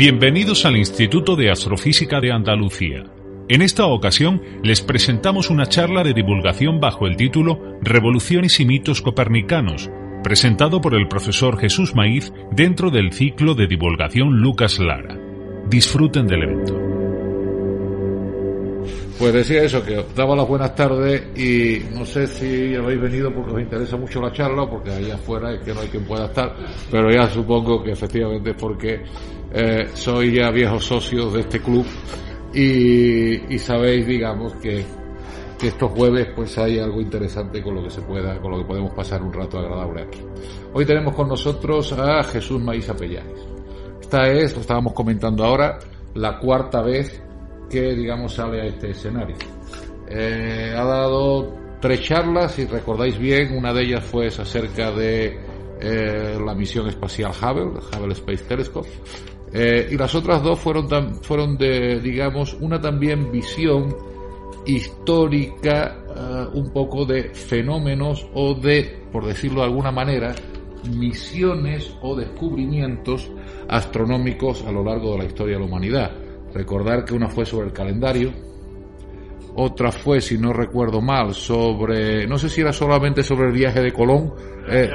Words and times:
Bienvenidos 0.00 0.64
al 0.64 0.78
Instituto 0.78 1.36
de 1.36 1.50
Astrofísica 1.50 2.22
de 2.22 2.32
Andalucía. 2.32 3.04
En 3.50 3.60
esta 3.60 3.84
ocasión 3.84 4.40
les 4.62 4.80
presentamos 4.80 5.50
una 5.50 5.66
charla 5.66 6.02
de 6.02 6.14
divulgación 6.14 6.80
bajo 6.80 7.06
el 7.06 7.16
título 7.16 7.76
Revoluciones 7.82 8.58
y 8.60 8.64
mitos 8.64 9.02
copernicanos, 9.02 9.90
presentado 10.24 10.80
por 10.80 10.94
el 10.94 11.06
profesor 11.06 11.58
Jesús 11.58 11.94
Maíz 11.94 12.32
dentro 12.50 12.90
del 12.90 13.12
ciclo 13.12 13.54
de 13.54 13.66
divulgación 13.66 14.40
Lucas 14.40 14.78
Lara. 14.78 15.18
Disfruten 15.68 16.26
del 16.26 16.44
evento. 16.44 16.89
Pues 19.20 19.34
decía 19.34 19.64
eso, 19.64 19.84
que 19.84 19.98
os 19.98 20.14
daba 20.14 20.34
las 20.34 20.48
buenas 20.48 20.74
tardes 20.74 21.38
y 21.38 21.82
no 21.94 22.06
sé 22.06 22.26
si 22.26 22.74
habéis 22.74 23.02
venido 23.02 23.30
porque 23.30 23.52
os 23.52 23.60
interesa 23.60 23.98
mucho 23.98 24.18
la 24.18 24.32
charla 24.32 24.64
porque 24.66 24.90
allá 24.90 25.16
afuera 25.16 25.52
es 25.52 25.60
que 25.60 25.74
no 25.74 25.80
hay 25.80 25.88
quien 25.88 26.06
pueda 26.06 26.24
estar, 26.24 26.56
pero 26.90 27.10
ya 27.10 27.28
supongo 27.28 27.82
que 27.82 27.90
efectivamente 27.90 28.52
es 28.52 28.56
porque 28.56 29.02
eh, 29.52 29.88
sois 29.92 30.32
ya 30.32 30.50
viejos 30.50 30.86
socios 30.86 31.34
de 31.34 31.40
este 31.40 31.60
club 31.60 31.84
y, 32.54 33.58
sabéis, 33.58 34.06
digamos, 34.06 34.54
que, 34.54 34.86
que, 35.58 35.66
estos 35.68 35.90
jueves 35.90 36.28
pues 36.34 36.56
hay 36.56 36.78
algo 36.78 37.02
interesante 37.02 37.62
con 37.62 37.74
lo 37.74 37.82
que 37.82 37.90
se 37.90 38.00
pueda, 38.00 38.40
con 38.40 38.52
lo 38.52 38.58
que 38.60 38.64
podemos 38.64 38.94
pasar 38.94 39.22
un 39.22 39.34
rato 39.34 39.58
agradable 39.58 40.00
aquí. 40.00 40.20
Hoy 40.72 40.86
tenemos 40.86 41.14
con 41.14 41.28
nosotros 41.28 41.92
a 41.92 42.22
Jesús 42.24 42.58
Maíz 42.62 42.88
Apellanes. 42.88 43.46
Esta 44.00 44.28
es, 44.28 44.54
lo 44.54 44.62
estábamos 44.62 44.94
comentando 44.94 45.44
ahora, 45.44 45.78
la 46.14 46.38
cuarta 46.38 46.80
vez 46.80 47.22
que, 47.70 47.94
digamos, 47.94 48.34
sale 48.34 48.62
a 48.62 48.66
este 48.66 48.90
escenario. 48.90 49.36
Eh, 50.08 50.74
ha 50.76 50.84
dado 50.84 51.54
tres 51.80 52.02
charlas, 52.02 52.52
si 52.52 52.66
recordáis 52.66 53.16
bien, 53.16 53.56
una 53.56 53.72
de 53.72 53.84
ellas 53.84 54.04
fue 54.04 54.26
acerca 54.26 54.90
de 54.90 55.38
eh, 55.80 56.38
la 56.44 56.54
misión 56.54 56.88
espacial 56.88 57.30
Hubble, 57.30 57.80
Hubble 57.96 58.12
Space 58.14 58.44
Telescope, 58.44 58.88
eh, 59.52 59.88
y 59.90 59.96
las 59.96 60.14
otras 60.14 60.42
dos 60.42 60.58
fueron, 60.58 61.14
fueron 61.22 61.56
de, 61.56 62.00
digamos, 62.00 62.54
una 62.54 62.80
también 62.80 63.30
visión 63.30 63.96
histórica, 64.66 65.96
un 66.52 66.70
poco 66.70 67.06
de 67.06 67.30
fenómenos 67.30 68.26
o 68.34 68.52
de, 68.52 69.04
por 69.10 69.24
decirlo 69.24 69.60
de 69.60 69.68
alguna 69.68 69.90
manera, 69.90 70.34
misiones 70.84 71.96
o 72.02 72.14
descubrimientos 72.14 73.30
astronómicos 73.68 74.64
a 74.64 74.72
lo 74.72 74.84
largo 74.84 75.12
de 75.12 75.18
la 75.18 75.24
historia 75.24 75.54
de 75.54 75.60
la 75.60 75.66
humanidad. 75.66 76.29
Recordar 76.54 77.04
que 77.04 77.14
una 77.14 77.28
fue 77.28 77.46
sobre 77.46 77.66
el 77.66 77.72
calendario, 77.72 78.32
otra 79.54 79.90
fue, 79.90 80.20
si 80.20 80.38
no 80.38 80.52
recuerdo 80.52 81.00
mal, 81.00 81.34
sobre, 81.34 82.26
no 82.26 82.38
sé 82.38 82.48
si 82.48 82.60
era 82.60 82.72
solamente 82.72 83.22
sobre 83.22 83.48
el 83.48 83.52
viaje 83.52 83.80
de 83.80 83.92
Colón, 83.92 84.32
eh, 84.68 84.88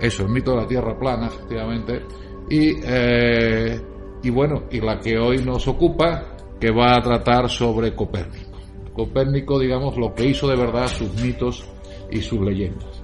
eso, 0.00 0.24
el 0.24 0.30
mito 0.30 0.52
de 0.52 0.56
la 0.58 0.66
Tierra 0.66 0.98
plana, 0.98 1.26
efectivamente, 1.26 2.02
y, 2.48 2.72
eh, 2.82 3.80
y 4.22 4.30
bueno, 4.30 4.64
y 4.70 4.80
la 4.80 4.98
que 4.98 5.18
hoy 5.18 5.38
nos 5.38 5.66
ocupa, 5.68 6.36
que 6.58 6.70
va 6.70 6.96
a 6.96 7.02
tratar 7.02 7.48
sobre 7.48 7.94
Copérnico. 7.94 8.58
Copérnico, 8.92 9.58
digamos, 9.58 9.96
lo 9.96 10.14
que 10.14 10.26
hizo 10.26 10.46
de 10.46 10.56
verdad 10.56 10.86
sus 10.88 11.12
mitos 11.22 11.64
y 12.10 12.20
sus 12.20 12.40
leyendas. 12.40 13.02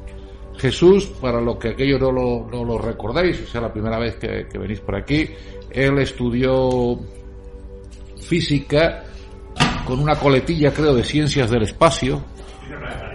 Jesús, 0.58 1.06
para 1.20 1.40
los 1.40 1.56
que 1.56 1.68
aquello 1.68 1.98
no 1.98 2.12
lo, 2.12 2.46
no 2.50 2.64
lo 2.64 2.78
recordáis, 2.78 3.42
o 3.42 3.46
sea, 3.46 3.62
la 3.62 3.72
primera 3.72 3.98
vez 3.98 4.16
que, 4.16 4.46
que 4.50 4.58
venís 4.58 4.80
por 4.80 4.96
aquí, 4.96 5.28
él 5.70 5.98
estudió 5.98 6.98
física 8.26 9.04
con 9.86 10.00
una 10.00 10.16
coletilla, 10.16 10.72
creo, 10.72 10.94
de 10.94 11.04
ciencias 11.04 11.50
del 11.50 11.62
espacio, 11.62 12.22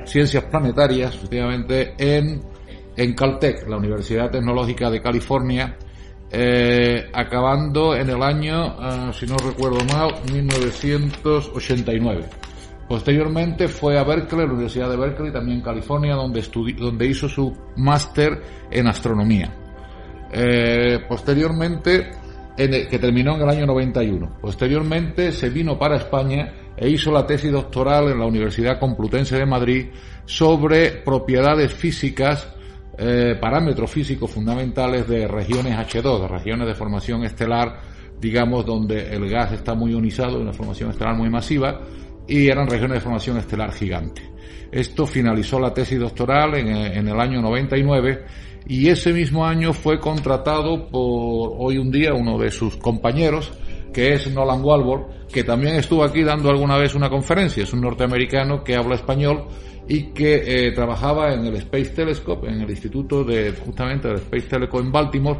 ciencias 0.06 0.46
planetarias, 0.46 1.14
efectivamente, 1.16 1.94
en, 1.98 2.42
en 2.96 3.14
Caltech, 3.14 3.68
la 3.68 3.78
Universidad 3.78 4.32
Tecnológica 4.32 4.90
de 4.90 5.02
California, 5.02 5.78
eh, 6.32 7.10
acabando 7.14 7.94
en 7.94 8.10
el 8.10 8.24
año, 8.24 8.78
eh, 8.82 9.12
si 9.14 9.26
no 9.26 9.36
recuerdo 9.38 9.84
mal, 9.94 10.14
1989. 10.32 12.26
Posteriormente 12.88 13.68
fue 13.68 13.98
a 13.98 14.04
Berkeley, 14.04 14.46
la 14.46 14.54
Universidad 14.54 14.90
de 14.90 14.98
Berkeley, 14.98 15.32
también 15.32 15.58
en 15.58 15.64
California, 15.64 16.16
donde, 16.16 16.42
donde 16.78 17.08
hizo 17.08 17.28
su 17.30 17.56
máster 17.78 18.42
en 18.70 18.88
astronomía. 18.88 19.54
Eh, 20.34 21.00
posteriormente 21.08 22.12
que 22.56 23.00
terminó 23.00 23.36
en 23.36 23.42
el 23.42 23.50
año 23.50 23.66
91. 23.66 24.38
Posteriormente 24.42 25.32
se 25.32 25.50
vino 25.50 25.80
para 25.80 25.98
España 25.98 26.54
e 26.76 26.90
hizo 26.90 27.12
la 27.12 27.26
tesis 27.26 27.52
doctoral 27.52 28.10
en 28.10 28.20
la 28.20 28.26
Universidad 28.26 28.80
Complutense 28.80 29.38
de 29.38 29.46
Madrid 29.46 29.88
sobre 30.26 30.92
propiedades 30.92 31.74
físicas, 31.74 32.54
eh, 32.98 33.38
parámetros 33.40 33.90
físicos 33.90 34.32
fundamentales 34.32 35.08
de 35.08 35.28
regiones 35.28 35.76
H2, 35.76 36.22
de 36.22 36.28
regiones 36.28 36.68
de 36.68 36.76
formación 36.76 37.24
estelar, 37.24 37.80
digamos, 38.20 38.66
donde 38.66 39.14
el 39.14 39.30
gas 39.30 39.52
está 39.54 39.74
muy 39.74 39.92
ionizado, 39.92 40.40
una 40.40 40.54
formación 40.54 40.92
estelar 40.92 41.16
muy 41.16 41.30
masiva, 41.30 41.82
y 42.28 42.48
eran 42.48 42.68
regiones 42.68 42.98
de 42.98 43.02
formación 43.02 43.38
estelar 43.38 43.72
gigante. 43.74 44.22
Esto 44.72 45.06
finalizó 45.06 45.60
la 45.60 45.74
tesis 45.74 46.00
doctoral 46.00 46.56
en, 46.56 47.08
el 47.08 47.20
año 47.20 47.42
99 47.42 48.26
y 48.68 48.88
ese 48.88 49.12
mismo 49.12 49.46
año 49.46 49.74
fue 49.74 50.00
contratado 50.00 50.88
por 50.88 51.54
hoy 51.58 51.78
un 51.78 51.92
día 51.92 52.14
uno 52.14 52.38
de 52.38 52.52
sus 52.52 52.78
compañeros, 52.78 53.52
que 53.94 54.14
es 54.14 54.32
Nolan 54.32 54.64
Walbor, 54.64 55.10
que 55.32 55.44
también 55.44 55.76
estuvo 55.76 56.04
aquí 56.04 56.24
dando 56.24 56.50
alguna 56.50 56.78
vez 56.78 56.96
una 56.96 57.10
conferencia, 57.10 57.64
es 57.64 57.74
un 57.74 57.82
norteamericano 57.82 58.64
que 58.64 58.76
habla 58.76 58.96
español 58.96 59.48
y 59.88 60.14
que 60.14 60.68
eh, 60.68 60.72
trabajaba 60.72 61.34
en 61.34 61.46
el 61.46 61.56
Space 61.56 61.90
Telescope, 61.90 62.48
en 62.48 62.62
el 62.62 62.70
instituto 62.70 63.24
de 63.24 63.52
justamente 63.52 64.08
del 64.08 64.18
Space 64.18 64.48
Telescope 64.48 64.84
en 64.84 64.92
Baltimore, 64.92 65.40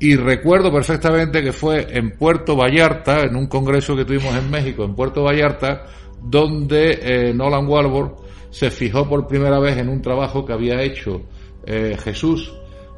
y 0.00 0.14
recuerdo 0.14 0.72
perfectamente 0.72 1.42
que 1.42 1.52
fue 1.52 1.86
en 1.90 2.12
Puerto 2.12 2.56
Vallarta, 2.56 3.22
en 3.22 3.34
un 3.34 3.48
congreso 3.48 3.96
que 3.96 4.04
tuvimos 4.04 4.34
en 4.36 4.48
México, 4.48 4.84
en 4.84 4.94
Puerto 4.94 5.24
Vallarta, 5.24 5.86
donde 6.22 6.98
eh, 7.02 7.34
Nolan 7.34 7.66
Walbor 7.66 8.27
se 8.50 8.70
fijó 8.70 9.08
por 9.08 9.26
primera 9.26 9.58
vez 9.58 9.76
en 9.78 9.88
un 9.88 10.02
trabajo 10.02 10.44
que 10.44 10.52
había 10.52 10.82
hecho 10.82 11.22
eh, 11.66 11.96
Jesús, 12.02 12.52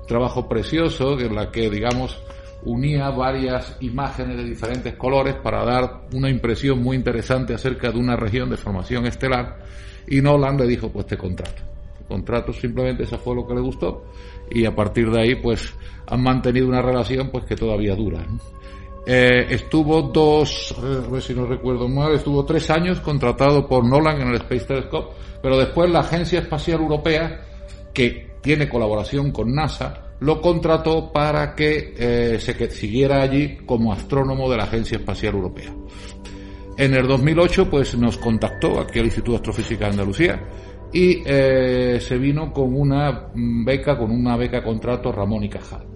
trabajo 0.07 0.49
precioso 0.49 1.19
en 1.19 1.35
la 1.35 1.51
que, 1.51 1.71
digamos, 1.71 2.21
unía 2.65 3.11
varias 3.11 3.77
imágenes 3.81 4.37
de 4.37 4.45
diferentes 4.45 4.95
colores 4.97 5.37
para 5.37 5.65
dar 5.65 6.03
una 6.13 6.29
impresión 6.29 6.83
muy 6.83 6.97
interesante 6.97 7.55
acerca 7.55 7.91
de 7.91 7.99
una 7.99 8.17
región 8.17 8.51
de 8.51 8.57
formación 8.57 9.07
estelar 9.07 9.59
y 10.07 10.21
Nolan 10.21 10.57
le 10.57 10.67
dijo 10.67 10.91
pues 10.91 11.07
te 11.07 11.17
contrato. 11.17 11.63
Contrato 12.07 12.53
simplemente 12.53 13.05
eso 13.05 13.19
fue 13.19 13.35
lo 13.35 13.47
que 13.47 13.55
le 13.55 13.61
gustó 13.61 14.05
y 14.51 14.67
a 14.67 14.75
partir 14.75 15.11
de 15.11 15.21
ahí 15.21 15.35
pues 15.37 15.73
han 16.07 16.23
mantenido 16.23 16.69
una 16.69 16.83
relación 16.83 17.31
pues 17.31 17.45
que 17.45 17.57
todavía 17.57 17.95
dura. 17.95 18.27
Eh, 19.07 19.47
estuvo 19.51 20.03
dos, 20.03 20.75
ver 21.11 21.23
si 21.23 21.35
no 21.35 21.47
recuerdo 21.47 21.89
mal, 21.89 22.15
estuvo 22.15 22.45
tres 22.45 22.69
años 22.71 23.01
contratado 23.01 23.67
por 23.67 23.85
Nolan 23.85 24.21
en 24.21 24.29
el 24.29 24.37
Space 24.37 24.67
Telescope, 24.67 25.17
pero 25.43 25.59
después 25.59 25.91
la 25.91 26.01
Agencia 26.01 26.41
Espacial 26.41 26.81
Europea, 26.81 27.41
que 27.95 28.31
tiene 28.43 28.69
colaboración 28.69 29.33
con 29.33 29.55
NASA, 29.55 30.11
lo 30.21 30.41
contrató 30.41 31.11
para 31.13 31.55
que 31.55 31.95
eh, 31.97 32.39
se 32.41 32.71
siguiera 32.71 33.23
allí 33.23 33.57
como 33.65 33.93
astrónomo 33.93 34.51
de 34.51 34.59
la 34.59 34.65
Agencia 34.65 34.99
Espacial 34.99 35.35
Europea. 35.35 35.75
En 36.77 36.95
el 36.95 37.07
2008, 37.07 37.69
pues 37.71 37.97
nos 37.97 38.19
contactó 38.19 38.81
aquí 38.81 38.99
al 38.99 39.07
Instituto 39.07 39.33
de 39.33 39.37
Astrofísica 39.37 39.87
de 39.87 39.91
Andalucía 39.93 40.41
y 40.93 41.23
eh, 41.25 41.99
se 42.01 42.19
vino 42.19 42.53
con 42.53 42.75
una 42.75 43.31
beca, 43.35 43.97
con 43.97 44.11
una 44.11 44.37
beca 44.37 44.63
contrato 44.63 45.13
Ramón 45.13 45.45
y 45.45 45.49
Cajal. 45.49 45.87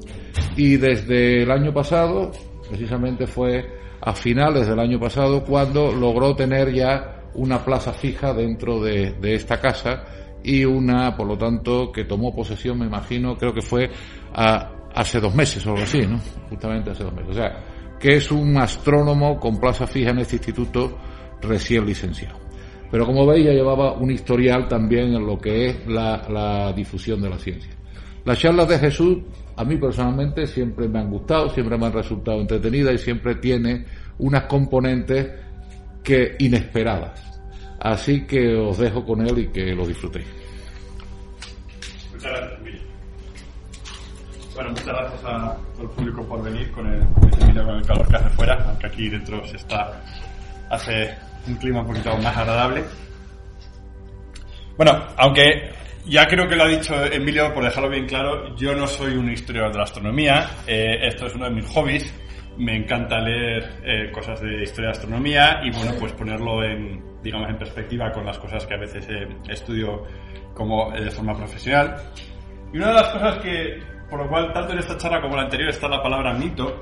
Y 0.56 0.76
desde 0.76 1.42
el 1.42 1.50
año 1.50 1.72
pasado, 1.72 2.30
precisamente 2.68 3.26
fue 3.26 3.64
a 4.00 4.12
finales 4.14 4.66
del 4.66 4.78
año 4.78 4.98
pasado, 5.00 5.44
cuando 5.44 5.92
logró 5.92 6.34
tener 6.36 6.72
ya 6.72 7.22
una 7.34 7.64
plaza 7.64 7.92
fija 7.92 8.32
dentro 8.32 8.82
de 8.82 9.34
esta 9.34 9.60
casa 9.60 10.04
y 10.44 10.64
una, 10.64 11.16
por 11.16 11.26
lo 11.26 11.38
tanto, 11.38 11.90
que 11.90 12.04
tomó 12.04 12.34
posesión, 12.34 12.78
me 12.78 12.86
imagino, 12.86 13.36
creo 13.36 13.54
que 13.54 13.62
fue 13.62 13.90
hace 14.34 15.18
dos 15.18 15.34
meses 15.34 15.66
o 15.66 15.70
algo 15.70 15.82
así, 15.82 16.06
¿no? 16.06 16.18
Justamente 16.50 16.90
hace 16.90 17.02
dos 17.02 17.14
meses. 17.14 17.30
O 17.30 17.34
sea, 17.34 17.64
que 17.98 18.16
es 18.16 18.30
un 18.30 18.56
astrónomo 18.58 19.40
con 19.40 19.58
plaza 19.58 19.86
fija 19.86 20.10
en 20.10 20.18
este 20.18 20.36
instituto 20.36 20.98
recién 21.40 21.86
licenciado. 21.86 22.38
Pero 22.90 23.06
como 23.06 23.26
veis, 23.26 23.46
ya 23.46 23.52
llevaba 23.52 23.94
un 23.94 24.10
historial 24.10 24.68
también 24.68 25.14
en 25.14 25.26
lo 25.26 25.38
que 25.38 25.70
es 25.70 25.86
la, 25.86 26.28
la 26.28 26.72
difusión 26.74 27.22
de 27.22 27.30
la 27.30 27.38
ciencia. 27.38 27.72
Las 28.24 28.38
charlas 28.38 28.68
de 28.68 28.78
Jesús, 28.78 29.18
a 29.56 29.64
mí 29.64 29.76
personalmente, 29.76 30.46
siempre 30.46 30.88
me 30.88 30.98
han 31.00 31.10
gustado, 31.10 31.48
siempre 31.50 31.78
me 31.78 31.86
han 31.86 31.92
resultado 31.92 32.40
entretenidas 32.40 32.94
y 32.94 32.98
siempre 32.98 33.36
tiene 33.36 33.84
unas 34.18 34.44
componentes 34.44 35.28
que 36.02 36.36
inesperadas 36.38 37.34
Así 37.84 38.26
que 38.26 38.56
os 38.56 38.78
dejo 38.78 39.04
con 39.04 39.20
él 39.20 39.38
y 39.40 39.48
que 39.48 39.74
lo 39.74 39.86
disfrutéis. 39.86 40.26
Muchas 42.14 42.30
gracias, 42.30 42.60
Emilio. 42.60 42.80
Bueno, 44.54 44.70
muchas 44.70 44.86
gracias 44.86 45.24
a 45.24 45.56
todo 45.74 45.82
el 45.82 45.88
público 45.90 46.22
por 46.24 46.42
venir 46.44 46.70
con 46.72 46.86
el, 46.86 47.00
con 47.08 47.76
el 47.76 47.86
calor 47.86 48.08
que 48.08 48.16
hace 48.16 48.30
fuera, 48.30 48.64
aunque 48.70 48.86
aquí 48.86 49.10
dentro 49.10 49.46
se 49.46 49.56
está, 49.56 50.00
hace 50.70 51.14
un 51.46 51.56
clima 51.56 51.82
un 51.82 51.88
poquito 51.88 52.16
más 52.16 52.34
agradable. 52.34 52.84
Bueno, 54.78 55.06
aunque 55.18 55.70
ya 56.06 56.26
creo 56.26 56.48
que 56.48 56.56
lo 56.56 56.64
ha 56.64 56.68
dicho 56.68 56.94
Emilio, 57.04 57.52
por 57.52 57.64
dejarlo 57.64 57.88
bien 57.88 58.06
claro, 58.06 58.54
yo 58.56 58.74
no 58.74 58.86
soy 58.86 59.16
un 59.16 59.30
historiador 59.30 59.72
de 59.72 59.78
la 59.78 59.84
astronomía, 59.84 60.50
eh, 60.66 60.98
esto 61.02 61.26
es 61.26 61.34
uno 61.34 61.46
de 61.46 61.50
mis 61.52 61.66
hobbies, 61.66 62.12
me 62.58 62.76
encanta 62.76 63.18
leer 63.20 63.80
eh, 63.84 64.10
cosas 64.12 64.40
de 64.40 64.62
historia 64.62 64.90
de 64.90 64.96
astronomía 64.96 65.60
y 65.64 65.70
bueno, 65.70 65.92
pues 65.98 66.12
ponerlo 66.12 66.62
en, 66.62 67.02
digamos, 67.22 67.48
en 67.48 67.58
perspectiva 67.58 68.12
con 68.12 68.24
las 68.24 68.38
cosas 68.38 68.64
que 68.66 68.74
a 68.74 68.78
veces 68.78 69.06
eh, 69.08 69.28
estudio 69.48 70.04
como 70.54 70.92
de 70.92 71.10
forma 71.10 71.34
profesional. 71.34 71.96
Y 72.72 72.76
una 72.76 72.88
de 72.88 72.94
las 72.94 73.08
cosas 73.08 73.38
que, 73.38 73.82
por 74.08 74.20
lo 74.20 74.28
cual, 74.28 74.52
tanto 74.52 74.72
en 74.72 74.78
esta 74.78 74.96
charla 74.96 75.20
como 75.20 75.34
en 75.34 75.38
la 75.38 75.44
anterior 75.44 75.70
está 75.70 75.88
la 75.88 76.02
palabra 76.02 76.32
mito, 76.34 76.80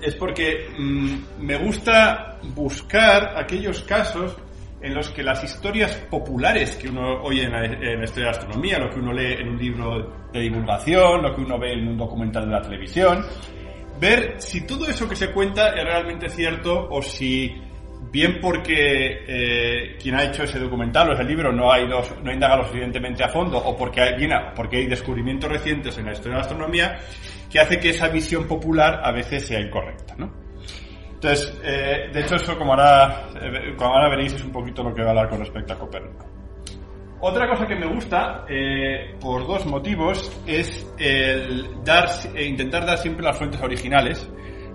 es 0.00 0.14
porque 0.14 0.68
mm, 0.78 1.16
me 1.40 1.56
gusta 1.56 2.38
buscar 2.54 3.36
aquellos 3.36 3.80
casos 3.82 4.36
en 4.86 4.94
los 4.94 5.10
que 5.10 5.22
las 5.22 5.42
historias 5.42 5.92
populares 6.08 6.76
que 6.76 6.88
uno 6.88 7.22
oye 7.22 7.44
en 7.44 7.52
la, 7.52 7.62
la, 7.62 8.04
historia 8.04 8.30
de 8.30 8.30
astronomía, 8.30 8.78
lo 8.78 8.88
que 8.88 9.00
uno 9.00 9.12
lee 9.12 9.34
en 9.40 9.48
un 9.48 9.58
libro 9.58 10.28
de 10.32 10.40
divulgación, 10.40 11.22
lo 11.22 11.34
que 11.34 11.40
uno 11.40 11.58
ve 11.58 11.72
en 11.72 11.88
un 11.88 11.98
documental 11.98 12.46
de 12.46 12.52
la 12.52 12.62
televisión, 12.62 13.24
ver 14.00 14.36
si 14.38 14.66
todo 14.66 14.86
eso 14.86 15.08
que 15.08 15.16
se 15.16 15.32
cuenta 15.32 15.70
es 15.70 15.84
realmente 15.84 16.28
cierto 16.28 16.88
o 16.88 17.02
si 17.02 17.52
bien 18.12 18.38
porque 18.40 19.24
eh, 19.26 19.96
quien 20.00 20.14
ha 20.14 20.24
hecho 20.24 20.44
ese 20.44 20.60
documental 20.60 21.10
o 21.10 21.12
ese 21.14 21.24
libro 21.24 21.52
no 21.52 21.72
ha 21.72 21.80
ido, 21.80 22.02
no 22.22 22.32
indagado 22.32 22.64
suficientemente 22.64 23.24
a 23.24 23.28
fondo 23.28 23.58
o 23.58 23.76
porque 23.76 24.00
hay, 24.00 24.28
porque 24.54 24.76
hay 24.78 24.86
descubrimientos 24.86 25.50
recientes 25.50 25.98
en 25.98 26.06
la 26.06 26.12
historia 26.12 26.34
de 26.34 26.38
la 26.38 26.42
astronomía 26.42 26.98
que 27.50 27.58
hace 27.58 27.80
que 27.80 27.90
esa 27.90 28.08
visión 28.08 28.46
popular 28.46 29.00
a 29.02 29.10
veces 29.10 29.46
sea 29.46 29.60
incorrecta, 29.60 30.14
¿no? 30.16 30.45
Entonces, 31.26 31.58
eh, 31.64 32.08
de 32.12 32.20
hecho 32.20 32.36
eso 32.36 32.56
como 32.56 32.72
ahora, 32.72 33.30
eh, 33.34 33.74
como 33.76 33.94
ahora 33.94 34.10
veréis 34.10 34.34
es 34.34 34.44
un 34.44 34.52
poquito 34.52 34.84
lo 34.84 34.94
que 34.94 35.02
va 35.02 35.08
a 35.08 35.10
hablar 35.10 35.28
con 35.28 35.40
respecto 35.40 35.72
a 35.72 35.78
Copérnico. 35.78 36.24
Otra 37.20 37.48
cosa 37.48 37.66
que 37.66 37.74
me 37.74 37.86
gusta, 37.86 38.44
eh, 38.48 39.16
por 39.20 39.44
dos 39.44 39.66
motivos, 39.66 40.30
es 40.46 40.86
el 40.98 41.82
dar, 41.82 42.08
eh, 42.32 42.44
intentar 42.44 42.86
dar 42.86 42.98
siempre 42.98 43.24
las 43.24 43.36
fuentes 43.36 43.60
originales. 43.60 44.30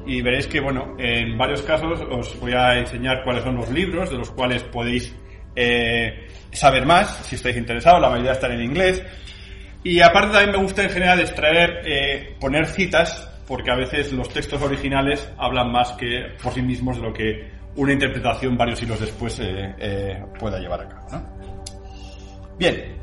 Y 0.06 0.22
veréis 0.22 0.48
que, 0.48 0.60
bueno, 0.60 0.96
en 0.98 1.38
varios 1.38 1.62
casos 1.62 2.02
os 2.02 2.38
voy 2.42 2.52
a 2.52 2.80
enseñar 2.80 3.24
cuáles 3.24 3.44
son 3.44 3.56
los 3.56 3.70
libros 3.70 4.10
de 4.10 4.18
los 4.18 4.32
cuales 4.32 4.64
podéis 4.64 5.16
eh, 5.56 6.28
saber 6.52 6.86
más, 6.86 7.16
si 7.28 7.36
estáis 7.36 7.56
interesados. 7.56 8.02
La 8.02 8.10
mayoría 8.10 8.34
están 8.34 8.52
en 8.52 8.64
inglés. 8.64 9.02
Y 9.84 10.02
aparte 10.02 10.34
también 10.34 10.52
me 10.52 10.64
gusta 10.64 10.84
en 10.84 10.90
general 10.90 11.20
extraer, 11.22 11.82
eh, 11.86 12.36
poner 12.42 12.66
citas, 12.66 13.31
porque 13.52 13.70
a 13.70 13.76
veces 13.76 14.14
los 14.14 14.30
textos 14.30 14.62
originales 14.62 15.30
hablan 15.38 15.74
más 15.74 15.92
que 15.92 16.38
por 16.42 16.54
sí 16.54 16.62
mismos 16.62 16.96
de 16.96 17.04
lo 17.04 17.12
que 17.12 17.52
una 17.76 17.92
interpretación 17.92 18.56
varios 18.56 18.80
siglos 18.80 19.02
después 19.02 19.42
pueda 20.40 20.58
llevar 20.58 20.80
a 20.80 20.88
cabo. 20.88 21.08
Bien. 22.58 22.96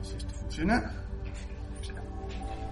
Si 0.00 0.16
esto 0.16 0.32
funciona. 0.40 0.90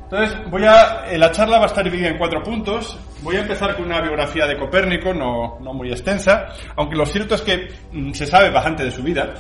Entonces, 0.04 0.38
voy 0.50 0.64
a. 0.64 1.04
La 1.18 1.30
charla 1.32 1.58
va 1.58 1.64
a 1.64 1.66
estar 1.66 1.84
dividida 1.84 2.08
en 2.08 2.16
cuatro 2.16 2.42
puntos. 2.42 2.98
Voy 3.20 3.36
a 3.36 3.40
empezar 3.40 3.76
con 3.76 3.84
una 3.84 4.00
biografía 4.00 4.46
de 4.46 4.56
Copérnico, 4.56 5.12
no, 5.12 5.58
muy 5.74 5.90
extensa, 5.90 6.46
aunque 6.76 6.96
lo 6.96 7.04
cierto 7.04 7.34
es 7.34 7.42
que 7.42 7.68
mm, 7.92 8.12
se 8.12 8.26
sabe 8.26 8.48
bastante 8.48 8.84
de 8.84 8.90
su 8.90 9.02
vida. 9.02 9.34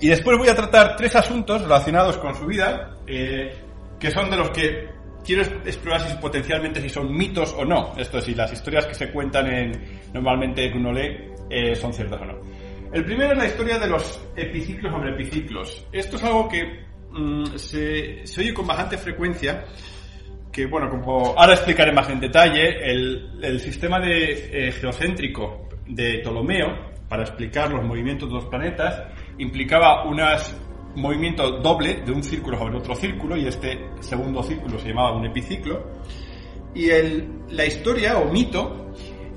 Y 0.00 0.06
después 0.10 0.38
voy 0.38 0.48
a 0.48 0.54
tratar 0.54 0.94
tres 0.94 1.16
asuntos 1.16 1.62
relacionados 1.62 2.18
con 2.18 2.36
su 2.36 2.46
vida, 2.46 2.90
eh, 3.04 3.63
que 4.04 4.10
son 4.10 4.30
de 4.30 4.36
los 4.36 4.50
que 4.50 4.86
quiero 5.24 5.40
explorar 5.64 6.02
si 6.02 6.14
potencialmente 6.18 6.78
si 6.78 6.90
son 6.90 7.10
mitos 7.10 7.54
o 7.56 7.64
no. 7.64 7.94
Esto 7.96 8.18
es, 8.18 8.24
si 8.24 8.34
las 8.34 8.52
historias 8.52 8.84
que 8.84 8.92
se 8.92 9.10
cuentan 9.10 9.46
en, 9.46 9.72
normalmente 10.12 10.70
que 10.70 10.76
uno 10.76 10.92
lee 10.92 11.32
eh, 11.48 11.74
son 11.74 11.90
ciertas 11.90 12.20
o 12.20 12.24
no. 12.26 12.34
El 12.92 13.02
primero 13.02 13.32
es 13.32 13.38
la 13.38 13.46
historia 13.46 13.78
de 13.78 13.88
los 13.88 14.22
epiciclos 14.36 14.92
sobre 14.92 15.12
epiciclos. 15.12 15.86
Esto 15.90 16.16
es 16.18 16.24
algo 16.24 16.46
que 16.50 16.84
mmm, 17.12 17.46
se, 17.56 18.24
oye 18.38 18.52
con 18.52 18.66
bastante 18.66 18.98
frecuencia, 18.98 19.64
que 20.52 20.66
bueno, 20.66 20.90
como 20.90 21.34
ahora 21.38 21.54
explicaré 21.54 21.90
más 21.90 22.10
en 22.10 22.20
detalle, 22.20 22.90
el, 22.90 23.38
el 23.42 23.58
sistema 23.58 24.00
de, 24.00 24.68
eh, 24.68 24.72
geocéntrico 24.72 25.66
de 25.86 26.18
Ptolomeo, 26.18 26.92
para 27.08 27.22
explicar 27.22 27.72
los 27.72 27.82
movimientos 27.82 28.28
de 28.28 28.34
los 28.34 28.44
planetas, 28.46 29.02
implicaba 29.38 30.04
un 30.04 30.20
movimiento 30.96 31.58
doble 31.60 32.02
de 32.04 32.12
un 32.12 32.22
círculo 32.22 32.58
sobre 32.58 32.76
otro 32.76 32.94
círculo, 32.94 33.36
y 33.36 33.46
este 33.46 33.90
segundo 34.00 34.42
círculo 34.42 34.78
se 34.78 34.88
llamaba 34.88 35.16
un 35.16 35.26
epiciclo. 35.26 36.02
Y 36.74 36.90
el, 36.90 37.28
la 37.50 37.64
historia 37.64 38.18
o 38.18 38.30
mito 38.32 38.92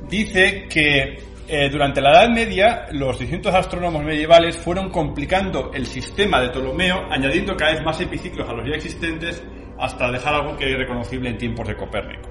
dice 0.09 0.67
que 0.69 1.17
eh, 1.49 1.69
durante 1.69 2.01
la 2.01 2.11
Edad 2.11 2.29
Media, 2.29 2.87
los 2.91 3.17
distintos 3.17 3.53
astrónomos 3.53 4.03
medievales 4.03 4.57
fueron 4.57 4.89
complicando 4.89 5.71
el 5.73 5.85
sistema 5.85 6.41
de 6.41 6.49
Ptolomeo, 6.49 7.07
añadiendo 7.09 7.55
cada 7.55 7.73
vez 7.73 7.83
más 7.83 8.01
epiciclos 8.01 8.49
a 8.49 8.53
los 8.53 8.67
ya 8.67 8.75
existentes, 8.75 9.41
hasta 9.79 10.11
dejar 10.11 10.33
algo 10.33 10.57
que 10.57 10.71
es 10.71 10.77
reconocible 10.77 11.29
en 11.29 11.37
tiempos 11.37 11.67
de 11.67 11.75
Copérnico. 11.75 12.29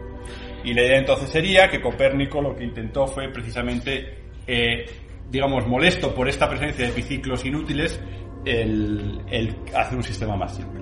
Y 0.64 0.74
la 0.74 0.82
idea 0.82 0.98
entonces 0.98 1.30
sería 1.30 1.70
que 1.70 1.80
Copérnico 1.80 2.42
lo 2.42 2.54
que 2.54 2.64
intentó 2.64 3.06
fue 3.06 3.28
precisamente, 3.30 4.18
eh, 4.46 4.84
digamos, 5.30 5.66
molesto 5.66 6.14
por 6.14 6.28
esta 6.28 6.48
presencia 6.48 6.84
de 6.84 6.90
epiciclos 6.90 7.44
inútiles, 7.46 7.98
el, 8.46 9.56
hacer 9.74 9.96
un 9.96 10.02
sistema 10.02 10.36
más 10.36 10.54
simple. 10.54 10.80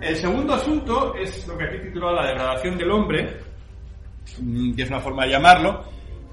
El 0.00 0.16
segundo 0.16 0.54
asunto 0.54 1.14
es 1.14 1.46
lo 1.46 1.58
que 1.58 1.64
aquí 1.64 1.78
titulado 1.78 2.14
la 2.14 2.26
degradación 2.26 2.78
del 2.78 2.90
hombre, 2.90 3.36
mm, 4.40 4.74
que 4.74 4.82
es 4.82 4.88
una 4.88 5.00
forma 5.00 5.24
de 5.24 5.32
llamarlo, 5.32 5.84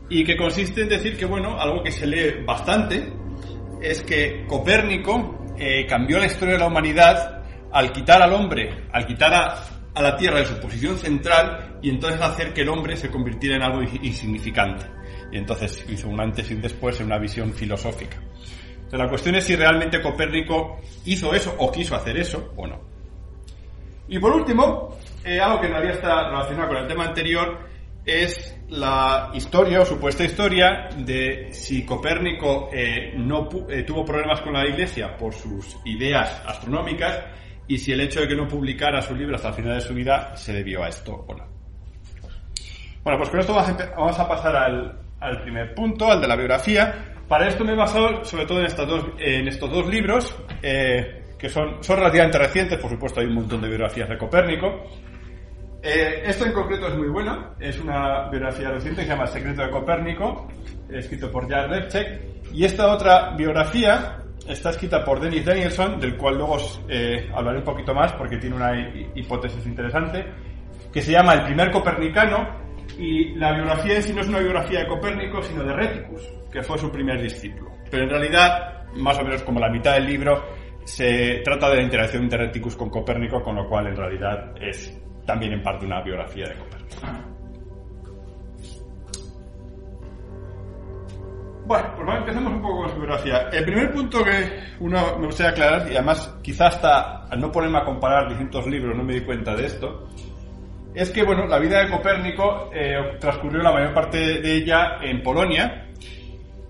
y 0.10 0.24
que 0.24 0.38
consiste 0.38 0.84
en 0.84 0.90
decir 0.90 1.18
que, 1.18 1.26
bueno, 1.26 1.60
algo 1.60 1.84
que 1.84 1.92
se 1.92 2.08
lee 2.08 2.44
bastante 2.46 3.12
es 3.82 4.02
que 4.04 4.46
Copérnico 4.48 5.46
eh, 5.58 5.86
cambió 5.86 6.18
la 6.18 6.28
historia 6.28 6.54
de 6.54 6.60
la 6.60 6.68
humanidad 6.68 7.44
al 7.74 7.92
quitar 7.92 8.22
al 8.22 8.32
hombre, 8.32 8.86
al 8.94 9.06
quitar 9.06 9.34
a, 9.34 9.64
a, 9.94 10.02
la 10.02 10.16
Tierra 10.16 10.40
de 10.40 10.46
su 10.46 10.58
posición 10.60 10.98
central 10.98 11.80
y 11.82 11.90
entonces 11.90 12.22
hacer 12.22 12.54
que 12.54 12.62
el 12.62 12.70
hombre 12.70 12.96
se 12.96 13.10
convirtiera 13.10 13.58
en 13.58 13.64
algo 13.64 13.82
insignificante. 14.02 14.86
Y 15.30 15.38
entonces 15.38 15.86
hizo 15.90 16.08
un 16.08 16.22
antes 16.22 16.50
y 16.50 16.54
un 16.54 16.62
después 16.62 16.98
en 17.02 17.08
una 17.08 17.18
visión 17.18 17.52
filosófica. 17.52 18.18
La 18.92 19.10
cuestión 19.10 19.36
es 19.36 19.44
si 19.44 19.56
realmente 19.56 20.02
Copérnico 20.02 20.80
hizo 21.06 21.34
eso 21.34 21.56
o 21.58 21.72
quiso 21.72 21.96
hacer 21.96 22.18
eso 22.18 22.54
o 22.56 22.66
no. 22.66 22.80
Y 24.08 24.20
por 24.20 24.32
último, 24.32 24.96
eh, 25.24 25.40
algo 25.40 25.60
que 25.60 25.68
todavía 25.68 25.92
está 25.92 26.30
relacionado 26.30 26.70
con 26.70 26.78
el 26.78 26.88
tema 26.88 27.06
anterior, 27.06 27.60
es 28.06 28.58
la 28.70 29.32
historia 29.34 29.82
o 29.82 29.86
supuesta 29.86 30.24
historia 30.24 30.88
de 30.98 31.50
si 31.52 31.86
Copérnico 31.86 32.70
eh, 32.72 33.14
no 33.18 33.50
eh, 33.70 33.84
tuvo 33.84 34.06
problemas 34.06 34.40
con 34.40 34.54
la 34.54 34.66
Iglesia 34.66 35.18
por 35.18 35.34
sus 35.34 35.78
ideas 35.84 36.42
astronómicas 36.46 37.20
y 37.68 37.78
si 37.78 37.92
el 37.92 38.00
hecho 38.00 38.22
de 38.22 38.30
que 38.30 38.36
no 38.36 38.48
publicara 38.48 39.02
su 39.02 39.14
libro 39.14 39.36
hasta 39.36 39.50
el 39.50 39.56
final 39.56 39.76
de 39.76 39.82
su 39.82 39.94
vida 39.94 40.38
se 40.38 40.54
debió 40.54 40.84
a 40.84 40.88
esto 40.88 41.26
o 41.28 41.36
no. 41.36 41.46
Bueno, 43.04 43.20
pues 43.20 43.30
con 43.30 43.40
esto 43.42 43.54
vamos 43.54 44.20
a 44.20 44.28
pasar 44.28 44.56
al, 44.56 45.02
al 45.20 45.42
primer 45.42 45.76
punto, 45.76 46.10
al 46.10 46.22
de 46.22 46.28
la 46.28 46.36
biografía. 46.38 47.17
Para 47.28 47.48
esto 47.48 47.66
me 47.66 47.74
he 47.74 47.76
basado 47.76 48.24
sobre 48.24 48.46
todo 48.46 48.60
en, 48.60 49.48
estos 49.48 49.70
dos 49.70 49.88
libros, 49.88 50.36
eh, 50.64 51.26
que 51.38 51.50
son, 51.50 51.84
son 51.84 51.98
relativamente 51.98 52.38
recientes, 52.38 52.80
por 52.80 52.90
supuesto 52.90 53.20
hay 53.20 53.28
un 53.28 53.36
montón 53.36 53.62
de 53.62 53.68
biografías 53.68 54.08
de 54.08 54.18
Copérnico, 54.18 54.84
eh, 55.84 56.24
esto 56.26 56.46
en 56.46 56.54
concreto 56.54 56.88
es 56.88 56.96
muy 56.96 57.10
bueno, 57.10 57.54
es 57.60 57.80
una 57.80 58.30
biografía 58.30 58.72
reciente 58.72 59.02
que 59.02 59.08
se 59.08 59.12
llama 59.12 59.24
El 59.24 59.30
secreto 59.30 59.62
de 59.62 59.70
Copérnico, 59.70 60.48
escrito 60.90 61.32
por 61.32 61.50
Jan 61.50 61.70
Levchek, 61.70 62.54
y 62.54 62.66
esta 62.66 62.94
otra 62.94 63.36
biografía 63.36 64.18
está 64.48 64.70
escrita 64.70 65.04
por 65.04 65.20
Denis 65.20 65.46
Danielson, 65.46 66.00
del 66.00 66.18
cual 66.18 66.38
luego 66.38 66.58
eh, 66.88 67.30
hablaré 67.34 67.60
un 67.60 67.66
poquito 67.66 67.94
más 67.94 68.14
porque 68.14 68.38
tiene 68.38 68.56
una 68.56 68.72
hipótesis 69.16 69.66
interesante, 69.66 70.26
que 70.92 71.02
se 71.02 71.12
llama 71.12 71.34
El 71.34 71.44
primer 71.44 71.72
copernicano, 71.72 72.66
y 72.98 73.36
la 73.36 73.54
biografía 73.54 73.98
en 73.98 74.04
sí 74.04 74.14
no 74.14 74.22
es 74.22 74.28
una 74.30 74.40
biografía 74.40 74.80
de 74.80 74.88
Copérnico, 74.88 75.42
sino 75.44 75.64
de 75.64 75.74
Reticus, 75.74 76.37
que 76.52 76.64
fue 76.64 76.78
su 76.78 76.92
primer 76.92 77.22
discípulo. 77.22 77.72
Pero 77.90 78.04
en 78.04 78.10
realidad, 78.10 78.86
más 78.96 79.18
o 79.20 79.24
menos 79.24 79.44
como 79.44 79.60
la 79.60 79.70
mitad 79.70 79.94
del 79.94 80.06
libro, 80.06 80.44
se 80.84 81.42
trata 81.44 81.70
de 81.70 81.78
la 81.78 81.84
interacción 81.84 82.30
de 82.30 82.38
Reticus 82.38 82.76
con 82.76 82.90
Copérnico, 82.90 83.42
con 83.42 83.56
lo 83.56 83.68
cual 83.68 83.88
en 83.88 83.96
realidad 83.96 84.54
es 84.62 85.00
también 85.26 85.54
en 85.54 85.62
parte 85.62 85.86
una 85.86 86.02
biografía 86.02 86.48
de 86.48 86.56
Copérnico. 86.56 87.38
Bueno, 91.68 91.92
pues 91.96 92.06
bueno, 92.06 92.20
empecemos 92.22 92.54
un 92.54 92.62
poco 92.62 92.78
con 92.84 92.90
su 92.92 92.96
biografía. 92.96 93.50
El 93.52 93.66
primer 93.66 93.92
punto 93.92 94.24
que 94.24 94.32
uno 94.80 95.18
me 95.18 95.26
gustaría 95.26 95.52
aclarar, 95.52 95.92
y 95.92 95.96
además 95.96 96.38
quizás 96.42 96.76
hasta 96.76 97.26
al 97.26 97.42
no 97.42 97.52
ponerme 97.52 97.80
a 97.80 97.84
comparar 97.84 98.30
distintos 98.30 98.66
libros 98.68 98.96
no 98.96 99.04
me 99.04 99.16
di 99.16 99.22
cuenta 99.22 99.54
de 99.54 99.66
esto, 99.66 100.08
es 100.96 101.10
que 101.10 101.24
bueno, 101.24 101.46
la 101.46 101.60
vida 101.60 101.84
de 101.84 101.92
Copérnico 101.92 102.70
eh, 102.74 103.18
transcurrió 103.20 103.62
la 103.62 103.74
mayor 103.74 103.94
parte 103.94 104.18
de 104.18 104.56
ella 104.56 104.98
en 105.02 105.22
Polonia, 105.22 105.90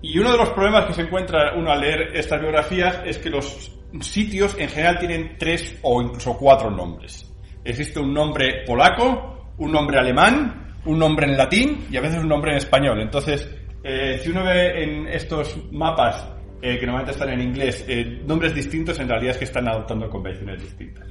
y 0.00 0.18
uno 0.18 0.32
de 0.32 0.38
los 0.38 0.50
problemas 0.50 0.86
que 0.86 0.94
se 0.94 1.02
encuentra 1.02 1.54
uno 1.56 1.72
al 1.72 1.80
leer 1.80 2.16
estas 2.16 2.40
biografías 2.40 3.00
es 3.04 3.18
que 3.18 3.30
los 3.30 3.76
sitios 4.00 4.56
en 4.58 4.68
general 4.68 4.98
tienen 4.98 5.36
tres 5.38 5.78
o 5.82 6.00
incluso 6.00 6.36
cuatro 6.36 6.70
nombres. 6.70 7.28
Existe 7.64 7.98
un 7.98 8.14
nombre 8.14 8.64
polaco, 8.64 9.52
un 9.58 9.72
nombre 9.72 9.98
alemán, 9.98 10.76
un 10.84 10.98
nombre 10.98 11.26
en 11.26 11.36
latín 11.36 11.86
y 11.90 11.96
a 11.96 12.00
veces 12.00 12.18
un 12.20 12.28
nombre 12.28 12.52
en 12.52 12.58
español. 12.58 13.00
Entonces, 13.00 13.48
eh, 13.82 14.20
si 14.22 14.30
uno 14.30 14.44
ve 14.44 14.82
en 14.82 15.08
estos 15.08 15.56
mapas, 15.72 16.28
eh, 16.62 16.78
que 16.78 16.86
normalmente 16.86 17.12
están 17.12 17.30
en 17.30 17.40
inglés, 17.40 17.84
eh, 17.88 18.22
nombres 18.24 18.54
distintos, 18.54 18.98
en 19.00 19.08
realidad 19.08 19.32
es 19.32 19.38
que 19.38 19.44
están 19.44 19.68
adoptando 19.68 20.08
convenciones 20.08 20.62
distintas. 20.62 21.08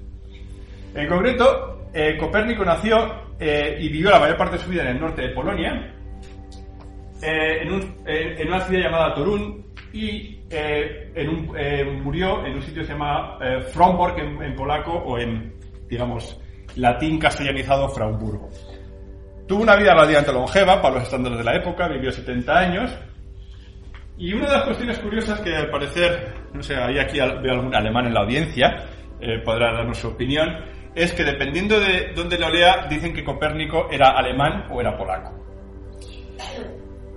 En 0.96 1.08
concreto, 1.08 1.74
Copérnico 2.20 2.63
nació 2.63 2.98
y 3.39 3.89
vivió 3.89 4.12
la 4.12 4.20
mayor 4.20 4.38
parte 4.38 4.58
de 4.58 4.63
su 4.63 4.70
vida 4.70 4.84
en 4.84 4.89
el 4.89 5.00
norte 5.00 5.24
de 5.24 5.29
Polonia, 5.29 5.96
eh, 7.21 7.59
en, 7.63 7.74
un- 7.74 7.95
en- 8.05 8.39
en 8.41 8.47
una 8.47 8.62
ciudad 8.62 8.83
llamada 8.83 9.13
Torun, 9.13 9.65
y 9.93 10.41
eh, 10.50 11.12
en 11.15 11.29
un- 11.29 11.55
eh, 11.57 11.83
murió 12.03 12.45
en 12.45 12.53
un 12.55 12.62
sitio 12.62 12.81
que 12.81 12.88
se 12.88 12.93
llama 12.93 13.38
eh, 13.41 13.62
Fromborg 13.71 14.19
en, 14.19 14.41
en 14.43 14.55
polaco 14.55 14.91
o 14.93 15.17
en, 15.17 15.53
digamos, 15.89 16.39
latín 16.75 17.17
castellanizado 17.19 17.89
Fraumburgo. 17.89 18.50
Tuvo 19.47 19.63
una 19.63 19.75
vida 19.77 19.93
relativamente 19.93 20.33
longeva 20.33 20.81
para 20.81 20.95
los 20.95 21.03
estándares 21.03 21.38
de 21.38 21.43
la 21.43 21.55
época, 21.55 21.88
vivió 21.88 22.12
70 22.12 22.57
años. 22.57 22.91
Y 24.17 24.33
una 24.33 24.47
de 24.47 24.51
las 24.53 24.63
cuestiones 24.65 25.00
curiosas 25.00 25.39
que 25.41 25.55
al 25.55 25.69
parecer, 25.69 26.33
no 26.53 26.62
sé, 26.62 26.75
hay 26.75 27.00
aquí 27.00 27.17
veo 27.19 27.53
algún 27.53 27.74
alemán 27.74 28.07
en 28.07 28.13
la 28.13 28.21
audiencia, 28.21 28.86
eh, 29.21 29.39
podrá 29.45 29.71
darnos 29.74 29.97
su 30.00 30.07
opinión, 30.09 30.50
es 30.95 31.13
que 31.13 31.24
dependiendo 31.24 31.79
de 31.79 32.12
dónde 32.15 32.38
lo 32.38 32.50
lea, 32.50 32.88
dicen 32.89 33.13
que 33.13 33.24
Copérnico 33.24 33.88
era 33.91 34.09
alemán 34.09 34.65
o 34.71 34.81
era 34.81 34.97
polaco. 34.97 35.31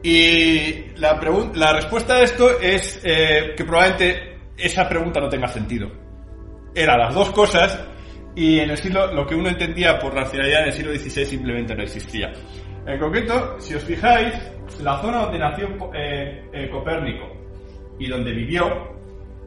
Y 0.02 0.97
la, 0.97 1.21
la 1.54 1.73
respuesta 1.75 2.14
a 2.14 2.23
esto 2.23 2.59
es 2.59 3.00
eh, 3.04 3.52
que 3.57 3.64
probablemente 3.64 4.38
esa 4.57 4.88
pregunta 4.88 5.21
no 5.21 5.28
tenga 5.28 5.49
sentido. 5.49 5.90
Era 6.75 6.97
las 6.97 7.14
dos 7.14 7.30
cosas 7.30 7.78
y 8.35 8.61
en 8.61 8.71
el 8.71 8.78
siglo 8.78 9.12
lo 9.12 9.26
que 9.26 9.35
uno 9.35 9.49
entendía 9.49 9.99
por 9.99 10.14
racionalidad 10.14 10.62
en 10.62 10.66
el 10.69 10.73
siglo 10.73 10.95
XVI 10.95 11.25
simplemente 11.26 11.75
no 11.75 11.83
existía. 11.83 12.33
En 12.87 12.99
concreto, 12.99 13.57
si 13.59 13.75
os 13.75 13.85
fijáis, 13.85 14.35
la 14.83 15.00
zona 15.00 15.23
donde 15.23 15.38
nació 15.38 15.69
eh, 15.95 16.49
eh, 16.52 16.71
Copérnico 16.71 17.26
y 17.99 18.09
donde 18.09 18.33
vivió, 18.33 18.64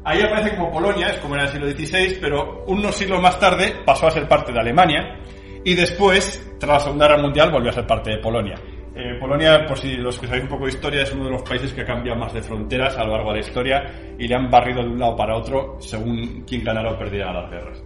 ahí 0.03 0.22
aparece 0.22 0.55
como 0.55 0.72
Polonia, 0.72 1.07
es 1.07 1.17
como 1.17 1.36
era 1.36 1.50
en 1.50 1.63
el 1.63 1.75
siglo 1.75 1.88
XVI, 1.88 2.17
pero 2.22 2.63
unos 2.67 2.93
siglos 2.93 3.19
más 3.22 3.39
tarde 3.39 3.74
pasó 3.86 4.07
a 4.07 4.12
ser 4.12 4.27
parte 4.27 4.51
de 4.51 4.60
Alemania 4.60 5.17
y 5.63 5.74
después, 5.74 6.55
tras 6.60 6.74
la 6.74 6.79
Segunda 6.79 7.07
Guerra 7.07 7.22
Mundial, 7.22 7.51
volvió 7.51 7.72
a 7.72 7.74
ser 7.74 7.88
parte 7.88 8.12
de 8.12 8.17
Polonia. 8.17 8.55
Eh, 8.95 9.17
Polonia, 9.19 9.65
por 9.65 9.77
si 9.79 9.95
los 9.95 10.19
que 10.19 10.27
sabéis 10.27 10.43
un 10.43 10.50
poco 10.50 10.65
de 10.65 10.71
historia, 10.71 11.01
es 11.01 11.12
uno 11.13 11.25
de 11.25 11.31
los 11.31 11.41
países 11.41 11.73
que 11.73 11.81
ha 11.81 11.85
cambiado 11.85 12.19
más 12.19 12.31
de 12.31 12.43
fronteras 12.43 12.95
a 12.95 13.03
lo 13.03 13.13
largo 13.13 13.29
de 13.29 13.39
la 13.39 13.45
historia 13.45 13.83
y 14.19 14.27
le 14.27 14.35
han 14.35 14.51
barrido 14.51 14.83
de 14.83 14.89
un 14.89 15.00
lado 15.00 15.15
para 15.15 15.35
otro 15.35 15.77
según 15.79 16.43
quién 16.47 16.63
ganara 16.63 16.91
o 16.91 16.97
perdiera 16.97 17.33
las 17.33 17.50
guerras. 17.50 17.83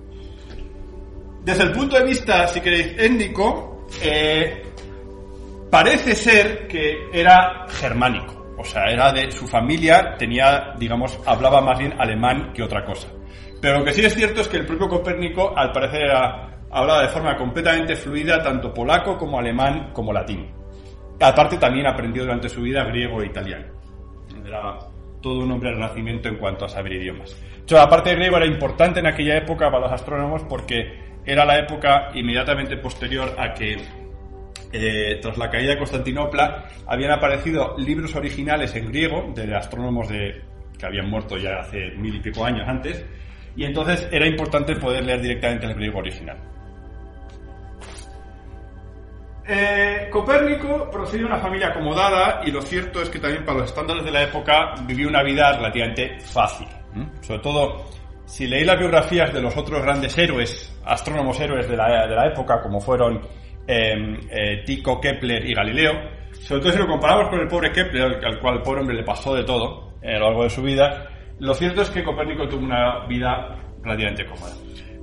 Desde 1.46 1.64
el 1.64 1.72
punto 1.72 1.98
de 1.98 2.04
vista, 2.04 2.46
si 2.50 2.60
queréis, 2.60 2.94
étnico, 2.98 3.86
eh, 4.04 4.64
parece 5.72 6.14
ser 6.14 6.68
que 6.68 7.08
era 7.14 7.66
germánico. 7.70 8.56
O 8.58 8.66
sea, 8.66 8.86
era 8.92 9.14
de 9.14 9.32
su 9.32 9.48
familia, 9.48 10.16
tenía, 10.18 10.74
digamos, 10.78 11.18
hablaba 11.26 11.62
más 11.62 11.80
bien 11.80 11.94
alemán 11.98 12.52
que 12.54 12.64
otra 12.64 12.84
cosa. 12.84 13.08
Pero 13.62 13.80
lo 13.80 13.86
que 13.86 13.94
sí 13.94 14.04
es 14.04 14.14
cierto 14.14 14.42
es 14.42 14.48
que 14.50 14.58
el 14.58 14.66
propio 14.66 14.90
Copérnico, 14.90 15.54
al 15.56 15.72
parecer, 15.72 16.12
hablaba 16.70 17.04
de 17.04 17.10
forma 17.10 17.38
completamente 17.38 17.96
fluida 17.96 18.42
tanto 18.42 18.74
polaco 18.74 19.18
como 19.18 19.40
alemán 19.40 19.92
como 19.94 20.12
latín. 20.12 20.52
Aparte, 21.20 21.58
también 21.58 21.88
aprendió 21.88 22.24
durante 22.24 22.50
su 22.50 22.62
vida 22.62 22.84
griego 22.84 23.22
e 23.22 23.28
italiano. 23.28 23.66
Era 24.46 24.80
todo 25.22 25.40
un 25.40 25.52
hombre 25.52 25.70
del 25.70 25.80
Renacimiento 25.80 26.30
en 26.30 26.38
cuanto 26.38 26.66
a 26.66 26.70
saber 26.70 26.94
idiomas. 26.94 27.36
La 27.70 27.90
parte 27.90 28.12
de 28.12 28.16
griego 28.16 28.38
era 28.38 28.46
importante 28.46 29.00
en 29.00 29.08
aquella 29.08 29.38
época 29.38 29.70
para 29.70 29.86
los 29.86 29.92
astrónomos 29.92 30.44
porque 30.44 31.08
era 31.26 31.44
la 31.44 31.58
época 31.60 32.10
inmediatamente 32.14 32.78
posterior 32.78 33.36
a 33.38 33.54
que 33.54 33.78
eh, 34.72 35.20
tras 35.22 35.38
la 35.38 35.50
caída 35.50 35.72
de 35.72 35.78
Constantinopla, 35.78 36.66
habían 36.86 37.12
aparecido 37.12 37.76
libros 37.78 38.16
originales 38.16 38.76
en 38.76 38.88
griego 38.88 39.32
de 39.34 39.56
astrónomos 39.56 40.08
que 40.10 40.86
habían 40.86 41.10
muerto 41.10 41.38
ya 41.38 41.60
hace 41.60 41.92
mil 41.92 42.16
y 42.16 42.20
pico 42.20 42.46
años 42.46 42.68
antes, 42.68 43.06
y 43.56 43.64
entonces 43.64 44.08
era 44.12 44.28
importante 44.28 44.76
poder 44.76 45.06
leer 45.06 45.22
directamente 45.22 45.66
el 45.66 45.74
griego 45.74 46.00
original. 46.00 46.38
Eh, 49.50 50.10
Copérnico 50.12 50.90
procedió 50.92 51.26
de 51.28 51.34
una 51.34 51.42
familia 51.42 51.70
acomodada 51.70 52.42
y 52.46 52.52
lo 52.52 52.62
cierto 52.62 53.02
es 53.02 53.10
que 53.10 53.20
también 53.20 53.46
para 53.46 53.60
los 53.60 53.70
estándares 53.70 54.04
de 54.04 54.12
la 54.12 54.24
época 54.24 54.76
vivió 54.86 55.08
una 55.08 55.24
vida 55.24 55.54
relativamente 55.54 56.20
fácil. 56.20 56.68
Sobre 57.22 57.40
todo, 57.40 57.86
si 58.26 58.46
leéis 58.46 58.68
las 58.68 58.78
biografías 58.78 59.34
de 59.34 59.42
los 59.42 59.56
otros 59.56 59.82
grandes 59.82 60.18
héroes, 60.18 60.78
astrónomos 60.84 61.40
héroes 61.40 61.70
de 61.70 61.78
la, 61.78 62.08
de 62.08 62.28
época, 62.28 62.62
como 62.62 62.82
fueron 62.82 63.22
eh, 63.66 64.20
eh, 64.30 64.64
Tycho, 64.66 65.00
Kepler 65.00 65.46
y 65.46 65.54
Galileo, 65.54 65.94
sobre 66.34 66.62
todo 66.62 66.72
si 66.74 66.80
lo 66.80 66.88
comparamos 66.88 67.30
con 67.30 67.40
el 67.40 67.48
pobre 67.48 67.72
Kepler, 67.72 68.04
al, 68.04 68.26
al 68.26 68.40
cual 68.40 68.56
el 68.56 68.62
pobre 68.64 68.82
hombre 68.82 68.98
le 68.98 69.04
pasó 69.04 69.34
de 69.34 69.46
todo 69.46 69.94
eh, 70.02 70.16
a 70.16 70.20
lo 70.20 70.26
largo 70.26 70.44
de 70.44 70.50
su 70.50 70.62
vida, 70.62 71.08
lo 71.40 71.54
cierto 71.54 71.84
es 71.84 71.90
que 71.90 72.04
Copérnico 72.04 72.48
tuvo 72.50 72.66
una 72.66 73.06
vida 73.08 73.56
relativamente 73.82 74.26
cómoda. 74.26 74.54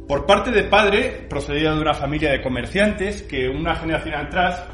Por 0.09 0.27
parte 0.27 0.51
de 0.51 0.65
padre, 0.65 1.27
procedía 1.31 1.73
de 1.73 1.81
una 1.81 1.95
familia 1.95 2.31
de 2.33 2.43
comerciantes 2.43 3.23
que 3.23 3.49
una 3.49 3.75
generación 3.75 4.15
atrás 4.15 4.67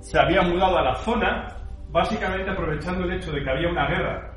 se 0.00 0.18
había 0.18 0.42
mudado 0.42 0.76
a 0.76 0.82
la 0.82 0.94
zona, 0.96 1.48
básicamente 1.88 2.50
aprovechando 2.50 3.04
el 3.04 3.14
hecho 3.14 3.32
de 3.32 3.42
que 3.42 3.50
había 3.50 3.68
una 3.68 3.86
guerra. 3.88 4.36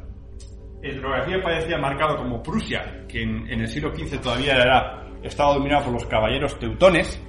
Geografía 0.81 1.41
parecía 1.43 1.77
marcado 1.77 2.15
como 2.15 2.41
Prusia, 2.41 3.05
que 3.09 3.21
en, 3.21 3.49
el 3.49 3.67
siglo 3.67 3.93
XV 3.93 4.21
todavía 4.21 4.55
era, 4.55 5.03
estaba 5.21 5.55
dominado 5.55 5.85
por 5.85 5.93
los 5.93 6.05
caballeros 6.05 6.57
teutones, 6.57 7.21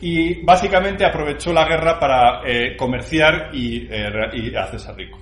y 0.00 0.44
básicamente 0.44 1.04
aprovechó 1.04 1.52
la 1.52 1.66
guerra 1.66 1.98
para 1.98 2.42
eh, 2.46 2.76
comerciar 2.76 3.50
y, 3.52 3.88
eh, 3.90 4.08
y, 4.34 4.54
hacerse 4.54 4.92
rico. 4.92 5.18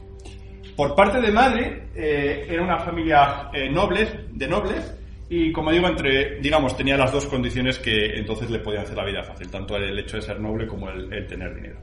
Por 0.76 0.94
parte 0.94 1.22
de 1.22 1.32
madre, 1.32 1.88
eh, 1.94 2.46
era 2.50 2.62
una 2.62 2.78
familia 2.80 3.48
nobles, 3.70 4.14
de 4.30 4.46
nobles, 4.48 5.03
y 5.36 5.52
como 5.52 5.72
digo, 5.72 5.88
entre, 5.88 6.38
digamos, 6.40 6.76
tenía 6.76 6.96
las 6.96 7.10
dos 7.10 7.26
condiciones 7.26 7.78
que 7.78 8.18
entonces 8.18 8.50
le 8.50 8.60
podían 8.60 8.84
hacer 8.84 8.96
la 8.96 9.04
vida 9.04 9.22
fácil, 9.22 9.50
tanto 9.50 9.76
el 9.76 9.98
hecho 9.98 10.16
de 10.16 10.22
ser 10.22 10.38
noble 10.38 10.66
como 10.66 10.88
el, 10.90 11.26
tener 11.26 11.54
dinero. 11.54 11.80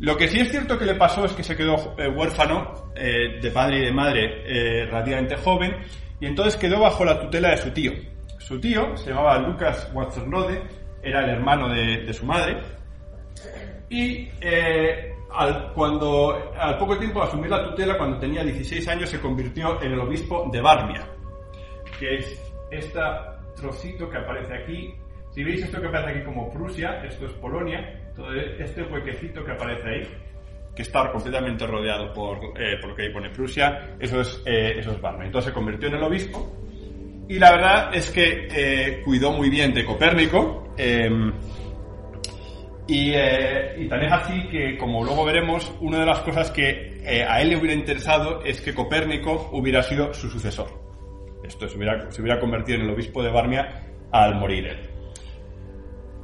Lo 0.00 0.16
que 0.16 0.28
sí 0.28 0.40
es 0.40 0.50
cierto 0.50 0.78
que 0.78 0.84
le 0.84 0.94
pasó 0.94 1.24
es 1.24 1.32
que 1.32 1.42
se 1.42 1.56
quedó 1.56 1.94
huérfano 2.14 2.92
de 2.94 3.50
padre 3.52 3.78
y 3.78 3.84
de 3.86 3.92
madre 3.92 4.84
relativamente 4.86 5.36
joven, 5.36 5.74
y 6.20 6.26
entonces 6.26 6.56
quedó 6.56 6.80
bajo 6.80 7.04
la 7.04 7.18
tutela 7.18 7.50
de 7.50 7.56
su 7.56 7.70
tío. 7.70 7.92
Su 8.38 8.60
tío 8.60 8.96
se 8.96 9.10
llamaba 9.10 9.38
Lucas 9.38 9.90
Watzernode, 9.94 10.62
era 11.02 11.24
el 11.24 11.30
hermano 11.30 11.68
de, 11.68 12.04
de 12.04 12.12
su 12.12 12.26
madre, 12.26 12.58
y 13.90 14.28
eh, 14.40 15.14
al, 15.32 15.72
cuando, 15.72 16.52
al 16.58 16.76
poco 16.78 16.98
tiempo 16.98 17.20
de 17.20 17.26
asumir 17.26 17.50
la 17.50 17.64
tutela, 17.64 17.96
cuando 17.96 18.18
tenía 18.18 18.42
16 18.44 18.86
años, 18.88 19.10
se 19.10 19.20
convirtió 19.20 19.80
en 19.82 19.92
el 19.92 20.00
obispo 20.00 20.48
de 20.52 20.60
Barmia, 20.60 21.06
que 21.98 22.16
es 22.16 22.52
este 22.70 23.00
trocito 23.56 24.08
que 24.08 24.18
aparece 24.18 24.54
aquí. 24.54 24.94
Si 25.30 25.44
veis 25.44 25.62
esto 25.62 25.80
que 25.80 25.88
aparece 25.88 26.18
aquí 26.18 26.24
como 26.24 26.50
Prusia, 26.50 27.04
esto 27.04 27.26
es 27.26 27.32
Polonia, 27.32 28.10
todo 28.14 28.32
este 28.34 28.82
huequecito 28.82 29.44
que 29.44 29.52
aparece 29.52 29.88
ahí, 29.88 30.08
que 30.74 30.82
está 30.82 31.10
completamente 31.12 31.66
rodeado 31.66 32.12
por, 32.12 32.38
eh, 32.58 32.78
por 32.80 32.90
lo 32.90 32.96
que 32.96 33.02
ahí 33.02 33.12
pone 33.12 33.30
Prusia, 33.30 33.96
eso 33.98 34.20
es, 34.20 34.42
eh, 34.46 34.74
eso 34.78 34.92
es. 34.92 34.98
Entonces 35.22 35.50
se 35.50 35.52
convirtió 35.52 35.88
en 35.88 35.94
el 35.96 36.02
obispo 36.02 36.56
y 37.28 37.38
la 37.38 37.52
verdad 37.52 37.94
es 37.94 38.10
que 38.10 38.48
eh, 38.50 39.02
cuidó 39.04 39.32
muy 39.32 39.50
bien 39.50 39.74
de 39.74 39.84
Copérnico. 39.84 40.64
Y, 42.90 43.10
eh, 43.12 43.76
y, 43.76 43.86
tan 43.86 44.02
es 44.02 44.10
así 44.10 44.48
que, 44.48 44.78
como 44.78 45.04
luego 45.04 45.26
veremos, 45.26 45.70
una 45.80 46.00
de 46.00 46.06
las 46.06 46.20
cosas 46.20 46.50
que 46.50 47.02
a 47.28 47.42
él 47.42 47.50
le 47.50 47.56
hubiera 47.58 47.74
interesado 47.74 48.42
es 48.42 48.62
que 48.62 48.72
Copérnico 48.72 49.50
hubiera 49.52 49.82
sido 49.82 50.14
su 50.14 50.30
sucesor. 50.30 50.77
Esto 51.42 51.68
se 51.68 51.76
hubiera, 51.76 52.10
se 52.10 52.20
hubiera 52.20 52.40
convertido 52.40 52.78
en 52.78 52.84
el 52.86 52.94
obispo 52.94 53.22
de 53.22 53.30
Barmia 53.30 53.82
al 54.10 54.34
morir 54.34 54.66
él. 54.66 54.90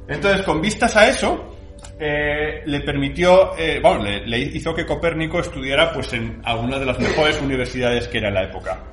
Entonces, 0.07 0.43
con 0.43 0.61
vistas 0.61 0.95
a 0.95 1.07
eso, 1.07 1.55
eh, 1.99 2.61
le 2.65 2.79
permitió, 2.81 3.51
bueno, 3.81 4.03
le, 4.03 4.25
le, 4.25 4.39
hizo 4.39 4.73
que 4.73 4.85
Copérnico 4.85 5.39
estudiara 5.39 5.91
pues, 5.93 6.13
en 6.13 6.41
algunas 6.43 6.79
de 6.79 6.85
las 6.85 6.99
mejores 6.99 7.41
universidades 7.41 8.07
que 8.07 8.19
era 8.19 8.27
en 8.27 8.33
la 8.35 8.43
época. 8.43 8.83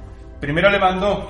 Primero 0.40 0.70
le 0.70 0.78
mandó 0.78 1.28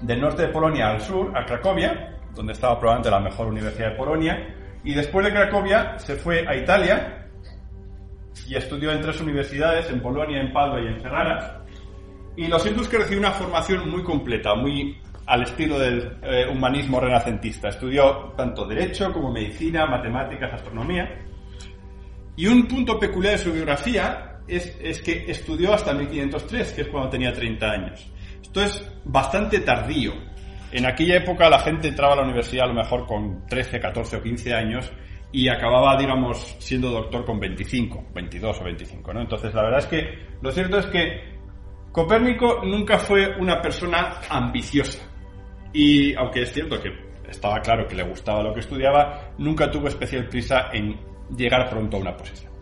del 0.00 0.20
norte 0.20 0.42
de 0.42 0.48
Polonia 0.48 0.90
al 0.90 1.00
sur, 1.00 1.36
a 1.36 1.44
Cracovia, 1.44 2.16
donde 2.34 2.52
estaba 2.52 2.78
probablemente 2.78 3.10
la 3.10 3.20
mejor 3.20 3.48
universidad 3.48 3.90
de 3.90 3.96
Polonia, 3.96 4.54
y 4.84 4.94
después 4.94 5.26
de 5.26 5.32
Cracovia 5.32 5.98
se 5.98 6.16
fue 6.16 6.46
a 6.46 6.54
Italia 6.54 7.26
y 8.46 8.54
estudió 8.54 8.92
en 8.92 9.00
tres 9.00 9.20
universidades, 9.20 9.90
en 9.90 10.00
Polonia, 10.00 10.40
en 10.40 10.52
Padua 10.52 10.80
y 10.80 10.86
en 10.86 11.00
Ferrara. 11.00 11.57
Y 12.38 12.46
lo 12.46 12.56
cierto 12.60 12.82
es 12.82 12.88
que 12.88 12.98
recibió 12.98 13.18
una 13.18 13.32
formación 13.32 13.90
muy 13.90 14.04
completa, 14.04 14.54
muy 14.54 14.96
al 15.26 15.42
estilo 15.42 15.76
del 15.76 16.18
eh, 16.22 16.46
humanismo 16.48 17.00
renacentista. 17.00 17.68
Estudió 17.68 18.32
tanto 18.36 18.64
derecho 18.64 19.12
como 19.12 19.32
medicina, 19.32 19.86
matemáticas, 19.86 20.52
astronomía. 20.52 21.18
Y 22.36 22.46
un 22.46 22.68
punto 22.68 22.96
peculiar 22.96 23.32
de 23.32 23.38
su 23.42 23.52
biografía 23.52 24.38
es, 24.46 24.78
es 24.80 25.02
que 25.02 25.28
estudió 25.28 25.74
hasta 25.74 25.92
1503, 25.92 26.72
que 26.74 26.82
es 26.82 26.88
cuando 26.88 27.10
tenía 27.10 27.32
30 27.32 27.66
años. 27.68 28.08
Esto 28.40 28.62
es 28.62 28.88
bastante 29.04 29.58
tardío. 29.58 30.12
En 30.70 30.86
aquella 30.86 31.16
época 31.16 31.50
la 31.50 31.58
gente 31.58 31.88
entraba 31.88 32.12
a 32.12 32.16
la 32.18 32.22
universidad 32.22 32.66
a 32.66 32.68
lo 32.68 32.74
mejor 32.74 33.04
con 33.04 33.46
13, 33.48 33.80
14 33.80 34.16
o 34.18 34.22
15 34.22 34.54
años 34.54 34.92
y 35.32 35.48
acababa, 35.48 35.98
digamos, 35.98 36.54
siendo 36.60 36.88
doctor 36.90 37.24
con 37.24 37.40
25, 37.40 38.10
22 38.14 38.60
o 38.60 38.64
25, 38.64 39.12
¿no? 39.12 39.22
Entonces, 39.22 39.52
la 39.52 39.62
verdad 39.62 39.80
es 39.80 39.86
que 39.86 40.18
lo 40.40 40.52
cierto 40.52 40.78
es 40.78 40.86
que 40.86 41.37
Copérnico 41.98 42.60
nunca 42.64 42.96
fue 42.96 43.34
una 43.40 43.60
persona 43.60 44.20
ambiciosa. 44.30 45.00
Y 45.72 46.14
aunque 46.14 46.42
es 46.42 46.52
cierto 46.52 46.80
que 46.80 46.90
estaba 47.28 47.60
claro 47.60 47.88
que 47.88 47.96
le 47.96 48.04
gustaba 48.04 48.40
lo 48.40 48.54
que 48.54 48.60
estudiaba, 48.60 49.32
nunca 49.38 49.68
tuvo 49.68 49.88
especial 49.88 50.28
prisa 50.28 50.68
en 50.72 50.96
llegar 51.36 51.68
pronto 51.68 51.96
a 51.96 52.00
una 52.00 52.16
posición. 52.16 52.52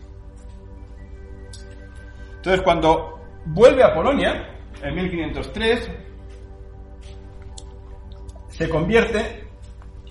Entonces, 2.37 2.63
cuando 2.63 3.19
vuelve 3.45 3.83
a 3.83 3.93
Polonia, 3.93 4.55
en 4.81 4.95
1503, 4.95 5.91
se 8.47 8.69
convierte 8.69 9.45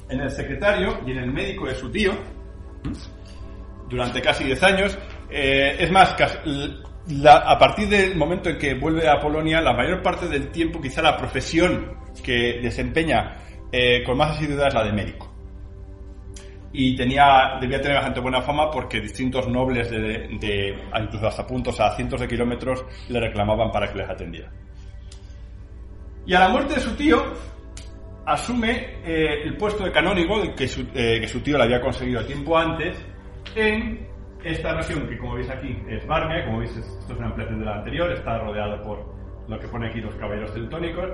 en 0.09 0.21
el 0.21 0.31
secretario 0.31 1.01
y 1.05 1.11
en 1.11 1.19
el 1.19 1.33
médico 1.33 1.67
de 1.67 1.75
su 1.75 1.91
tío 1.91 2.13
durante 3.89 4.23
casi 4.23 4.45
10 4.45 4.63
años. 4.63 4.97
Eh, 5.29 5.79
es 5.81 5.91
más, 5.91 6.15
a 7.29 7.59
partir 7.59 7.89
del 7.89 8.17
momento 8.17 8.51
en 8.51 8.59
que 8.59 8.75
vuelve 8.75 9.09
a 9.09 9.21
Polonia, 9.21 9.61
la 9.61 9.73
mayor 9.73 10.03
parte 10.03 10.27
del 10.29 10.49
tiempo, 10.51 10.81
quizá 10.81 11.03
la 11.03 11.17
profesión 11.17 11.97
que 12.23 12.59
desempeña 12.61 13.37
eh, 13.71 14.03
con 14.05 14.17
más 14.17 14.37
asiduidad 14.37 14.69
es 14.69 14.75
la 14.75 14.85
de 14.85 14.93
médico. 14.93 15.33
Y 16.73 16.97
tenía, 16.97 17.59
debía 17.61 17.81
tener 17.81 17.97
bastante 17.97 18.21
buena 18.21 18.43
fama 18.43 18.71
porque 18.71 19.01
distintos 19.01 19.49
nobles, 19.49 19.91
de, 19.91 20.77
incluso 21.01 21.27
hasta 21.27 21.47
puntos 21.47 21.79
a 21.81 21.95
cientos 21.95 22.21
de 22.21 22.29
kilómetros, 22.29 22.85
le 23.09 23.21
reclamaban 23.21 23.71
para 23.71 23.91
que 23.91 23.99
les 23.99 24.11
atendiera. 24.11 24.53
Y 26.27 26.35
a 26.35 26.41
la 26.41 26.49
muerte 26.49 26.75
de 26.75 26.81
su 26.81 26.95
tío, 26.97 27.23
asume 28.27 28.99
eh, 29.05 29.43
el 29.45 29.57
puesto 29.57 29.85
de 29.85 29.93
canónigo 29.93 30.43
que 30.55 30.67
su, 30.67 30.81
eh, 30.93 31.21
que 31.21 31.29
su 31.29 31.41
tío 31.41 31.57
le 31.57 31.65
había 31.65 31.81
conseguido 31.81 32.25
tiempo 32.27 32.59
antes 32.59 32.97
en 33.55 34.07
esta 34.45 34.75
región 34.75 35.09
que 35.09 35.19
como 35.19 35.35
veis 35.35 35.51
aquí 35.51 35.83
es 35.89 36.07
Barmia, 36.07 36.45
como 36.45 36.59
veis 36.59 36.77
esto 36.77 37.13
es 37.13 37.19
una 37.19 37.29
ampliación 37.29 37.61
de 37.61 37.65
la 37.65 37.77
anterior, 37.77 38.11
está 38.13 38.39
rodeado 38.39 38.83
por 38.83 39.05
lo 39.49 39.59
que 39.59 39.69
pone 39.69 39.89
aquí 39.89 40.01
los 40.01 40.15
caballeros 40.17 40.53
teutónicos, 40.53 41.11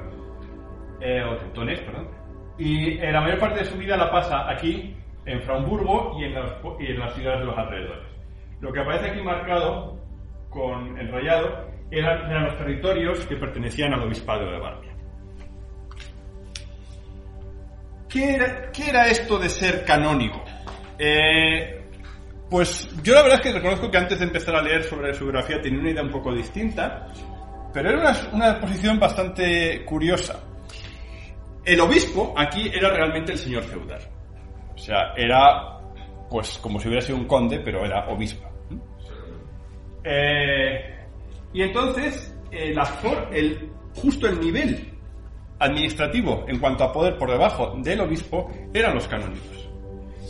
eh, 1.01 1.23
o 1.25 1.37
teutones, 1.37 1.81
perdón. 1.81 2.09
Y 2.59 2.99
la 2.99 3.21
mayor 3.21 3.39
parte 3.39 3.61
de 3.61 3.65
su 3.65 3.77
vida 3.77 3.97
la 3.97 4.11
pasa 4.11 4.49
aquí, 4.51 4.97
en 5.25 5.41
Fraumburgo 5.43 6.17
y 6.19 6.25
en, 6.25 6.33
y 6.33 6.93
las 6.95 7.15
ciudades 7.15 7.41
de 7.41 7.47
los 7.47 7.57
alrededores. 7.57 8.09
Lo 8.61 8.73
que 8.73 8.81
aparece 8.81 9.11
aquí 9.11 9.23
marcado 9.23 9.99
con 10.51 10.99
el 10.99 11.11
rayado 11.11 11.69
eran, 11.91 12.31
eran 12.31 12.45
los 12.45 12.59
territorios 12.59 13.25
que 13.27 13.37
pertenecían 13.37 13.93
al 13.95 14.03
obispado 14.03 14.51
de 14.51 14.59
Barmia. 14.59 14.93
¿Qué 18.09 18.35
era, 18.35 18.71
¿Qué 18.71 18.91
era, 18.91 19.07
esto 19.07 19.39
de 19.39 19.49
ser 19.49 19.85
canónigo? 19.85 20.45
Eh, 20.99 21.82
pues 22.53 22.87
yo 23.03 23.15
la 23.15 23.23
verdad 23.23 23.39
es 23.39 23.47
que 23.47 23.53
reconozco 23.55 23.91
que 23.91 23.97
antes 23.97 24.19
de 24.19 24.27
empezar 24.27 24.55
a 24.55 24.63
leer 24.63 24.85
sobre 24.85 25.15
su 25.15 25.25
biografía 25.25 25.59
tenía 25.63 25.81
una 25.81 25.91
idea 25.91 26.03
un 26.03 26.11
poco 26.11 26.35
distinta, 26.35 27.07
pero 27.73 27.89
era 27.89 27.99
una, 27.99 28.29
una 28.31 28.61
posición 28.61 29.01
bastante 29.01 29.83
curiosa. 29.87 30.39
El 31.65 31.81
obispo 31.81 32.35
aquí 32.37 32.69
era 32.69 32.91
realmente 32.91 33.33
el 33.33 33.39
señor 33.39 33.63
feudal. 33.63 34.03
O 34.75 34.77
sea, 34.77 35.15
era 35.17 35.79
pues 36.29 36.59
como 36.59 36.79
si 36.79 36.89
hubiera 36.89 37.01
sido 37.01 37.17
un 37.17 37.25
conde, 37.25 37.59
pero 37.61 37.87
era 37.87 38.07
obispo. 38.09 38.47
Eh, 40.05 41.07
y 41.55 41.63
entonces, 41.63 42.37
el 42.51 42.79
el, 43.33 43.71
justo 43.95 44.27
el 44.27 44.39
nivel 44.39 44.93
administrativo 45.59 46.45
en 46.49 46.59
cuanto 46.59 46.85
a 46.85 46.93
poder 46.93 47.17
por 47.17 47.31
debajo 47.31 47.77
del 47.79 48.03
obispo 48.03 48.51
eran 48.75 48.95
los 48.95 49.09
canónigos. 49.09 49.71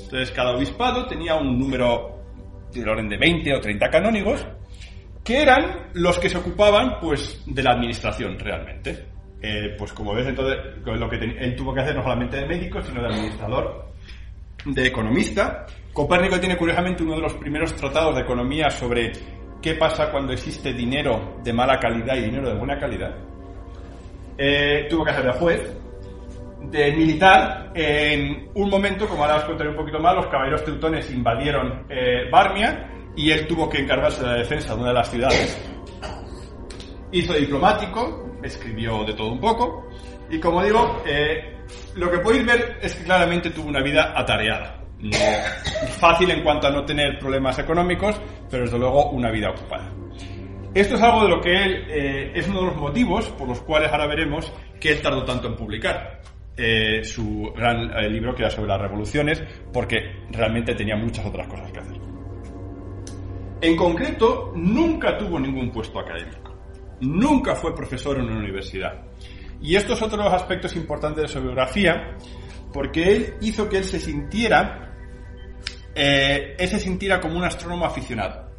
Entonces, 0.05 0.31
cada 0.31 0.55
obispado 0.55 1.07
tenía 1.07 1.35
un 1.35 1.59
número 1.59 2.12
del 2.81 2.89
orden 2.89 3.09
de 3.09 3.17
20 3.17 3.55
o 3.55 3.61
30 3.61 3.91
canónigos, 3.91 4.47
que 5.25 5.43
eran 5.43 5.91
los 5.95 6.19
que 6.19 6.29
se 6.29 6.39
ocupaban 6.39 6.99
pues, 7.01 7.43
de 7.47 7.63
la 7.63 7.73
administración 7.73 8.39
realmente. 8.39 9.07
Eh, 9.41 9.75
pues 9.77 9.93
como 9.93 10.15
ves, 10.15 10.27
entonces, 10.29 10.57
lo 10.85 11.09
que 11.09 11.17
él 11.17 11.57
tuvo 11.57 11.75
que 11.75 11.81
hacer 11.81 11.97
no 11.97 12.03
solamente 12.03 12.37
de 12.37 12.47
médico, 12.47 12.81
sino 12.81 13.03
de 13.03 13.09
administrador, 13.09 13.93
de 14.65 14.87
economista. 14.87 15.67
Copérnico 15.93 16.39
tiene 16.39 16.57
curiosamente 16.57 17.03
uno 17.03 17.17
de 17.17 17.23
los 17.23 17.35
primeros 17.35 17.75
tratados 17.75 18.15
de 18.15 18.23
economía 18.23 18.71
sobre 18.71 19.13
qué 19.61 19.75
pasa 19.75 20.11
cuando 20.11 20.33
existe 20.33 20.73
dinero 20.73 21.39
de 21.43 21.53
mala 21.53 21.79
calidad 21.79 22.17
y 22.17 22.23
dinero 22.23 22.49
de 22.49 22.55
buena 22.55 22.79
calidad. 22.79 23.15
Eh, 24.39 24.87
tuvo 24.89 25.05
que 25.05 25.11
hacer 25.11 25.25
de 25.25 25.33
juez, 25.33 25.77
de 26.73 26.91
militar, 26.93 27.71
en 27.75 28.49
un 28.55 28.71
momento, 28.71 29.07
como 29.07 29.23
ahora 29.23 29.37
os 29.37 29.45
contaré 29.45 29.69
un 29.69 29.77
poquito 29.77 29.99
más, 30.01 30.15
los 30.15 30.27
caballeros 30.29 30.65
teutones 30.65 31.11
invadieron 31.11 31.85
eh, 31.91 32.31
Barmia 32.31 32.89
y 33.15 33.31
él 33.31 33.47
tuvo 33.47 33.69
que 33.69 33.81
encargarse 33.81 34.23
de 34.23 34.27
la 34.27 34.35
defensa 34.37 34.75
de 34.75 34.81
una 34.81 34.89
de 34.89 34.95
las 34.95 35.11
ciudades. 35.11 35.71
Hizo 37.13 37.35
diplomático, 37.35 38.39
escribió 38.43 39.05
de 39.05 39.13
todo 39.13 39.33
un 39.33 39.41
poco, 39.41 39.87
y 40.31 40.41
como 40.41 40.65
digo, 40.65 41.03
eh, 41.07 41.59
lo 41.97 42.11
que 42.11 42.19
podéis 42.21 42.47
ver 42.47 42.79
es 42.81 42.95
que 42.95 43.05
claramente 43.05 43.51
tuvo 43.51 43.69
una 43.69 43.83
vida 43.83 44.15
atareada. 44.17 44.79
No 44.99 45.19
fácil 45.99 46.31
en 46.31 46.43
cuanto 46.43 46.69
a 46.69 46.71
no 46.71 46.87
tener 46.87 47.19
problemas 47.19 47.59
económicos, 47.59 48.19
pero 48.51 48.65
desde 48.65 48.79
luego 48.79 49.11
una 49.11 49.31
vida 49.31 49.51
ocupada. 49.51 49.91
Esto 50.73 50.95
es 50.95 51.03
algo 51.03 51.25
de 51.25 51.29
lo 51.29 51.41
que 51.41 51.53
él 51.53 51.85
eh, 51.91 52.33
es 52.35 52.49
uno 52.49 52.61
de 52.61 52.67
los 52.69 52.77
motivos 52.77 53.29
por 53.31 53.47
los 53.47 53.61
cuales 53.61 53.93
ahora 53.93 54.07
veremos 54.07 54.51
que 54.81 54.93
él 54.93 55.03
tardó 55.03 55.23
tanto 55.23 55.49
en 55.49 55.57
publicar. 55.57 56.23
Eh, 56.55 57.03
su 57.03 57.51
gran 57.57 57.91
eh, 57.97 58.11
libro 58.11 58.35
que 58.35 58.43
era 58.43 58.51
sobre 58.51 58.69
las 58.69 58.81
revoluciones, 58.81 59.43
porque 59.73 60.27
realmente 60.31 60.75
tenía 60.75 60.97
muchas 60.97 61.25
otras 61.25 61.47
cosas 61.49 61.73
que 61.73 61.81
hacer. 61.81 61.97
En 63.63 63.77
concreto, 63.77 64.53
nunca 64.55 65.17
tuvo 65.17 65.39
ningún 65.39 65.71
puesto 65.71 65.99
académico. 66.01 66.53
Nunca 67.01 67.55
fue 67.55 67.75
profesor 67.75 68.19
en 68.19 68.25
una 68.25 68.39
universidad. 68.39 69.03
Y 69.63 69.77
esto 69.77 69.95
es 69.95 70.03
otro 70.03 70.21
aspectos 70.23 70.75
importantes 70.77 71.23
de 71.23 71.29
su 71.29 71.41
biografía, 71.41 72.17
porque 72.73 73.13
él 73.13 73.35
hizo 73.41 73.69
que 73.69 73.79
él 73.79 73.85
se 73.85 74.01
sintiera, 74.01 74.95
eh, 75.95 76.57
él 76.59 76.69
se 76.69 76.81
sintiera 76.81 77.21
como 77.21 77.39
un 77.39 77.45
astrónomo 77.45 77.87
aficionado, 77.87 78.51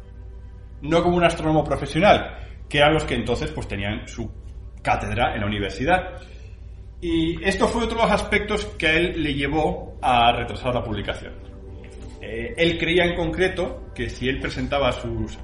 no 0.82 1.02
como 1.02 1.16
un 1.16 1.24
astrónomo 1.24 1.62
profesional, 1.62 2.38
que 2.68 2.78
eran 2.78 2.94
los 2.94 3.04
que 3.04 3.14
entonces 3.14 3.50
pues 3.52 3.68
tenían 3.68 4.08
su 4.08 4.30
cátedra 4.82 5.34
en 5.34 5.40
la 5.42 5.46
universidad. 5.46 6.20
Y 7.06 7.38
esto 7.44 7.68
fue 7.68 7.84
otro 7.84 7.98
de 7.98 8.04
los 8.04 8.12
aspectos 8.12 8.64
que 8.78 8.86
a 8.86 8.92
él 8.94 9.22
le 9.22 9.34
llevó 9.34 9.98
a 10.00 10.32
retrasar 10.32 10.74
la 10.74 10.82
publicación. 10.82 11.34
Eh, 12.22 12.54
él 12.56 12.78
creía 12.78 13.04
en 13.04 13.14
concreto 13.14 13.92
que 13.94 14.08
si 14.08 14.26
él 14.26 14.40
presentaba 14.40 14.88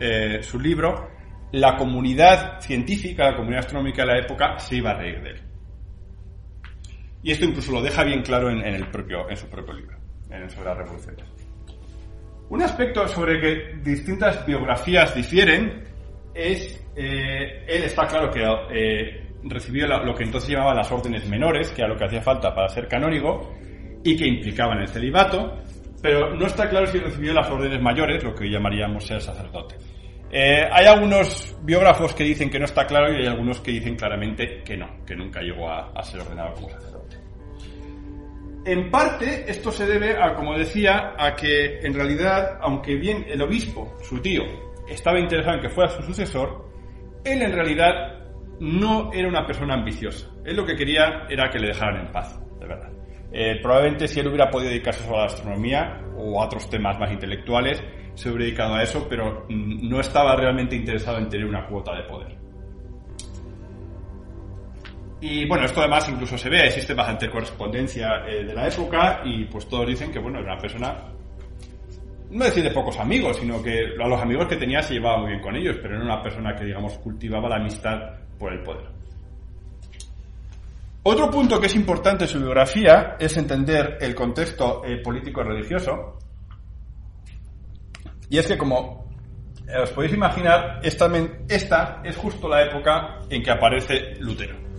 eh, 0.00 0.38
su 0.42 0.58
libro, 0.58 1.10
la 1.52 1.76
comunidad 1.76 2.62
científica, 2.62 3.32
la 3.32 3.36
comunidad 3.36 3.60
astronómica 3.60 4.06
de 4.06 4.08
la 4.08 4.18
época, 4.20 4.58
se 4.58 4.76
iba 4.76 4.92
a 4.92 4.94
reír 4.94 5.22
de 5.22 5.30
él. 5.32 5.40
Y 7.24 7.32
esto 7.32 7.44
incluso 7.44 7.72
lo 7.72 7.82
deja 7.82 8.04
bien 8.04 8.22
claro 8.22 8.48
en, 8.48 8.62
el 8.62 8.86
propio, 8.86 9.28
en 9.28 9.36
su 9.36 9.46
propio 9.46 9.74
libro, 9.74 9.98
en 10.30 10.48
sobre 10.48 10.64
las 10.64 10.78
revoluciones. 10.78 11.26
Un 12.48 12.62
aspecto 12.62 13.06
sobre 13.06 13.38
que 13.38 13.80
distintas 13.82 14.46
biografías 14.46 15.14
difieren 15.14 15.84
es, 16.32 16.82
eh, 16.96 17.66
él 17.68 17.82
está 17.82 18.06
claro 18.06 18.30
que 18.30 19.28
recibió 19.44 19.86
lo 19.86 20.14
que 20.14 20.24
entonces 20.24 20.50
llamaban 20.50 20.76
las 20.76 20.90
órdenes 20.90 21.28
menores, 21.28 21.70
que 21.70 21.82
era 21.82 21.88
lo 21.88 21.96
que 21.96 22.04
hacía 22.04 22.22
falta 22.22 22.54
para 22.54 22.68
ser 22.68 22.88
canónigo, 22.88 23.52
y 24.02 24.16
que 24.16 24.26
implicaban 24.26 24.80
el 24.80 24.88
celibato, 24.88 25.58
pero 26.02 26.34
no 26.34 26.46
está 26.46 26.68
claro 26.68 26.86
si 26.86 26.98
recibió 26.98 27.32
las 27.32 27.50
órdenes 27.50 27.80
mayores, 27.80 28.22
lo 28.24 28.34
que 28.34 28.50
llamaríamos 28.50 29.06
ser 29.06 29.20
sacerdote. 29.20 29.76
Eh, 30.32 30.64
hay 30.70 30.86
algunos 30.86 31.56
biógrafos 31.62 32.14
que 32.14 32.24
dicen 32.24 32.48
que 32.48 32.58
no 32.58 32.64
está 32.64 32.86
claro 32.86 33.12
y 33.12 33.22
hay 33.22 33.26
algunos 33.26 33.60
que 33.60 33.72
dicen 33.72 33.96
claramente 33.96 34.62
que 34.64 34.76
no, 34.76 35.04
que 35.04 35.16
nunca 35.16 35.40
llegó 35.40 35.68
a, 35.68 35.90
a 35.90 36.02
ser 36.02 36.20
ordenado 36.20 36.54
como 36.54 36.70
sacerdote. 36.70 37.16
En 38.64 38.90
parte, 38.90 39.50
esto 39.50 39.72
se 39.72 39.86
debe 39.86 40.16
a, 40.22 40.34
como 40.34 40.56
decía, 40.56 41.14
a 41.18 41.34
que 41.34 41.80
en 41.80 41.94
realidad, 41.94 42.58
aunque 42.60 42.94
bien 42.94 43.24
el 43.28 43.42
obispo, 43.42 43.96
su 44.02 44.20
tío, 44.20 44.42
estaba 44.88 45.18
interesado 45.18 45.56
en 45.56 45.62
que 45.62 45.70
fuera 45.70 45.90
su 45.90 46.02
sucesor, 46.02 46.68
él 47.24 47.42
en 47.42 47.52
realidad 47.52 48.19
no 48.60 49.10
era 49.12 49.28
una 49.28 49.46
persona 49.46 49.74
ambiciosa. 49.74 50.28
Él 50.44 50.56
lo 50.56 50.64
que 50.64 50.76
quería 50.76 51.26
era 51.28 51.50
que 51.50 51.58
le 51.58 51.68
dejaran 51.68 52.06
en 52.06 52.12
paz, 52.12 52.38
de 52.60 52.66
verdad. 52.66 52.90
Eh, 53.32 53.58
probablemente 53.62 54.08
si 54.08 54.20
él 54.20 54.28
hubiera 54.28 54.50
podido 54.50 54.70
dedicarse 54.70 55.04
solo 55.04 55.16
a 55.16 55.20
la 55.20 55.26
astronomía 55.26 56.02
o 56.16 56.40
a 56.40 56.46
otros 56.46 56.68
temas 56.68 56.98
más 56.98 57.10
intelectuales, 57.10 57.82
se 58.14 58.28
hubiera 58.28 58.44
dedicado 58.44 58.74
a 58.74 58.82
eso, 58.82 59.06
pero 59.08 59.46
mm, 59.48 59.88
no 59.88 60.00
estaba 60.00 60.36
realmente 60.36 60.76
interesado 60.76 61.18
en 61.18 61.28
tener 61.28 61.46
una 61.46 61.66
cuota 61.66 61.94
de 61.94 62.02
poder. 62.02 62.36
Y 65.22 65.46
bueno, 65.46 65.66
esto 65.66 65.80
además 65.80 66.08
incluso 66.08 66.38
se 66.38 66.48
ve, 66.48 66.66
existe 66.66 66.94
bastante 66.94 67.30
correspondencia 67.30 68.26
eh, 68.26 68.44
de 68.44 68.54
la 68.54 68.66
época 68.66 69.20
y 69.24 69.44
pues 69.44 69.68
todos 69.68 69.86
dicen 69.86 70.10
que 70.10 70.18
bueno, 70.18 70.38
era 70.38 70.52
una 70.52 70.60
persona, 70.60 70.96
no 72.30 72.44
decir 72.44 72.62
de 72.62 72.70
pocos 72.70 72.98
amigos, 72.98 73.36
sino 73.38 73.62
que 73.62 73.94
a 74.02 74.06
los 74.06 74.20
amigos 74.20 74.46
que 74.46 74.56
tenía 74.56 74.82
se 74.82 74.94
llevaba 74.94 75.18
muy 75.18 75.30
bien 75.30 75.42
con 75.42 75.56
ellos, 75.56 75.76
pero 75.82 75.96
era 75.96 76.04
una 76.04 76.22
persona 76.22 76.54
que 76.54 76.64
digamos 76.64 76.98
cultivaba 76.98 77.48
la 77.48 77.56
amistad 77.56 77.98
por 78.38 78.52
el 78.52 78.62
poder. 78.62 78.86
Otro 81.02 81.30
punto 81.30 81.58
que 81.58 81.66
es 81.66 81.74
importante 81.74 82.24
en 82.24 82.30
su 82.30 82.38
biografía 82.38 83.16
es 83.18 83.36
entender 83.36 83.98
el 84.00 84.14
contexto 84.14 84.82
eh, 84.84 84.98
político-religioso. 84.98 86.18
Y 88.28 88.38
es 88.38 88.46
que, 88.46 88.58
como 88.58 89.08
eh, 89.66 89.80
os 89.82 89.90
podéis 89.90 90.12
imaginar, 90.12 90.78
esta, 90.82 91.10
esta 91.48 92.02
es 92.04 92.16
justo 92.16 92.48
la 92.48 92.62
época 92.64 93.18
en 93.30 93.42
que 93.42 93.50
aparece 93.50 94.14
Lutero. 94.20 94.69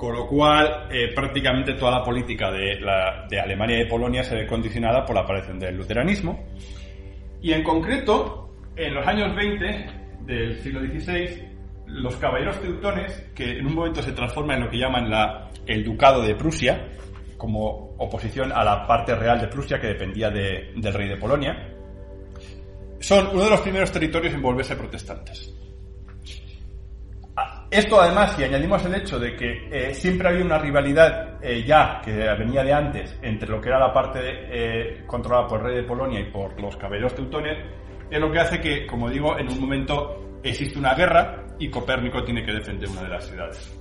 Con 0.00 0.14
lo 0.14 0.26
cual 0.26 0.86
eh, 0.90 1.12
prácticamente 1.14 1.74
toda 1.74 1.98
la 1.98 2.02
política 2.02 2.50
de, 2.50 2.80
la- 2.80 3.26
Alemania 3.44 3.76
y 3.76 3.78
de 3.80 3.86
Polonia 3.86 4.24
se 4.24 4.34
ve 4.34 4.46
condicionada 4.46 5.04
por 5.04 5.14
la 5.14 5.20
aparición 5.20 5.58
del 5.58 5.76
luteranismo. 5.76 6.42
Y 7.42 7.52
en 7.52 7.62
concreto, 7.62 8.48
en 8.76 8.94
los 8.94 9.06
años 9.06 9.36
20 9.36 9.86
del 10.22 10.58
siglo 10.62 10.80
XVI, 10.80 11.42
los 11.88 12.16
caballeros 12.16 12.58
teutones, 12.62 13.12
que 13.34 13.58
en 13.58 13.66
un 13.66 13.74
momento 13.74 14.00
se 14.02 14.12
transforman 14.12 14.56
en 14.56 14.64
lo 14.64 14.70
que 14.70 14.78
llaman 14.78 15.10
la- 15.10 15.50
el 15.66 15.84
Ducado 15.84 16.22
de 16.22 16.34
Prusia, 16.34 16.88
como 17.36 17.94
oposición 17.98 18.52
a 18.52 18.64
la 18.64 18.86
parte 18.86 19.14
real 19.14 19.38
de 19.38 19.48
Prusia 19.48 19.78
que 19.78 19.88
dependía 19.88 20.30
de- 20.30 20.72
del 20.76 20.94
rey 20.94 21.08
de 21.10 21.18
Polonia, 21.18 21.74
son 23.00 23.28
uno 23.34 23.44
de 23.44 23.50
los 23.50 23.60
primeros 23.60 23.92
territorios 23.92 24.32
en 24.32 24.40
volverse 24.40 24.76
protestantes. 24.76 25.54
Esto 27.70 28.00
además, 28.00 28.34
si 28.34 28.42
añadimos 28.42 28.84
el 28.84 28.96
hecho 28.96 29.16
de 29.20 29.36
que 29.36 29.68
eh, 29.70 29.94
siempre 29.94 30.28
había 30.28 30.44
una 30.44 30.58
rivalidad 30.58 31.38
eh, 31.40 31.62
ya 31.64 32.00
que 32.04 32.10
venía 32.36 32.64
de 32.64 32.72
antes 32.72 33.16
entre 33.22 33.48
lo 33.48 33.60
que 33.60 33.68
era 33.68 33.78
la 33.78 33.92
parte 33.92 34.18
eh, 34.22 35.04
controlada 35.06 35.46
por 35.46 35.60
el 35.60 35.66
rey 35.66 35.76
de 35.76 35.82
Polonia 35.84 36.18
y 36.18 36.24
por 36.24 36.60
los 36.60 36.76
caballeros 36.76 37.14
teutones, 37.14 37.58
es 38.10 38.18
lo 38.20 38.32
que 38.32 38.40
hace 38.40 38.60
que, 38.60 38.84
como 38.88 39.08
digo, 39.08 39.38
en 39.38 39.48
un 39.48 39.60
momento 39.60 40.40
existe 40.42 40.80
una 40.80 40.94
guerra 40.94 41.44
y 41.60 41.70
Copérnico 41.70 42.24
tiene 42.24 42.44
que 42.44 42.52
defender 42.52 42.88
una 42.88 43.02
de 43.02 43.08
las 43.08 43.24
ciudades. 43.24 43.78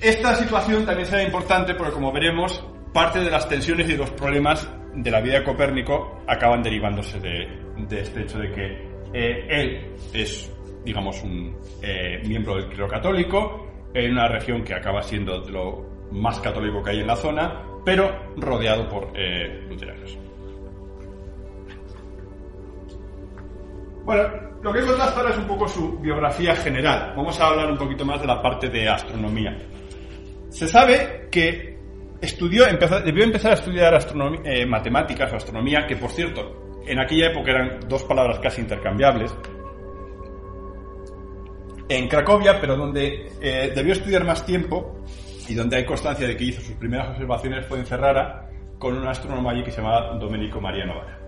Esta 0.00 0.36
situación 0.36 0.86
también 0.86 1.08
será 1.08 1.24
importante 1.24 1.74
porque, 1.74 1.92
como 1.92 2.12
veremos, 2.12 2.64
parte 2.94 3.18
de 3.18 3.32
las 3.32 3.48
tensiones 3.48 3.88
y 3.90 3.96
los 3.96 4.10
problemas 4.10 4.70
de 4.94 5.10
la 5.10 5.20
vida 5.20 5.40
de 5.40 5.44
Copérnico 5.44 6.22
acaban 6.28 6.62
derivándose 6.62 7.18
de, 7.18 8.00
este 8.00 8.22
hecho 8.22 8.38
de 8.38 8.52
que 8.52 8.88
él 9.12 9.96
es, 10.12 10.52
digamos, 10.88 11.22
un 11.22 11.54
eh, 11.82 12.22
miembro 12.26 12.56
del 12.56 12.66
clero 12.66 12.88
católico 12.88 13.66
en 13.94 14.12
una 14.12 14.26
región 14.28 14.64
que 14.64 14.74
acaba 14.74 15.02
siendo 15.02 15.38
lo 15.48 15.86
más 16.12 16.38
católico 16.40 16.82
que 16.82 16.90
hay 16.90 17.00
en 17.00 17.06
la 17.06 17.16
zona, 17.16 17.62
pero 17.84 18.10
rodeado 18.36 18.88
por 18.88 19.10
eh. 19.14 19.66
Bueno, 24.04 24.22
lo 24.62 24.72
que 24.72 24.78
he 24.78 24.82
contado 24.82 25.02
hasta 25.08 25.20
ahora 25.20 25.32
es 25.32 25.38
un 25.38 25.46
poco 25.46 25.68
su 25.68 25.98
biografía 25.98 26.56
general. 26.56 27.12
Vamos 27.16 27.38
a 27.40 27.48
hablar 27.48 27.70
un 27.70 27.76
poquito 27.76 28.04
más 28.04 28.20
de 28.20 28.26
la 28.26 28.40
parte 28.40 28.68
de 28.70 28.88
astronomía. 28.88 29.56
Se 30.48 30.66
sabe 30.66 31.28
que 31.30 31.76
estudió, 32.22 32.66
empezó- 32.66 33.00
debió 33.00 33.24
empezar 33.24 33.50
a 33.50 33.54
estudiar 33.54 33.92
eh, 34.44 34.64
matemáticas 34.64 35.30
o 35.32 35.36
astronomía, 35.36 35.86
que 35.86 35.96
por 35.96 36.10
cierto, 36.10 36.80
en 36.86 36.98
aquella 36.98 37.26
época 37.30 37.50
eran 37.50 37.80
dos 37.86 38.02
palabras 38.04 38.38
casi 38.38 38.62
intercambiables, 38.62 39.34
en 41.88 42.08
Cracovia, 42.08 42.60
pero 42.60 42.76
donde 42.76 43.32
eh, 43.40 43.72
debió 43.74 43.92
estudiar 43.92 44.24
más 44.24 44.44
tiempo 44.44 45.02
y 45.48 45.54
donde 45.54 45.76
hay 45.76 45.84
constancia 45.84 46.26
de 46.26 46.36
que 46.36 46.44
hizo 46.44 46.60
sus 46.60 46.74
primeras 46.76 47.08
observaciones 47.10 47.66
fue 47.66 47.78
en 47.78 47.86
Ferrara 47.86 48.50
con 48.78 48.96
un 48.96 49.06
astrónomo 49.06 49.50
allí 49.50 49.64
que 49.64 49.70
se 49.70 49.80
llamaba 49.80 50.14
Domenico 50.18 50.60
Maria 50.60 50.84
Novara. 50.84 51.18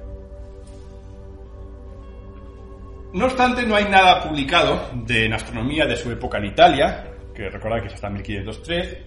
No 3.12 3.24
obstante, 3.24 3.66
no 3.66 3.74
hay 3.74 3.86
nada 3.86 4.22
publicado 4.22 4.88
de 5.04 5.26
en 5.26 5.32
astronomía 5.32 5.84
de 5.84 5.96
su 5.96 6.12
época 6.12 6.38
en 6.38 6.44
Italia, 6.44 7.10
que 7.34 7.50
recordad 7.50 7.80
que 7.80 7.88
es 7.88 7.94
hasta 7.94 8.08
1503, 8.08 8.98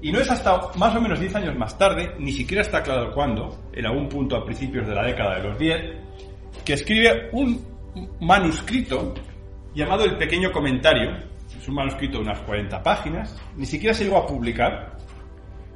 y 0.00 0.10
no 0.10 0.18
es 0.18 0.28
hasta 0.28 0.72
más 0.76 0.96
o 0.96 1.00
menos 1.00 1.20
10 1.20 1.36
años 1.36 1.56
más 1.56 1.78
tarde, 1.78 2.12
ni 2.18 2.32
siquiera 2.32 2.62
está 2.62 2.82
claro 2.82 3.12
cuándo, 3.12 3.68
en 3.72 3.86
algún 3.86 4.08
punto 4.08 4.36
a 4.36 4.44
principios 4.44 4.84
de 4.88 4.94
la 4.96 5.04
década 5.04 5.36
de 5.36 5.48
los 5.48 5.58
10, 5.58 5.80
que 6.64 6.72
escribe 6.72 7.28
un 7.30 7.64
manuscrito 8.20 9.14
llamado 9.74 10.04
El 10.04 10.16
Pequeño 10.18 10.50
Comentario. 10.52 11.16
Es 11.58 11.68
un 11.68 11.74
manuscrito 11.74 12.18
de 12.18 12.24
unas 12.24 12.40
40 12.40 12.82
páginas, 12.82 13.36
ni 13.56 13.66
siquiera 13.66 13.94
se 13.94 14.04
llegó 14.04 14.18
a 14.18 14.26
publicar, 14.26 14.96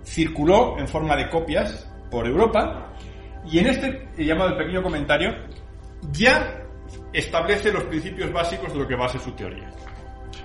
circuló 0.04 0.78
en 0.78 0.88
forma 0.88 1.16
de 1.16 1.28
copias 1.28 1.90
por 2.10 2.26
Europa, 2.26 2.92
y 3.50 3.58
en 3.58 3.66
este 3.68 4.08
llamado 4.18 4.50
El 4.50 4.56
Pequeño 4.56 4.82
Comentario 4.82 5.34
ya 6.12 6.62
establece 7.12 7.72
los 7.72 7.84
principios 7.84 8.32
básicos 8.32 8.72
de 8.72 8.78
lo 8.78 8.86
que 8.88 8.96
va 8.96 9.06
a 9.06 9.08
ser 9.08 9.20
su 9.20 9.32
teoría. 9.32 9.70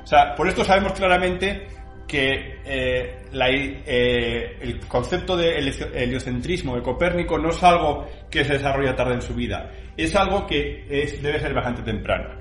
O 0.04 0.08
sea, 0.08 0.36
por 0.36 0.48
esto 0.48 0.64
sabemos 0.64 0.94
claramente 0.94 1.68
que 2.08 2.60
eh, 2.66 3.24
eh, 3.34 4.58
el 4.62 4.80
concepto 4.88 5.38
de 5.38 5.58
helio- 5.60 5.88
heliocentrismo 5.94 6.76
de 6.76 6.82
Copérnico 6.82 7.38
no 7.38 7.50
es 7.50 7.64
algo 7.64 8.06
que 8.30 8.44
se 8.44 8.54
desarrolla 8.54 8.96
tarde 8.96 9.14
en 9.16 9.22
su 9.22 9.34
vida, 9.34 9.72
es 9.96 10.16
algo 10.16 10.46
que 10.46 10.86
es- 10.90 11.22
debe 11.22 11.40
ser 11.40 11.54
bastante 11.54 11.82
temprano. 11.84 12.41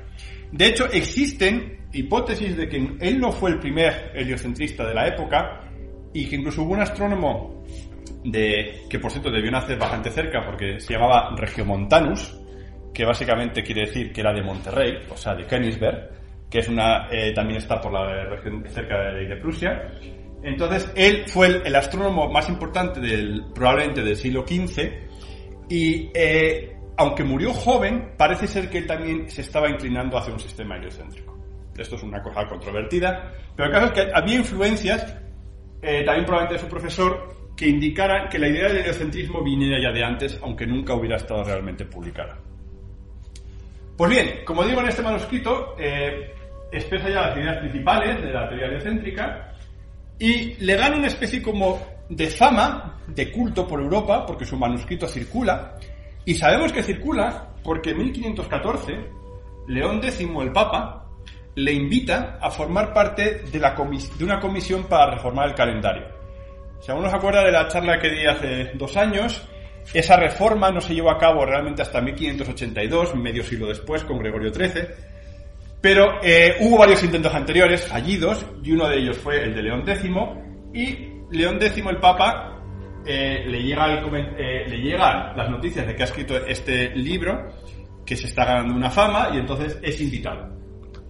De 0.52 0.66
hecho, 0.66 0.86
existen 0.92 1.86
hipótesis 1.92 2.56
de 2.56 2.68
que 2.68 2.96
él 3.00 3.20
no 3.20 3.32
fue 3.32 3.50
el 3.50 3.58
primer 3.58 4.12
heliocentrista 4.14 4.86
de 4.86 4.94
la 4.94 5.08
época 5.08 5.60
y 6.12 6.28
que 6.28 6.36
incluso 6.36 6.62
hubo 6.62 6.72
un 6.72 6.80
astrónomo 6.80 7.64
de, 8.24 8.82
que 8.88 8.98
por 8.98 9.10
cierto 9.10 9.30
debió 9.30 9.50
nacer 9.50 9.78
bastante 9.78 10.10
cerca 10.10 10.44
porque 10.44 10.80
se 10.80 10.92
llamaba 10.92 11.34
Regiomontanus, 11.36 12.36
que 12.92 13.04
básicamente 13.04 13.62
quiere 13.62 13.82
decir 13.82 14.12
que 14.12 14.20
era 14.20 14.32
de 14.32 14.42
Monterrey, 14.42 14.98
o 15.08 15.16
sea, 15.16 15.34
de 15.34 15.46
Königsberg, 15.46 16.10
que 16.50 16.58
es 16.58 16.68
una, 16.68 17.08
eh, 17.10 17.32
también 17.32 17.58
está 17.58 17.80
por 17.80 17.92
la 17.92 18.24
región 18.24 18.64
cerca 18.68 19.12
de, 19.12 19.36
Prusia. 19.36 19.92
Entonces, 20.42 20.90
él 20.96 21.24
fue 21.28 21.62
el, 21.64 21.76
astrónomo 21.76 22.28
más 22.30 22.48
importante 22.48 23.00
probablemente 23.54 24.02
del 24.02 24.16
siglo 24.16 24.44
XV, 24.46 24.90
y 25.68 26.10
eh, 26.12 26.76
aunque 26.96 27.24
murió 27.24 27.52
joven, 27.52 28.12
parece 28.16 28.46
ser 28.46 28.68
que 28.68 28.78
él 28.78 28.86
también 28.86 29.30
se 29.30 29.42
estaba 29.42 29.68
inclinando 29.68 30.18
hacia 30.18 30.32
un 30.32 30.40
sistema 30.40 30.76
heliocéntrico. 30.76 31.38
Esto 31.76 31.96
es 31.96 32.02
una 32.02 32.22
cosa 32.22 32.46
controvertida, 32.46 33.32
pero 33.56 33.68
el 33.68 33.74
caso 33.74 33.86
es 33.86 33.92
que 33.92 34.10
había 34.12 34.36
influencias, 34.36 35.16
eh, 35.80 36.04
también 36.04 36.26
probablemente 36.26 36.54
de 36.54 36.60
su 36.60 36.68
profesor, 36.68 37.52
que 37.56 37.68
indicaran 37.68 38.28
que 38.28 38.38
la 38.38 38.48
idea 38.48 38.68
del 38.68 38.78
heliocentrismo 38.78 39.42
viniera 39.42 39.80
ya 39.82 39.92
de 39.92 40.04
antes, 40.04 40.38
aunque 40.42 40.66
nunca 40.66 40.94
hubiera 40.94 41.16
estado 41.16 41.44
realmente 41.44 41.84
publicada. 41.84 42.38
Pues 43.96 44.10
bien, 44.10 44.44
como 44.44 44.64
digo 44.64 44.80
en 44.80 44.88
este 44.88 45.02
manuscrito, 45.02 45.74
eh, 45.78 46.34
expresa 46.72 47.08
ya 47.08 47.28
las 47.28 47.36
ideas 47.36 47.58
principales 47.58 48.22
de 48.22 48.32
la 48.32 48.48
teoría 48.48 48.66
heliocéntrica 48.66 49.54
y 50.18 50.54
le 50.64 50.76
dan 50.76 50.94
una 50.94 51.08
especie 51.08 51.42
como 51.42 51.80
de 52.08 52.28
fama, 52.28 52.98
de 53.06 53.30
culto 53.30 53.66
por 53.66 53.80
Europa, 53.80 54.24
porque 54.26 54.44
su 54.44 54.56
manuscrito 54.56 55.06
circula, 55.06 55.76
y 56.24 56.34
sabemos 56.34 56.72
que 56.72 56.82
circula 56.82 57.48
porque 57.62 57.90
en 57.90 57.98
1514 57.98 59.20
León 59.68 60.00
X, 60.02 60.20
el 60.20 60.52
Papa, 60.52 61.06
le 61.54 61.72
invita 61.72 62.38
a 62.40 62.50
formar 62.50 62.92
parte 62.92 63.42
de, 63.50 63.58
una 64.24 64.40
comisión 64.40 64.84
para 64.84 65.12
reformar 65.12 65.48
el 65.48 65.54
calendario. 65.54 66.04
Si 66.80 66.90
aún 66.90 67.02
nos 67.02 67.12
acuerda 67.12 67.44
de 67.44 67.52
la 67.52 67.68
charla 67.68 67.98
que 67.98 68.10
di 68.10 68.26
hace 68.26 68.72
dos 68.74 68.96
años, 68.96 69.46
esa 69.92 70.16
reforma 70.16 70.70
no 70.70 70.80
se 70.80 70.94
llevó 70.94 71.10
a 71.10 71.18
cabo 71.18 71.44
realmente 71.44 71.82
hasta 71.82 72.00
1582, 72.00 73.14
medio 73.16 73.42
siglo 73.42 73.68
después, 73.68 74.04
con 74.04 74.18
Gregorio 74.18 74.52
XIII, 74.52 74.88
pero 75.80 76.20
eh, 76.22 76.56
hubo 76.60 76.78
varios 76.78 77.02
intentos 77.02 77.34
anteriores, 77.34 77.86
fallidos, 77.86 78.44
y 78.62 78.72
uno 78.72 78.88
de 78.88 78.98
ellos 78.98 79.18
fue 79.18 79.42
el 79.42 79.54
de 79.54 79.62
León 79.62 79.84
X, 79.86 80.10
y 80.74 81.08
León 81.30 81.58
X, 81.60 81.84
el 81.86 81.96
Papa, 81.98 82.59
eh, 83.06 83.44
le, 83.46 83.62
llega 83.62 83.86
eh, 83.94 84.66
le 84.68 84.76
llegan 84.78 85.36
las 85.36 85.50
noticias 85.50 85.86
de 85.86 85.94
que 85.94 86.02
ha 86.02 86.06
escrito 86.06 86.36
este 86.46 86.90
libro, 86.90 87.48
que 88.04 88.16
se 88.16 88.26
está 88.26 88.44
ganando 88.44 88.74
una 88.74 88.90
fama, 88.90 89.30
y 89.32 89.38
entonces 89.38 89.78
es 89.82 90.00
invitado. 90.00 90.48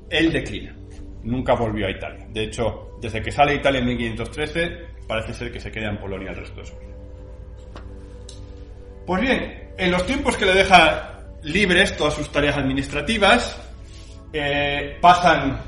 Él 0.08 0.32
declina. 0.32 0.76
Nunca 1.22 1.54
volvió 1.54 1.86
a 1.86 1.90
Italia. 1.90 2.26
De 2.30 2.44
hecho, 2.44 2.96
desde 3.00 3.20
que 3.20 3.30
sale 3.30 3.52
a 3.52 3.54
Italia 3.56 3.80
en 3.80 3.86
1513, 3.86 4.70
parece 5.06 5.34
ser 5.34 5.52
que 5.52 5.60
se 5.60 5.70
queda 5.70 5.90
en 5.90 5.98
Polonia 5.98 6.30
el 6.30 6.36
resto 6.36 6.60
de 6.60 6.66
su 6.66 6.78
vida. 6.78 6.94
Pues 9.06 9.20
bien, 9.20 9.70
en 9.76 9.90
los 9.90 10.06
tiempos 10.06 10.36
que 10.36 10.46
le 10.46 10.54
deja 10.54 11.20
libres 11.42 11.96
todas 11.96 12.14
sus 12.14 12.30
tareas 12.30 12.56
administrativas, 12.56 13.60
eh, 14.32 14.96
pasan 15.00 15.60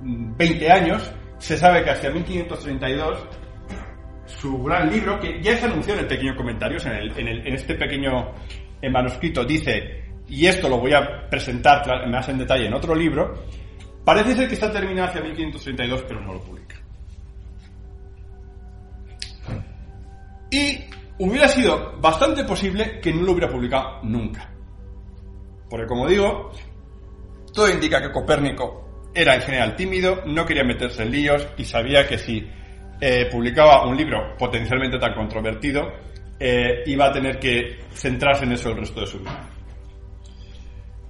mm, 0.00 0.36
20 0.36 0.72
años, 0.72 1.12
se 1.38 1.56
sabe 1.56 1.84
que 1.84 1.90
hacia 1.90 2.10
1532 2.10 3.18
su 4.38 4.62
gran 4.62 4.90
libro, 4.90 5.18
que 5.20 5.40
ya 5.42 5.56
se 5.56 5.66
anunció 5.66 5.94
en 5.94 6.00
el 6.00 6.06
pequeño 6.06 6.36
comentario, 6.36 6.78
en, 6.84 7.54
este 7.54 7.74
pequeño 7.74 8.32
eh, 8.80 8.90
manuscrito, 8.90 9.44
dice, 9.44 10.04
y 10.28 10.46
esto 10.46 10.68
lo 10.68 10.78
voy 10.78 10.92
a 10.92 11.28
presentar 11.28 12.08
más 12.08 12.28
en 12.28 12.38
detalle 12.38 12.66
en 12.66 12.74
otro 12.74 12.94
libro, 12.94 13.34
parece 14.04 14.34
ser 14.34 14.48
que 14.48 14.54
está 14.54 14.70
terminado 14.72 15.08
hacia 15.08 15.20
1532, 15.20 16.04
pero 16.08 16.20
no 16.20 16.32
lo 16.34 16.40
publica. 16.40 16.76
Y 20.50 20.84
hubiera 21.18 21.48
sido 21.48 21.98
bastante 22.00 22.44
posible 22.44 23.00
que 23.00 23.12
no 23.12 23.22
lo 23.22 23.32
hubiera 23.32 23.48
publicado 23.48 24.02
nunca. 24.02 24.50
Porque 25.68 25.86
como 25.86 26.06
digo, 26.06 26.52
todo 27.54 27.70
indica 27.70 28.02
que 28.02 28.12
Copérnico 28.12 29.10
era 29.14 29.34
en 29.34 29.42
general 29.42 29.76
tímido, 29.76 30.22
no 30.26 30.44
quería 30.44 30.64
meterse 30.64 31.02
en 31.02 31.10
líos 31.10 31.46
y 31.56 31.64
sabía 31.64 32.06
que 32.06 32.18
si 32.18 32.46
eh, 33.04 33.28
publicaba 33.28 33.84
un 33.84 33.96
libro 33.96 34.36
potencialmente 34.38 34.96
tan 34.96 35.12
controvertido, 35.12 35.92
eh, 36.38 36.84
iba 36.86 37.06
a 37.06 37.12
tener 37.12 37.36
que 37.36 37.80
centrarse 37.90 38.44
en 38.44 38.52
eso 38.52 38.70
el 38.70 38.76
resto 38.76 39.00
de 39.00 39.06
su 39.08 39.18
vida. 39.18 39.40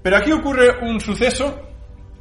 Pero 0.03 0.17
aquí 0.17 0.33
ocurre 0.33 0.71
un 0.81 0.99
suceso 0.99 1.69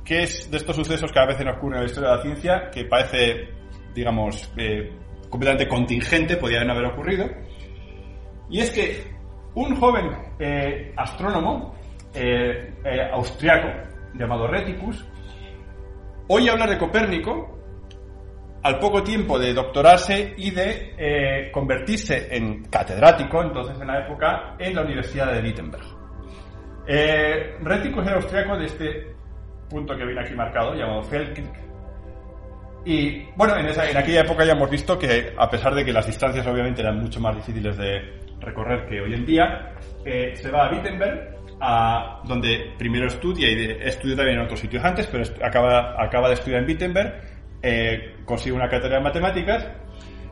que 0.04 0.24
es 0.24 0.52
de 0.52 0.58
estos 0.58 0.76
sucesos 0.76 1.10
que 1.14 1.20
a 1.20 1.26
veces 1.26 1.48
ocurren 1.48 1.78
en 1.78 1.84
la 1.84 1.90
historia 1.90 2.10
de 2.10 2.16
la 2.18 2.22
ciencia, 2.22 2.70
que 2.70 2.84
parece, 2.84 3.48
digamos, 3.96 4.52
eh, 4.58 4.92
completamente 5.30 5.70
contingente, 5.70 6.36
podían 6.36 6.70
haber 6.70 6.88
ocurrido. 6.88 7.28
Y 8.50 8.60
es 8.60 8.72
que 8.72 9.06
un 9.56 9.74
joven 9.78 10.12
astrónomo 10.98 11.76
austriaco 13.14 13.70
llamado 14.16 14.48
Reticus 14.48 15.06
oye 16.28 16.50
hablar 16.50 16.70
de 16.70 16.78
Copérnico 16.78 17.61
al 18.64 18.80
poco 18.80 19.04
tiempo 19.04 19.40
de 19.40 19.54
doctorarse 19.54 20.34
y 20.38 20.52
de 20.52 21.50
convertirse 21.52 22.28
en 22.36 22.66
catedrático, 22.66 23.42
entonces 23.42 23.80
en 23.80 23.88
la 23.88 24.00
época, 24.06 24.56
en 24.60 24.76
la 24.76 24.84
Universidad 24.84 25.34
de 25.34 25.42
Wittenberg. 25.42 25.86
Reticus 27.64 28.06
era 28.06 28.16
austriaco 28.16 28.58
de 28.58 28.66
este 28.66 29.16
punto 29.72 29.98
que 29.98 30.06
viene 30.06 30.22
aquí 30.22 30.36
marcado, 30.36 30.76
llamado 30.76 31.02
Feldkirch. 31.04 31.72
Y 32.86 33.26
bueno, 33.36 33.56
en, 33.58 33.68
esa, 33.68 33.90
en 33.90 33.98
aquella 33.98 34.22
época 34.22 34.44
ya 34.44 34.54
hemos 34.54 34.70
visto 34.70 34.98
que, 34.98 35.34
a 35.38 35.50
pesar 35.50 35.74
de 35.76 35.86
que 35.86 35.94
las 35.94 36.06
distancias 36.06 36.46
obviamente 36.48 36.82
eran 36.82 37.00
mucho 37.00 37.20
más 37.20 37.36
difíciles 37.36 37.78
de 37.78 38.20
recorrer 38.40 38.88
que 38.88 39.00
hoy 39.00 39.14
en 39.14 39.26
día, 39.26 39.74
eh, 40.04 40.34
se 40.36 40.50
va 40.50 40.68
a 40.68 40.72
Wittenberg, 40.72 41.38
a, 41.60 42.22
donde 42.26 42.74
primero 42.80 43.06
estudia 43.06 43.50
y 43.50 43.56
de, 43.56 43.88
estudió 43.88 44.16
también 44.16 44.40
en 44.40 44.46
otros 44.46 44.60
sitios 44.60 44.84
antes, 44.84 45.08
pero 45.08 45.24
acaba, 45.46 45.96
acaba 46.02 46.28
de 46.30 46.34
estudiar 46.34 46.62
en 46.62 46.68
Wittenberg, 46.68 47.22
eh, 47.62 48.18
consigue 48.26 48.56
una 48.56 48.68
cátedra 48.68 48.98
de 48.98 49.04
matemáticas 49.04 49.68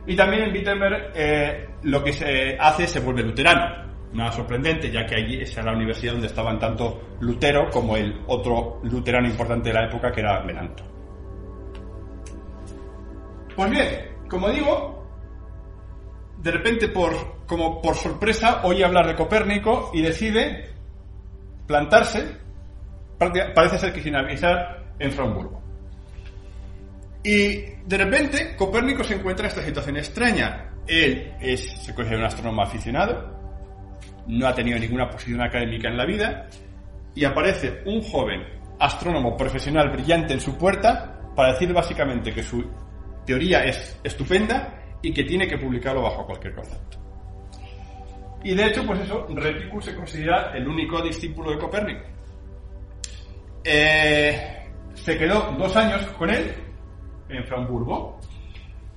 y 0.06 0.16
también 0.16 0.44
en 0.44 0.52
Wittenberg 0.52 1.12
eh, 1.14 1.68
lo 1.82 2.02
que 2.02 2.12
se 2.12 2.56
hace 2.58 2.86
se 2.86 3.00
vuelve 3.00 3.22
luterano 3.22 3.90
nada 4.12 4.32
sorprendente, 4.32 4.90
ya 4.90 5.06
que 5.06 5.14
allí 5.16 5.40
era 5.40 5.62
la 5.62 5.72
universidad 5.72 6.12
donde 6.12 6.26
estaban 6.26 6.58
tanto 6.58 7.16
Lutero 7.20 7.68
como 7.70 7.96
el 7.96 8.22
otro 8.26 8.80
luterano 8.82 9.28
importante 9.28 9.68
de 9.68 9.74
la 9.74 9.86
época, 9.86 10.10
que 10.10 10.20
era 10.20 10.42
Melanto. 10.42 10.82
Pues 13.54 13.70
bien, 13.70 13.88
como 14.28 14.48
digo, 14.48 15.06
de 16.38 16.50
repente, 16.50 16.88
por, 16.88 17.44
como 17.46 17.80
por 17.80 17.94
sorpresa, 17.94 18.62
oye 18.64 18.84
hablar 18.84 19.06
de 19.06 19.14
Copérnico 19.14 19.90
y 19.92 20.02
decide 20.02 20.70
plantarse, 21.66 22.36
parece 23.18 23.78
ser 23.78 23.92
que 23.92 24.00
sin 24.00 24.16
avisar, 24.16 24.94
en 24.98 25.12
Framburgo. 25.12 25.59
Y 27.22 27.60
de 27.84 27.98
repente, 27.98 28.56
Copérnico 28.56 29.04
se 29.04 29.14
encuentra 29.14 29.46
en 29.46 29.50
esta 29.50 29.62
situación 29.62 29.96
extraña. 29.96 30.70
Él 30.86 31.34
es, 31.40 31.70
se 31.82 31.94
considera 31.94 32.20
un 32.20 32.26
astrónomo 32.26 32.62
aficionado, 32.62 33.38
no 34.26 34.46
ha 34.46 34.54
tenido 34.54 34.78
ninguna 34.78 35.10
posición 35.10 35.42
académica 35.42 35.88
en 35.88 35.96
la 35.96 36.06
vida 36.06 36.48
y 37.14 37.24
aparece 37.24 37.82
un 37.84 38.02
joven 38.02 38.42
astrónomo 38.78 39.36
profesional 39.36 39.90
brillante 39.90 40.32
en 40.32 40.40
su 40.40 40.56
puerta 40.56 41.20
para 41.36 41.52
decir 41.52 41.72
básicamente 41.72 42.32
que 42.32 42.42
su 42.42 42.64
teoría 43.26 43.64
es 43.64 43.98
estupenda 44.02 44.98
y 45.02 45.12
que 45.12 45.24
tiene 45.24 45.46
que 45.46 45.58
publicarlo 45.58 46.02
bajo 46.02 46.26
cualquier 46.26 46.54
concepto. 46.54 46.98
Y 48.42 48.54
de 48.54 48.66
hecho, 48.66 48.86
pues 48.86 49.00
eso, 49.00 49.26
Reticus 49.28 49.84
se 49.84 49.94
considera 49.94 50.52
el 50.54 50.66
único 50.66 51.02
discípulo 51.02 51.50
de 51.50 51.58
Copérnico. 51.58 52.04
Eh, 53.62 54.66
se 54.94 55.18
quedó 55.18 55.54
dos 55.58 55.76
años 55.76 56.06
con 56.18 56.30
él 56.30 56.54
en 57.30 57.44
Framburgo 57.44 58.18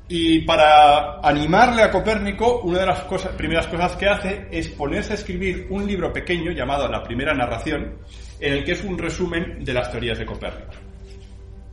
y 0.08 0.42
para 0.42 1.20
animarle 1.22 1.82
a 1.82 1.90
Copérnico, 1.90 2.60
una 2.62 2.80
de 2.80 2.86
las 2.86 3.02
cosas, 3.04 3.34
primeras 3.36 3.68
cosas 3.68 3.96
que 3.96 4.08
hace 4.08 4.48
es 4.52 4.68
ponerse 4.68 5.14
a 5.14 5.16
escribir 5.16 5.68
un 5.70 5.88
libro 5.88 6.12
pequeño 6.12 6.52
llamado 6.52 6.88
La 6.90 7.02
primera 7.02 7.34
narración, 7.34 8.00
en 8.40 8.54
el 8.54 8.64
que 8.64 8.74
es 8.74 8.84
un 8.84 8.98
resumen 8.98 9.64
de 9.64 9.74
las 9.74 9.90
teorías 9.90 10.20
de 10.20 10.26
Copérnico. 10.26 10.72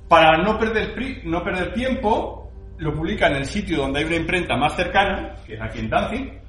Para 0.08 0.42
no 0.42 0.58
perder, 0.58 0.94
no 1.24 1.42
perder 1.42 1.74
tiempo, 1.74 2.50
lo 2.78 2.94
publica 2.94 3.26
en 3.26 3.36
el 3.36 3.46
sitio 3.46 3.78
donde 3.78 4.00
hay 4.00 4.04
una 4.06 4.16
imprenta 4.16 4.56
más 4.56 4.76
cercana, 4.76 5.34
que 5.44 5.54
es 5.54 5.60
aquí 5.60 5.80
en 5.80 5.90
Danzig, 5.90 6.40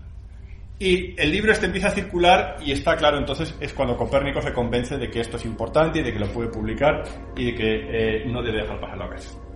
y 0.77 1.13
el 1.19 1.31
libro 1.31 1.51
este 1.51 1.65
empieza 1.65 1.89
a 1.89 1.91
circular 1.91 2.57
y 2.63 2.71
está 2.71 2.95
claro, 2.95 3.17
entonces 3.17 3.55
es 3.59 3.73
cuando 3.73 3.97
Copérnico 3.97 4.41
se 4.41 4.53
convence 4.53 4.97
de 4.97 5.09
que 5.09 5.19
esto 5.19 5.37
es 5.37 5.45
importante 5.45 5.99
y 5.99 6.03
de 6.03 6.13
que 6.13 6.19
lo 6.19 6.31
puede 6.31 6.49
publicar 6.49 7.03
y 7.35 7.51
de 7.51 7.55
que 7.55 7.65
eh, 7.89 8.25
no 8.27 8.41
debe 8.41 8.61
dejar 8.61 8.79
pasar 8.79 8.97
la 8.97 9.05
ocasión. 9.05 9.50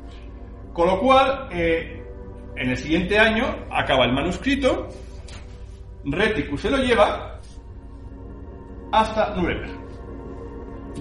Con 0.76 0.88
lo 0.88 1.00
cual, 1.00 1.48
eh, 1.54 2.04
en 2.58 2.70
el 2.70 2.76
siguiente 2.76 3.18
año 3.18 3.46
acaba 3.72 4.04
el 4.04 4.12
manuscrito, 4.12 4.90
Reticus 6.04 6.60
se 6.60 6.70
lo 6.70 6.78
lleva 6.80 7.40
hasta 8.92 9.34
Nuremberg, 9.38 9.72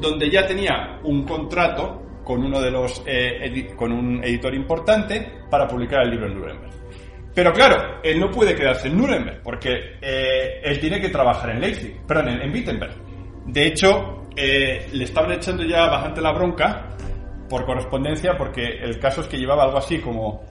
donde 0.00 0.30
ya 0.30 0.46
tenía 0.46 1.00
un 1.02 1.24
contrato 1.24 2.00
con 2.22 2.44
uno 2.44 2.60
de 2.60 2.70
los 2.70 3.02
eh, 3.04 3.74
con 3.74 3.90
un 3.90 4.22
editor 4.22 4.54
importante 4.54 5.42
para 5.50 5.66
publicar 5.66 6.02
el 6.02 6.10
libro 6.10 6.28
en 6.28 6.34
Nuremberg. 6.38 6.72
Pero 7.34 7.52
claro, 7.52 8.00
él 8.04 8.20
no 8.20 8.30
puede 8.30 8.54
quedarse 8.54 8.86
en 8.86 8.96
Nuremberg 8.96 9.42
porque 9.42 9.96
eh, 10.00 10.60
él 10.62 10.78
tiene 10.78 11.00
que 11.00 11.08
trabajar 11.08 11.50
en 11.50 11.60
Leipzig, 11.60 12.00
perdón, 12.06 12.28
en, 12.28 12.52
Wittenberg. 12.52 12.94
De 13.46 13.66
hecho, 13.66 14.22
le 14.36 15.02
estaban 15.02 15.32
echando 15.32 15.64
ya 15.64 15.86
bastante 15.86 16.20
la 16.20 16.30
bronca 16.30 16.93
por 17.54 17.66
correspondencia 17.66 18.36
porque 18.36 18.64
el 18.82 18.98
caso 18.98 19.20
es 19.20 19.28
que 19.28 19.38
llevaba 19.38 19.62
algo 19.62 19.78
así 19.78 20.00
como 20.00 20.42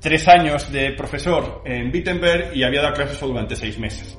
tres 0.00 0.26
años 0.26 0.72
de 0.72 0.90
profesor 0.94 1.62
en 1.64 1.92
Wittenberg 1.92 2.56
y 2.56 2.64
había 2.64 2.82
dado 2.82 2.94
clases 2.94 3.18
solo 3.18 3.34
durante 3.34 3.54
seis 3.54 3.78
meses. 3.78 4.18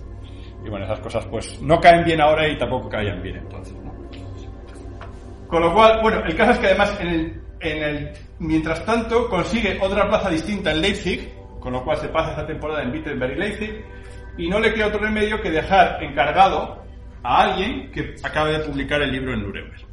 Y 0.66 0.70
bueno, 0.70 0.86
esas 0.86 1.02
cosas 1.02 1.26
pues 1.26 1.62
no 1.62 1.82
caen 1.82 2.06
bien 2.06 2.22
ahora 2.22 2.48
y 2.48 2.58
tampoco 2.58 2.88
caían 2.88 3.22
bien 3.22 3.36
entonces. 3.36 3.76
Con 5.46 5.62
lo 5.62 5.74
cual, 5.74 6.00
bueno, 6.02 6.24
el 6.26 6.34
caso 6.34 6.52
es 6.54 6.60
que 6.60 6.68
además 6.68 6.98
en 7.02 7.08
el, 7.10 7.42
en 7.60 7.84
el, 7.84 8.12
mientras 8.40 8.86
tanto 8.86 9.28
consigue 9.28 9.78
otra 9.82 10.08
plaza 10.08 10.30
distinta 10.30 10.72
en 10.72 10.80
Leipzig, 10.80 11.34
con 11.60 11.74
lo 11.74 11.84
cual 11.84 11.98
se 11.98 12.08
pasa 12.08 12.30
esta 12.30 12.48
temporada 12.48 12.82
en 12.82 12.92
Wittenberg 12.92 13.34
y 13.34 13.40
Leipzig, 13.40 13.86
y 14.38 14.48
no 14.48 14.58
le 14.58 14.74
queda 14.74 14.88
otro 14.88 15.02
remedio 15.02 15.42
que 15.42 15.52
dejar 15.52 16.02
encargado 16.02 16.82
a 17.24 17.42
alguien 17.42 17.92
que 17.92 18.16
acabe 18.24 18.54
de 18.54 18.60
publicar 18.60 19.02
el 19.02 19.12
libro 19.12 19.34
en 19.34 19.42
Nuremberg. 19.42 19.91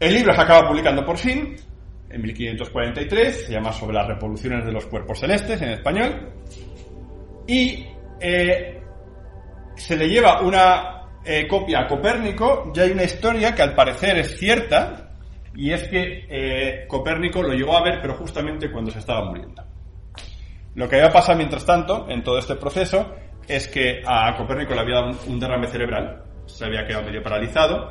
El 0.00 0.14
libro 0.14 0.32
se 0.32 0.40
acaba 0.40 0.68
publicando 0.68 1.04
por 1.04 1.16
fin, 1.16 1.56
en 2.08 2.22
1543, 2.22 3.46
se 3.46 3.52
llama 3.52 3.72
Sobre 3.72 3.94
las 3.94 4.06
revoluciones 4.06 4.64
de 4.64 4.72
los 4.72 4.86
cuerpos 4.86 5.18
celestes 5.18 5.60
en 5.60 5.70
español, 5.70 6.32
y 7.48 7.84
eh, 8.20 8.80
se 9.74 9.96
le 9.96 10.08
lleva 10.08 10.40
una 10.42 10.98
eh, 11.24 11.48
copia 11.48 11.80
a 11.80 11.86
Copérnico, 11.88 12.72
ya 12.72 12.84
hay 12.84 12.92
una 12.92 13.02
historia 13.02 13.54
que 13.54 13.62
al 13.62 13.74
parecer 13.74 14.18
es 14.18 14.38
cierta, 14.38 15.10
y 15.56 15.72
es 15.72 15.88
que 15.88 16.26
eh, 16.28 16.86
Copérnico 16.86 17.42
lo 17.42 17.52
llegó 17.52 17.76
a 17.76 17.82
ver, 17.82 17.98
pero 18.00 18.14
justamente 18.14 18.70
cuando 18.70 18.92
se 18.92 19.00
estaba 19.00 19.24
muriendo. 19.24 19.64
Lo 20.76 20.88
que 20.88 20.96
había 20.96 21.10
pasado 21.10 21.38
mientras 21.38 21.66
tanto, 21.66 22.06
en 22.08 22.22
todo 22.22 22.38
este 22.38 22.54
proceso, 22.54 23.16
es 23.48 23.66
que 23.66 24.00
a 24.06 24.36
Copérnico 24.36 24.74
le 24.74 24.80
había 24.80 24.94
dado 24.96 25.18
un 25.26 25.40
derrame 25.40 25.66
cerebral, 25.66 26.22
se 26.46 26.64
había 26.64 26.86
quedado 26.86 27.06
medio 27.06 27.20
paralizado, 27.20 27.90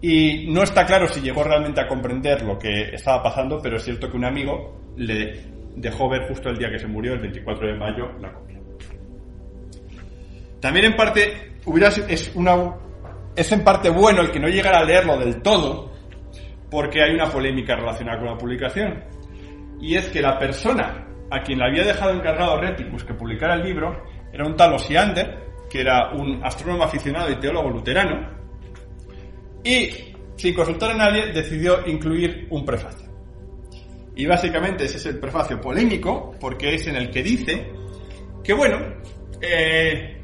y 0.00 0.46
no 0.48 0.62
está 0.62 0.84
claro 0.84 1.08
si 1.08 1.20
llegó 1.20 1.42
realmente 1.42 1.80
a 1.80 1.88
comprender 1.88 2.42
lo 2.42 2.58
que 2.58 2.94
estaba 2.94 3.22
pasando, 3.22 3.60
pero 3.62 3.76
es 3.76 3.84
cierto 3.84 4.10
que 4.10 4.16
un 4.16 4.24
amigo 4.24 4.92
le 4.96 5.40
dejó 5.76 6.08
ver 6.08 6.28
justo 6.28 6.48
el 6.50 6.58
día 6.58 6.70
que 6.70 6.78
se 6.78 6.86
murió, 6.86 7.14
el 7.14 7.20
24 7.20 7.66
de 7.66 7.74
mayo, 7.74 8.10
la 8.20 8.32
copia. 8.32 8.58
También 10.60 10.86
en 10.86 10.96
parte 10.96 11.52
hubiera, 11.64 11.88
es, 11.88 12.32
una, 12.34 12.74
es 13.34 13.52
en 13.52 13.62
parte 13.62 13.90
bueno 13.90 14.22
el 14.22 14.30
que 14.30 14.40
no 14.40 14.48
llegara 14.48 14.78
a 14.78 14.84
leerlo 14.84 15.18
del 15.18 15.42
todo, 15.42 15.92
porque 16.70 17.02
hay 17.02 17.14
una 17.14 17.30
polémica 17.30 17.76
relacionada 17.76 18.18
con 18.18 18.28
la 18.28 18.36
publicación. 18.36 19.04
Y 19.80 19.94
es 19.94 20.08
que 20.08 20.20
la 20.20 20.38
persona 20.38 21.06
a 21.30 21.42
quien 21.42 21.58
le 21.58 21.66
había 21.66 21.84
dejado 21.84 22.12
encargado 22.12 22.60
Reticus 22.60 23.04
que 23.04 23.14
publicara 23.14 23.54
el 23.54 23.62
libro 23.62 24.04
era 24.32 24.46
un 24.46 24.56
tal 24.56 24.74
Osiander, 24.74 25.46
que 25.70 25.80
era 25.80 26.12
un 26.12 26.44
astrónomo 26.44 26.84
aficionado 26.84 27.30
y 27.30 27.36
teólogo 27.36 27.70
luterano, 27.70 28.35
y, 29.66 30.14
sin 30.36 30.54
consultar 30.54 30.92
a 30.92 30.94
nadie, 30.94 31.32
decidió 31.32 31.86
incluir 31.86 32.46
un 32.50 32.64
prefacio. 32.64 33.06
Y 34.14 34.24
básicamente 34.26 34.84
ese 34.84 34.96
es 34.96 35.06
el 35.06 35.18
prefacio 35.18 35.60
polémico, 35.60 36.34
porque 36.40 36.74
es 36.74 36.86
en 36.86 36.96
el 36.96 37.10
que 37.10 37.22
dice 37.22 37.68
que, 38.42 38.54
bueno, 38.54 38.78
eh, 39.40 40.22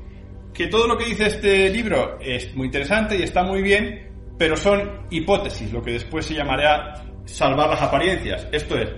que 0.55 0.69
todo 0.69 0.87
lo 0.87 0.97
que 0.97 1.07
dice 1.07 1.27
este 1.27 1.69
libro 1.71 2.19
es 2.21 2.55
muy 2.55 2.67
interesante 2.67 3.17
y 3.17 3.23
está 3.23 3.43
muy 3.43 3.63
bien, 3.63 4.11
pero 4.39 4.57
son 4.57 5.07
hipótesis, 5.11 5.73
lo 5.73 5.83
que 5.83 5.93
después 5.93 6.25
se 6.25 6.35
llamará 6.35 7.05
salvar 7.25 7.71
las 7.71 7.83
apariencias. 7.83 8.47
Esto 8.53 8.79
es, 8.79 8.91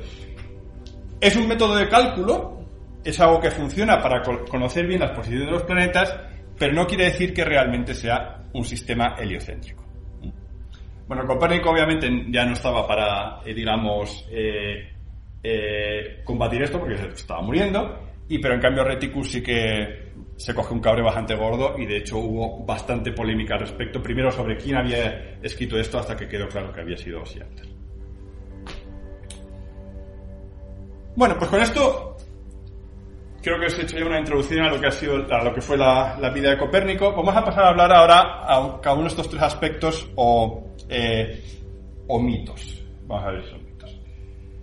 es 1.20 1.36
un 1.36 1.48
método 1.48 1.76
de 1.76 1.88
cálculo, 1.88 2.64
es 3.02 3.18
algo 3.20 3.40
que 3.40 3.50
funciona 3.50 4.00
para 4.00 4.22
conocer 4.22 4.86
bien 4.86 5.00
las 5.00 5.10
posiciones 5.12 5.46
de 5.46 5.52
los 5.52 5.62
planetas, 5.64 6.14
pero 6.58 6.72
no 6.72 6.86
quiere 6.86 7.06
decir 7.06 7.34
que 7.34 7.44
realmente 7.44 7.94
sea 7.94 8.44
un 8.52 8.64
sistema 8.64 9.16
heliocéntrico. 9.18 9.83
Bueno, 11.06 11.26
Copérnico 11.26 11.70
obviamente 11.70 12.08
ya 12.30 12.46
no 12.46 12.52
estaba 12.54 12.86
para, 12.86 13.40
eh, 13.44 13.52
digamos, 13.52 14.26
eh, 14.30 14.90
eh, 15.42 16.22
combatir 16.24 16.62
esto 16.62 16.78
porque 16.80 16.96
se 16.96 17.08
estaba 17.08 17.42
muriendo, 17.42 17.98
y 18.28 18.38
pero 18.38 18.54
en 18.54 18.60
cambio 18.60 18.84
Reticus 18.84 19.30
sí 19.30 19.42
que 19.42 20.12
se 20.36 20.54
coge 20.54 20.72
un 20.72 20.80
cabre 20.80 21.02
bastante 21.02 21.34
gordo 21.34 21.78
y 21.78 21.86
de 21.86 21.98
hecho 21.98 22.18
hubo 22.18 22.64
bastante 22.64 23.12
polémica 23.12 23.54
al 23.54 23.60
respecto, 23.60 24.02
primero 24.02 24.30
sobre 24.30 24.56
quién 24.56 24.76
había 24.76 25.38
escrito 25.42 25.78
esto 25.78 25.98
hasta 25.98 26.16
que 26.16 26.26
quedó 26.26 26.48
claro 26.48 26.72
que 26.72 26.80
había 26.80 26.96
sido 26.96 27.22
Osiander. 27.22 27.66
Bueno, 31.16 31.36
pues 31.38 31.50
con 31.50 31.60
esto 31.60 32.16
creo 33.40 33.60
que 33.60 33.66
os 33.66 33.78
he 33.78 33.82
hecho 33.82 33.98
ya 33.98 34.06
una 34.06 34.18
introducción 34.18 34.62
a 34.62 34.70
lo 34.70 34.80
que 34.80 34.86
ha 34.86 34.90
sido 34.90 35.16
a 35.30 35.44
lo 35.44 35.54
que 35.54 35.60
fue 35.60 35.76
la, 35.76 36.18
vida 36.34 36.50
de 36.50 36.58
Copérnico. 36.58 37.12
Vamos 37.12 37.36
a 37.36 37.44
pasar 37.44 37.64
a 37.64 37.68
hablar 37.68 37.92
ahora 37.92 38.20
a 38.42 38.80
cada 38.80 38.96
uno 38.96 39.04
de 39.04 39.10
estos 39.10 39.28
tres 39.28 39.42
aspectos 39.42 40.08
o, 40.16 40.73
eh, 40.88 41.42
o 42.06 42.20
mitos. 42.20 42.84
Vamos 43.06 43.24
a 43.24 43.30
ver 43.30 43.40
esos 43.40 43.62
mitos. 43.62 44.00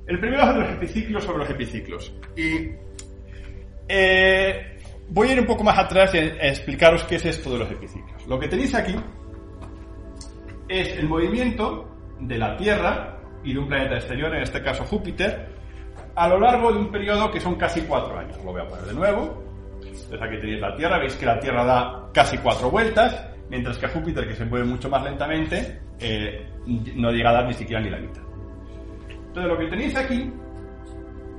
El 0.07 0.19
primero 0.19 0.43
es 0.43 0.53
de 0.55 0.60
los 0.62 0.69
epiciclos 0.71 1.23
sobre 1.23 1.38
los 1.39 1.49
epiciclos. 1.49 2.13
Y 2.36 2.71
eh, 3.88 4.77
voy 5.10 5.29
a 5.29 5.34
ir 5.34 5.39
un 5.39 5.45
poco 5.45 5.63
más 5.63 5.77
atrás 5.77 6.13
y 6.13 6.17
a 6.17 6.47
explicaros 6.47 7.03
qué 7.03 7.15
es 7.15 7.25
esto 7.25 7.51
de 7.53 7.60
los 7.60 7.71
epiciclos. 7.71 8.25
Lo 8.27 8.39
que 8.39 8.47
tenéis 8.47 8.73
aquí 8.75 8.95
es 10.67 10.97
el 10.97 11.07
movimiento 11.07 11.88
de 12.19 12.38
la 12.38 12.55
Tierra 12.57 13.19
y 13.43 13.53
de 13.53 13.60
un 13.60 13.67
planeta 13.67 13.95
exterior, 13.95 14.34
en 14.36 14.43
este 14.43 14.62
caso 14.62 14.84
Júpiter, 14.86 15.49
a 16.15 16.27
lo 16.27 16.39
largo 16.39 16.71
de 16.71 16.79
un 16.79 16.91
periodo 16.91 17.31
que 17.31 17.39
son 17.39 17.55
casi 17.55 17.81
cuatro 17.81 18.17
años. 18.17 18.38
Lo 18.43 18.51
voy 18.51 18.62
a 18.62 18.67
poner 18.67 18.86
de 18.86 18.93
nuevo. 18.93 19.43
Entonces 19.81 20.21
aquí 20.21 20.38
tenéis 20.39 20.62
la 20.62 20.75
Tierra, 20.75 20.99
veis 20.99 21.15
que 21.15 21.25
la 21.25 21.39
Tierra 21.39 21.65
da 21.65 22.10
casi 22.13 22.38
cuatro 22.38 22.69
vueltas, 22.69 23.27
mientras 23.52 23.78
que 23.78 23.88
Júpiter, 23.90 24.26
que 24.26 24.34
se 24.34 24.46
mueve 24.46 24.66
mucho 24.66 24.90
más 24.90 25.04
lentamente, 25.04 25.82
eh, 26.00 26.48
no 26.96 27.12
llega 27.12 27.32
a 27.32 27.34
dar 27.34 27.48
ni 27.48 27.54
siquiera 27.54 27.82
ni 27.82 27.90
la 27.90 28.00
mitad. 28.00 28.24
Entonces 29.10 29.52
lo 29.52 29.58
que 29.58 29.68
tenéis 29.68 29.96
aquí 29.98 30.32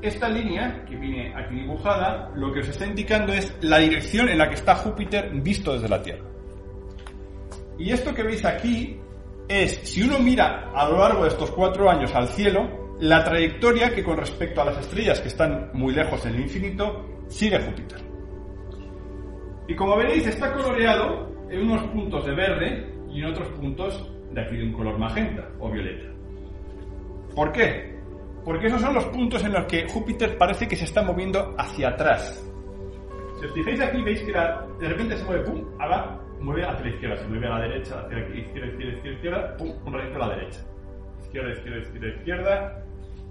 esta 0.03 0.29
línea 0.29 0.85
que 0.85 0.97
viene 0.97 1.33
aquí 1.35 1.55
dibujada, 1.55 2.31
lo 2.35 2.53
que 2.53 2.61
os 2.61 2.69
está 2.69 2.85
indicando 2.87 3.33
es 3.33 3.57
la 3.63 3.79
dirección 3.79 4.29
en 4.29 4.37
la 4.37 4.49
que 4.49 4.57
está 4.57 4.75
Júpiter 4.75 5.31
visto 5.33 5.73
desde 5.73 5.89
la 5.89 6.03
Tierra. 6.03 6.25
Y 7.79 7.91
esto 7.91 8.15
que 8.15 8.23
veis 8.23 8.45
aquí 8.45 8.99
es, 9.49 9.81
si 9.85 10.03
uno 10.03 10.19
mira 10.19 10.71
a 10.75 10.89
lo 10.89 10.99
largo 10.99 11.23
de 11.23 11.31
estos 11.31 11.51
cuatro 11.53 11.89
años 11.89 12.15
al 12.15 12.29
cielo, 12.29 12.97
la 13.01 13.25
trayectoria 13.25 13.95
que 13.95 14.05
con 14.05 14.19
respecto 14.19 14.61
a 14.61 14.67
las 14.67 14.79
estrellas 14.79 15.21
que 15.21 15.29
están 15.29 15.71
muy 15.73 15.95
lejos 15.95 16.27
en 16.27 16.35
el 16.35 16.43
infinito, 16.43 17.25
sigue 17.29 17.59
Júpiter. 17.59 18.01
Y 19.67 19.75
como 19.75 19.97
veréis, 19.97 20.27
está 20.27 20.53
coloreado 20.53 21.32
en 21.53 21.63
unos 21.63 21.83
puntos 21.85 22.25
de 22.25 22.35
verde 22.35 22.95
y 23.11 23.21
en 23.21 23.27
otros 23.27 23.49
puntos 23.51 24.11
de 24.33 24.41
aquí 24.41 24.57
de 24.57 24.65
un 24.65 24.73
color 24.73 24.99
magenta 24.99 25.49
o 25.61 25.71
violeta. 25.71 26.11
¿Por 27.37 27.53
qué? 27.53 28.01
Porque 28.45 28.67
esos 28.67 28.81
son 28.81 28.95
los 28.95 29.05
puntos 29.07 29.45
en 29.45 29.53
los 29.53 29.67
que 29.67 29.87
Júpiter 29.87 30.37
parece 30.39 30.67
que 30.67 30.77
se 30.77 30.85
está 30.85 31.03
moviendo 31.03 31.55
hacia 31.59 31.91
atrás. 31.91 32.43
Si 33.39 33.47
os 33.47 33.53
fijáis 33.53 33.81
aquí, 33.81 34.03
veis 34.03 34.21
que 34.23 34.33
de 34.33 34.89
repente 34.89 35.17
se 35.17 35.25
mueve, 35.25 35.45
pum, 35.45 35.65
ahora 35.79 36.19
mueve 36.41 36.65
hacia 36.65 36.87
la 36.87 36.91
izquierda, 36.91 37.17
se 37.19 37.29
mueve 37.29 37.47
a 37.47 37.51
la 37.51 37.61
derecha, 37.61 38.01
hacia 38.01 38.19
la 38.19 38.25
izquierda, 38.25 38.67
izquierda, 38.67 38.93
izquierda, 38.95 39.17
izquierda, 39.17 39.57
pum, 39.59 39.73
un 39.85 39.93
ratito 39.93 40.17
a 40.17 40.27
la 40.27 40.35
derecha. 40.37 40.61
Izquierda, 41.23 41.53
izquierda, 41.53 41.79
izquierda, 41.79 42.09
izquierda, 42.09 42.85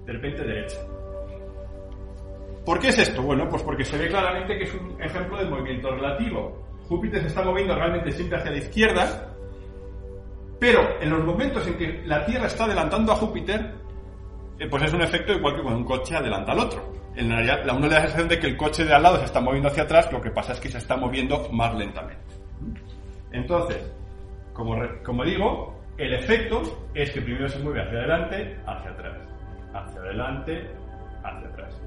de 0.06 0.14
repente 0.14 0.44
derecha. 0.44 0.78
¿Por 2.66 2.80
qué 2.80 2.90
es 2.90 3.00
esto? 3.00 3.24
Bueno, 3.24 3.50
pues 3.50 3.64
porque 3.64 3.84
se 3.84 3.98
ve 3.98 4.08
claramente 4.10 4.58
que 4.58 4.64
es 4.66 4.74
un 4.76 5.02
ejemplo 5.02 5.38
de 5.38 5.50
movimiento 5.50 5.90
relativo. 5.92 6.71
Júpiter 6.92 7.22
se 7.22 7.28
está 7.28 7.42
moviendo 7.42 7.74
realmente 7.74 8.12
siempre 8.12 8.38
hacia 8.38 8.52
la 8.52 8.58
izquierda, 8.58 9.34
pero 10.60 11.02
en 11.02 11.10
los 11.10 11.24
momentos 11.24 11.66
en 11.66 11.78
que 11.78 12.04
la 12.06 12.26
Tierra 12.26 12.48
está 12.48 12.66
adelantando 12.66 13.14
a 13.14 13.16
Júpiter, 13.16 13.76
eh, 14.60 14.68
pues 14.70 14.84
es 14.84 14.94
un 14.94 15.02
efecto 15.02 15.32
igual 15.32 15.56
que 15.56 15.62
cuando 15.62 15.80
un 15.80 15.86
coche 15.86 16.18
adelanta 16.18 16.52
al 16.52 16.60
otro. 16.60 16.92
En 17.16 17.30
realidad, 17.30 17.64
la 17.64 17.76
uno 17.76 17.88
le 17.88 17.94
da 17.94 18.00
la 18.00 18.02
sensación 18.02 18.28
de 18.28 18.40
que 18.40 18.48
el 18.48 18.58
coche 18.58 18.84
de 18.84 18.94
al 18.94 19.04
lado 19.04 19.20
se 19.20 19.24
está 19.24 19.40
moviendo 19.40 19.70
hacia 19.70 19.84
atrás, 19.84 20.12
lo 20.12 20.22
que 20.22 20.32
pasa 20.32 20.52
es 20.52 20.60
que 20.60 20.68
se 20.68 20.80
está 20.80 20.98
moviendo 20.98 21.48
más 21.54 21.74
lentamente. 21.76 22.26
Entonces, 23.32 23.90
como, 24.52 24.76
como 25.06 25.24
digo, 25.24 25.82
el 25.98 26.14
efecto 26.14 26.90
es 26.94 27.10
que 27.12 27.22
primero 27.22 27.48
se 27.48 27.60
mueve 27.60 27.84
hacia 27.84 28.00
adelante, 28.00 28.60
hacia 28.68 28.92
atrás, 28.92 29.18
hacia 29.74 30.02
adelante, 30.02 30.70
hacia 31.24 31.48
atrás. 31.48 31.82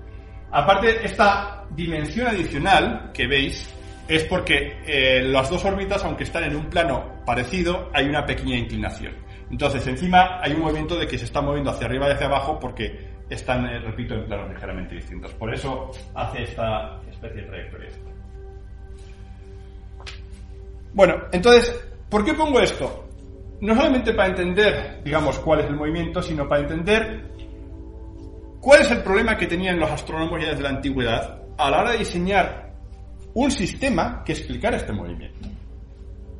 Aparte, 0.51 1.05
esta 1.05 1.67
dimensión 1.73 2.29
adicional 2.29 3.11
que 3.13 3.27
veis 3.27 3.74
es 4.09 4.25
porque 4.25 4.79
eh, 4.87 5.23
las 5.23 5.49
dos 5.49 5.65
órbitas, 5.65 6.05
aunque 6.05 6.25
están 6.25 6.45
en 6.45 6.57
un 6.57 6.67
plano 6.67 7.23
parecido, 7.25 7.91
hay 7.93 8.09
una 8.09 8.27
pequeña 8.27 8.57
inclinación. 8.57 9.15
Entonces, 9.51 9.87
encima 9.87 10.41
hay 10.43 10.53
un 10.53 10.61
movimiento 10.61 10.97
de 10.97 11.07
que 11.07 11.19
se 11.19 11.25
está 11.25 11.41
moviendo 11.41 11.71
hacia 11.71 11.87
arriba 11.87 12.09
y 12.09 12.13
hacia 12.13 12.27
abajo 12.27 12.59
porque 12.59 13.15
están, 13.29 13.67
eh, 13.67 13.79
repito, 13.79 14.15
en 14.15 14.27
planos 14.27 14.51
ligeramente 14.51 14.97
distintos. 14.97 15.33
Por 15.35 15.53
eso 15.53 15.91
hace 16.15 16.43
esta 16.43 17.01
especie 17.11 17.43
de 17.43 17.49
trayectoria. 17.49 17.89
Bueno, 20.93 21.25
entonces, 21.33 21.75
¿por 22.09 22.25
qué 22.25 22.35
pongo 22.35 22.61
esto? 22.61 23.09
No 23.61 23.75
solamente 23.75 24.13
para 24.13 24.29
entender, 24.29 25.01
digamos, 25.03 25.39
cuál 25.39 25.61
es 25.61 25.67
el 25.67 25.77
movimiento, 25.77 26.21
sino 26.23 26.49
para 26.49 26.63
entender 26.63 27.23
cuál 28.61 28.83
es 28.83 28.91
el 28.91 29.03
problema 29.03 29.37
que 29.37 29.47
tenían 29.47 29.79
los 29.79 29.91
astrónomos 29.91 30.41
ya 30.41 30.51
desde 30.51 30.63
la 30.63 30.69
antigüedad 30.69 31.43
a 31.57 31.71
la 31.71 31.81
hora 31.81 31.93
de 31.93 31.99
diseñar 31.99 32.64
un 33.35 33.51
sistema 33.51 34.23
que 34.25 34.33
explicara 34.33 34.77
este 34.77 34.93
movimiento. 34.93 35.49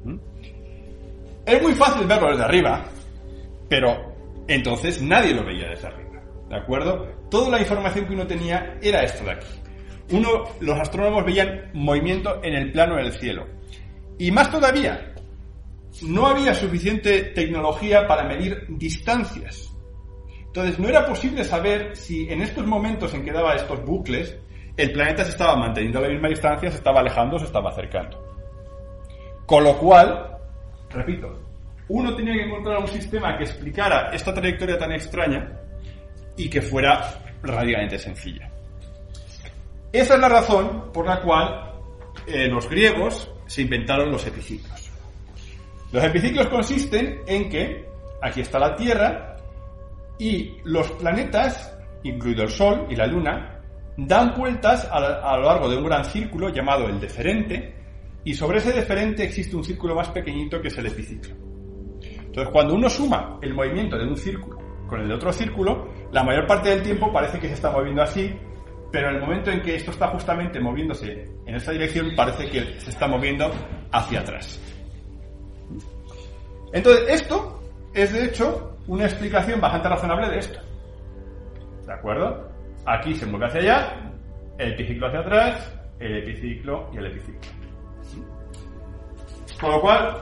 ¿Mm? 0.05 0.19
Es 1.47 1.63
muy 1.63 1.73
fácil 1.75 2.07
verlo 2.07 2.31
desde 2.31 2.45
arriba, 2.45 2.85
pero 3.69 4.15
entonces 4.49 5.03
nadie 5.03 5.35
lo 5.35 5.45
veía 5.45 5.69
desde 5.69 5.89
arriba. 5.89 6.23
¿De 6.49 6.57
acuerdo? 6.57 7.07
Toda 7.31 7.51
la 7.51 7.61
información 7.61 8.07
que 8.07 8.15
uno 8.15 8.27
tenía 8.27 8.79
era 8.81 9.03
esto 9.03 9.25
de 9.25 9.33
aquí. 9.33 9.47
Uno, 10.11 10.45
los 10.61 10.79
astrónomos 10.79 11.25
veían 11.25 11.71
movimiento 11.73 12.43
en 12.43 12.55
el 12.55 12.71
plano 12.73 12.97
del 12.97 13.13
cielo. 13.13 13.47
Y 14.19 14.31
más 14.31 14.51
todavía, 14.51 15.15
no 16.03 16.27
había 16.27 16.55
suficiente 16.55 17.23
tecnología 17.35 18.07
para 18.07 18.29
medir 18.29 18.67
distancias. 18.69 19.75
Entonces 20.47 20.79
no 20.79 20.89
era 20.89 21.07
posible 21.07 21.43
saber 21.45 21.97
si 21.97 22.29
en 22.29 22.43
estos 22.43 22.67
momentos 22.67 23.13
en 23.15 23.25
que 23.25 23.33
daba 23.33 23.55
estos 23.55 23.85
bucles, 23.85 24.37
el 24.77 24.93
planeta 24.93 25.25
se 25.25 25.31
estaba 25.31 25.57
manteniendo 25.57 25.99
a 25.99 26.03
la 26.03 26.09
misma 26.09 26.29
distancia, 26.29 26.71
se 26.71 26.77
estaba 26.77 27.01
alejando 27.01 27.39
se 27.39 27.47
estaba 27.47 27.71
acercando. 27.71 28.19
Con 29.47 29.63
lo 29.63 29.77
cual, 29.79 30.39
repito, 30.91 31.39
uno 31.89 32.15
tenía 32.15 32.35
que 32.35 32.45
encontrar 32.45 32.79
un 32.79 32.89
sistema 32.89 33.37
que 33.37 33.45
explicara 33.45 34.11
esta 34.13 34.33
trayectoria 34.33 34.79
tan 34.79 34.93
extraña 34.93 35.53
y 36.37 36.49
que 36.49 36.63
fuera 36.63 37.21
radicalmente 37.43 37.99
sencilla. 37.99 38.51
Esa 39.93 40.15
es 40.15 40.21
la 40.21 40.29
razón 40.29 40.91
por 40.93 41.07
la 41.07 41.21
cual 41.21 41.73
eh, 42.27 42.49
los 42.49 42.69
griegos 42.69 43.31
se 43.47 43.63
inventaron 43.63 44.11
los 44.11 44.27
epiciclos. 44.27 44.91
Los 45.93 46.03
epiciclos 46.03 46.49
consisten 46.49 47.21
en 47.27 47.49
que 47.49 47.89
aquí 48.21 48.41
está 48.41 48.59
la 48.59 48.75
Tierra 48.75 49.37
y 50.19 50.57
los 50.65 50.91
planetas, 50.93 51.77
incluido 52.03 52.43
el 52.43 52.51
Sol 52.51 52.87
y 52.91 52.97
la 52.97 53.07
Luna, 53.07 53.54
dan 53.97 54.35
vueltas 54.35 54.89
a, 54.91 55.37
lo 55.37 55.45
largo 55.45 55.69
de 55.69 55.77
un 55.77 55.85
gran 55.85 56.05
círculo 56.05 56.49
llamado 56.49 56.89
el 56.89 57.01
deferente 57.01 57.75
y 58.25 58.35
sobre 58.35 58.59
ese 58.59 58.73
deferente 58.73 59.25
existe 59.25 59.57
un 59.57 59.65
círculo 59.65 59.95
más 59.95 60.09
pequeñito 60.09 60.61
que 60.61 60.69
es 60.69 60.79
el 60.79 60.87
epiciclo. 60.87 61.35
Entonces, 62.03 62.53
cuando 62.53 62.75
uno 62.75 62.89
suma 62.89 63.39
el 63.43 63.55
movimiento 63.55 63.97
de 63.97 64.07
un 64.07 64.17
círculo 64.17 64.59
con 64.89 65.01
el 65.01 65.09
de 65.09 65.15
otro 65.15 65.33
círculo, 65.33 65.89
la 66.13 66.25
mayor 66.25 66.47
parte 66.47 66.71
del 66.71 66.83
tiempo 66.83 67.13
parece 67.13 67.39
que 67.39 67.49
se 67.49 67.55
está 67.55 67.71
moviendo 67.71 68.03
así, 68.03 68.35
pero 68.91 69.11
en 69.11 69.17
el 69.17 69.21
momento 69.21 69.51
en 69.51 69.63
que 69.63 69.77
esto 69.77 69.91
está 69.91 70.09
justamente 70.09 70.59
moviéndose 70.61 71.29
en 71.47 71.55
esta 71.55 71.73
dirección, 71.73 72.11
parece 72.17 72.49
que 72.51 72.81
se 72.81 72.91
está 72.91 73.07
moviendo 73.07 73.51
hacia 73.93 74.21
atrás. 74.21 74.61
Entonces, 76.73 77.05
esto 77.09 77.63
es 77.95 78.13
de 78.13 78.25
hecho 78.25 78.77
una 78.89 79.05
explicación 79.05 79.61
bastante 79.61 79.89
razonable 79.89 80.29
de 80.29 80.39
esto. 80.39 80.59
¿De 81.87 81.93
acuerdo? 81.93 82.54
Aquí 82.87 83.15
se 83.15 83.27
mueve 83.27 83.47
hacia 83.47 83.61
allá, 83.61 84.13
el 84.59 84.73
epiciclo 84.73 85.07
hacia 85.07 85.21
atrás, 85.21 85.75
el 85.99 86.17
epiciclo 86.19 86.91
y 86.93 86.99
el 86.99 87.07
epiciclo. 87.07 87.41
Con 89.61 89.71
lo 89.71 89.81
cual, 89.81 90.21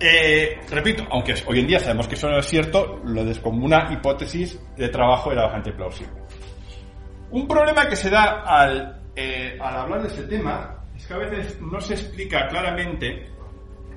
eh, 0.00 0.58
repito, 0.70 1.06
aunque 1.10 1.34
hoy 1.46 1.60
en 1.60 1.66
día 1.66 1.80
sabemos 1.80 2.08
que 2.08 2.14
eso 2.14 2.28
no 2.28 2.38
es 2.38 2.46
cierto, 2.46 3.00
lo 3.04 3.24
de 3.24 3.40
como 3.40 3.64
una 3.64 3.92
hipótesis 3.92 4.60
de 4.76 4.88
trabajo 4.88 5.32
era 5.32 5.44
bastante 5.44 5.72
plausible. 5.72 6.22
Un 7.30 7.46
problema 7.46 7.88
que 7.88 7.96
se 7.96 8.10
da 8.10 8.42
al, 8.42 9.02
eh, 9.14 9.56
al 9.60 9.76
hablar 9.76 10.02
de 10.02 10.08
este 10.08 10.22
tema 10.24 10.84
es 10.96 11.06
que 11.06 11.14
a 11.14 11.18
veces 11.18 11.60
no 11.60 11.80
se 11.80 11.94
explica 11.94 12.46
claramente 12.48 13.28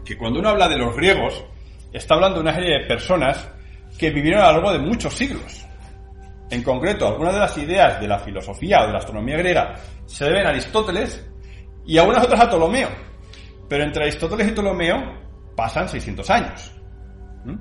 que 0.05 0.17
cuando 0.17 0.39
uno 0.39 0.49
habla 0.49 0.67
de 0.67 0.77
los 0.77 0.95
griegos, 0.95 1.43
está 1.91 2.15
hablando 2.15 2.37
de 2.37 2.41
una 2.41 2.53
serie 2.53 2.79
de 2.79 2.85
personas 2.85 3.51
que 3.97 4.09
vivieron 4.09 4.41
a 4.41 4.47
lo 4.47 4.53
largo 4.53 4.73
de 4.73 4.79
muchos 4.79 5.13
siglos. 5.13 5.60
En 6.51 6.63
concreto, 6.63 7.07
algunas 7.07 7.33
de 7.33 7.39
las 7.39 7.57
ideas 7.57 8.01
de 8.01 8.07
la 8.09 8.19
filosofía 8.19 8.83
o 8.83 8.87
de 8.87 8.91
la 8.91 8.99
astronomía 8.99 9.37
griega 9.37 9.75
se 10.05 10.25
deben 10.25 10.45
a 10.45 10.49
Aristóteles 10.49 11.25
y 11.85 11.97
algunas 11.97 12.25
otras 12.25 12.41
a 12.41 12.49
Ptolomeo. 12.49 12.89
Pero 13.69 13.85
entre 13.85 14.03
Aristóteles 14.03 14.49
y 14.49 14.51
Ptolomeo 14.51 14.97
pasan 15.55 15.87
600 15.87 16.29
años. 16.29 16.71
¿Mm? 17.45 17.55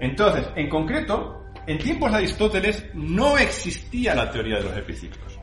Entonces, 0.00 0.44
en 0.56 0.68
concreto, 0.68 1.44
en 1.68 1.78
tiempos 1.78 2.10
de 2.10 2.16
Aristóteles 2.18 2.84
no 2.94 3.38
existía 3.38 4.12
la 4.12 4.28
teoría 4.28 4.56
de 4.56 4.64
los 4.64 4.76
epiciclos. 4.76 5.38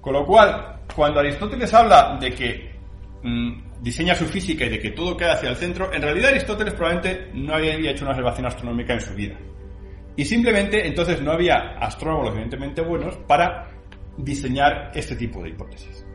Con 0.00 0.12
lo 0.12 0.26
cual, 0.26 0.80
cuando 0.94 1.20
Aristóteles 1.20 1.72
habla 1.72 2.18
de 2.20 2.34
que 2.34 2.74
mm, 3.22 3.80
diseña 3.80 4.16
su 4.16 4.26
física 4.26 4.64
y 4.64 4.70
de 4.70 4.80
que 4.80 4.90
todo 4.90 5.16
queda 5.16 5.34
hacia 5.34 5.50
el 5.50 5.56
centro, 5.56 5.92
en 5.94 6.02
realidad 6.02 6.30
Aristóteles 6.30 6.74
probablemente 6.74 7.30
no 7.32 7.54
había 7.54 7.92
hecho 7.92 8.04
una 8.04 8.10
observación 8.10 8.46
astronómica 8.46 8.94
en 8.94 9.00
su 9.00 9.14
vida. 9.14 9.38
Y 10.16 10.24
simplemente 10.24 10.86
entonces 10.86 11.20
no 11.20 11.32
había 11.32 11.76
astrónomos 11.78 12.30
evidentemente 12.30 12.82
buenos 12.82 13.16
para 13.26 13.70
diseñar 14.16 14.92
este 14.94 15.16
tipo 15.16 15.42
de 15.42 15.50
hipótesis. 15.50 16.06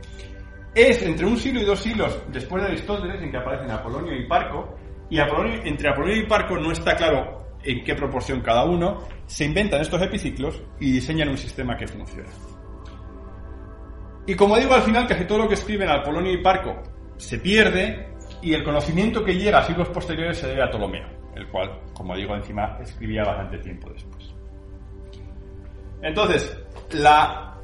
Es 0.74 1.02
entre 1.02 1.26
un 1.26 1.38
siglo 1.38 1.62
y 1.62 1.66
dos 1.66 1.80
siglos 1.80 2.22
después 2.32 2.64
de 2.64 2.70
Aristóteles 2.70 3.22
en 3.22 3.32
que 3.32 3.38
aparecen 3.38 3.72
Apolonio 3.72 4.16
y 4.16 4.28
Parco, 4.28 4.78
y 5.10 5.18
entre 5.20 5.90
Apolonio 5.90 6.18
y 6.18 6.28
Parco 6.28 6.58
no 6.58 6.72
está 6.72 6.96
claro 6.96 7.58
en 7.64 7.84
qué 7.84 7.96
proporción 7.96 8.42
cada 8.42 8.64
uno, 8.64 9.08
se 9.26 9.46
inventan 9.46 9.82
estos 9.82 10.02
epiciclos 10.02 10.62
y 10.80 10.92
diseñan 10.92 11.30
un 11.30 11.38
sistema 11.38 11.76
que 11.76 11.88
funciona. 11.88 12.30
Y 14.28 14.36
como 14.36 14.58
digo, 14.58 14.76
al 14.76 14.84
final 14.84 15.08
casi 15.08 15.26
todo 15.26 15.40
lo 15.40 15.48
que 15.48 15.56
escriben 15.56 15.90
Apolonio 15.90 16.32
y 16.32 16.42
Parco 16.42 16.84
se 17.18 17.40
pierde 17.40 18.14
y 18.42 18.54
el 18.54 18.64
conocimiento 18.64 19.26
que 19.26 19.36
llega 19.36 19.60
a 19.60 19.66
siglos 19.66 19.90
posteriores 19.90 20.38
se 20.38 20.48
debe 20.48 20.64
a 20.64 20.70
Ptolomeo, 20.70 21.08
el 21.40 21.48
cual, 21.48 21.80
como 21.94 22.16
digo, 22.16 22.36
encima 22.36 22.78
escribía 22.82 23.24
bastante 23.24 23.58
tiempo 23.60 23.90
después. 23.90 24.34
Entonces, 26.02 26.58
la, 26.92 27.58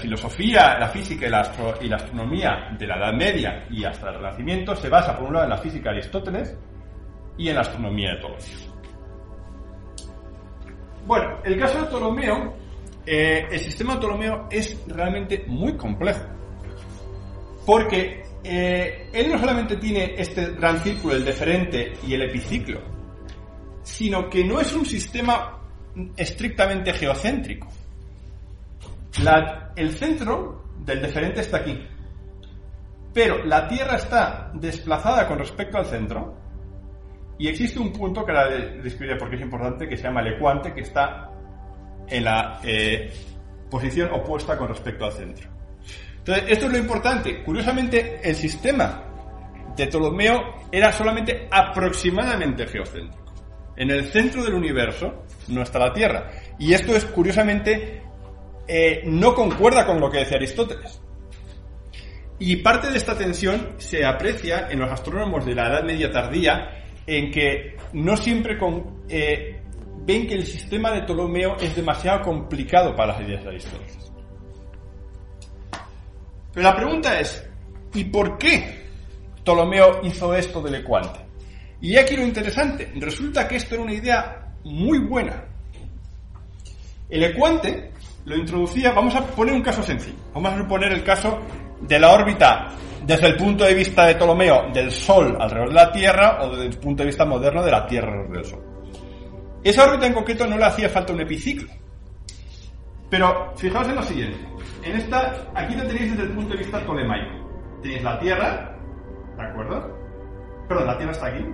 filosofía, 0.00 0.78
la 0.78 0.88
física 0.88 1.26
y 1.26 1.30
la, 1.30 1.52
y 1.80 1.88
la, 1.88 1.96
astronomía 1.96 2.74
de 2.78 2.86
la 2.86 2.96
Edad 2.96 3.12
Media 3.12 3.66
y 3.70 3.84
hasta 3.84 4.08
el 4.08 4.16
Renacimiento 4.16 4.74
se 4.76 4.88
basa, 4.88 5.16
por 5.16 5.28
un 5.28 5.34
lado, 5.34 5.44
en 5.44 5.50
la 5.50 5.58
física 5.58 5.90
de 5.90 5.96
Aristóteles 5.98 6.56
y 7.36 7.48
en 7.48 7.54
la 7.54 7.60
astronomía 7.62 8.10
de 8.10 8.16
Ptolomeo. 8.16 8.72
Bueno, 11.06 11.38
el 11.44 11.58
caso 11.58 11.80
de 11.80 11.86
Ptolomeo, 11.86 12.54
eh, 13.04 13.46
el 13.50 13.58
sistema 13.58 13.94
de 13.94 14.00
Ptolomeo 14.00 14.48
es 14.50 14.82
realmente 14.86 15.44
muy 15.48 15.76
complejo. 15.76 16.24
Porque 17.66 18.22
eh, 18.44 19.08
él 19.12 19.30
no 19.30 19.38
solamente 19.38 19.76
tiene 19.76 20.14
este 20.16 20.52
gran 20.52 20.80
círculo, 20.80 21.14
el 21.14 21.24
deferente 21.24 21.92
y 22.06 22.14
el 22.14 22.22
epiciclo, 22.22 22.80
sino 23.82 24.28
que 24.28 24.44
no 24.44 24.60
es 24.60 24.72
un 24.72 24.84
sistema 24.84 25.58
estrictamente 26.16 26.92
geocéntrico. 26.92 27.68
el 29.76 29.90
centro 29.92 30.64
del 30.78 31.02
deferente 31.02 31.40
está 31.40 31.58
aquí, 31.58 31.78
pero 33.12 33.44
la 33.44 33.68
Tierra 33.68 33.96
está 33.96 34.50
desplazada 34.54 35.28
con 35.28 35.38
respecto 35.38 35.78
al 35.78 35.86
centro 35.86 36.34
y 37.38 37.48
existe 37.48 37.78
un 37.78 37.92
punto 37.92 38.24
que 38.24 38.32
ahora 38.32 38.48
describiré 38.48 39.16
porque 39.16 39.36
es 39.36 39.42
importante, 39.42 39.88
que 39.88 39.96
se 39.96 40.04
llama 40.04 40.20
el 40.20 40.34
ecuante, 40.34 40.72
que 40.72 40.80
está 40.80 41.30
en 42.08 42.24
la 42.24 42.60
eh, 42.64 43.12
posición 43.70 44.10
opuesta 44.12 44.56
con 44.56 44.68
respecto 44.68 45.04
al 45.04 45.12
centro. 45.12 45.48
Entonces, 46.24 46.44
esto 46.48 46.66
es 46.66 46.72
lo 46.72 46.78
importante. 46.78 47.42
Curiosamente, 47.42 48.20
el 48.22 48.36
sistema 48.36 49.02
de 49.76 49.86
Ptolomeo 49.88 50.68
era 50.70 50.92
solamente 50.92 51.48
aproximadamente 51.50 52.66
geocéntrico. 52.66 53.34
En 53.76 53.90
el 53.90 54.04
centro 54.12 54.44
del 54.44 54.54
universo 54.54 55.24
no 55.48 55.62
está 55.62 55.80
la 55.80 55.92
Tierra. 55.92 56.30
Y 56.60 56.74
esto 56.74 56.94
es, 56.94 57.04
curiosamente, 57.06 58.02
eh, 58.68 59.02
no 59.06 59.34
concuerda 59.34 59.84
con 59.84 59.98
lo 59.98 60.10
que 60.10 60.18
decía 60.18 60.36
Aristóteles. 60.36 61.00
Y 62.38 62.56
parte 62.56 62.90
de 62.90 62.98
esta 62.98 63.18
tensión 63.18 63.74
se 63.78 64.04
aprecia 64.04 64.68
en 64.70 64.78
los 64.78 64.90
astrónomos 64.90 65.44
de 65.44 65.54
la 65.54 65.68
Edad 65.68 65.84
Media 65.84 66.10
tardía 66.12 66.84
en 67.06 67.32
que 67.32 67.76
no 67.94 68.16
siempre 68.16 68.56
eh, 69.08 69.60
ven 70.04 70.26
que 70.28 70.34
el 70.34 70.46
sistema 70.46 70.92
de 70.92 71.02
Ptolomeo 71.02 71.56
es 71.60 71.74
demasiado 71.74 72.22
complicado 72.22 72.94
para 72.94 73.12
las 73.12 73.22
ideas 73.22 73.42
de 73.42 73.50
Aristóteles. 73.50 74.11
Pero 76.52 76.64
la 76.64 76.76
pregunta 76.76 77.18
es, 77.18 77.48
¿y 77.94 78.04
por 78.04 78.38
qué 78.38 78.82
Ptolomeo 79.42 80.00
hizo 80.04 80.34
esto 80.34 80.60
del 80.60 80.76
ecuante? 80.76 81.20
Y 81.80 81.96
aquí 81.96 82.16
lo 82.16 82.22
interesante, 82.22 82.92
resulta 82.96 83.48
que 83.48 83.56
esto 83.56 83.74
era 83.74 83.84
una 83.84 83.94
idea 83.94 84.54
muy 84.64 84.98
buena. 84.98 85.44
El 87.08 87.24
ecuante 87.24 87.90
lo 88.24 88.36
introducía, 88.36 88.92
vamos 88.92 89.14
a 89.14 89.26
poner 89.26 89.54
un 89.54 89.62
caso 89.62 89.82
sencillo, 89.82 90.16
vamos 90.32 90.52
a 90.52 90.58
suponer 90.58 90.92
el 90.92 91.02
caso 91.02 91.40
de 91.80 91.98
la 91.98 92.12
órbita 92.12 92.68
desde 93.04 93.26
el 93.26 93.36
punto 93.36 93.64
de 93.64 93.74
vista 93.74 94.06
de 94.06 94.14
Ptolomeo 94.14 94.70
del 94.72 94.92
Sol 94.92 95.36
alrededor 95.40 95.68
de 95.70 95.74
la 95.74 95.92
Tierra 95.92 96.38
o 96.42 96.50
desde 96.50 96.66
el 96.66 96.78
punto 96.78 97.02
de 97.02 97.08
vista 97.08 97.24
moderno 97.24 97.64
de 97.64 97.70
la 97.70 97.86
Tierra 97.86 98.12
alrededor 98.12 98.36
del 98.36 98.44
Sol. 98.44 98.64
Esa 99.64 99.84
órbita 99.84 100.06
en 100.06 100.12
concreto 100.12 100.46
no 100.46 100.56
le 100.56 100.64
hacía 100.64 100.88
falta 100.88 101.12
un 101.12 101.20
epiciclo. 101.20 101.68
Pero 103.12 103.52
fijaos 103.56 103.86
en 103.88 103.96
lo 103.96 104.02
siguiente. 104.04 104.38
En 104.82 104.96
esta, 104.96 105.46
aquí 105.54 105.74
lo 105.74 105.86
tenéis 105.86 106.12
desde 106.12 106.22
el 106.22 106.30
punto 106.30 106.54
de 106.54 106.60
vista 106.60 106.82
tolemaico. 106.86 107.46
Tenéis 107.82 108.02
la 108.02 108.18
Tierra, 108.18 108.74
¿de 109.36 109.42
acuerdo? 109.42 109.98
Perdón, 110.66 110.86
la 110.86 110.96
Tierra 110.96 111.12
está 111.12 111.26
aquí. 111.26 111.44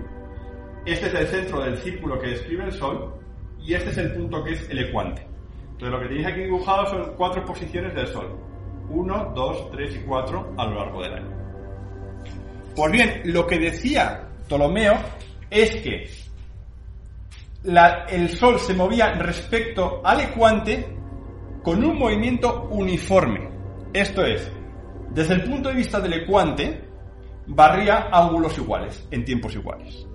Este 0.85 1.07
es 1.07 1.13
el 1.15 1.27
centro 1.27 1.61
del 1.61 1.77
círculo 1.79 2.17
que 2.17 2.27
describe 2.27 2.63
el 2.63 2.71
Sol 2.71 3.13
y 3.59 3.73
este 3.73 3.89
es 3.89 3.97
el 3.97 4.13
punto 4.13 4.41
que 4.41 4.53
es 4.53 4.69
el 4.69 4.79
ecuante. 4.79 5.27
Entonces 5.71 5.89
lo 5.89 5.99
que 5.99 6.07
tenéis 6.07 6.27
aquí 6.27 6.41
dibujado 6.43 6.85
son 6.85 7.13
cuatro 7.17 7.43
posiciones 7.43 7.93
del 7.93 8.07
Sol. 8.07 8.39
1, 8.87 9.33
2, 9.35 9.71
3 9.71 9.95
y 9.97 9.99
4 9.99 10.53
a 10.57 10.65
lo 10.65 10.75
largo 10.75 11.01
del 11.03 11.13
año. 11.13 11.37
Pues 12.73 12.89
bien, 12.89 13.21
lo 13.25 13.45
que 13.45 13.59
decía 13.59 14.29
Ptolomeo 14.47 14.97
es 15.49 15.75
que 15.81 16.09
el 18.11 18.29
Sol 18.29 18.57
se 18.61 18.73
movía 18.73 19.11
respecto 19.15 20.01
al 20.05 20.21
ecuante 20.21 20.98
con 21.63 21.83
un 21.83 21.97
movimiento 21.97 22.67
uniforme. 22.71 23.49
Esto 23.93 24.25
es, 24.25 24.49
desde 25.11 25.33
el 25.35 25.43
punto 25.43 25.69
de 25.69 25.75
vista 25.75 25.99
del 25.99 26.13
ecuante, 26.13 26.81
barría 27.47 28.09
ángulos 28.11 28.57
iguales, 28.57 29.07
en 29.11 29.25
tiempos 29.25 29.55
iguales. 29.55 30.05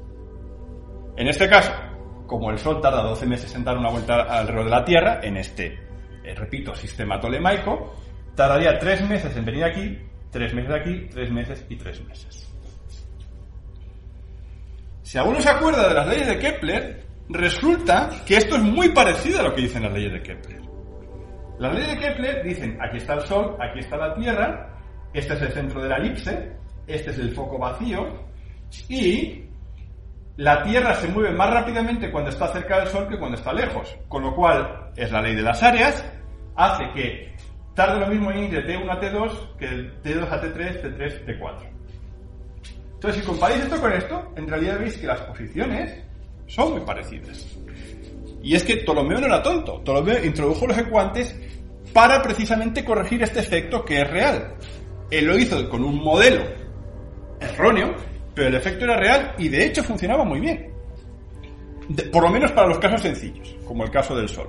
En 1.17 1.29
este 1.29 1.49
caso, 1.49 1.73
como 2.27 2.51
el 2.51 2.59
Sol 2.59 2.81
tarda 2.81 3.03
12 3.03 3.27
meses 3.27 3.55
en 3.55 3.65
dar 3.65 3.77
una 3.77 3.91
vuelta 3.91 4.23
alrededor 4.23 4.65
de 4.65 4.71
la 4.71 4.85
Tierra, 4.85 5.21
en 5.23 5.37
este, 5.37 5.79
eh, 6.25 6.35
repito, 6.35 6.75
sistema 6.75 7.21
tolemaico, 7.21 7.95
tardaría 8.35 8.79
tres 8.79 9.07
meses 9.09 9.37
en 9.37 9.45
venir 9.45 9.65
aquí, 9.65 9.99
tres 10.31 10.55
meses 10.55 10.73
aquí, 10.73 11.07
tres 11.13 11.31
meses 11.31 11.67
y 11.69 11.77
tres 11.77 12.05
meses. 12.05 12.51
Si 15.03 15.19
alguno 15.19 15.41
se 15.41 15.51
acuerda 15.51 15.89
de 15.89 15.95
las 15.95 16.09
leyes 16.09 16.27
de 16.27 16.39
Kepler, 16.39 17.05
resulta 17.29 18.11
que 18.27 18.37
esto 18.37 18.57
es 18.57 18.63
muy 18.63 18.89
parecido 18.91 19.41
a 19.41 19.43
lo 19.45 19.55
que 19.55 19.63
dicen 19.63 19.83
las 19.83 19.93
leyes 19.93 20.13
de 20.13 20.23
Kepler. 20.23 20.74
Las 21.59 21.75
leyes 21.75 21.89
de 21.91 21.99
Kepler 21.99 22.43
dicen, 22.43 22.79
aquí 22.81 22.97
está 22.97 23.15
el 23.15 23.21
Sol, 23.23 23.57
aquí 23.61 23.79
está 23.81 23.97
la 23.97 24.15
Tierra, 24.15 24.71
este 25.13 25.35
es 25.35 25.43
el 25.43 25.53
centro 25.53 25.83
de 25.83 25.89
la 25.89 25.97
elipse, 25.97 26.53
este 26.87 27.11
es 27.11 27.19
el 27.19 27.31
foco 27.33 27.59
vacío, 27.59 28.07
y 28.89 29.45
la 30.37 30.63
Tierra 30.65 30.95
se 30.95 31.09
mueve 31.09 31.31
más 31.33 31.51
rápidamente 31.51 32.11
cuando 32.11 32.31
está 32.31 32.49
cerca 32.49 32.81
del 32.81 32.89
Sol 32.89 33.09
que 33.09 33.19
cuando 33.19 33.37
está 33.37 33.53
lejos, 33.53 33.97
con 34.09 34.23
lo 34.23 34.35
cual 34.35 34.91
es 34.97 35.13
la 35.13 35.23
ley 35.23 35.37
de 35.37 35.43
las 35.43 35.63
áreas, 35.63 36.05
hace 36.57 36.91
que 36.93 37.35
tarde 37.75 38.01
lo 38.01 38.09
mismo 38.09 38.33
en 38.33 38.45
ir 38.45 38.51
de 38.51 38.67
T1 38.67 38.91
a 38.91 39.01
T2 39.01 39.57
que 39.57 39.69
de 39.69 40.03
T2 40.03 40.29
a 40.31 40.43
T3, 40.43 40.83
T3, 40.83 41.25
T4. 41.27 41.75
Entonces, 42.95 43.21
si 43.21 43.27
comparáis 43.29 43.63
esto 43.63 43.81
con 43.81 43.93
esto, 43.93 44.33
en 44.35 44.49
realidad 44.49 44.79
veis 44.81 44.97
que 44.97 45.07
las 45.07 45.21
posiciones 45.21 46.03
son 46.47 46.73
muy 46.73 46.81
parecidas. 46.81 47.47
Y 48.43 48.55
es 48.55 48.65
que 48.65 48.79
Ptolomeo 48.79 49.21
no 49.21 49.27
era 49.27 49.43
tonto. 49.43 49.81
Ptolomeo 49.83 50.25
introdujo 50.25 50.67
los 50.67 50.79
ecuantes 50.79 51.39
para 51.95 52.21
precisamente 52.21 52.85
corregir 52.85 53.23
este 53.23 53.41
efecto 53.41 53.85
que 53.85 54.03
es 54.03 54.11
real. 54.11 54.57
Él 55.11 55.25
lo 55.25 55.39
hizo 55.39 55.67
con 55.71 55.83
un 55.83 56.03
modelo 56.03 56.45
erróneo, 57.41 57.95
pero 58.35 58.49
el 58.49 58.55
efecto 58.57 58.85
era 58.85 58.97
real 58.97 59.35
y 59.39 59.49
de 59.49 59.65
hecho 59.65 59.83
funcionaba 59.83 60.25
muy 60.25 60.41
bien. 60.41 60.71
por 62.13 62.23
lo 62.23 62.31
menos 62.31 62.51
para 62.53 62.67
los 62.67 62.79
casos 62.79 63.03
sencillos, 63.03 63.57
como 63.65 63.85
el 63.85 63.91
caso 63.91 64.17
del 64.17 64.29
Sol. 64.29 64.49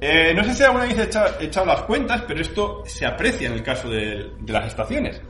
Eh, 0.00 0.34
no 0.34 0.42
sé 0.42 0.54
si 0.54 0.64
alguna 0.64 0.84
vez 0.84 0.98
he 0.98 1.44
echado, 1.44 1.64
las 1.64 1.82
cuentas, 1.82 2.24
pero 2.26 2.40
esto 2.40 2.82
se 2.84 3.06
aprecia 3.06 3.46
en 3.46 3.54
el 3.54 3.62
caso 3.62 3.88
de, 3.88 4.32
las 4.48 4.66
estaciones. 4.66 5.22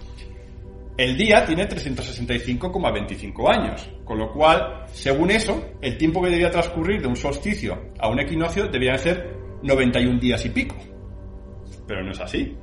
El 0.97 1.17
día 1.17 1.45
tiene 1.45 1.69
365,25 1.69 3.55
años, 3.55 3.89
con 4.05 4.19
lo 4.19 4.33
cual, 4.33 4.87
según 4.93 5.31
eso, 5.31 5.73
el 5.83 5.97
tiempo 5.99 6.23
que 6.23 6.31
debía 6.31 6.51
transcurrir 6.51 7.03
de 7.03 7.09
un 7.09 7.17
solsticio 7.17 7.93
a 7.99 8.09
un 8.09 8.19
equinoccio 8.21 8.67
debía 8.67 8.97
ser 8.97 9.37
91 9.63 10.19
días 10.19 10.45
y 10.47 10.49
pico. 10.49 10.75
Pero 11.87 12.03
no 12.03 12.13
es 12.13 12.21
así. 12.21 12.57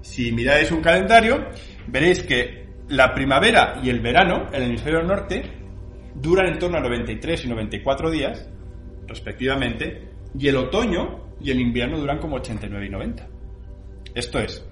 Si 0.00 0.32
miráis 0.32 0.70
un 0.70 0.80
calendario, 0.80 1.48
veréis 1.86 2.22
que 2.22 2.66
la 2.88 3.14
primavera 3.14 3.80
y 3.82 3.88
el 3.88 4.00
verano 4.00 4.48
en 4.52 4.62
el 4.62 4.68
hemisferio 4.70 5.02
norte 5.02 5.42
duran 6.14 6.48
en 6.48 6.58
torno 6.58 6.78
a 6.78 6.80
93 6.80 7.44
y 7.44 7.48
94 7.48 8.10
días, 8.10 8.48
respectivamente, 9.06 10.08
y 10.38 10.48
el 10.48 10.56
otoño 10.56 11.34
y 11.40 11.50
el 11.50 11.60
invierno 11.60 11.98
duran 11.98 12.18
como 12.18 12.36
89 12.36 12.86
y 12.86 12.90
90. 12.90 13.28
Esto 14.14 14.38
es, 14.38 14.64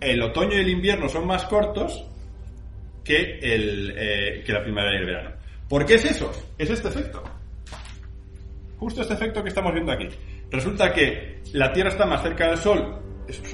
el 0.00 0.22
otoño 0.22 0.56
y 0.56 0.60
el 0.60 0.68
invierno 0.68 1.08
son 1.08 1.26
más 1.26 1.44
cortos 1.44 2.06
que, 3.04 3.38
el, 3.40 3.94
eh, 3.96 4.42
que 4.44 4.52
la 4.52 4.62
primavera 4.62 4.94
y 4.94 5.00
el 5.00 5.06
verano. 5.06 5.30
¿Por 5.68 5.86
qué 5.86 5.94
es 5.94 6.04
eso? 6.04 6.30
Es 6.58 6.70
este 6.70 6.88
efecto. 6.88 7.22
Justo 8.78 9.02
este 9.02 9.14
efecto 9.14 9.42
que 9.42 9.50
estamos 9.50 9.72
viendo 9.72 9.92
aquí. 9.92 10.08
Resulta 10.50 10.92
que 10.92 11.42
la 11.52 11.72
Tierra 11.72 11.90
está 11.90 12.06
más 12.06 12.22
cerca 12.22 12.48
del 12.48 12.58
Sol 12.58 13.00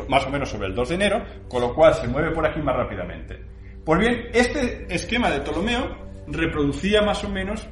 más 0.08 0.24
o 0.26 0.30
menos 0.30 0.48
sobre 0.48 0.68
el 0.68 0.74
2 0.74 0.88
de 0.88 0.94
enero, 0.94 1.24
con 1.48 1.60
lo 1.60 1.74
cual 1.74 1.94
se 1.94 2.08
mueve 2.08 2.30
por 2.30 2.46
aquí 2.46 2.60
más 2.60 2.76
rápidamente. 2.76 3.38
Pues 3.84 4.00
bien, 4.00 4.28
este 4.32 4.86
esquema 4.88 5.30
de 5.30 5.40
Ptolomeo 5.40 5.96
reproducía 6.26 7.02
más 7.02 7.22
o 7.24 7.28
menos 7.28 7.68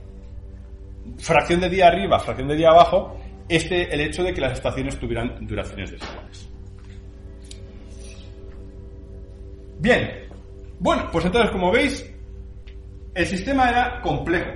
fracción 1.19 1.61
de 1.61 1.69
día 1.69 1.89
arriba, 1.89 2.19
fracción 2.19 2.49
de 2.49 2.57
día 2.57 2.69
abajo, 2.71 3.19
este, 3.49 3.93
el 3.93 4.01
hecho 4.01 4.23
de 4.23 4.33
que 4.33 4.41
las 4.41 4.53
estaciones 4.53 4.99
tuvieran 4.99 5.47
duraciones 5.47 5.91
desiguales. 5.91 6.51
Bien, 9.79 10.29
bueno, 10.79 11.09
pues 11.13 11.25
entonces 11.25 11.51
como 11.51 11.71
veis, 11.71 12.11
el 13.15 13.27
sistema 13.27 13.69
era 13.69 14.01
complejo. 14.01 14.51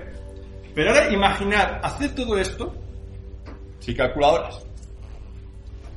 Pero 0.75 0.91
ahora 0.91 1.12
imaginar 1.12 1.81
hacer 1.83 2.14
todo 2.14 2.39
esto 2.39 2.75
sin 3.79 3.97
calculadoras, 3.97 4.64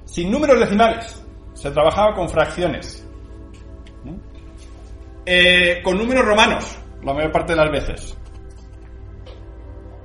sin 0.06 0.32
números 0.32 0.60
decimales, 0.60 1.22
se 1.54 1.72
trabajaba 1.72 2.16
con 2.16 2.30
fracciones, 2.30 3.06
eh, 5.26 5.82
con 5.84 5.98
números 5.98 6.26
romanos, 6.26 6.78
la 7.04 7.14
mayor 7.14 7.32
parte 7.32 7.54
de 7.54 7.58
las 7.58 7.72
veces, 7.72 8.18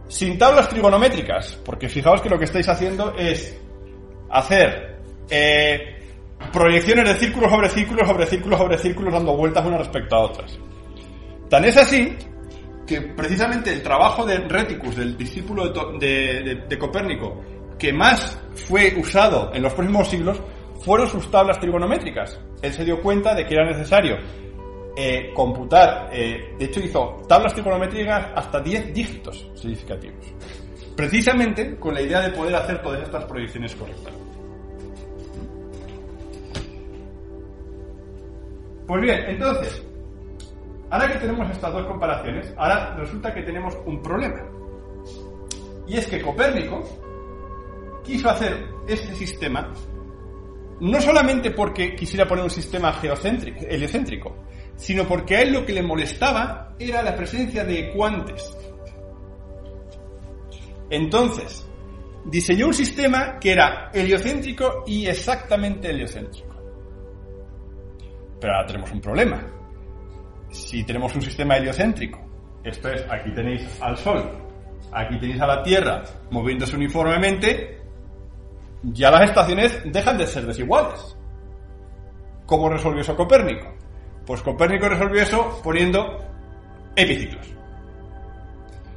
sin 0.09 0.39
tablas 0.39 0.69
trigonométricas, 0.69 1.59
porque 1.65 1.89
fijaos 1.89 2.21
que 2.21 2.29
lo 2.29 2.39
que 2.39 2.45
estáis 2.45 2.69
haciendo 2.69 3.15
es 3.17 3.59
hacer 4.31 5.01
eh, 5.31 5.97
proyecciones 6.53 7.09
de 7.09 7.15
círculos 7.15 7.51
sobre 7.51 7.69
círculos 7.69 8.09
sobre 8.09 8.27
círculos 8.27 8.59
sobre 8.59 8.79
círculos 8.79 9.13
dando 9.13 9.37
vueltas 9.37 9.65
unas 9.67 9.81
respecto 9.81 10.17
a 10.17 10.21
otras. 10.21 10.59
Tan 11.49 11.65
es 11.65 11.77
así 11.77 12.17
que 12.87 13.01
precisamente 13.01 13.73
el 13.73 13.83
trabajo 13.83 14.25
de 14.25 14.39
Reticus, 14.39 14.97
del 14.97 15.17
discípulo 15.17 15.69
de, 15.99 16.79
Copérnico, 16.79 17.43
que 17.79 17.93
más 17.93 18.39
fue 18.55 18.95
usado 18.99 19.53
en 19.55 19.63
los 19.63 19.75
próximos 19.75 20.09
siglos, 20.09 20.41
fueron 20.81 21.09
sus 21.09 21.31
tablas 21.31 21.59
trigonométricas. 21.61 22.39
Él 22.63 22.73
se 22.73 22.85
dio 22.85 23.01
cuenta 23.01 23.35
de 23.35 23.45
que 23.47 23.55
era 23.55 23.65
necesario 23.67 24.17
eh, 24.97 25.33
computar, 25.35 26.09
eh, 26.13 26.55
de 26.59 26.65
hecho 26.65 26.81
hizo 26.81 27.23
tablas 27.29 27.53
trigonométricas 27.53 28.29
hasta 28.35 28.61
10 28.61 28.95
dígitos 28.95 29.51
significativos, 29.55 30.25
precisamente 30.97 31.77
con 31.77 31.93
la 31.93 32.01
idea 32.01 32.21
de 32.23 32.31
poder 32.31 32.55
hacer 32.55 32.81
todas 32.83 33.03
estas 33.03 33.25
proyecciones 33.25 33.75
correctas. 33.75 34.15
Pues 38.87 39.03
bien, 39.03 39.25
entonces, 39.27 39.83
ahora 40.91 41.13
que 41.13 41.19
tenemos 41.19 41.51
estas 41.51 41.73
dos 41.73 41.87
comparaciones, 41.87 42.55
ahora 42.57 42.95
resulta 42.97 43.35
que 43.35 43.43
tenemos 43.43 43.77
un 43.85 44.01
problema. 44.01 44.41
Y 45.89 45.99
es 45.99 46.07
que 46.07 46.23
Copérnico 46.23 46.83
quiso 48.07 48.31
hacer 48.31 48.69
este 48.89 49.15
sistema 49.15 49.73
no 50.81 51.01
solamente 51.01 51.51
porque 51.53 51.95
quisiera 51.95 52.27
poner 52.27 52.45
un 52.45 52.51
sistema 52.51 52.93
geocéntrico, 52.93 53.61
heliocéntrico, 53.69 54.37
sino 54.77 55.07
porque 55.07 55.37
a 55.37 55.43
él 55.43 55.53
lo 55.53 55.65
que 55.65 55.73
le 55.73 55.83
molestaba 55.83 56.75
era 56.79 57.03
la 57.03 57.17
presencia 57.17 57.65
de 57.65 57.89
ecuantes. 57.89 58.57
Entonces, 60.91 61.67
diseñó 62.27 62.67
un 62.67 62.75
sistema 62.75 63.39
que 63.39 63.53
era 63.53 63.91
heliocéntrico 63.93 64.85
y 64.87 65.07
exactamente 65.07 65.91
heliocéntrico. 65.91 66.55
Pero 68.39 68.53
ahora 68.53 68.67
tenemos 68.67 68.93
un 68.93 69.01
problema. 69.01 69.47
Si 70.51 70.85
tenemos 70.85 71.15
un 71.15 71.23
sistema 71.23 71.57
heliocéntrico, 71.57 72.21
esto 72.63 72.91
es, 72.91 73.05
aquí 73.11 73.33
tenéis 73.35 73.67
al 73.81 73.97
Sol, 73.97 74.31
aquí 74.93 75.19
tenéis 75.19 75.41
a 75.41 75.47
la 75.47 75.63
Tierra 75.63 76.05
moviéndose 76.31 76.77
uniformemente, 76.77 77.76
ya 78.93 79.11
las 79.11 79.31
estaciones 79.31 79.81
dejan 79.85 80.19
de 80.19 80.27
ser 80.27 80.47
desiguales. 80.47 81.17
¿Cómo 82.47 82.69
resolvió 82.69 83.01
eso 83.01 83.17
Copérnico? 83.17 83.75
Pues 84.25 84.43
Copérnico 84.43 84.89
resolvió 84.89 85.23
eso 85.23 85.61
poniendo 85.63 86.19
epiciclos. 86.95 87.47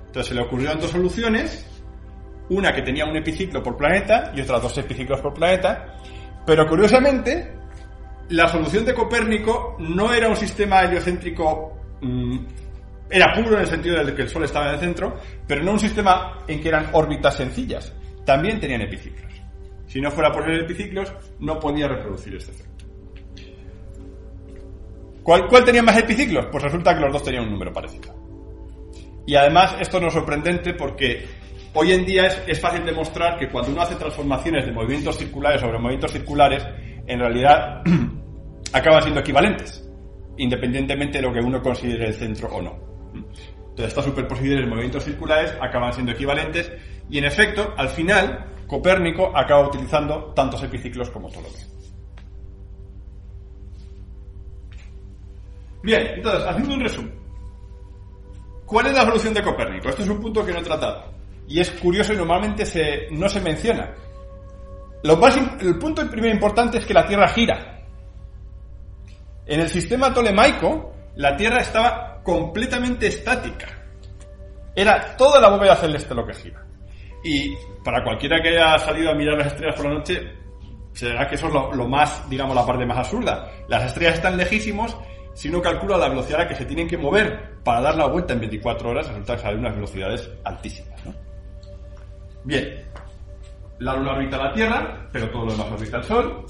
Entonces 0.08 0.28
se 0.28 0.36
le 0.36 0.42
ocurrieron 0.42 0.80
dos 0.80 0.92
soluciones, 0.92 1.66
una 2.50 2.74
que 2.74 2.82
tenía 2.82 3.06
un 3.06 3.16
epiciclo 3.16 3.62
por 3.62 3.78
planeta 3.78 4.32
y 4.36 4.42
otra 4.42 4.60
dos 4.60 4.78
epiciclos 4.78 5.20
por 5.22 5.34
planeta, 5.34 5.98
pero 6.46 6.68
curiosamente 6.68 7.54
la 8.30 8.48
solución 8.48 8.86
de 8.86 8.94
Copérnico 8.94 9.76
no 9.80 10.14
era 10.14 10.30
un 10.30 10.36
sistema 10.36 10.82
heliocéntrico, 10.82 11.78
mm, 12.02 12.38
era 13.10 13.34
puro 13.34 13.56
en 13.56 13.62
el 13.62 13.68
sentido 13.68 14.04
de 14.04 14.14
que 14.14 14.24
el 14.24 14.30
Sol 14.30 14.44
estaba 14.44 14.68
en 14.68 14.74
el 14.76 14.80
centro, 14.80 15.18
pero 15.48 15.64
no 15.64 15.74
un 15.74 15.80
sistema 15.80 16.40
en 16.48 16.62
que 16.62 16.70
eran 16.70 16.90
órbitas 16.94 17.36
sencillas, 17.36 17.94
también 18.26 18.60
tenían 18.60 18.82
epiciclos. 18.82 19.39
Si 19.90 20.00
no 20.00 20.12
fuera 20.12 20.32
por 20.32 20.48
el 20.48 20.62
epiciclos, 20.62 21.12
no 21.40 21.60
podía 21.60 21.88
reproducir 21.88 22.36
este 22.36 22.52
efecto. 22.52 22.86
¿Cuál, 25.24 25.48
¿Cuál, 25.48 25.66
tenía 25.66 25.82
más 25.82 25.98
epiciclos? 25.98 26.46
Pues 26.52 26.64
resulta 26.64 26.94
que 26.94 27.02
los 27.02 27.12
dos 27.12 27.24
tenían 27.24 27.46
un 27.46 27.54
número 27.54 27.74
parecido. 27.74 28.14
Y 29.26 29.36
además 29.36 29.78
esto 29.80 30.00
no 30.00 30.10
es 30.10 30.14
sorprendente 30.14 30.76
porque 30.76 31.26
hoy 31.74 31.92
en 31.92 32.06
día 32.06 32.28
es, 32.28 32.40
es 32.46 32.60
fácil 32.60 32.86
demostrar 32.86 33.40
que 33.40 33.50
cuando 33.50 33.72
uno 33.72 33.82
hace 33.82 33.96
transformaciones 33.96 34.68
de 34.68 34.72
movimientos 34.72 35.18
circulares 35.18 35.60
sobre 35.60 35.80
movimientos 35.80 36.12
circulares, 36.12 36.64
en 37.08 37.20
realidad 37.20 37.82
acaban 38.74 39.02
siendo 39.02 39.22
equivalentes, 39.22 39.90
independientemente 40.38 41.18
de 41.18 41.24
lo 41.24 41.34
que 41.34 41.40
uno 41.40 41.64
considere 41.64 42.10
el 42.10 42.14
centro 42.14 42.48
o 42.50 42.62
no. 42.62 42.80
Entonces, 43.16 43.88
estas 43.88 44.06
superposiciones 44.06 44.66
de 44.66 44.70
movimientos 44.70 45.04
circulares 45.04 45.52
acaban 45.60 45.94
siendo 45.94 46.12
equivalentes 46.12 46.72
y, 47.10 47.18
en 47.18 47.26
efecto, 47.26 47.74
al 47.78 47.90
final, 47.90 48.46
Copérnico 48.68 49.36
acaba 49.36 49.68
utilizando 49.68 50.32
tantos 50.36 50.62
epiciclos 50.64 51.10
como 51.10 51.30
Ptolomeo. 51.30 51.68
Bien, 55.82 56.08
entonces, 56.16 56.46
haciendo 56.46 56.76
un 56.76 56.82
resumen. 56.82 57.20
¿Cuál 58.66 58.88
es 58.88 58.94
la 58.94 59.06
solución 59.06 59.34
de 59.34 59.42
Copérnico? 59.42 59.90
Este 59.90 60.04
es 60.04 60.10
un 60.10 60.20
punto 60.20 60.46
que 60.46 60.52
no 60.52 60.60
he 60.60 60.64
tratado. 60.64 61.06
Y 61.48 61.60
es 61.60 61.72
curioso 61.72 62.14
y 62.14 62.18
normalmente 62.18 63.08
no 63.12 63.28
se 63.28 63.42
menciona. 63.42 63.92
Lo 65.02 65.18
más, 65.18 65.36
el 65.62 65.80
punto 65.80 66.08
primero 66.10 66.34
importante 66.34 66.78
es 66.78 66.86
que 66.86 66.94
la 66.94 67.08
Tierra 67.08 67.28
gira. 67.30 67.82
En 69.48 69.62
el 69.62 69.70
sistema 69.70 70.14
tolemaico, 70.14 70.94
la 71.16 71.36
Tierra 71.36 71.62
estaba 71.62 72.22
completamente 72.22 73.08
estática. 73.08 73.68
Era 74.76 75.16
toda 75.18 75.42
la 75.42 75.50
bóveda 75.50 75.76
celeste 75.76 76.14
lo 76.14 76.28
que 76.28 76.36
gira. 76.36 76.69
Y 77.24 77.56
para 77.84 78.04
cualquiera 78.04 78.42
que 78.42 78.50
haya 78.50 78.78
salido 78.80 79.12
a 79.12 79.16
mirar 79.16 79.38
las 79.38 79.48
estrellas 79.48 79.76
por 79.76 79.86
la 79.86 79.94
noche, 79.96 80.32
será 80.94 81.28
que 81.28 81.36
eso 81.36 81.48
es 81.48 81.54
lo, 81.54 81.88
más, 81.88 82.30
digamos, 82.30 82.56
la 82.56 82.66
parte 82.66 82.86
más 82.86 82.98
absurda. 82.98 83.50
Las 83.68 83.86
estrellas 83.86 84.16
están 84.16 84.38
lejísimos, 84.38 84.98
si 85.34 85.50
uno 85.50 85.62
calcula 85.62 85.98
la 85.98 86.10
velocidad 86.10 86.42
a 86.42 86.44
la 86.44 86.50
que 86.50 86.56
se 86.56 86.66
tienen 86.66 86.88
que 86.88 86.98
mover 86.98 87.60
para 87.64 87.82
dar 87.82 87.96
la 87.96 88.08
vuelta 88.08 88.34
en 88.34 88.42
24 88.42 88.90
horas, 88.90 89.08
resulta 89.08 89.36
que 89.36 89.42
salen 89.42 89.60
unas 89.60 89.76
velocidades 89.76 90.30
altísimas. 90.44 91.02
Bien, 92.44 92.86
la 93.80 93.96
Luna 93.96 94.14
orbita 94.14 94.38
la 94.38 94.54
Tierra, 94.54 95.08
pero 95.12 95.30
todo 95.30 95.46
lo 95.46 95.52
demás 95.52 95.72
orbita 95.72 95.98
el 95.98 96.04
Sol. 96.04 96.46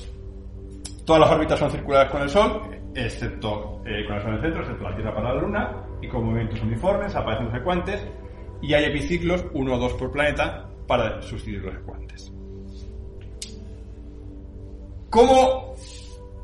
Todas 1.05 1.21
las 1.21 1.31
órbitas 1.31 1.59
son 1.59 1.71
circulares 1.71 2.11
con 2.11 2.21
el 2.21 2.29
Sol, 2.29 2.61
excepto 2.95 3.81
eh, 3.85 4.05
con 4.05 4.15
el 4.15 4.21
Sol 4.21 4.29
en 4.31 4.35
el 4.35 4.41
centro, 4.41 4.61
excepto 4.61 4.83
la 4.83 4.95
Tierra 4.95 5.15
para 5.15 5.33
la 5.33 5.41
Luna, 5.41 5.71
y 6.01 6.07
con 6.07 6.25
movimientos 6.25 6.61
uniformes, 6.61 7.15
aparecen 7.15 7.45
los 7.47 7.55
ecuantes, 7.55 8.07
y 8.61 8.73
hay 8.73 8.85
epiciclos, 8.85 9.45
uno 9.53 9.75
o 9.75 9.77
dos 9.77 9.93
por 9.93 10.11
planeta, 10.11 10.69
para 10.87 11.21
sustituir 11.21 11.63
los 11.63 11.75
ecuantes. 11.75 12.31
¿Cómo 15.09 15.75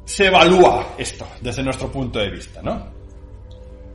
se 0.05 0.27
evalúa 0.27 0.95
esto 0.97 1.27
desde 1.41 1.63
nuestro 1.63 1.91
punto 1.91 2.19
de 2.19 2.29
vista? 2.29 2.61
¿no? 2.61 2.87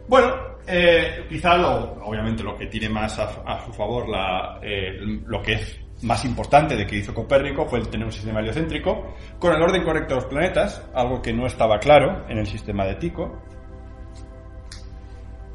Bueno, 0.09 0.35
eh, 0.67 1.25
quizá 1.29 1.57
lo, 1.57 1.95
obviamente 2.05 2.43
lo 2.43 2.57
que 2.57 2.67
tiene 2.67 2.89
más 2.89 3.19
a, 3.19 3.65
su 3.65 3.73
favor 3.73 4.09
la, 4.09 4.61
eh, 4.63 4.99
lo 5.27 5.43
que 5.43 5.55
es 5.55 5.81
más 6.03 6.25
importante 6.25 6.77
de 6.77 6.87
que 6.87 6.97
hizo 6.97 7.15
Copérnico 7.15 7.67
fue 7.67 7.81
el 7.81 7.89
tener 7.89 8.07
un 8.07 8.13
sistema 8.13 8.41
heliocéntrico 8.41 9.15
con 9.39 9.55
el 9.55 9.63
orden 9.63 9.83
correcto 9.83 10.15
de 10.15 10.21
los 10.21 10.31
planetas, 10.31 10.83
algo 10.95 11.21
que 11.21 11.33
no 11.33 11.47
estaba 11.47 11.79
claro 11.79 12.25
en 12.29 12.39
el 12.39 12.47
sistema 12.47 12.85
de 12.87 12.95
Tycho. 12.95 13.33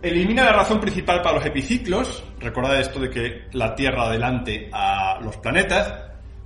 Elimina 0.06 0.44
la 0.46 0.54
razón 0.54 0.80
principal 0.80 1.24
para 1.24 1.38
los 1.38 1.46
epiciclos, 1.48 2.24
recordad 2.40 2.80
esto 2.80 3.00
de 3.00 3.10
que 3.10 3.48
la 3.54 3.74
Tierra 3.74 4.04
adelante 4.04 4.70
a 4.72 5.20
los 5.20 5.36
planetas, 5.38 5.96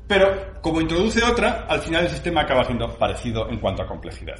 pero 0.07 0.61
como 0.61 0.79
introduce 0.79 1.21
otra, 1.21 1.65
al 1.67 1.81
final 1.81 2.05
el 2.05 2.09
sistema 2.09 2.41
acaba 2.41 2.63
siendo 2.63 2.97
parecido 2.97 3.49
en 3.49 3.59
cuanto 3.59 3.83
a 3.83 3.85
complejidad. 3.85 4.39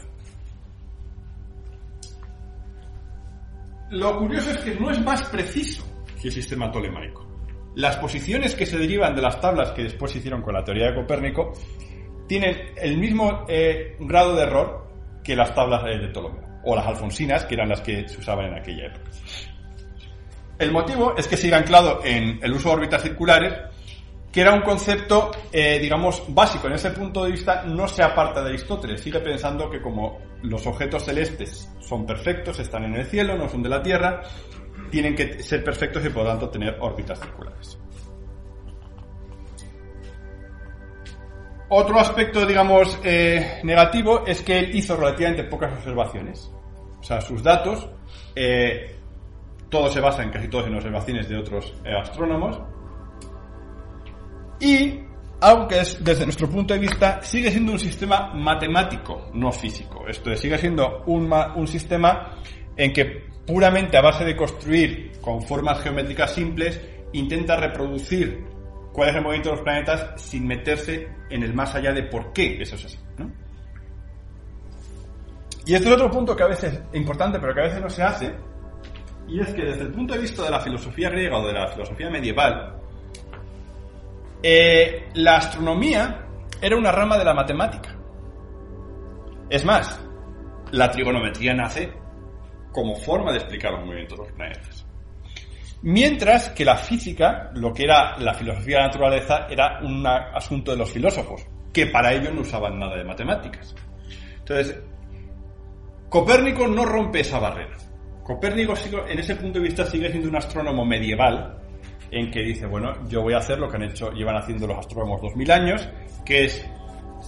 Lo 3.90 4.18
curioso 4.20 4.52
es 4.52 4.58
que 4.60 4.76
no 4.76 4.90
es 4.90 5.04
más 5.04 5.22
preciso 5.24 5.84
que 6.22 6.30
el 6.30 6.34
sistema 6.34 6.72
tolemaico 6.72 7.28
las 7.76 7.98
posiciones 7.98 8.56
que 8.56 8.66
se 8.66 8.78
derivan 8.78 9.16
de 9.16 9.22
las 9.22 9.40
tablas 9.40 9.72
que 9.72 9.84
después 9.84 10.12
se 10.12 10.20
hicieron 10.20 10.42
con 10.42 10.54
la 10.54 10.64
teoría 10.64 10.88
de 10.88 10.96
Copérnico 10.96 11.54
tienen 12.28 12.74
el 12.76 12.98
mismo 12.98 13.46
eh, 13.48 13.96
grado 14.00 14.36
de 14.36 14.44
error 14.44 14.88
que 15.24 15.36
las 15.36 15.54
tablas 15.54 15.84
de 15.84 16.08
Ptolomeo, 16.08 16.49
o 16.64 16.76
las 16.76 16.86
alfonsinas, 16.86 17.46
que 17.46 17.56
eran 17.56 17.70
las 17.70 17.82
que 17.82 18.08
se 18.08 18.18
usaban 18.18 18.48
en 18.48 18.56
aquella 18.56 18.88
época. 18.88 19.10
El 20.58 20.72
motivo 20.72 21.16
es 21.18 21.28
que 21.28 21.38
sigue 21.38 21.56
anclado 21.56 22.02
en 22.04 22.40
el 22.44 22.52
uso 22.52 22.70
de 22.70 22.76
órbitas 22.76 23.02
circulares 23.02 23.54
que 24.32 24.42
era 24.42 24.54
un 24.54 24.62
concepto, 24.62 25.32
eh, 25.52 25.80
digamos, 25.80 26.24
básico. 26.28 26.68
En 26.68 26.74
ese 26.74 26.92
punto 26.92 27.24
de 27.24 27.32
vista 27.32 27.64
no 27.64 27.88
se 27.88 28.04
aparta 28.04 28.44
de 28.44 28.50
Aristóteles. 28.50 29.02
Sigue 29.02 29.20
pensando 29.20 29.70
que 29.70 29.82
como 29.82 30.20
los 30.44 30.68
objetos 30.68 31.04
celestes 31.04 31.70
son 31.80 32.06
perfectos, 32.06 32.60
están 32.60 32.84
en 32.84 32.96
el 32.96 33.06
cielo, 33.06 33.36
no 33.36 33.50
son 33.50 33.64
de 33.64 33.70
la 33.70 33.82
Tierra, 33.82 34.22
tienen 34.92 35.16
que 35.16 35.42
ser 35.42 35.64
perfectos 35.64 36.06
y 36.06 36.10
por 36.10 36.24
lo 36.24 36.30
tanto 36.30 36.50
tener 36.50 36.78
órbitas 36.80 37.20
circulares. 37.20 37.79
Otro 41.72 42.00
aspecto, 42.00 42.48
digamos, 42.48 43.00
eh, 43.04 43.60
negativo 43.64 44.26
es 44.26 44.42
que 44.42 44.58
él 44.58 44.76
hizo 44.76 44.98
relativamente 44.98 45.44
pocas 45.44 45.72
observaciones. 45.74 46.52
O 47.00 47.04
sea, 47.04 47.22
sus 47.22 47.44
datos, 47.44 47.88
eh, 48.36 48.96
todo 49.70 49.88
se 49.90 50.02
basa 50.02 50.24
en 50.24 50.32
casi 50.32 50.48
todos 50.48 50.66
en 50.66 50.76
observaciones 50.76 51.30
de 51.30 51.38
otros 51.38 51.76
eh, 51.86 51.94
astrónomos. 51.94 52.60
Y, 54.60 55.00
aunque 55.42 55.82
es, 55.82 56.04
desde 56.04 56.26
nuestro 56.26 56.50
punto 56.50 56.74
de 56.74 56.80
vista, 56.80 57.22
sigue 57.22 57.52
siendo 57.52 57.74
un 57.74 57.80
sistema 57.80 58.34
matemático, 58.34 59.30
no 59.34 59.52
físico. 59.52 60.08
Esto 60.08 60.32
es, 60.32 60.40
sigue 60.40 60.58
siendo 60.58 61.04
un, 61.06 61.32
un 61.56 61.68
sistema 61.68 62.36
en 62.76 62.92
que 62.92 63.30
puramente 63.46 63.96
a 63.96 64.02
base 64.02 64.26
de 64.26 64.36
construir 64.36 65.12
con 65.22 65.44
formas 65.44 65.82
geométricas 65.82 66.34
simples, 66.34 66.82
intenta 67.14 67.56
reproducir 67.56 68.44
cuál 69.00 69.12
es 69.12 69.16
el 69.16 69.22
movimiento 69.22 69.52
de 69.52 69.56
los 69.56 69.64
planetas 69.64 70.22
sin 70.22 70.46
meterse 70.46 71.08
en 71.30 71.42
el 71.42 71.54
más 71.54 71.74
allá 71.74 71.94
de 71.94 72.04
por 72.04 72.34
qué 72.34 72.62
eso 72.62 72.76
es 72.76 72.84
así. 72.84 73.00
Y 75.66 75.74
este 75.74 75.88
es 75.88 75.94
otro 75.94 76.12
punto 76.12 76.36
que 76.36 76.44
a 76.44 76.48
veces 76.48 76.74
es 76.74 77.00
importante, 77.00 77.40
pero 77.40 77.54
que 77.54 77.62
a 77.62 77.64
veces 77.64 77.82
no 77.82 77.90
se 77.90 78.04
hace, 78.04 78.36
y 79.26 79.40
es 79.40 79.54
que 79.54 79.64
desde 79.64 79.84
el 79.84 79.92
punto 79.94 80.16
de 80.16 80.20
vista 80.20 80.44
de 80.44 80.50
la 80.50 80.60
filosofía 80.60 81.10
griega 81.12 81.38
o 81.38 81.48
de 81.48 81.54
la 81.54 81.70
filosofía 81.70 82.10
medieval, 82.10 82.76
eh, 84.44 85.08
la 85.14 85.38
astronomía 85.38 86.26
era 86.62 86.76
una 86.76 86.92
rama 86.92 87.18
de 87.18 87.24
la 87.24 87.34
matemática. 87.34 87.96
Es 89.50 89.64
más, 89.64 89.98
la 90.72 90.92
trigonometría 90.92 91.54
nace 91.54 91.94
como 92.74 92.98
forma 92.98 93.32
de 93.32 93.38
explicar 93.38 93.72
los 93.72 93.86
movimientos 93.86 94.18
de 94.18 94.26
los 94.26 94.34
planetas. 94.34 94.79
Mientras 95.82 96.50
que 96.50 96.66
la 96.66 96.76
física, 96.76 97.52
lo 97.54 97.72
que 97.74 97.84
era 97.84 98.18
la 98.18 98.34
filosofía 98.34 98.78
de 98.78 98.82
la 98.82 98.88
naturaleza, 98.88 99.48
era 99.50 99.80
un 99.82 100.06
asunto 100.06 100.72
de 100.72 100.78
los 100.78 100.92
filósofos, 100.92 101.46
que 101.72 101.88
para 101.88 102.14
ello 102.14 102.32
no 102.32 102.42
usaban 102.42 102.78
nada 102.78 102.98
de 102.98 103.04
matemáticas. 103.06 103.74
Entonces, 104.40 104.78
Copérnico 106.10 106.68
no 106.68 106.86
rompe 106.86 107.22
esa 107.22 107.40
barrera. 107.40 107.78
Copérnico, 108.24 108.74
en 109.08 109.20
ese 109.20 109.36
punto 109.36 109.60
de 109.60 109.66
vista, 109.66 109.86
sigue 109.86 110.10
siendo 110.10 110.28
un 110.28 110.36
astrónomo 110.36 110.84
medieval, 110.84 111.58
en 112.12 112.30
que 112.32 112.42
dice, 112.42 112.66
bueno, 112.66 113.08
yo 113.08 113.22
voy 113.22 113.34
a 113.34 113.38
hacer 113.38 113.60
lo 113.60 113.70
que 113.70 113.78
han 113.78 113.84
hecho, 113.84 114.12
llevan 114.12 114.36
haciendo 114.36 114.68
los 114.68 114.80
astrónomos 114.80 115.22
2000 115.22 115.52
años, 115.52 115.90
que 116.26 116.46
es 116.46 116.70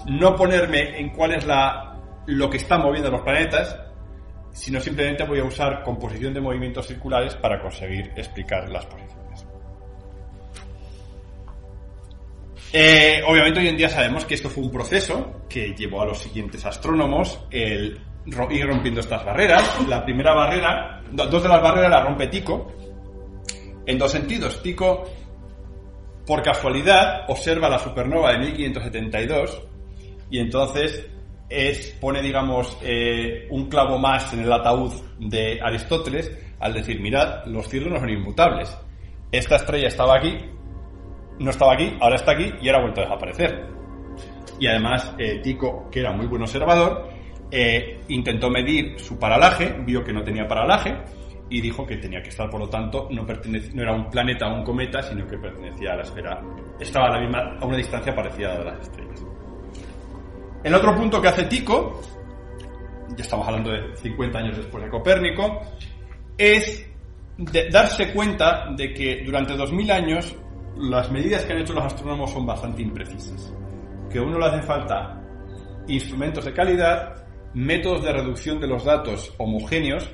no 0.08 0.36
ponerme 0.36 0.99
en 0.99 1.10
cuál 1.12 1.34
es 1.34 1.45
la, 1.45 1.99
lo 2.26 2.49
que 2.49 2.58
está 2.58 2.78
moviendo 2.78 3.12
los 3.12 3.22
planetas, 3.22 3.80
sino 4.54 4.80
simplemente 4.80 5.24
voy 5.24 5.39
a 5.39 5.43
usar 5.43 5.84
composición 5.84 6.34
de 6.34 6.41
movimientos 6.41 6.88
circulares 6.88 7.36
para 7.36 7.62
conseguir 7.62 8.12
explicar 8.16 8.70
las 8.70 8.86
posiciones. 8.86 9.45
Eh, 12.74 13.22
obviamente 13.28 13.60
hoy 13.60 13.68
en 13.68 13.78
día 13.78 13.89
sabemos 13.89 14.24
que 14.24 14.36
esto 14.36 14.49
fue 14.49 14.64
un 14.64 14.72
proceso 14.72 15.41
que 15.49 15.74
llevó 15.74 16.02
a 16.02 16.06
los 16.06 16.20
siguientes 16.20 16.66
astrónomos 16.66 17.45
el 17.52 17.99
ir 18.26 18.68
rompiendo 18.68 19.02
estas 19.02 19.26
barreras. 19.26 19.88
La 19.88 20.04
primera 20.04 20.34
barrera, 20.34 21.04
dos 21.12 21.43
de 21.43 21.49
las 21.49 21.62
barreras 21.62 21.89
las 21.89 22.04
rompe 22.04 22.28
Tico, 22.28 22.72
en 23.86 23.97
dos 23.97 24.12
sentidos. 24.12 24.62
Tico, 24.62 25.04
por 26.26 26.41
casualidad, 26.41 27.26
observa 27.30 27.70
la 27.70 27.80
supernova 27.80 28.32
de 28.32 28.39
1572 28.39 29.64
y 30.30 30.39
entonces 30.39 31.08
es, 31.52 31.97
pone, 31.99 32.22
digamos, 32.22 32.78
eh, 32.82 33.47
un 33.49 33.68
clavo 33.68 33.97
más 33.99 34.32
en 34.34 34.41
el 34.41 34.52
ataúd 34.52 34.93
de 35.20 35.60
Aristóteles 35.62 36.32
al 36.60 36.74
decir, 36.74 37.02
mirad, 37.02 37.45
los 37.45 37.68
cielos 37.68 37.91
no 37.91 37.99
son 37.99 38.10
inmutables. 38.10 38.78
Esta 39.32 39.58
estrella 39.58 39.88
estaba 39.88 40.18
aquí, 40.18 40.38
no 41.39 41.49
estaba 41.49 41.74
aquí, 41.74 41.97
ahora 41.99 42.16
está 42.16 42.32
aquí 42.32 42.54
y 42.62 42.68
ahora 42.68 42.80
ha 42.80 42.82
vuelto 42.84 43.02
a 43.02 43.04
desaparecer. 43.04 43.66
Y 44.60 44.68
además, 44.68 45.14
eh, 45.18 45.39
Tico, 45.43 45.89
que 45.91 45.99
era 45.99 46.12
muy 46.12 46.28
buen 46.28 46.43
observador, 46.43 47.10
eh, 47.49 48.02
intentó 48.08 48.49
medir 48.49 48.99
su 48.99 49.20
paralaje, 49.20 49.76
vio 49.86 50.04
que 50.04 50.14
no 50.14 50.24
tenía 50.24 50.47
paralaje 50.47 50.95
y 51.49 51.60
dijo 51.60 51.86
que 51.86 51.97
tenía 51.97 52.22
que 52.22 52.30
estar, 52.30 52.49
por 52.49 52.62
lo 52.62 52.70
tanto, 52.70 53.10
no, 53.12 53.24
no 53.26 53.82
era 53.82 53.93
un 53.93 54.10
planeta 54.10 54.47
o 54.47 54.56
un 54.56 54.64
cometa, 54.64 55.02
sino 55.02 55.28
que 55.28 55.38
pertenecía 55.38 55.93
a 55.93 55.95
la 55.97 56.04
esfera, 56.04 56.41
estaba 56.80 57.08
a, 57.08 57.10
la 57.18 57.20
misma, 57.20 57.58
a 57.60 57.66
una 57.66 57.76
distancia 57.76 58.16
parecida 58.16 58.54
a 58.54 58.64
las 58.64 58.82
estrellas. 58.82 59.30
El 60.64 60.76
otro 60.76 60.95
punto 60.95 61.22
que 61.22 61.28
hace 61.28 61.45
Tico, 61.45 62.01
ya 63.09 63.24
estamos 63.24 63.47
hablando 63.47 63.72
de 63.72 63.95
50 63.97 64.38
años 64.38 64.57
después 64.57 64.84
de 64.84 64.89
Copérnico, 64.89 65.62
es 66.38 66.88
darse 67.72 68.14
cuenta 68.14 68.68
de 68.76 68.93
que 68.93 69.24
durante 69.26 69.55
2000 69.55 69.91
años 69.91 70.36
las 70.78 71.12
medidas 71.12 71.43
que 71.43 71.53
han 71.53 71.59
hecho 71.59 71.74
los 71.74 71.86
astrónomos 71.86 72.32
son 72.32 72.45
bastante 72.45 72.82
imprecisas. 72.82 73.53
Que 74.09 74.20
a 74.20 74.22
uno 74.22 74.38
le 74.38 74.45
hace 74.45 74.62
falta 74.62 75.22
instrumentos 75.88 76.45
de 76.45 76.53
calidad, 76.53 77.26
métodos 77.53 78.03
de 78.03 78.14
reducción 78.14 78.59
de 78.59 78.68
los 78.68 78.84
datos 78.84 79.34
homogéneos. 79.38 80.09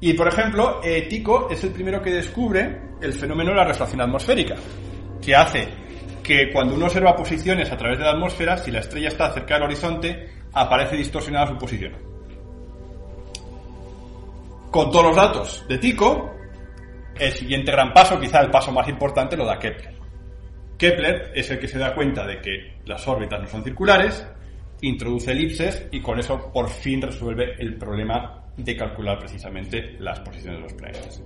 Y, 0.00 0.14
por 0.14 0.28
ejemplo, 0.28 0.80
eh, 0.82 1.06
Tico 1.08 1.48
es 1.50 1.62
el 1.62 1.70
primero 1.70 2.00
que 2.00 2.10
descubre 2.10 2.80
el 3.00 3.12
fenómeno 3.12 3.50
de 3.50 3.56
la 3.56 3.64
refracción 3.64 4.00
atmosférica, 4.00 4.56
que 5.20 5.34
hace 5.34 5.68
que 6.22 6.50
cuando 6.52 6.74
uno 6.74 6.86
observa 6.86 7.16
posiciones 7.16 7.70
a 7.70 7.76
través 7.76 7.98
de 7.98 8.04
la 8.04 8.12
atmósfera, 8.12 8.56
si 8.56 8.70
la 8.70 8.80
estrella 8.80 9.08
está 9.08 9.32
cerca 9.32 9.54
del 9.54 9.64
horizonte, 9.64 10.28
aparece 10.52 10.96
distorsionada 10.96 11.48
su 11.48 11.58
posición. 11.58 11.92
Con 14.70 14.90
todos 14.90 15.06
los 15.06 15.16
datos 15.16 15.64
de 15.68 15.78
Tycho, 15.78 16.30
el 17.18 17.32
siguiente 17.32 17.72
gran 17.72 17.92
paso, 17.92 18.18
quizá 18.18 18.40
el 18.40 18.50
paso 18.50 18.72
más 18.72 18.88
importante, 18.88 19.36
lo 19.36 19.44
da 19.44 19.58
Kepler. 19.58 19.94
Kepler 20.78 21.32
es 21.34 21.50
el 21.50 21.58
que 21.58 21.68
se 21.68 21.78
da 21.78 21.94
cuenta 21.94 22.26
de 22.26 22.40
que 22.40 22.78
las 22.86 23.06
órbitas 23.06 23.40
no 23.40 23.46
son 23.46 23.62
circulares, 23.62 24.26
introduce 24.80 25.30
elipses 25.30 25.86
y 25.92 26.00
con 26.00 26.18
eso 26.18 26.50
por 26.52 26.68
fin 26.68 27.02
resuelve 27.02 27.54
el 27.58 27.76
problema 27.76 28.46
de 28.56 28.76
calcular 28.76 29.18
precisamente 29.18 29.96
las 29.98 30.20
posiciones 30.20 30.58
de 30.58 30.62
los 30.62 30.72
planetas. 30.72 31.22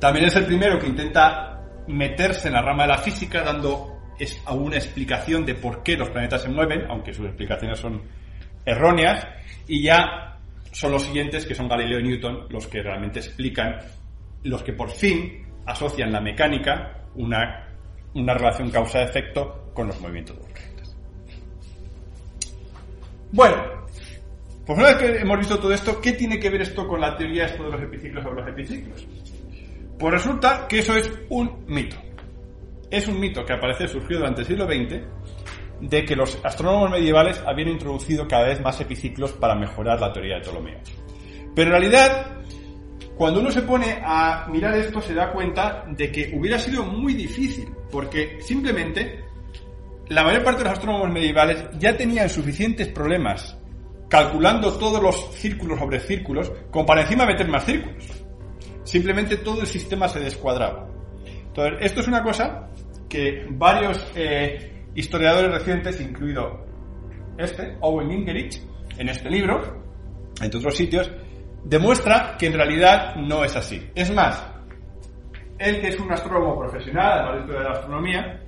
También 0.00 0.26
es 0.26 0.36
el 0.36 0.46
primero 0.46 0.78
que 0.78 0.86
intenta 0.86 1.57
meterse 1.88 2.48
en 2.48 2.54
la 2.54 2.62
rama 2.62 2.84
de 2.84 2.88
la 2.88 2.98
física 2.98 3.42
dando 3.42 3.98
es 4.18 4.42
una 4.50 4.76
explicación 4.76 5.44
de 5.44 5.54
por 5.54 5.82
qué 5.82 5.96
los 5.96 6.10
planetas 6.10 6.42
se 6.42 6.48
mueven, 6.48 6.84
aunque 6.88 7.12
sus 7.12 7.26
explicaciones 7.26 7.78
son 7.78 8.02
erróneas, 8.64 9.26
y 9.66 9.82
ya 9.82 10.38
son 10.72 10.92
los 10.92 11.04
siguientes, 11.04 11.46
que 11.46 11.54
son 11.54 11.68
Galileo 11.68 12.00
y 12.00 12.04
Newton, 12.04 12.46
los 12.50 12.66
que 12.66 12.82
realmente 12.82 13.20
explican, 13.20 13.78
los 14.42 14.62
que 14.62 14.72
por 14.72 14.90
fin 14.90 15.46
asocian 15.66 16.12
la 16.12 16.20
mecánica, 16.20 17.04
una, 17.14 17.68
una 18.14 18.34
relación 18.34 18.70
causa-efecto, 18.70 19.70
con 19.72 19.86
los 19.86 20.00
movimientos 20.00 20.36
de 20.36 20.42
los 20.42 20.52
planetas. 20.52 20.96
Bueno, 23.30 23.56
pues 24.66 24.78
una 24.78 24.88
vez 24.88 24.96
que 24.96 25.18
hemos 25.20 25.38
visto 25.38 25.58
todo 25.58 25.72
esto, 25.72 26.00
¿qué 26.00 26.12
tiene 26.12 26.38
que 26.38 26.50
ver 26.50 26.62
esto 26.62 26.86
con 26.86 27.00
la 27.00 27.16
teoría 27.16 27.46
de 27.46 27.58
los 27.58 27.80
epiciclos 27.80 28.24
sobre 28.24 28.40
los 28.40 28.50
epiciclos? 28.50 29.06
Pues 29.98 30.14
resulta 30.14 30.66
que 30.68 30.78
eso 30.78 30.94
es 30.96 31.10
un 31.28 31.64
mito. 31.66 31.96
Es 32.90 33.08
un 33.08 33.18
mito 33.18 33.44
que 33.44 33.52
aparece, 33.52 33.88
surgió 33.88 34.18
durante 34.18 34.42
el 34.42 34.46
siglo 34.46 34.66
XX, 34.66 35.02
de 35.80 36.04
que 36.04 36.16
los 36.16 36.38
astrónomos 36.44 36.90
medievales 36.90 37.42
habían 37.46 37.68
introducido 37.68 38.26
cada 38.26 38.46
vez 38.46 38.60
más 38.60 38.80
epiciclos 38.80 39.32
para 39.32 39.54
mejorar 39.54 40.00
la 40.00 40.12
teoría 40.12 40.36
de 40.36 40.42
Ptolomeo. 40.42 40.78
Pero 41.54 41.66
en 41.66 41.72
realidad, 41.72 42.36
cuando 43.16 43.40
uno 43.40 43.50
se 43.50 43.62
pone 43.62 44.00
a 44.02 44.46
mirar 44.50 44.74
esto, 44.76 45.00
se 45.00 45.14
da 45.14 45.32
cuenta 45.32 45.84
de 45.88 46.10
que 46.12 46.32
hubiera 46.34 46.58
sido 46.58 46.84
muy 46.84 47.14
difícil, 47.14 47.68
porque 47.90 48.38
simplemente 48.40 49.24
la 50.08 50.22
mayor 50.22 50.44
parte 50.44 50.62
de 50.62 50.68
los 50.68 50.78
astrónomos 50.78 51.10
medievales 51.10 51.64
ya 51.78 51.96
tenían 51.96 52.30
suficientes 52.30 52.88
problemas 52.88 53.56
calculando 54.08 54.72
todos 54.78 55.02
los 55.02 55.34
círculos 55.34 55.78
sobre 55.78 56.00
círculos, 56.00 56.50
como 56.70 56.86
para 56.86 57.02
encima 57.02 57.26
meter 57.26 57.46
más 57.48 57.64
círculos. 57.64 58.17
Simplemente 58.88 59.36
todo 59.36 59.60
el 59.60 59.66
sistema 59.66 60.08
se 60.08 60.18
descuadraba. 60.18 60.88
Entonces, 61.26 61.78
esto 61.82 62.00
es 62.00 62.08
una 62.08 62.22
cosa 62.22 62.70
que 63.06 63.46
varios 63.50 64.02
eh, 64.14 64.86
historiadores 64.94 65.52
recientes, 65.52 66.00
incluido 66.00 66.64
este, 67.36 67.76
Owen 67.80 68.08
Gingerich, 68.08 68.62
en 68.96 69.10
este 69.10 69.28
libro, 69.28 69.84
entre 70.40 70.58
otros 70.58 70.74
sitios, 70.74 71.10
demuestra 71.64 72.36
que 72.38 72.46
en 72.46 72.54
realidad 72.54 73.16
no 73.16 73.44
es 73.44 73.54
así. 73.56 73.90
Es 73.94 74.10
más, 74.10 74.42
él 75.58 75.82
que 75.82 75.88
es 75.88 76.00
un 76.00 76.10
astrónomo 76.10 76.58
profesional, 76.58 77.28
además 77.28 77.46
de 77.46 77.62
la 77.62 77.72
astronomía, 77.72 78.40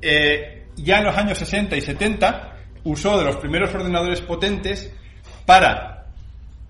eh, 0.00 0.66
ya 0.76 0.98
en 0.98 1.04
los 1.06 1.16
años 1.16 1.36
60 1.36 1.76
y 1.76 1.80
70 1.80 2.56
usó 2.84 3.18
de 3.18 3.24
los 3.24 3.38
primeros 3.38 3.74
ordenadores 3.74 4.20
potentes 4.20 4.94
para 5.44 6.06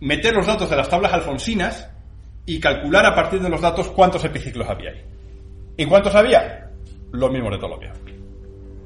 meter 0.01 0.35
los 0.35 0.47
datos 0.47 0.71
de 0.71 0.77
las 0.77 0.89
tablas 0.89 1.13
alfonsinas 1.13 1.91
y 2.47 2.59
calcular 2.61 3.07
a 3.07 3.15
partir 3.15 3.41
de 3.41 3.49
los 3.49 3.61
datos 3.61 3.89
cuántos 3.89 4.25
epiciclos 4.25 4.69
había 4.69 4.91
ahí. 4.91 5.05
¿Y 5.77 5.87
cuántos 5.87 6.15
había? 6.15 6.71
los 7.13 7.31
mismos 7.31 7.53
de 7.53 7.59
Ptolomeo. 7.59 7.93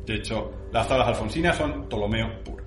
De 0.06 0.14
hecho, 0.16 0.50
las 0.72 0.88
tablas 0.88 1.08
alfonsinas 1.08 1.56
son 1.56 1.88
Ptolomeo 1.88 2.42
puro. 2.42 2.64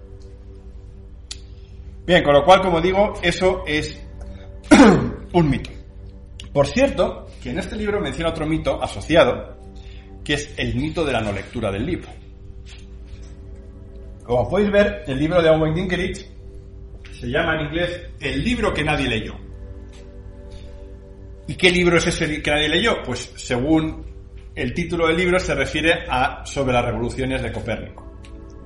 Bien, 2.06 2.24
con 2.24 2.34
lo 2.34 2.44
cual, 2.44 2.62
como 2.62 2.80
digo, 2.82 3.14
eso 3.22 3.64
es 3.68 4.02
un 5.34 5.50
mito. 5.50 5.70
Por 6.54 6.66
cierto, 6.68 7.28
que 7.42 7.52
en 7.52 7.60
este 7.60 7.76
libro 7.76 8.00
menciona 8.00 8.32
otro 8.32 8.46
mito 8.46 8.82
asociado, 8.82 9.58
que 10.24 10.36
es 10.36 10.58
el 10.58 10.76
mito 10.76 11.04
de 11.04 11.14
la 11.14 11.22
no 11.22 11.32
lectura 11.32 11.72
del 11.72 11.86
libro. 11.86 12.10
Como 14.24 14.50
podéis 14.50 14.72
ver, 14.72 15.04
el 15.08 15.20
libro 15.20 15.42
de 15.42 15.50
Owen 15.50 15.76
Gingerich 15.76 16.28
se 17.12 17.28
llama 17.28 17.56
en 17.56 17.68
inglés 17.68 18.10
El 18.20 18.44
libro 18.44 18.74
que 18.74 18.84
nadie 18.84 19.08
leyó. 19.08 19.36
¿Y 21.48 21.56
qué 21.56 21.72
libro 21.72 21.98
es 21.98 22.08
ese 22.08 22.42
que 22.42 22.52
nadie 22.52 22.68
leyó? 22.68 23.02
Pues 23.04 23.32
según 23.36 24.06
el 24.54 24.74
título 24.74 25.08
del 25.08 25.18
libro 25.18 25.40
se 25.40 25.56
refiere 25.56 26.04
a 26.10 26.46
sobre 26.46 26.74
las 26.74 26.84
revoluciones 26.84 27.42
de 27.42 27.52
Copérnico. 27.52 28.20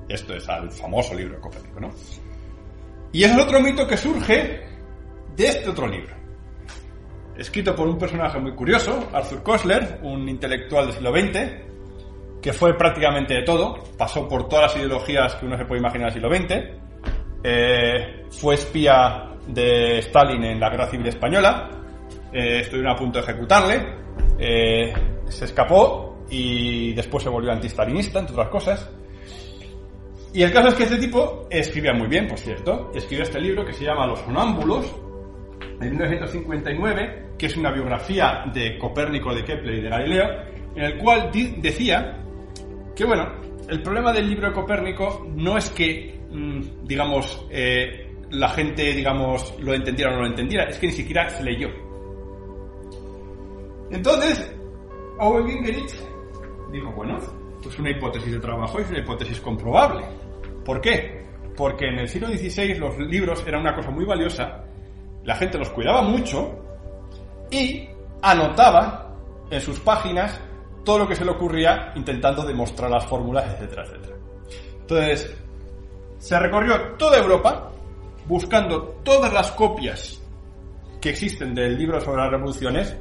Esto 0.08 0.34
es 0.34 0.48
al 0.48 0.70
famoso 0.72 1.14
libro 1.14 1.36
de 1.36 1.40
Copérnico, 1.40 1.80
¿no? 1.80 1.90
Y 3.12 3.24
es 3.24 3.38
otro 3.38 3.60
mito 3.60 3.86
que 3.86 3.96
surge 3.96 4.60
de 5.36 5.46
este 5.46 5.68
otro 5.68 5.86
libro. 5.86 6.14
Escrito 7.36 7.74
por 7.74 7.86
un 7.86 7.98
personaje 7.98 8.38
muy 8.38 8.52
curioso, 8.52 9.08
Arthur 9.12 9.42
Koestler, 9.42 10.00
un 10.02 10.28
intelectual 10.28 10.86
del 10.86 10.94
siglo 10.94 11.12
XX, 11.12 12.42
que 12.42 12.52
fue 12.52 12.76
prácticamente 12.76 13.34
de 13.34 13.42
todo, 13.42 13.84
pasó 13.96 14.28
por 14.28 14.48
todas 14.48 14.72
las 14.72 14.76
ideologías 14.76 15.36
que 15.36 15.46
uno 15.46 15.56
se 15.56 15.64
puede 15.64 15.80
imaginar 15.80 16.12
del 16.12 16.22
siglo 16.22 16.34
XX, 16.34 16.54
eh, 17.44 18.26
fue 18.30 18.54
espía 18.54 19.30
de 19.46 19.98
Stalin 19.98 20.42
en 20.42 20.60
la 20.60 20.68
Guerra 20.70 20.90
Civil 20.90 21.06
Española, 21.06 21.81
eh, 22.32 22.60
estuvieron 22.60 22.92
a 22.92 22.96
punto 22.96 23.18
de 23.18 23.24
ejecutarle, 23.24 23.86
eh, 24.38 24.92
se 25.28 25.44
escapó 25.44 26.24
y 26.30 26.92
después 26.94 27.22
se 27.22 27.28
volvió 27.28 27.52
antistalinista, 27.52 28.20
entre 28.20 28.34
otras 28.34 28.48
cosas. 28.48 28.90
Y 30.34 30.42
el 30.42 30.52
caso 30.52 30.68
es 30.68 30.74
que 30.74 30.84
este 30.84 30.96
tipo 30.96 31.46
escribía 31.50 31.92
muy 31.92 32.08
bien, 32.08 32.26
por 32.26 32.38
cierto, 32.38 32.90
escribió 32.94 33.24
este 33.24 33.38
libro 33.38 33.66
que 33.66 33.72
se 33.74 33.84
llama 33.84 34.06
Los 34.06 34.20
Sonámbulos, 34.20 34.94
en 35.80 35.90
1959, 35.90 37.32
que 37.38 37.46
es 37.46 37.56
una 37.56 37.70
biografía 37.70 38.44
de 38.52 38.78
Copérnico, 38.78 39.34
de 39.34 39.44
Kepler 39.44 39.74
y 39.74 39.80
de 39.82 39.88
Galileo, 39.88 40.26
en 40.74 40.84
el 40.84 40.98
cual 40.98 41.30
decía 41.58 42.18
que 42.94 43.04
bueno, 43.04 43.28
el 43.68 43.82
problema 43.82 44.12
del 44.12 44.28
libro 44.28 44.48
de 44.48 44.54
Copérnico 44.54 45.26
no 45.34 45.56
es 45.56 45.70
que, 45.70 46.20
mm, 46.30 46.84
digamos, 46.84 47.46
eh, 47.50 48.14
la 48.30 48.48
gente, 48.48 48.92
digamos, 48.94 49.54
lo 49.60 49.74
entendiera 49.74 50.12
o 50.12 50.14
no 50.14 50.22
lo 50.22 50.28
entendiera, 50.28 50.64
es 50.64 50.78
que 50.78 50.86
ni 50.86 50.92
siquiera 50.92 51.28
se 51.28 51.42
leyó. 51.42 51.68
Entonces, 53.92 54.50
Owen 55.18 55.46
Gingerich 55.46 55.94
dijo, 56.72 56.90
bueno, 56.92 57.18
pues 57.62 57.78
una 57.78 57.90
hipótesis 57.90 58.32
de 58.32 58.40
trabajo 58.40 58.80
es 58.80 58.88
una 58.88 58.98
hipótesis 58.98 59.40
comprobable. 59.40 60.04
¿Por 60.64 60.80
qué? 60.80 61.24
Porque 61.56 61.86
en 61.86 61.98
el 61.98 62.08
siglo 62.08 62.28
XVI 62.28 62.74
los 62.76 62.98
libros 62.98 63.44
eran 63.46 63.60
una 63.60 63.74
cosa 63.74 63.90
muy 63.90 64.04
valiosa, 64.04 64.64
la 65.24 65.36
gente 65.36 65.58
los 65.58 65.70
cuidaba 65.70 66.02
mucho 66.02 66.58
y 67.50 67.88
anotaba 68.22 69.14
en 69.50 69.60
sus 69.60 69.78
páginas 69.80 70.40
todo 70.84 71.00
lo 71.00 71.08
que 71.08 71.14
se 71.14 71.24
le 71.24 71.30
ocurría 71.30 71.92
intentando 71.94 72.44
demostrar 72.44 72.90
las 72.90 73.06
fórmulas, 73.06 73.44
etcétera, 73.52 73.84
etcétera. 73.84 74.16
Entonces, 74.80 75.36
se 76.18 76.38
recorrió 76.38 76.80
toda 76.96 77.18
Europa 77.18 77.70
buscando 78.26 78.82
todas 79.04 79.32
las 79.32 79.52
copias 79.52 80.20
que 81.00 81.10
existen 81.10 81.54
del 81.54 81.76
libro 81.76 82.00
sobre 82.00 82.22
las 82.22 82.30
revoluciones, 82.30 82.96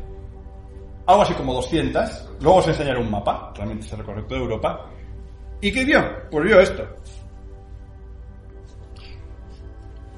algo 1.06 1.22
así 1.24 1.34
como 1.34 1.54
200, 1.54 2.30
luego 2.42 2.62
se 2.62 2.72
enseñaron 2.72 3.04
un 3.04 3.12
mapa, 3.12 3.54
realmente 3.56 3.88
se 3.88 3.96
recorrió 3.96 4.26
toda 4.26 4.42
Europa, 4.42 4.86
¿y 5.62 5.72
qué 5.72 5.86
vio? 5.86 6.04
Pues 6.30 6.46
vio 6.46 6.60
esto. 6.60 6.88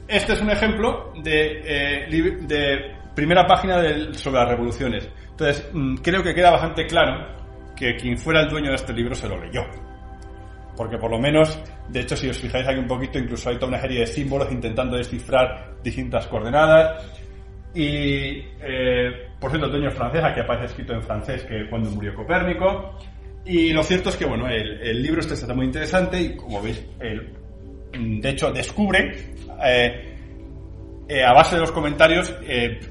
Este 0.08 0.34
es 0.34 0.42
un 0.42 0.52
ejemplo 0.52 1.12
de, 1.24 1.62
eh, 1.66 2.96
primera 3.16 3.48
página 3.48 3.82
sobre 4.14 4.40
las 4.40 4.50
revoluciones. 4.50 5.10
Entonces, 5.32 5.68
mm, 5.74 5.96
creo 5.96 6.22
que 6.22 6.34
queda 6.34 6.52
bastante 6.52 6.86
claro 6.86 7.26
que 7.76 7.96
quien 7.96 8.18
fuera 8.18 8.42
el 8.42 8.50
dueño 8.50 8.70
de 8.70 8.76
este 8.76 8.94
libro 8.94 9.16
se 9.16 9.28
lo 9.28 9.40
leyó. 9.40 9.62
Porque 10.76 10.98
por 10.98 11.12
lo 11.12 11.20
menos, 11.20 11.60
de 11.90 12.02
hecho, 12.02 12.16
si 12.16 12.30
os 12.30 12.38
fijáis 12.38 12.68
aquí 12.68 12.80
un 12.80 12.88
poquito, 12.88 13.20
incluso 13.20 13.50
hay 13.50 13.56
toda 13.56 13.70
una 13.70 13.82
serie 13.82 14.02
de 14.02 14.08
símbolos 14.08 14.52
intentando 14.52 14.98
descifrar 14.98 15.76
distintas 15.84 16.28
coordenadas. 16.28 17.04
Y, 17.76 18.46
eh, 18.62 19.30
por 19.40 19.50
cierto, 19.50 19.66
el 19.66 19.72
dueño 19.72 19.90
es 19.90 19.96
francés, 19.96 20.24
aquí 20.24 20.40
aparece 20.40 20.66
escrito 20.66 20.94
en 20.94 21.02
francés 21.02 21.44
que 21.44 21.68
cuando 21.70 21.90
murió 21.90 22.14
Copérnico. 22.14 22.98
Y 23.46 23.74
lo 23.74 23.84
cierto 23.84 24.10
es 24.10 24.16
que, 24.16 24.26
bueno, 24.26 24.48
el, 24.48 25.02
libro 25.02 25.20
este 25.20 25.34
está 25.34 25.54
muy 25.54 25.66
interesante 25.66 26.22
y, 26.22 26.36
como 26.36 26.62
veis, 26.62 26.86
de 27.02 28.30
hecho, 28.30 28.52
descubre 28.52 29.34
eh, 29.66 30.16
eh, 31.10 31.24
a 31.24 31.34
base 31.34 31.56
de 31.56 31.62
los 31.62 31.72
comentarios 31.72 32.34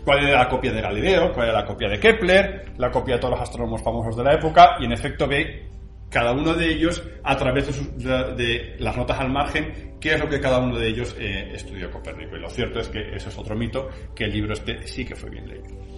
cuál 0.05 0.25
era 0.25 0.41
la 0.41 0.49
copia 0.49 0.73
de 0.73 0.83
Galileo, 0.83 1.33
cuál 1.33 1.49
era 1.49 1.61
la 1.61 1.65
copia 1.65 1.89
de 1.89 1.99
Kepler, 1.99 2.73
la 2.77 2.91
copia 2.91 3.15
de 3.15 3.21
todos 3.21 3.33
los 3.33 3.41
astrónomos 3.41 3.83
famosos 3.83 4.17
de 4.17 4.25
la 4.25 4.35
época, 4.35 4.77
y 4.81 4.85
en 4.85 4.93
efecto 4.93 5.27
ve 5.27 5.69
cada 6.13 6.33
uno 6.33 6.53
de 6.55 6.71
ellos 6.71 7.03
a 7.25 7.37
través 7.37 7.67
de, 7.97 8.77
las 8.79 8.97
notas 8.97 9.19
al 9.19 9.31
margen 9.31 9.97
qué 9.99 10.15
es 10.15 10.21
lo 10.21 10.29
que 10.29 10.41
cada 10.41 10.59
uno 10.59 10.79
de 10.79 10.89
ellos 10.89 11.17
eh, 11.19 11.53
estudió 11.55 11.91
Copérnico. 11.91 12.37
Y 12.37 12.41
lo 12.41 12.51
cierto 12.51 12.81
es 12.81 12.89
que 12.89 13.17
eso 13.17 13.31
es 13.31 13.39
otro 13.39 13.57
mito, 13.57 13.89
que 14.15 14.25
el 14.25 14.33
libro 14.33 14.53
este 14.53 14.87
sí 14.87 15.05
que 15.05 15.17
fue 15.17 15.31
bien 15.31 15.49
leído. 15.49 15.93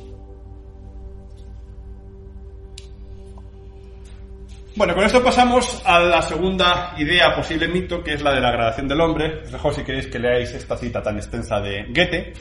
Bueno, 4.77 4.95
con 4.95 5.05
esto 5.05 5.23
pasamos 5.23 5.83
a 5.85 6.01
la 6.01 6.21
segunda 6.21 6.95
idea, 6.99 7.35
posible 7.35 7.69
mito, 7.69 8.03
que 8.03 8.15
es 8.15 8.23
la 8.23 8.33
de 8.33 8.41
la 8.41 8.51
gradación 8.51 8.89
del 8.89 9.01
hombre. 9.01 9.43
Os 9.45 9.53
dejo 9.53 9.73
si 9.73 9.85
queréis 9.85 10.09
que 10.09 10.19
leáis 10.19 10.53
esta 10.53 10.77
cita 10.77 11.03
tan 11.03 11.17
extensa 11.17 11.61
de 11.61 11.85
Goethe. 11.89 12.33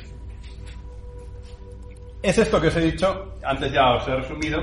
Es 2.22 2.38
esto 2.38 2.60
que 2.60 2.68
os 2.68 2.76
he 2.76 2.82
dicho, 2.82 3.36
antes 3.44 3.72
ya 3.72 3.94
os 3.94 4.08
he 4.08 4.16
resumido, 4.16 4.60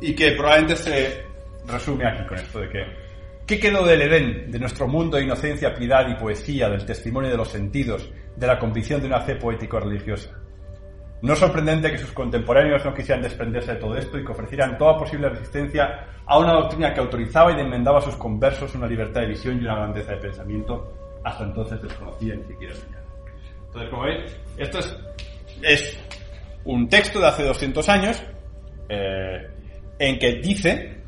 y 0.00 0.14
que 0.14 0.32
probablemente 0.32 0.76
se 0.76 1.29
resume 1.70 2.06
aquí 2.06 2.26
con 2.26 2.38
esto 2.38 2.60
de 2.60 2.68
que 2.68 2.84
¿qué 3.46 3.58
quedó 3.58 3.84
del 3.84 4.02
Edén, 4.02 4.50
de 4.50 4.58
nuestro 4.58 4.86
mundo 4.86 5.16
de 5.16 5.24
inocencia, 5.24 5.74
piedad 5.74 6.08
y 6.08 6.14
poesía, 6.14 6.68
del 6.68 6.84
testimonio 6.84 7.30
de 7.30 7.36
los 7.36 7.48
sentidos, 7.48 8.10
de 8.36 8.46
la 8.46 8.58
convicción 8.58 9.00
de 9.00 9.08
una 9.08 9.20
fe 9.20 9.36
poético-religiosa? 9.36 10.30
No 11.22 11.34
es 11.34 11.38
sorprendente 11.38 11.90
que 11.90 11.98
sus 11.98 12.12
contemporáneos 12.12 12.84
no 12.84 12.94
quisieran 12.94 13.22
desprenderse 13.22 13.74
de 13.74 13.80
todo 13.80 13.96
esto 13.96 14.18
y 14.18 14.24
que 14.24 14.32
ofrecieran 14.32 14.78
toda 14.78 14.96
posible 14.96 15.28
resistencia 15.28 16.06
a 16.24 16.38
una 16.38 16.52
doctrina 16.54 16.94
que 16.94 17.00
autorizaba 17.00 17.52
y 17.52 17.60
enmendaba 17.60 17.98
a 17.98 18.02
sus 18.02 18.16
conversos 18.16 18.74
una 18.74 18.86
libertad 18.86 19.22
de 19.22 19.26
visión 19.28 19.56
y 19.56 19.64
una 19.64 19.76
grandeza 19.76 20.12
de 20.12 20.18
pensamiento 20.18 21.20
hasta 21.24 21.44
entonces 21.44 21.82
desconocida 21.82 22.36
ni 22.36 22.44
siquiera 22.44 22.74
Entonces, 23.66 23.90
como 23.90 24.02
veis, 24.02 24.40
esto 24.56 24.78
es, 25.62 25.98
un 26.64 26.88
texto 26.88 27.20
de 27.20 27.26
hace 27.26 27.42
200 27.42 27.88
años 27.88 28.22
eh, 28.88 29.46
en 29.98 30.18
que 30.18 30.40
dice, 30.40 30.99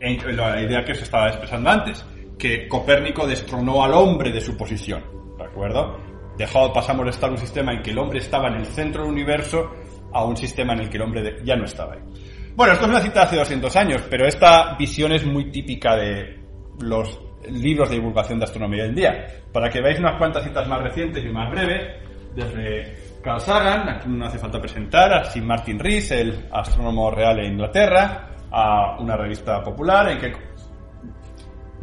en 0.00 0.36
la 0.36 0.60
idea 0.60 0.84
que 0.84 0.94
se 0.94 1.04
estaba 1.04 1.28
expresando 1.28 1.70
antes, 1.70 2.04
que 2.38 2.68
Copérnico 2.68 3.26
destronó 3.26 3.84
al 3.84 3.94
hombre 3.94 4.30
de 4.30 4.40
su 4.40 4.56
posición, 4.56 5.02
¿de 5.36 5.44
acuerdo? 5.44 6.08
dejado, 6.38 6.72
pasamos 6.72 7.04
de 7.04 7.10
estar 7.10 7.30
un 7.30 7.36
sistema 7.36 7.72
en 7.72 7.82
que 7.82 7.90
el 7.90 7.98
hombre 7.98 8.20
estaba 8.20 8.48
en 8.48 8.54
el 8.54 8.66
centro 8.66 9.02
del 9.02 9.12
universo 9.12 9.70
a 10.12 10.24
un 10.24 10.36
sistema 10.36 10.72
en 10.72 10.80
el 10.80 10.88
que 10.88 10.96
el 10.96 11.02
hombre 11.02 11.40
ya 11.44 11.56
no 11.56 11.64
estaba 11.64 11.94
ahí. 11.94 12.00
Bueno, 12.54 12.72
esto 12.72 12.86
es 12.86 12.90
una 12.90 13.00
cita 13.00 13.20
de 13.20 13.26
hace 13.26 13.36
200 13.36 13.76
años, 13.76 14.02
pero 14.08 14.26
esta 14.26 14.76
visión 14.76 15.12
es 15.12 15.26
muy 15.26 15.50
típica 15.50 15.96
de 15.96 16.38
los 16.80 17.20
libros 17.50 17.90
de 17.90 17.96
divulgación 17.96 18.38
de 18.38 18.44
astronomía 18.44 18.84
del 18.84 18.94
día. 18.94 19.26
Para 19.52 19.68
que 19.68 19.80
veáis 19.80 19.98
unas 19.98 20.16
cuantas 20.16 20.44
citas 20.44 20.66
más 20.66 20.82
recientes 20.82 21.24
y 21.24 21.28
más 21.28 21.50
breves, 21.50 21.96
desde 22.34 22.96
Carl 23.22 23.40
Sagan, 23.40 23.88
aquí 23.88 24.08
no 24.08 24.26
hace 24.26 24.38
falta 24.38 24.60
presentar, 24.60 25.12
a 25.12 25.24
Sir 25.24 25.42
Martin 25.42 25.78
Rees, 25.78 26.10
el 26.12 26.46
astrónomo 26.50 27.10
real 27.10 27.36
de 27.36 27.46
Inglaterra, 27.46 28.27
a 28.50 28.98
una 28.98 29.16
revista 29.16 29.62
popular 29.62 30.10
en 30.10 30.18
que 30.18 30.32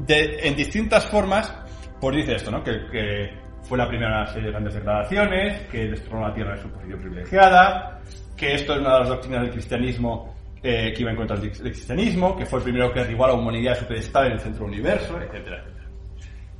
en 0.07 0.55
distintas 0.55 1.05
formas 1.07 1.53
pues 1.99 2.17
dice 2.17 2.35
esto, 2.35 2.51
¿no? 2.51 2.63
que 2.63 3.45
fue 3.67 3.77
la 3.77 3.87
primera 3.87 4.25
serie 4.27 4.45
de 4.47 4.51
grandes 4.51 4.75
declaraciones, 4.75 5.61
que 5.71 5.87
destronó 5.87 6.27
la 6.27 6.33
Tierra 6.33 6.55
de 6.55 6.61
su 6.61 6.69
posición 6.69 6.99
privilegiada, 6.99 8.01
que 8.35 8.53
esto 8.53 8.73
es 8.73 8.79
una 8.79 8.93
de 8.93 8.99
las 8.99 9.09
doctrinas 9.09 9.41
del 9.41 9.51
cristianismo 9.51 10.35
eh, 10.61 10.93
que 10.93 11.01
iba 11.01 11.11
en 11.11 11.17
contra 11.17 11.37
del 11.37 11.51
cristianismo, 11.51 12.35
que 12.35 12.45
fue 12.45 12.59
el 12.59 12.63
primero 12.63 12.91
que 12.91 12.99
derribó 12.99 13.25
a 13.25 13.29
la 13.29 13.33
humanidad 13.33 13.73
de 13.73 13.79
su 13.79 13.85
pedestal 13.85 14.27
en 14.27 14.31
el 14.33 14.39
centro 14.39 14.65
universo, 14.65 15.19
etcétera, 15.19 15.59
etcétera. 15.59 15.89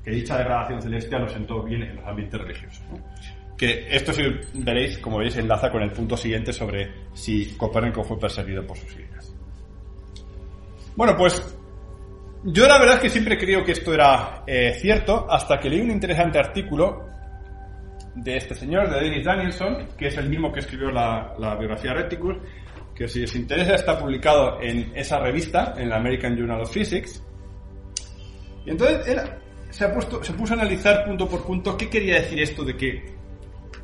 Que 0.04 0.12
dicha 0.12 0.38
declaración 0.38 0.82
celestial 0.82 1.22
lo 1.24 1.30
sentó 1.30 1.64
bien 1.64 1.84
en 1.84 1.96
los 1.96 2.06
ambientes 2.06 2.40
religiosos. 2.40 2.84
Que 3.58 3.88
esto, 3.90 4.14
si 4.14 4.24
veréis, 4.54 4.98
como 5.00 5.18
veis, 5.18 5.38
enlaza 5.38 5.72
con 5.72 5.82
el 5.82 5.92
punto 5.92 6.18
siguiente 6.18 6.54
sobre 6.54 6.92
si 7.14 7.56
Copérnico 7.56 8.04
fue 8.04 8.20
perseguido 8.20 8.66
por 8.66 8.78
sus 8.78 8.94
ideas. 8.94 9.25
Bueno, 10.96 11.16
pues 11.18 11.44
yo 12.44 12.68
la 12.68 12.78
verdad 12.78 12.96
es 12.96 13.02
que 13.02 13.10
siempre 13.10 13.38
creo 13.38 13.64
que 13.64 13.72
esto 13.72 13.94
era 13.94 14.44
eh, 14.46 14.78
cierto 14.80 15.26
hasta 15.30 15.60
que 15.60 15.70
leí 15.70 15.82
un 15.82 15.92
interesante 15.92 16.40
artículo 16.40 17.06
de 18.16 18.38
este 18.38 18.56
señor, 18.56 18.90
de 18.90 19.02
Dennis 19.02 19.26
Danielson, 19.26 19.88
que 19.98 20.08
es 20.08 20.18
el 20.18 20.30
mismo 20.30 20.52
que 20.52 20.62
escribió 20.62 20.90
la, 20.90 21.34
biografía 21.60 21.94
Reticus, 21.94 22.38
que 22.96 23.08
si 23.08 23.24
os 23.24 23.36
interesa 23.36 23.76
está 23.76 24.00
publicado 24.00 24.62
en 24.62 24.92
esa 24.96 25.20
revista, 25.20 25.74
en 25.78 25.90
la 25.90 25.98
American 25.98 26.38
Journal 26.38 26.62
of 26.62 26.72
Physics. 26.72 27.22
Y 28.66 28.70
entonces 28.70 29.08
él 29.08 29.22
se, 29.70 29.84
ha 29.84 29.94
puesto, 29.94 30.24
se 30.24 30.32
puso 30.34 30.54
a 30.54 30.58
analizar 30.58 31.04
punto 31.04 31.28
por 31.28 31.44
punto 31.44 31.76
qué 31.76 31.90
quería 31.90 32.22
decir 32.22 32.42
esto 32.42 32.64
de 32.64 32.78
que 32.78 33.16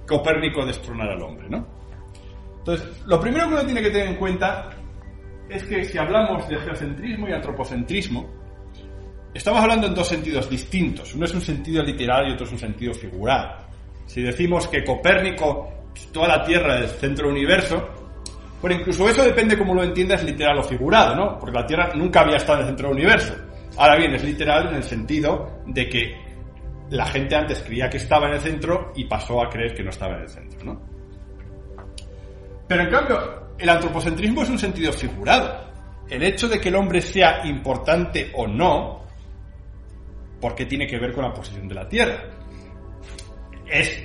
Copérnico 0.08 0.66
destronara 0.66 1.14
al 1.14 1.22
hombre, 1.22 1.50
¿no? 1.50 1.68
Entonces, 2.60 2.88
lo 3.06 3.20
primero 3.20 3.48
que 3.48 3.54
uno 3.56 3.66
tiene 3.66 3.82
que 3.82 3.90
tener 3.90 4.08
en 4.08 4.16
cuenta 4.16 4.70
es 5.52 5.64
que 5.64 5.84
si 5.84 5.98
hablamos 5.98 6.48
de 6.48 6.58
geocentrismo 6.58 7.28
y 7.28 7.34
antropocentrismo, 7.34 8.30
estamos 9.34 9.62
hablando 9.62 9.88
en 9.88 9.96
dos 9.96 10.08
sentidos 10.08 10.50
distintos. 10.50 11.14
Uno 11.14 11.26
es 11.26 11.34
un 11.34 11.42
sentido 11.42 11.84
literal 11.84 12.30
y 12.30 12.34
otro 12.34 12.46
es 12.46 12.52
un 12.54 12.58
sentido 12.58 12.94
figural. 12.94 13.58
Si 14.06 14.22
decimos 14.22 14.68
que 14.68 14.84
Copérnico 14.84 15.70
toda 16.14 16.38
la 16.38 16.44
Tierra 16.44 16.80
es 16.80 16.94
el 16.94 17.00
centro 17.00 17.28
del 17.28 17.36
universo, 17.36 17.90
bueno, 18.62 18.78
incluso 18.78 19.10
eso 19.10 19.24
depende 19.24 19.58
cómo 19.58 19.74
lo 19.74 19.84
entiendas 19.84 20.24
literal 20.24 20.60
o 20.60 20.64
figurado, 20.64 21.16
¿no? 21.16 21.40
Porque 21.40 21.58
la 21.58 21.66
Tierra 21.66 21.92
nunca 21.96 22.22
había 22.22 22.38
estado 22.38 22.60
en 22.60 22.62
el 22.62 22.68
centro 22.68 22.88
del 22.90 22.98
universo. 22.98 23.36
Ahora 23.78 23.98
bien, 23.98 24.14
es 24.14 24.24
literal 24.24 24.68
en 24.70 24.76
el 24.76 24.84
sentido 24.84 25.64
de 25.66 25.90
que 25.90 26.16
la 26.92 27.06
gente 27.08 27.36
antes 27.36 27.62
creía 27.62 27.90
que 27.90 27.98
estaba 27.98 28.28
en 28.28 28.36
el 28.36 28.42
centro 28.42 28.92
y 28.96 29.06
pasó 29.06 29.42
a 29.42 29.50
creer 29.50 29.74
que 29.74 29.84
no 29.84 29.90
estaba 29.90 30.16
en 30.16 30.22
el 30.22 30.30
centro, 30.30 30.64
¿no? 30.64 30.82
Pero 32.68 32.84
en 32.84 32.90
cambio, 32.90 33.41
el 33.62 33.70
antropocentrismo 33.70 34.44
es 34.44 34.50
un 34.50 34.60
sentido 34.60 34.92
figurado. 34.92 35.70
El 36.10 36.24
hecho 36.24 36.48
de 36.50 36.60
que 36.60 36.70
el 36.70 36.76
hombre 36.76 37.02
sea 37.02 37.46
importante 37.46 38.32
o 38.36 38.48
no, 38.48 39.06
porque 40.40 40.66
tiene 40.66 40.88
que 40.88 41.00
ver 41.00 41.14
con 41.14 41.24
la 41.24 41.34
posición 41.34 41.68
de 41.68 41.76
la 41.76 41.88
Tierra. 41.88 42.24
Es 43.66 44.04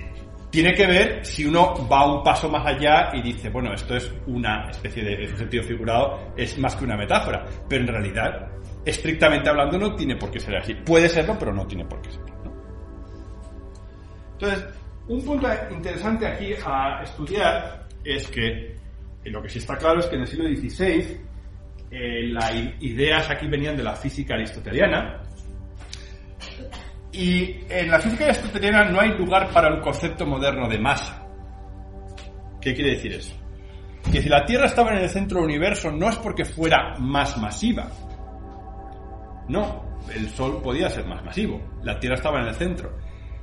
tiene 0.51 0.73
que 0.73 0.87
ver 0.87 1.27
si 1.27 1.45
uno 1.45 1.87
va 1.87 2.11
un 2.11 2.23
paso 2.23 2.49
más 2.49 2.67
allá 2.67 3.11
y 3.13 3.21
dice, 3.21 3.51
bueno, 3.51 3.75
esto 3.75 3.95
es 3.95 4.11
una 4.27 4.71
especie 4.71 5.05
de, 5.05 5.37
sentido 5.37 5.63
figurado, 5.65 6.33
es 6.35 6.57
más 6.59 6.75
que 6.77 6.85
una 6.85 6.97
metáfora, 6.97 7.45
pero 7.69 7.83
en 7.83 7.89
realidad, 7.89 8.49
estrictamente 8.83 9.51
hablando, 9.51 9.77
no 9.77 9.95
tiene 9.95 10.17
por 10.17 10.31
qué 10.31 10.41
ser 10.41 10.57
así. 10.57 10.73
Puede 10.75 11.11
serlo, 11.11 11.37
pero 11.39 11.53
no 11.53 11.67
tiene 11.67 11.85
por 11.85 12.01
qué 12.01 12.11
serlo. 12.11 12.55
Entonces, 14.33 14.67
un 15.09 15.25
punto 15.25 15.49
interesante 15.71 16.27
aquí 16.27 16.55
a 16.65 17.03
estudiar 17.03 17.87
es 18.03 18.27
que 18.29 18.77
lo 19.31 19.43
que 19.43 19.49
sí 19.49 19.59
está 19.59 19.77
claro 19.77 20.01
es 20.01 20.07
que 20.07 20.17
en 20.17 20.23
el 20.23 20.27
siglo 20.27 20.49
XVI 20.49 21.21
eh, 21.91 22.29
las 22.29 22.53
ideas 22.81 23.31
aquí 23.31 23.47
venían 23.47 23.77
de 23.77 23.83
la 23.83 23.95
física 23.95 24.35
aristoteliana, 24.35 25.23
y 27.17 27.61
en 27.71 27.91
la 27.91 27.99
física 27.99 28.27
aristoteliana 28.27 28.85
no 28.85 29.01
hay 29.01 29.11
lugar 29.17 29.51
para 29.51 29.73
un 29.73 29.81
concepto 29.81 30.27
moderno 30.27 30.69
de 30.69 30.79
masa. 30.79 31.27
¿Qué 32.61 32.75
quiere 32.75 32.91
decir 32.91 33.13
eso? 33.15 33.35
Que 34.13 34.21
si 34.21 34.29
la 34.29 34.45
Tierra 34.45 34.67
estaba 34.67 34.93
en 34.93 34.99
el 34.99 35.09
centro 35.09 35.39
del 35.39 35.47
universo 35.47 35.91
no 35.91 36.11
es 36.11 36.17
porque 36.17 36.45
fuera 36.45 36.95
más 36.99 37.39
masiva. 37.39 37.89
No, 39.49 39.99
el 40.15 40.29
Sol 40.29 40.61
podía 40.63 40.91
ser 40.91 41.07
más 41.07 41.25
masivo. 41.25 41.61
La 41.83 41.99
Tierra 41.99 42.17
estaba 42.17 42.41
en 42.43 42.49
el 42.49 42.55
centro. 42.55 42.95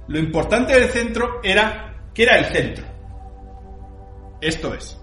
Lo 0.07 0.19
importante 0.19 0.73
del 0.73 0.89
centro 0.89 1.39
era 1.43 1.95
que 2.13 2.23
era 2.23 2.37
el 2.37 2.45
centro. 2.45 2.85
Esto 4.39 4.73
es, 4.75 5.02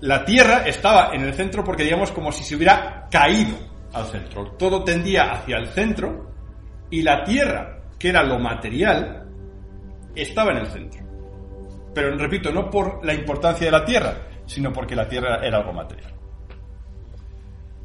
la 0.00 0.24
Tierra 0.24 0.66
estaba 0.66 1.10
en 1.12 1.22
el 1.22 1.34
centro 1.34 1.64
porque 1.64 1.84
digamos 1.84 2.12
como 2.12 2.30
si 2.30 2.44
se 2.44 2.56
hubiera 2.56 3.08
caído 3.10 3.56
al 3.92 4.06
centro. 4.06 4.52
Todo 4.52 4.84
tendía 4.84 5.32
hacia 5.32 5.56
el 5.56 5.68
centro 5.68 6.30
y 6.90 7.02
la 7.02 7.24
Tierra, 7.24 7.80
que 7.98 8.08
era 8.08 8.22
lo 8.22 8.38
material, 8.38 9.26
estaba 10.14 10.52
en 10.52 10.58
el 10.58 10.66
centro. 10.66 11.00
Pero 11.94 12.16
repito, 12.16 12.52
no 12.52 12.70
por 12.70 13.04
la 13.04 13.14
importancia 13.14 13.66
de 13.66 13.72
la 13.72 13.84
Tierra, 13.84 14.14
sino 14.46 14.72
porque 14.72 14.94
la 14.94 15.08
Tierra 15.08 15.40
era 15.44 15.58
algo 15.58 15.72
material. 15.72 16.14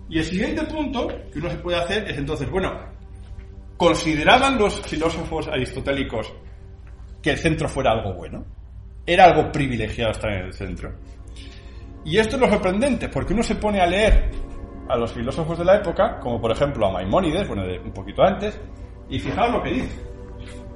Y 0.10 0.20
el 0.20 0.26
siguiente 0.26 0.64
punto 0.64 1.08
que 1.32 1.40
uno 1.40 1.50
se 1.50 1.58
puede 1.58 1.78
hacer 1.78 2.10
es 2.10 2.18
entonces, 2.18 2.50
bueno, 2.50 2.72
¿consideraban 3.78 4.58
los 4.58 4.80
filósofos 4.82 5.48
aristotélicos 5.48 6.32
que 7.22 7.32
el 7.32 7.38
centro 7.38 7.68
fuera 7.68 7.92
algo 7.92 8.14
bueno? 8.14 8.46
¿Era 9.06 9.26
algo 9.26 9.52
privilegiado 9.52 10.12
estar 10.12 10.32
en 10.32 10.46
el 10.46 10.54
centro? 10.54 10.94
Y 12.06 12.18
esto 12.18 12.36
es 12.36 12.42
lo 12.42 12.50
sorprendente, 12.50 13.10
porque 13.10 13.34
uno 13.34 13.44
se 13.44 13.56
pone 13.56 13.80
a 13.82 13.86
leer 13.86 14.32
a 14.90 14.98
los 14.98 15.12
filósofos 15.14 15.58
de 15.58 15.66
la 15.66 15.78
época, 15.78 16.20
como 16.20 16.40
por 16.40 16.52
ejemplo 16.52 16.86
a 16.88 16.92
Maimónides, 16.92 17.48
bueno, 17.48 17.64
un 17.84 17.94
poquito 17.94 18.24
antes, 18.24 18.60
y 19.10 19.20
fijaos 19.20 19.52
lo 19.52 19.64
que 19.64 19.70
dice. 19.70 20.14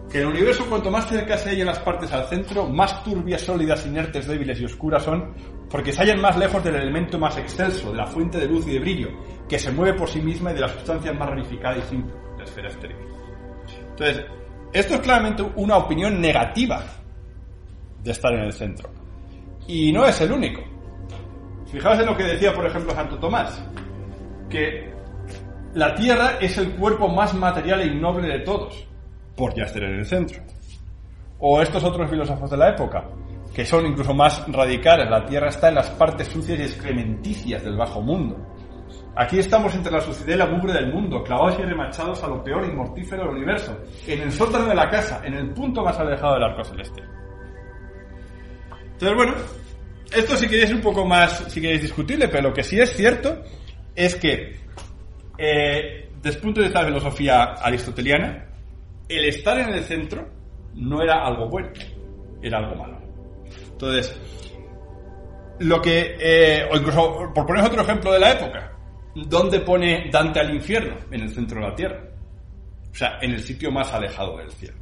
Que 0.09 0.19
el 0.19 0.28
universo 0.28 0.65
cuanto 0.69 0.89
más 0.89 1.05
cerca 1.07 1.38
se 1.38 1.49
hallen 1.49 1.65
las 1.65 1.80
partes 1.80 2.11
al 2.13 2.25
centro, 2.28 2.69
más 2.69 3.03
turbias, 3.03 3.41
sólidas, 3.41 3.86
inertes, 3.86 4.25
débiles 4.25 4.61
y 4.61 4.65
oscuras 4.65 5.03
son, 5.03 5.34
porque 5.69 5.91
se 5.91 6.01
hallan 6.01 6.21
más 6.21 6.38
lejos 6.38 6.63
del 6.63 6.75
elemento 6.75 7.19
más 7.19 7.38
excelso, 7.38 7.91
de 7.91 7.97
la 7.97 8.07
fuente 8.07 8.39
de 8.39 8.47
luz 8.47 8.65
y 8.67 8.73
de 8.73 8.80
brillo, 8.80 9.09
que 9.49 9.59
se 9.59 9.71
mueve 9.71 9.97
por 9.97 10.07
sí 10.07 10.21
misma 10.21 10.51
y 10.51 10.55
de 10.55 10.61
la 10.61 10.69
sustancia 10.69 11.11
más 11.11 11.30
ramificada 11.30 11.78
y 11.78 11.82
simple, 11.82 12.13
la 12.38 12.43
esfera 12.45 12.69
estéril. 12.69 12.97
Entonces, 13.89 14.25
esto 14.71 14.95
es 14.95 15.01
claramente 15.01 15.43
una 15.55 15.78
opinión 15.78 16.21
negativa 16.21 16.84
de 18.01 18.11
estar 18.11 18.34
en 18.34 18.41
el 18.41 18.53
centro. 18.53 18.89
Y 19.67 19.91
no 19.91 20.05
es 20.05 20.21
el 20.21 20.32
único. 20.32 20.61
Fijaos 21.72 21.99
en 21.99 22.05
lo 22.05 22.15
que 22.15 22.24
decía, 22.24 22.53
por 22.53 22.65
ejemplo, 22.65 22.93
Santo 22.93 23.18
Tomás, 23.18 23.61
que 24.49 24.93
la 25.74 25.93
Tierra 25.95 26.38
es 26.39 26.57
el 26.57 26.76
cuerpo 26.76 27.09
más 27.09 27.34
material 27.34 27.82
e 27.82 27.88
innoble 27.88 28.28
de 28.28 28.39
todos, 28.39 28.88
por 29.36 29.53
ya 29.53 29.63
estar 29.63 29.84
en 29.84 29.95
el 29.95 30.05
centro. 30.05 30.41
O 31.39 31.61
estos 31.61 31.84
otros 31.84 32.09
filósofos 32.09 32.49
de 32.49 32.57
la 32.57 32.70
época, 32.70 33.05
que 33.53 33.65
son 33.65 33.86
incluso 33.86 34.13
más 34.13 34.45
radicales, 34.47 35.09
la 35.09 35.26
Tierra 35.26 35.49
está 35.49 35.70
en 35.70 35.76
las 35.76 35.89
partes 35.91 36.28
sucias 36.28 36.57
y 36.59 36.63
excrementicias 36.63 37.63
del 37.63 37.76
bajo 37.76 38.01
mundo. 38.01 38.38
Aquí 39.15 39.39
estamos 39.39 39.74
entre 39.76 39.91
la 39.91 39.99
suciedad 39.99 40.36
y 40.36 40.38
la 40.38 40.45
mugre 40.45 40.74
del 40.74 40.93
mundo, 40.93 41.24
clavados 41.24 41.59
y 41.59 41.63
remachados 41.63 42.24
a 42.24 42.28
lo 42.28 42.43
peor 42.43 42.65
y 42.65 42.72
mortífero 42.72 43.24
del 43.24 43.36
universo, 43.36 43.78
en 44.05 44.22
el 44.22 44.32
sótano 44.32 44.65
de 44.65 44.76
la 44.76 44.89
casa, 44.89 45.22
en 45.24 45.34
el 45.34 45.49
punto 45.53 45.84
más 45.84 45.99
alejado 45.99 46.36
del 46.36 46.43
arco 46.43 46.63
celeste. 46.63 47.03
Entonces, 48.93 49.15
bueno, 49.15 49.34
esto 50.16 50.36
si 50.38 50.47
queréis 50.47 50.72
un 50.72 50.82
poco 50.82 51.05
más, 51.05 51.45
si 51.47 51.62
queréis 51.62 51.82
discutirle, 51.82 52.28
pero 52.28 52.49
lo 52.49 52.53
que 52.53 52.64
sí 52.64 52.80
es 52.80 52.95
cierto 52.95 53.43
es 53.95 54.16
que 54.16 54.55
eh, 55.38 56.10
desde 56.22 56.38
el 56.38 56.41
punto 56.41 56.62
de 56.62 56.68
vista 56.68 56.80
de 56.80 56.91
la 56.91 56.99
filosofía 56.99 57.43
aristoteliana, 57.53 58.45
el 59.08 59.26
estar 59.26 59.58
en 59.60 59.70
el 59.70 59.84
centro 59.84 60.28
no 60.76 61.01
era 61.01 61.26
algo 61.26 61.47
bueno, 61.49 61.70
era 62.41 62.60
algo 62.60 62.76
malo. 62.76 62.99
Entonces, 63.72 64.20
lo 65.60 65.82
que, 65.82 66.16
eh, 66.20 66.68
o 66.72 66.78
incluso, 66.78 67.32
por 67.34 67.45
poner 67.45 67.66
otro 67.66 67.82
ejemplo 67.82 68.12
de 68.12 68.20
la 68.20 68.32
época, 68.32 68.72
¿dónde 69.16 69.60
pone 69.62 70.10
Dante 70.12 70.39
al 70.39 70.53
infierno? 70.53 70.95
En 71.12 71.22
el 71.22 71.30
centro 71.30 71.62
de 71.62 71.68
la 71.68 71.76
tierra. 71.76 72.03
O 72.91 72.95
sea, 72.95 73.20
en 73.22 73.32
el 73.32 73.41
sitio 73.41 73.72
más 73.72 73.93
alejado 73.93 74.38
del 74.38 74.51
cielo. 74.51 74.78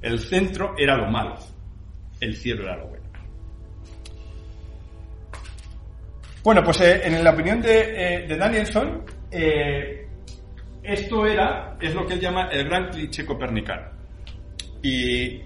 El 0.00 0.18
centro 0.18 0.74
era 0.76 0.96
lo 0.96 1.06
malo, 1.10 1.36
el 2.20 2.34
cielo 2.34 2.64
era 2.64 2.76
lo 2.76 2.88
bueno. 2.88 3.01
Bueno, 6.42 6.62
pues 6.64 6.80
eh, 6.80 7.02
en 7.04 7.22
la 7.22 7.30
opinión 7.30 7.60
de, 7.60 8.26
de 8.26 8.36
Danielson, 8.36 9.04
eh, 9.30 10.06
esto 10.82 11.26
era, 11.26 11.76
es 11.80 11.94
lo 11.94 12.04
que 12.04 12.14
él 12.14 12.20
llama 12.20 12.48
el 12.50 12.64
gran 12.64 12.88
cliché 12.90 13.24
copernicano. 13.24 13.86
Y 14.82 15.40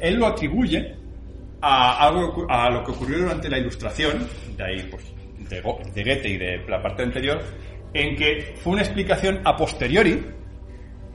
él 0.00 0.14
lo 0.16 0.26
atribuye 0.26 0.96
a, 1.60 2.08
algo, 2.08 2.46
a 2.48 2.68
lo 2.70 2.82
que 2.82 2.90
ocurrió 2.90 3.18
durante 3.20 3.48
la 3.48 3.58
ilustración, 3.58 4.28
de 4.56 4.64
ahí 4.64 4.88
pues, 4.90 5.04
de, 5.48 5.56
de 5.60 6.04
Goethe 6.04 6.28
y 6.28 6.36
de 6.36 6.64
la 6.68 6.82
parte 6.82 7.04
anterior, 7.04 7.40
en 7.94 8.16
que 8.16 8.54
fue 8.56 8.72
una 8.72 8.82
explicación 8.82 9.40
a 9.44 9.56
posteriori 9.56 10.26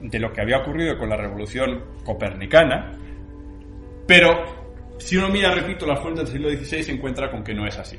de 0.02 0.20
lo 0.20 0.32
que 0.32 0.42
había 0.42 0.60
ocurrido 0.60 0.98
con 0.98 1.10
la 1.10 1.18
revolución 1.18 1.84
copernicana, 2.06 2.94
pero 4.08 4.46
si 5.00 5.18
uno 5.18 5.30
mira, 5.30 5.54
repito, 5.54 5.86
las 5.86 6.00
fuentes 6.00 6.32
del 6.32 6.34
siglo 6.34 6.50
XVI 6.50 6.84
se 6.84 6.92
encuentra 6.94 7.30
con 7.30 7.44
que 7.44 7.54
no 7.54 7.68
es 7.68 7.78
así. 7.78 7.98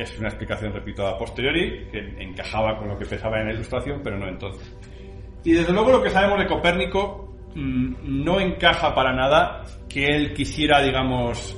Es 0.00 0.18
una 0.18 0.28
explicación, 0.28 0.72
repito, 0.72 1.06
a 1.06 1.18
posteriori, 1.18 1.88
que 1.92 1.98
encajaba 2.22 2.78
con 2.78 2.88
lo 2.88 2.98
que 2.98 3.04
pensaba 3.04 3.38
en 3.38 3.48
la 3.48 3.52
ilustración, 3.52 4.00
pero 4.02 4.16
no 4.16 4.28
entonces. 4.28 4.74
Y 5.44 5.52
desde 5.52 5.74
luego 5.74 5.90
lo 5.90 6.02
que 6.02 6.08
sabemos 6.08 6.38
de 6.38 6.46
Copérnico 6.46 7.36
mm, 7.54 8.24
no 8.24 8.40
encaja 8.40 8.94
para 8.94 9.12
nada 9.12 9.62
que 9.90 10.06
él 10.06 10.32
quisiera, 10.32 10.80
digamos, 10.80 11.54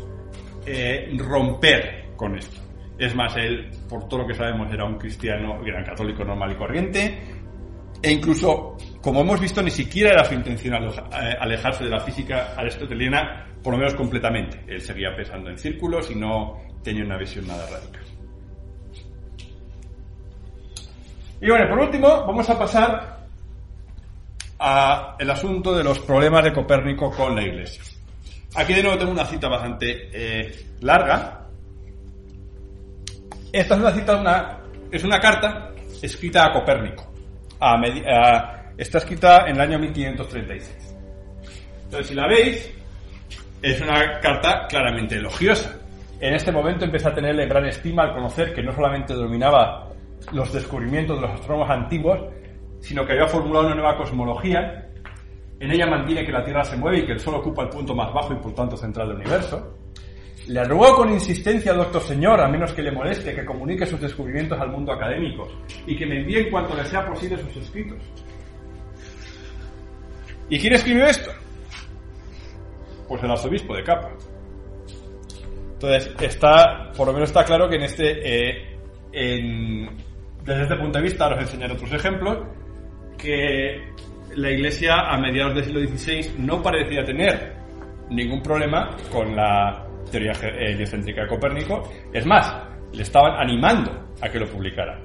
eh, 0.67 1.09
romper 1.19 2.07
con 2.17 2.37
esto. 2.37 2.61
Es 2.99 3.15
más, 3.15 3.37
él, 3.37 3.71
por 3.89 4.09
todo 4.09 4.23
lo 4.23 4.27
que 4.27 4.35
sabemos, 4.35 4.73
era 4.73 4.87
un 4.87 4.99
cristiano, 4.99 5.61
era 5.65 5.79
un 5.79 5.85
católico 5.85 6.25
normal 6.25 6.51
y 6.51 6.57
corriente, 6.57 7.19
e 8.03 8.11
incluso, 8.11 8.77
como 9.01 9.21
hemos 9.21 9.41
visto, 9.41 9.63
ni 9.63 9.71
siquiera 9.71 10.11
era 10.11 10.25
su 10.25 10.35
intención 10.35 10.75
eh, 10.75 11.37
alejarse 11.39 11.85
de 11.85 11.91
la 11.91 12.01
física 12.01 12.55
aristoteliana, 12.57 13.47
por 13.63 13.75
lo 13.75 13.79
menos 13.79 13.95
completamente. 13.95 14.65
Él 14.67 14.81
seguía 14.81 15.15
pensando 15.15 15.49
en 15.49 15.59
círculos 15.59 16.11
y 16.11 16.17
no 16.17 16.61
tenía 16.83 17.05
una 17.05 17.17
visión 17.17 17.47
nada 17.47 17.65
radical. 17.71 18.12
Y 21.43 21.49
bueno, 21.51 21.69
por 21.69 21.79
último, 21.81 22.07
vamos 22.25 22.49
a 22.49 22.59
pasar 22.59 23.19
al 24.59 25.31
asunto 25.31 25.75
de 25.75 25.83
los 25.83 25.99
problemas 25.99 26.45
de 26.45 26.53
Copérnico 26.53 27.11
con 27.11 27.35
la 27.35 27.43
Iglesia. 27.43 27.83
Aquí 28.55 28.73
de 28.75 28.83
nuevo 28.83 28.97
tengo 28.99 29.11
una 29.13 29.25
cita 29.25 29.49
bastante 29.49 30.09
eh, 30.13 30.67
larga, 30.83 31.41
Esta 33.53 33.75
es 33.75 33.81
una 33.81 33.91
cita, 33.91 34.17
una, 34.17 34.59
es 34.91 35.05
una 35.05 35.19
carta 35.21 35.73
escrita 36.01 36.47
a 36.47 36.53
Copérnico. 36.53 37.13
A 37.61 37.75
a- 37.75 38.63
está 38.79 38.99
escrita 38.99 39.47
en 39.47 39.57
el 39.57 39.61
año 39.61 39.79
1536. 39.79 40.95
Entonces, 41.85 42.07
si 42.09 42.15
la 42.15 42.27
veis, 42.29 42.73
es 43.61 43.81
una 43.81 44.21
carta 44.21 44.67
claramente 44.69 45.17
elogiosa. 45.17 45.77
En 46.21 46.35
este 46.35 46.51
momento 46.53 46.85
empieza 46.85 47.11
a 47.11 47.15
tenerle 47.15 47.47
gran 47.47 47.67
estima 47.67 48.05
al 48.05 48.15
conocer 48.15 48.55
que 48.55 48.63
no 48.63 48.73
solamente 48.73 49.13
dominaba 49.13 49.89
los 50.33 50.53
descubrimientos 50.53 51.17
de 51.21 51.23
los 51.27 51.31
astrónomos 51.41 51.71
antiguos, 51.71 52.21
sino 52.81 53.05
que 53.07 53.13
había 53.13 53.27
formulado 53.27 53.67
una 53.67 53.75
nueva 53.75 53.97
cosmología. 53.97 54.89
En 55.61 55.71
ella 55.71 55.87
mantiene 55.87 56.25
que 56.25 56.33
la 56.33 56.45
Tierra 56.45 56.65
se 56.65 56.77
mueve 56.77 56.99
y 57.01 57.07
que 57.07 57.13
el 57.13 57.21
Sol 57.21 57.35
ocupa 57.37 57.63
el 57.63 57.69
punto 57.69 57.95
más 57.95 58.13
bajo 58.13 58.33
y 58.33 58.37
por 58.37 58.55
tanto 58.55 58.77
central 58.77 59.09
del 59.09 59.17
universo. 59.19 59.79
Le 60.49 60.65
ruego 60.65 60.97
con 60.97 61.13
insistencia 61.13 61.71
al 61.71 61.79
doctor 61.79 62.03
señor, 62.03 62.41
a 62.41 62.49
menos 62.49 62.73
que 62.73 62.83
le 62.83 62.91
moleste, 62.91 63.33
que 63.35 63.45
comunique 63.45 63.87
sus 63.87 64.01
descubrimientos 64.01 64.61
al 64.61 64.71
mundo 64.71 64.93
académico 64.93 65.47
y 65.87 65.97
que 65.97 66.05
me 66.05 66.21
envíe 66.21 66.39
en 66.39 66.51
cuanto 66.51 66.75
le 66.75 66.85
sea 66.85 67.07
posible 67.07 67.39
sus 67.39 67.57
escritos. 67.59 67.99
¿Y 70.49 70.59
quién 70.59 70.73
escribió 70.75 71.07
esto? 71.07 71.31
Pues 73.09 73.23
el 73.23 73.31
arzobispo 73.31 73.77
de 73.77 73.85
Capa. 73.85 74.11
Entonces, 75.75 76.13
está, 76.21 76.91
por 76.97 77.07
lo 77.07 77.13
menos 77.13 77.31
está 77.31 77.45
claro 77.45 77.69
que 77.69 77.77
en 77.77 77.83
este, 77.83 78.21
eh, 78.51 78.79
en- 79.13 79.97
desde 80.45 80.63
este 80.63 80.77
punto 80.77 80.99
de 80.99 81.05
vista, 81.05 81.25
ahora 81.25 81.37
os 81.37 81.43
enseñaré 81.43 81.75
otros 81.75 81.93
ejemplos, 81.93 82.39
que 83.19 83.93
la 84.37 84.51
Iglesia 84.51 84.95
a 85.11 85.17
mediados 85.19 85.55
del 85.55 85.65
siglo 85.65 85.81
XVI 85.81 86.35
no 86.39 86.63
parecía 86.63 87.05
tener 87.05 87.55
ningún 88.11 88.43
problema 88.43 88.91
con 89.11 89.37
la 89.37 89.87
teoría 90.11 90.35
ge- 90.35 90.49
eh, 90.49 90.73
heliocéntrica 90.73 91.23
de 91.23 91.29
Copérnico. 91.29 91.83
Es 92.13 92.27
más, 92.27 92.53
le 92.93 93.03
estaban 93.03 93.41
animando 93.41 94.09
a 94.21 94.29
que 94.29 94.39
lo 94.41 94.47
publicara. 94.47 94.99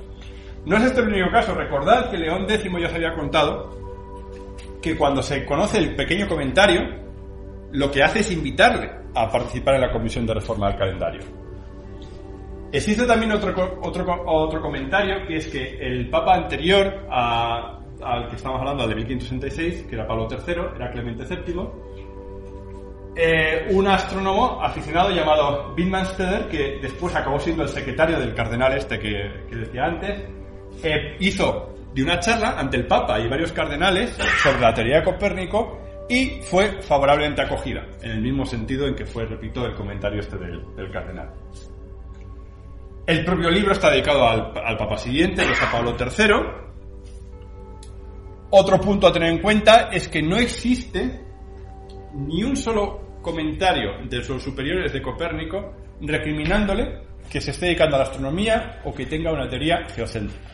No 0.66 0.76
es 0.78 0.84
este 0.84 1.02
el 1.02 1.08
único 1.10 1.30
caso. 1.32 1.54
Recordad 1.54 2.10
que 2.10 2.18
León 2.18 2.46
X 2.50 2.64
ya 2.82 2.88
os 2.88 2.94
había 2.94 3.14
contado 3.14 3.78
que 4.82 4.98
cuando 4.98 5.22
se 5.22 5.46
conoce 5.46 5.78
el 5.78 5.96
pequeño 5.96 6.28
comentario, 6.28 6.82
lo 7.72 7.92
que 7.92 8.04
hace 8.04 8.20
es 8.20 8.32
invitarle 8.32 8.90
a 9.14 9.30
participar 9.30 9.76
en 9.76 9.82
la 9.82 9.92
comisión 9.92 10.26
de 10.26 10.34
reforma 10.34 10.70
del 10.70 10.78
calendario. 10.78 11.22
Existe 12.72 13.06
también 13.06 13.32
otro, 13.32 13.54
otro, 13.82 14.24
otro 14.26 14.62
comentario, 14.62 15.26
que 15.26 15.38
es 15.38 15.48
que 15.48 15.78
el 15.80 16.10
papa 16.10 16.36
anterior 16.36 17.06
a- 17.10 17.80
al 18.04 18.28
que 18.30 18.36
estamos 18.36 18.60
hablando, 18.60 18.84
al 18.84 18.90
de 18.90 18.96
1566, 18.96 19.86
que 19.90 19.96
era 19.96 20.06
Pablo 20.06 20.28
III, 20.30 20.54
era 20.76 20.92
Clemente 20.92 21.24
VII, 21.24 21.62
eh, 23.16 23.68
un 23.72 23.88
astrónomo 23.88 24.62
aficionado 24.62 25.10
llamado 25.10 25.74
Wittmann-Steder, 25.76 26.48
que 26.50 26.78
después 26.82 27.16
acabó 27.16 27.40
siendo 27.40 27.64
el 27.64 27.70
secretario 27.70 28.20
del 28.20 28.36
cardenal 28.36 28.74
este 28.74 29.00
que, 29.00 29.46
que 29.50 29.56
decía 29.56 29.86
antes, 29.86 30.22
eh, 30.84 31.16
hizo 31.20 31.74
de 31.96 32.04
una 32.04 32.20
charla 32.20 32.60
ante 32.60 32.78
el 32.78 32.86
Papa 32.86 33.20
y 33.20 33.28
varios 33.28 33.52
cardenales 33.52 34.12
sobre 34.44 34.60
la 34.60 34.74
teoría 34.74 34.98
de 34.98 35.04
Copérnico 35.04 35.80
y 36.08 36.42
fue 36.44 36.82
favorablemente 36.84 37.42
acogida, 37.42 37.88
en 38.04 38.12
el 38.12 38.22
mismo 38.22 38.46
sentido 38.46 38.86
en 38.88 38.94
que 38.96 39.06
fue, 39.06 39.26
repito, 39.26 39.66
el 39.66 39.74
comentario 39.74 40.20
este 40.20 40.38
del, 40.38 40.64
del 40.76 40.92
cardenal. 40.92 41.32
El 43.08 43.24
propio 43.24 43.50
libro 43.50 43.72
está 43.72 43.90
dedicado 43.90 44.28
al, 44.28 44.52
al 44.66 44.76
Papa 44.76 44.98
siguiente, 44.98 45.42
que 45.46 45.54
es 45.54 45.60
Pablo 45.72 45.96
III. 45.98 46.68
Otro 48.50 48.82
punto 48.82 49.08
a 49.08 49.14
tener 49.14 49.32
en 49.32 49.40
cuenta 49.40 49.90
es 49.94 50.10
que 50.10 50.22
no 50.22 50.36
existe 50.36 51.22
ni 52.14 52.44
un 52.44 52.58
solo 52.58 53.20
comentario 53.22 53.92
de 54.10 54.18
los 54.18 54.44
superiores 54.44 54.92
de 54.92 55.02
Copérnico 55.02 55.74
recriminándole 56.02 57.02
que 57.30 57.40
se 57.40 57.52
esté 57.52 57.68
dedicando 57.68 57.96
a 57.96 58.00
la 58.00 58.06
astronomía 58.06 58.82
o 58.84 58.94
que 58.94 59.06
tenga 59.06 59.32
una 59.32 59.48
teoría 59.48 59.86
geocéntrica. 59.94 60.52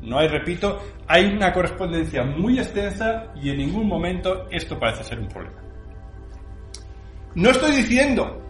No 0.00 0.18
hay, 0.18 0.28
repito, 0.28 0.80
hay 1.06 1.26
una 1.26 1.52
correspondencia 1.52 2.24
muy 2.24 2.58
extensa 2.58 3.32
y 3.40 3.50
en 3.50 3.58
ningún 3.58 3.86
momento 3.86 4.48
esto 4.50 4.78
parece 4.78 5.04
ser 5.04 5.20
un 5.20 5.28
problema. 5.28 5.62
No 7.34 7.50
estoy 7.50 7.76
diciendo, 7.76 8.42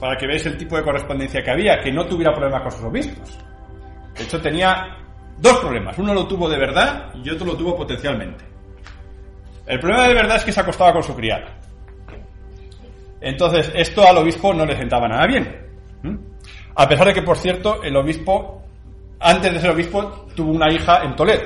para 0.00 0.16
que 0.16 0.26
veáis 0.26 0.46
el 0.46 0.56
tipo 0.56 0.76
de 0.76 0.82
correspondencia 0.82 1.42
que 1.42 1.50
había, 1.50 1.80
que 1.80 1.92
no 1.92 2.06
tuviera 2.06 2.32
problemas 2.32 2.62
con 2.62 2.72
sus 2.72 2.82
obispos. 2.82 3.38
De 4.16 4.24
hecho, 4.24 4.40
tenía 4.40 4.96
dos 5.38 5.58
problemas. 5.58 5.98
Uno 5.98 6.14
lo 6.14 6.26
tuvo 6.26 6.48
de 6.48 6.58
verdad 6.58 7.14
y 7.14 7.30
otro 7.30 7.46
lo 7.46 7.56
tuvo 7.56 7.76
potencialmente. 7.76 8.44
El 9.66 9.80
problema 9.80 10.08
de 10.08 10.14
verdad 10.14 10.36
es 10.36 10.44
que 10.44 10.52
se 10.52 10.60
acostaba 10.60 10.92
con 10.92 11.02
su 11.02 11.14
criada. 11.14 11.58
Entonces, 13.20 13.70
esto 13.74 14.06
al 14.06 14.18
obispo 14.18 14.54
no 14.54 14.64
le 14.64 14.76
sentaba 14.76 15.08
nada 15.08 15.26
bien. 15.26 15.68
A 16.76 16.88
pesar 16.88 17.08
de 17.08 17.14
que, 17.14 17.22
por 17.22 17.36
cierto, 17.36 17.82
el 17.82 17.96
obispo, 17.96 18.62
antes 19.18 19.52
de 19.52 19.60
ser 19.60 19.70
obispo, 19.70 20.28
tuvo 20.34 20.52
una 20.52 20.72
hija 20.72 21.02
en 21.02 21.16
Toledo, 21.16 21.42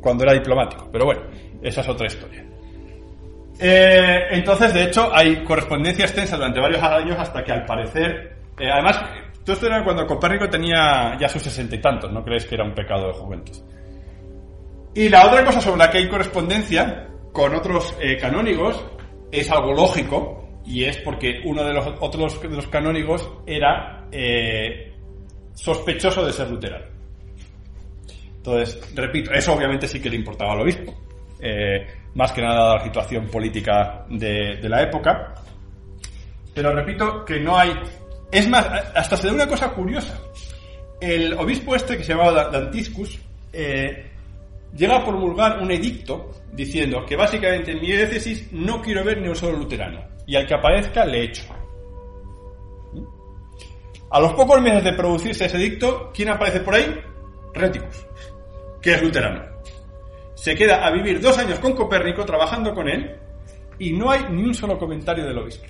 cuando 0.00 0.22
era 0.22 0.34
diplomático. 0.34 0.88
Pero 0.92 1.06
bueno, 1.06 1.22
esa 1.60 1.80
es 1.80 1.88
otra 1.88 2.06
historia. 2.06 2.44
Eh, 3.58 4.26
entonces, 4.30 4.74
de 4.74 4.84
hecho, 4.84 5.14
hay 5.14 5.44
correspondencia 5.44 6.04
extensa 6.04 6.36
durante 6.36 6.60
varios 6.60 6.82
años 6.82 7.16
hasta 7.18 7.44
que 7.44 7.52
al 7.52 7.64
parecer... 7.64 8.36
eh, 8.58 8.70
además, 8.70 9.00
todo 9.44 9.54
esto 9.54 9.66
era 9.66 9.84
cuando 9.84 10.06
Copérnico 10.06 10.48
tenía 10.48 11.16
ya 11.18 11.28
sus 11.28 11.42
sesenta 11.42 11.76
y 11.76 11.80
tantos, 11.80 12.12
no 12.12 12.24
creéis 12.24 12.44
que 12.46 12.54
era 12.54 12.64
un 12.64 12.74
pecado 12.74 13.08
de 13.08 13.12
juventud. 13.12 13.56
Y 14.94 15.08
la 15.08 15.26
otra 15.26 15.44
cosa 15.44 15.60
sobre 15.60 15.78
la 15.78 15.90
que 15.90 15.98
hay 15.98 16.08
correspondencia 16.08 17.08
con 17.32 17.54
otros 17.54 17.96
eh, 18.00 18.16
canónigos 18.16 18.84
es 19.30 19.50
algo 19.50 19.72
lógico, 19.72 20.60
y 20.64 20.84
es 20.84 20.98
porque 20.98 21.40
uno 21.44 21.64
de 21.64 21.72
los 21.72 21.86
otros 22.00 22.38
canónigos 22.70 23.28
era 23.46 24.06
sospechoso 25.54 26.24
de 26.24 26.32
ser 26.32 26.50
luterano. 26.50 26.86
Entonces, 28.36 28.92
repito, 28.94 29.32
eso 29.32 29.54
obviamente 29.54 29.86
sí 29.86 30.00
que 30.00 30.10
le 30.10 30.16
importaba 30.16 30.52
al 30.52 30.60
obispo, 30.60 30.94
más 32.14 32.32
que 32.32 32.42
nada 32.42 32.76
la 32.76 32.84
situación 32.84 33.26
política 33.26 34.04
de, 34.08 34.58
la 34.68 34.82
época. 34.82 35.34
Pero 36.54 36.74
repito 36.74 37.24
que 37.24 37.40
no 37.40 37.56
hay... 37.56 37.72
Es 38.30 38.48
más, 38.48 38.66
hasta 38.94 39.16
se 39.16 39.26
da 39.26 39.32
una 39.34 39.46
cosa 39.46 39.70
curiosa. 39.70 40.18
El 41.00 41.34
obispo 41.34 41.74
este 41.74 41.96
que 41.96 42.04
se 42.04 42.14
llamaba 42.14 42.48
Dantiscus 42.48 43.18
eh, 43.52 44.10
llega 44.74 44.96
a 44.96 45.04
promulgar 45.04 45.58
un 45.60 45.70
edicto 45.70 46.30
diciendo 46.52 47.04
que 47.04 47.16
básicamente 47.16 47.72
en 47.72 47.80
mi 47.80 47.88
diócesis 47.88 48.52
no 48.52 48.80
quiero 48.80 49.04
ver 49.04 49.20
ni 49.20 49.28
un 49.28 49.36
solo 49.36 49.58
luterano 49.58 50.00
y 50.26 50.36
al 50.36 50.46
que 50.46 50.54
aparezca 50.54 51.04
le 51.04 51.24
echo. 51.24 51.44
A 54.10 54.20
los 54.20 54.32
pocos 54.34 54.60
meses 54.60 54.84
de 54.84 54.92
producirse 54.92 55.46
ese 55.46 55.56
edicto, 55.56 56.10
¿quién 56.14 56.28
aparece 56.28 56.60
por 56.60 56.74
ahí? 56.74 57.00
Reticus, 57.54 58.06
que 58.80 58.94
es 58.94 59.02
luterano. 59.02 59.51
Se 60.42 60.56
queda 60.56 60.84
a 60.84 60.90
vivir 60.90 61.20
dos 61.20 61.38
años 61.38 61.60
con 61.60 61.72
Copérnico 61.72 62.24
trabajando 62.24 62.74
con 62.74 62.88
él 62.88 63.14
y 63.78 63.92
no 63.92 64.10
hay 64.10 64.24
ni 64.28 64.42
un 64.42 64.52
solo 64.52 64.76
comentario 64.76 65.24
del 65.24 65.38
obispo. 65.38 65.68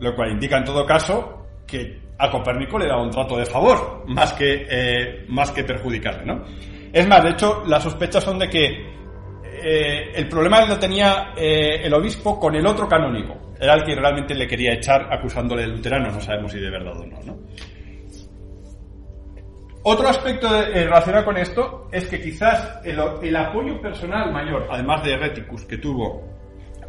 Lo 0.00 0.16
cual 0.16 0.32
indica 0.32 0.58
en 0.58 0.64
todo 0.64 0.84
caso 0.84 1.46
que 1.64 2.00
a 2.18 2.28
Copérnico 2.28 2.76
le 2.76 2.88
da 2.88 3.00
un 3.00 3.08
trato 3.08 3.36
de 3.36 3.46
favor, 3.46 4.02
más 4.08 4.32
que, 4.32 4.66
eh, 4.68 5.24
más 5.28 5.52
que 5.52 5.62
perjudicarle, 5.62 6.26
¿no? 6.26 6.42
Es 6.92 7.06
más, 7.06 7.22
de 7.22 7.30
hecho, 7.30 7.62
las 7.68 7.84
sospechas 7.84 8.24
son 8.24 8.36
de 8.36 8.48
que 8.48 8.66
eh, 9.62 10.10
el 10.12 10.28
problema 10.28 10.66
lo 10.66 10.76
tenía 10.76 11.32
eh, 11.36 11.82
el 11.84 11.94
obispo 11.94 12.36
con 12.36 12.56
el 12.56 12.66
otro 12.66 12.88
canónigo. 12.88 13.52
Era 13.60 13.74
el 13.74 13.84
que 13.84 13.94
realmente 13.94 14.34
le 14.34 14.48
quería 14.48 14.72
echar 14.72 15.06
acusándole 15.08 15.62
de 15.62 15.68
luterano, 15.68 16.10
no 16.10 16.20
sabemos 16.20 16.50
si 16.50 16.58
de 16.58 16.70
verdad 16.70 16.98
o 16.98 17.06
no, 17.06 17.22
¿no? 17.22 17.38
Otro 19.82 20.08
aspecto 20.08 20.46
eh, 20.54 20.84
relacionado 20.84 21.24
con 21.24 21.36
esto 21.38 21.88
es 21.90 22.06
que 22.06 22.20
quizás 22.20 22.80
el, 22.84 23.36
apoyo 23.36 23.80
personal 23.80 24.30
mayor, 24.30 24.68
además 24.70 25.02
de 25.02 25.16
Reticus, 25.16 25.64
que 25.64 25.78
tuvo 25.78 26.22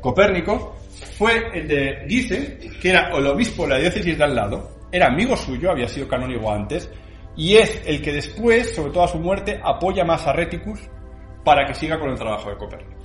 Copérnico, 0.01 0.75
fue 1.17 1.57
el 1.57 1.67
de 1.69 2.05
Gize, 2.07 2.59
que 2.81 2.89
era 2.89 3.09
el 3.15 3.27
obispo 3.27 3.63
de 3.63 3.69
la 3.69 3.77
diócesis 3.77 4.17
de 4.17 4.23
al 4.23 4.35
lado, 4.35 4.71
era 4.91 5.07
amigo 5.07 5.37
suyo, 5.37 5.71
había 5.71 5.87
sido 5.87 6.07
canónigo 6.07 6.51
antes, 6.51 6.91
y 7.37 7.55
es 7.55 7.81
el 7.85 8.01
que 8.01 8.11
después, 8.11 8.75
sobre 8.75 8.91
todo 8.91 9.03
a 9.03 9.07
su 9.07 9.19
muerte, 9.19 9.57
apoya 9.63 10.03
más 10.03 10.27
a 10.27 10.33
Reticus 10.33 10.81
para 11.45 11.65
que 11.65 11.73
siga 11.73 11.97
con 11.97 12.09
el 12.09 12.17
trabajo 12.17 12.49
de 12.49 12.57
Copérnico. 12.57 13.00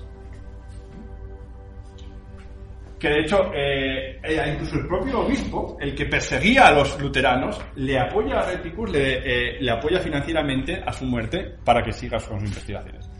Que 2.98 3.08
de 3.08 3.20
hecho, 3.20 3.52
eh, 3.54 4.18
eh, 4.22 4.52
incluso 4.52 4.76
el 4.76 4.86
propio 4.86 5.20
obispo, 5.20 5.76
el 5.80 5.94
que 5.94 6.06
perseguía 6.06 6.68
a 6.68 6.72
los 6.72 6.98
luteranos, 7.00 7.60
le 7.76 7.98
apoya 7.98 8.40
a 8.40 8.50
Reticus, 8.50 8.90
eh, 8.94 9.58
le 9.60 9.70
apoya 9.70 10.00
financieramente 10.00 10.82
a 10.84 10.92
su 10.92 11.04
muerte 11.04 11.56
para 11.62 11.82
que 11.82 11.92
siga 11.92 12.18
con 12.18 12.40
sus 12.40 12.48
investigaciones. 12.48 13.10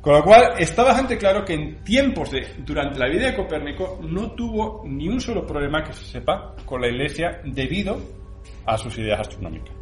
Con 0.00 0.14
lo 0.14 0.22
cual, 0.22 0.52
está 0.58 0.84
bastante 0.84 1.18
claro 1.18 1.44
que 1.44 1.54
en 1.54 1.84
tiempos 1.84 2.30
de, 2.30 2.46
durante 2.58 2.98
la 2.98 3.08
vida 3.08 3.26
de 3.26 3.36
Copérnico, 3.36 3.98
no 4.02 4.30
tuvo 4.32 4.82
ni 4.86 5.08
un 5.08 5.20
solo 5.20 5.44
problema 5.44 5.82
que 5.82 5.92
se 5.92 6.04
sepa 6.04 6.54
con 6.64 6.80
la 6.80 6.88
Iglesia 6.88 7.40
debido 7.44 8.00
a 8.64 8.78
sus 8.78 8.96
ideas 8.96 9.20
astronómicas. 9.20 9.74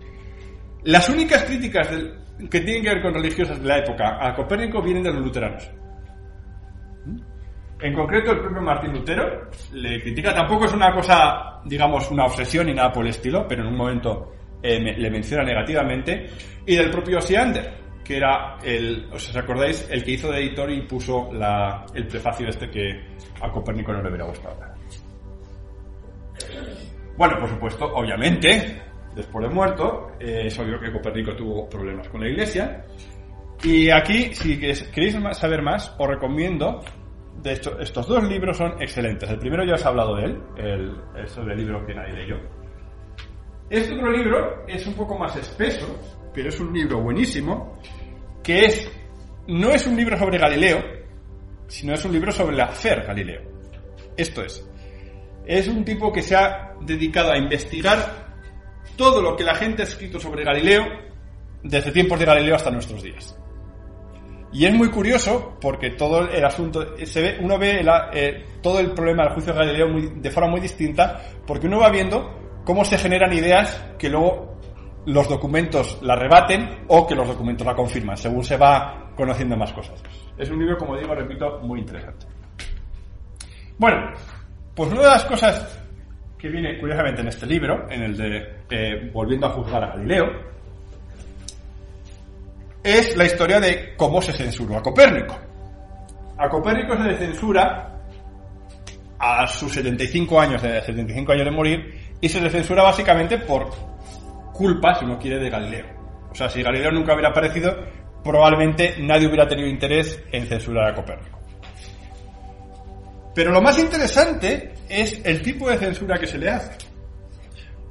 Las 0.85 1.09
únicas 1.09 1.45
críticas 1.45 1.89
que 2.51 2.61
tienen 2.61 2.83
que 2.83 2.89
ver 2.89 3.03
con 3.03 3.15
religiosas 3.15 3.61
de 3.61 3.69
la 3.69 3.79
época 3.79 4.19
a 4.21 4.35
Copérnico 4.35 4.83
vienen 4.83 5.05
de 5.05 5.13
los 5.13 5.23
luteranos. 5.23 5.71
En 7.79 7.93
concreto, 7.93 8.33
el 8.33 8.41
propio 8.41 8.63
Martín 8.63 8.93
Lutero 8.93 9.51
le 9.75 10.01
critica, 10.01 10.35
tampoco 10.35 10.65
es 10.65 10.73
una 10.73 10.95
cosa, 10.95 11.61
digamos, 11.65 12.11
una 12.11 12.25
obsesión 12.25 12.67
ni 12.67 12.75
nada 12.75 12.91
por 12.91 13.05
el 13.05 13.11
estilo, 13.11 13.47
pero 13.47 13.63
en 13.63 13.69
un 13.69 13.77
momento 13.77 14.33
eh, 14.63 14.81
le 14.97 15.11
menciona 15.11 15.45
negativamente, 15.45 16.27
y 16.65 16.75
del 16.75 16.91
propio 16.91 17.19
Osiander, 17.19 17.75
que 18.03 18.17
era 18.17 18.57
el, 18.65 19.09
os 19.13 19.37
acordáis, 19.37 19.87
el 19.91 20.03
que 20.05 20.13
hizo 20.13 20.31
de 20.31 20.39
editor 20.39 20.71
y 20.71 20.83
puso 20.83 21.31
el 21.95 22.07
prefacio 22.07 22.49
este 22.49 22.71
que 22.71 23.01
a 23.43 23.51
Copérnico 23.51 23.93
no 23.93 24.01
le 24.03 24.09
hubiera 24.09 24.25
gustado. 24.25 24.57
Bueno, 27.17 27.39
por 27.39 27.49
supuesto, 27.49 27.85
obviamente, 27.95 28.81
después 29.15 29.49
de 29.49 29.55
muerto, 29.55 30.13
eh, 30.21 30.45
es 30.47 30.59
obvio 30.59 30.79
que 30.79 30.93
Copérnico 30.93 31.35
tuvo 31.35 31.69
problemas 31.69 32.09
con 32.09 32.21
la 32.21 32.29
iglesia. 32.29 32.85
Y 33.63 33.91
aquí, 33.91 34.35
si 34.35 34.59
queréis 34.59 35.17
saber 35.33 35.63
más, 35.63 35.95
os 35.99 36.09
recomiendo 36.09 36.81
estos 37.45 38.07
dos 38.09 38.25
libros 38.25 38.57
son 38.57 38.81
excelentes. 38.81 39.29
El 39.31 39.39
primero 39.39 39.65
ya 39.65 39.75
os 39.75 39.85
he 39.85 39.89
hablado 39.89 40.17
de 40.17 40.25
él, 40.25 40.43
el, 40.57 41.29
sobre 41.29 41.55
el 41.55 41.61
libro 41.61 41.85
que 41.87 41.95
nadie 41.95 42.13
leyó. 42.13 42.37
Este 43.69 43.95
otro 43.95 44.11
libro 44.11 44.65
es 44.67 44.87
un 44.87 44.95
poco 44.95 45.19
más 45.19 45.35
espeso, 45.37 45.87
pero 46.33 46.49
es 46.49 46.61
un 46.61 46.73
libro 46.73 47.01
buenísimo, 47.01 47.81
que 48.43 48.65
es, 48.67 48.91
no 49.49 49.71
es 49.71 49.87
un 49.87 49.97
libro 49.97 50.17
sobre 50.17 50.39
Galileo, 50.39 50.83
sino 51.67 51.95
es 51.95 52.05
un 52.05 52.13
libro 52.13 52.33
sobre 52.33 52.55
el 52.55 52.61
hacer 52.61 53.05
Galileo. 53.05 53.43
Esto 54.17 54.43
es, 54.43 54.69
es 55.45 55.69
un 55.69 55.85
tipo 55.85 56.13
que 56.13 56.23
se 56.23 56.37
ha 56.37 56.75
dedicado 56.81 57.33
a 57.33 57.39
investigar 57.39 58.27
todo 58.97 59.21
lo 59.21 59.37
que 59.37 59.45
la 59.45 59.55
gente 59.55 59.83
ha 59.83 59.85
escrito 59.85 60.19
sobre 60.19 60.45
Galileo 60.45 60.85
desde 61.63 61.93
tiempos 61.93 62.19
de 62.19 62.25
Galileo 62.25 62.57
hasta 62.57 62.71
nuestros 62.71 63.03
días. 63.03 63.37
Y 64.57 64.65
es 64.65 64.73
muy 64.73 64.89
curioso 64.89 65.59
porque 65.61 65.91
todo 65.91 66.31
el 66.31 66.43
asunto, 66.43 66.97
se 67.05 67.21
ve, 67.21 67.37
uno 67.43 67.59
ve 67.59 67.85
eh, 68.15 68.47
todo 68.63 68.81
el 68.81 68.93
problema 68.93 69.25
del 69.25 69.35
juicio 69.35 69.53
de 69.53 69.59
Galileo 69.59 70.11
de 70.15 70.31
forma 70.31 70.49
muy 70.49 70.61
distinta 70.61 71.21
porque 71.47 71.67
uno 71.67 71.79
va 71.79 71.91
viendo 71.91 72.63
cómo 72.65 72.83
se 72.83 72.97
generan 72.97 73.35
ideas 73.35 73.93
que 73.99 74.09
luego 74.09 74.57
los 75.05 75.29
documentos 75.29 75.99
la 76.01 76.17
rebaten 76.17 76.85
o 76.89 77.07
que 77.07 77.15
los 77.15 77.29
documentos 77.29 77.67
la 77.67 77.75
confirman, 77.75 78.17
según 78.17 78.43
se 78.43 78.57
va 78.57 79.11
conociendo 79.15 79.59
más 79.59 79.75
cosas. 79.75 80.03
Es 80.39 80.49
un 80.49 80.59
libro, 80.59 80.79
como 80.79 80.97
digo, 80.97 81.15
repito, 81.15 81.61
muy 81.61 81.81
interesante. 81.81 82.25
Bueno, 83.77 84.11
pues 84.75 84.91
una 84.91 85.03
de 85.03 85.09
las 85.09 85.25
cosas 85.27 85.87
que 86.39 86.49
viene 86.49 86.81
curiosamente 86.81 87.21
en 87.21 87.29
este 87.29 87.45
libro, 87.45 87.91
en 87.91 88.05
el 88.05 88.17
de 88.17 88.57
eh, 88.71 89.11
Volviendo 89.13 89.49
a 89.49 89.51
juzgar 89.51 89.85
a 89.85 89.89
Galileo, 89.89 90.56
es 92.87 93.17
la 93.17 93.25
historia 93.25 93.59
de 93.59 93.97
cómo 93.97 94.23
se 94.23 94.33
censuró 94.33 94.77
a 94.77 94.83
Copérnico. 94.83 95.37
A 96.39 96.49
Copérnico 96.49 96.97
se 96.97 97.03
le 97.03 97.17
censura 97.17 97.99
a 99.19 99.47
sus 99.49 99.73
75 99.73 100.41
años 100.41 100.63
de 100.63 100.81
75 100.81 101.33
años 101.33 101.47
de 101.47 101.51
morir 101.51 102.15
y 102.21 102.29
se 102.29 102.41
le 102.41 102.49
censura 102.49 102.85
básicamente 102.85 103.39
por 103.39 103.71
culpa, 104.53 104.95
si 104.95 105.05
uno 105.05 105.19
quiere, 105.19 105.41
de 105.41 105.51
Galileo. 105.51 105.87
O 106.31 106.35
sea, 106.35 106.49
si 106.49 106.63
Galileo 106.63 106.93
nunca 106.93 107.15
hubiera 107.15 107.31
aparecido, 107.31 107.77
probablemente 108.23 108.95
nadie 109.01 109.27
hubiera 109.27 109.49
tenido 109.49 109.69
interés 109.69 110.23
en 110.31 110.47
censurar 110.47 110.93
a 110.93 110.95
Copérnico. 110.95 111.41
Pero 113.35 113.51
lo 113.51 113.61
más 113.61 113.81
interesante 113.81 114.75
es 114.89 115.21
el 115.25 115.43
tipo 115.43 115.69
de 115.69 115.79
censura 115.79 116.19
que 116.19 116.29
se 116.29 116.39
le 116.39 116.51
hace. 116.51 116.79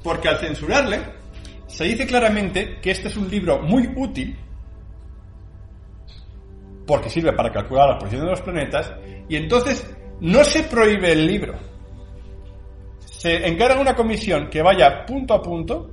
Porque 0.01 0.29
al 0.29 0.39
censurarle, 0.39 1.01
se 1.67 1.83
dice 1.83 2.07
claramente 2.07 2.79
que 2.81 2.91
este 2.91 3.09
es 3.09 3.17
un 3.17 3.29
libro 3.29 3.59
muy 3.61 3.91
útil 3.97 4.39
porque 6.85 7.09
sirve 7.09 7.33
para 7.33 7.51
calcular 7.51 7.89
la 7.89 7.97
posición 7.97 8.25
de 8.25 8.31
los 8.31 8.41
planetas, 8.41 8.93
y 9.27 9.35
entonces 9.35 9.95
no 10.19 10.43
se 10.43 10.63
prohíbe 10.63 11.11
el 11.11 11.25
libro. 11.25 11.53
Se 12.99 13.47
encarga 13.47 13.79
una 13.79 13.95
comisión 13.95 14.49
que 14.49 14.61
vaya 14.61 15.05
punto 15.05 15.33
a 15.33 15.41
punto. 15.41 15.91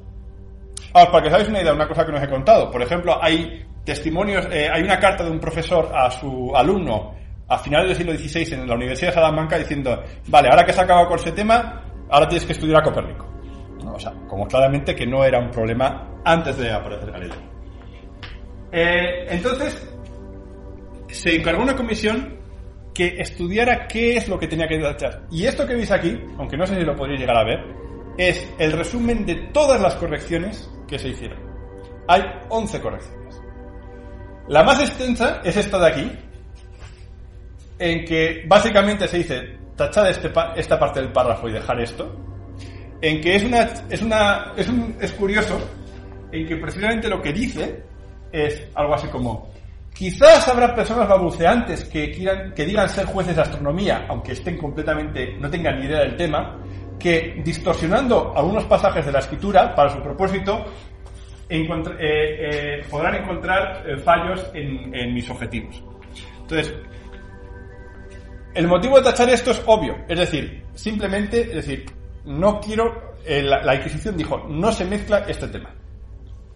Ahora, 0.92 1.10
para 1.10 1.22
que 1.22 1.28
os 1.28 1.34
hagáis 1.34 1.48
una 1.48 1.62
idea, 1.62 1.72
una 1.72 1.88
cosa 1.88 2.04
que 2.04 2.12
no 2.12 2.18
os 2.18 2.24
he 2.24 2.28
contado. 2.28 2.70
Por 2.70 2.82
ejemplo, 2.82 3.18
hay 3.22 3.64
testimonios, 3.84 4.46
eh, 4.50 4.68
hay 4.70 4.82
una 4.82 4.98
carta 4.98 5.24
de 5.24 5.30
un 5.30 5.40
profesor 5.40 5.90
a 5.94 6.10
su 6.10 6.52
alumno 6.54 7.14
a 7.48 7.58
finales 7.58 7.88
del 7.88 7.96
siglo 7.96 8.14
XVI 8.14 8.54
en 8.54 8.68
la 8.68 8.74
Universidad 8.74 9.10
de 9.10 9.14
Salamanca 9.14 9.58
diciendo, 9.58 10.02
vale, 10.28 10.48
ahora 10.48 10.64
que 10.64 10.72
se 10.72 10.80
ha 10.80 10.84
acabado 10.84 11.08
con 11.08 11.18
ese 11.18 11.32
tema, 11.32 11.84
ahora 12.10 12.28
tienes 12.28 12.46
que 12.46 12.52
estudiar 12.52 12.80
a 12.80 12.82
Copérnico. 12.82 13.26
O 13.92 13.98
sea, 13.98 14.12
como 14.28 14.46
claramente 14.46 14.94
que 14.94 15.06
no 15.06 15.24
era 15.24 15.38
un 15.38 15.50
problema 15.50 16.20
antes 16.24 16.56
de 16.56 16.72
aparecer 16.72 17.10
Galileo. 17.10 17.52
Eh, 18.70 19.26
entonces, 19.28 19.91
se 21.12 21.36
encargó 21.36 21.62
una 21.62 21.76
comisión 21.76 22.38
que 22.94 23.16
estudiara 23.18 23.86
qué 23.86 24.16
es 24.16 24.28
lo 24.28 24.38
que 24.38 24.48
tenía 24.48 24.68
que 24.68 24.78
tachar. 24.78 25.22
Y 25.30 25.46
esto 25.46 25.66
que 25.66 25.74
veis 25.74 25.90
aquí, 25.90 26.18
aunque 26.38 26.56
no 26.56 26.66
sé 26.66 26.76
si 26.76 26.82
lo 26.82 26.94
podréis 26.94 27.20
llegar 27.20 27.36
a 27.36 27.44
ver, 27.44 27.64
es 28.18 28.46
el 28.58 28.72
resumen 28.72 29.24
de 29.24 29.34
todas 29.52 29.80
las 29.80 29.94
correcciones 29.96 30.70
que 30.86 30.98
se 30.98 31.08
hicieron. 31.08 31.38
Hay 32.08 32.22
11 32.48 32.80
correcciones. 32.80 33.40
La 34.48 34.62
más 34.62 34.80
extensa 34.80 35.40
es 35.44 35.56
esta 35.56 35.78
de 35.78 35.86
aquí, 35.86 36.12
en 37.78 38.04
que 38.04 38.44
básicamente 38.46 39.08
se 39.08 39.18
dice 39.18 39.58
tachar 39.76 40.08
este 40.08 40.30
esta 40.56 40.78
parte 40.78 41.00
del 41.00 41.12
párrafo 41.12 41.48
y 41.48 41.52
dejar 41.52 41.80
esto, 41.80 42.14
en 43.00 43.20
que 43.20 43.36
es 43.36 43.44
una 43.44 43.62
es 43.88 44.02
una 44.02 44.52
es, 44.56 44.68
es 45.00 45.12
curioso 45.12 45.58
en 46.30 46.46
que 46.46 46.56
precisamente 46.56 47.08
lo 47.08 47.20
que 47.22 47.32
dice 47.32 47.82
es 48.30 48.66
algo 48.74 48.94
así 48.94 49.08
como 49.08 49.51
Quizás 49.94 50.48
habrá 50.48 50.74
personas 50.74 51.06
balbuceantes 51.06 51.84
que 51.84 52.10
quieran, 52.10 52.54
que 52.54 52.64
digan 52.64 52.88
ser 52.88 53.04
jueces 53.04 53.36
de 53.36 53.42
astronomía, 53.42 54.06
aunque 54.08 54.32
estén 54.32 54.56
completamente, 54.56 55.36
no 55.38 55.50
tengan 55.50 55.78
ni 55.78 55.86
idea 55.86 56.00
del 56.00 56.16
tema, 56.16 56.58
que 56.98 57.40
distorsionando 57.44 58.32
algunos 58.34 58.64
pasajes 58.64 59.04
de 59.04 59.12
la 59.12 59.18
escritura 59.18 59.74
para 59.74 59.90
su 59.90 60.02
propósito, 60.02 60.64
eh, 61.48 61.66
eh, 62.00 62.84
podrán 62.88 63.16
encontrar 63.16 63.84
eh, 63.86 63.98
fallos 63.98 64.50
en, 64.54 65.12
mis 65.12 65.28
objetivos. 65.28 65.82
Entonces, 66.40 66.74
el 68.54 68.66
motivo 68.66 68.96
de 68.96 69.04
tachar 69.04 69.28
esto 69.28 69.50
es 69.50 69.62
obvio, 69.66 69.96
es 70.08 70.18
decir, 70.18 70.64
simplemente, 70.74 71.42
es 71.42 71.54
decir, 71.54 71.84
no 72.24 72.60
quiero, 72.60 73.14
la, 73.26 73.62
la 73.62 73.74
Inquisición 73.74 74.16
dijo, 74.16 74.46
no 74.48 74.72
se 74.72 74.86
mezcla 74.86 75.24
este 75.28 75.48
tema. 75.48 75.74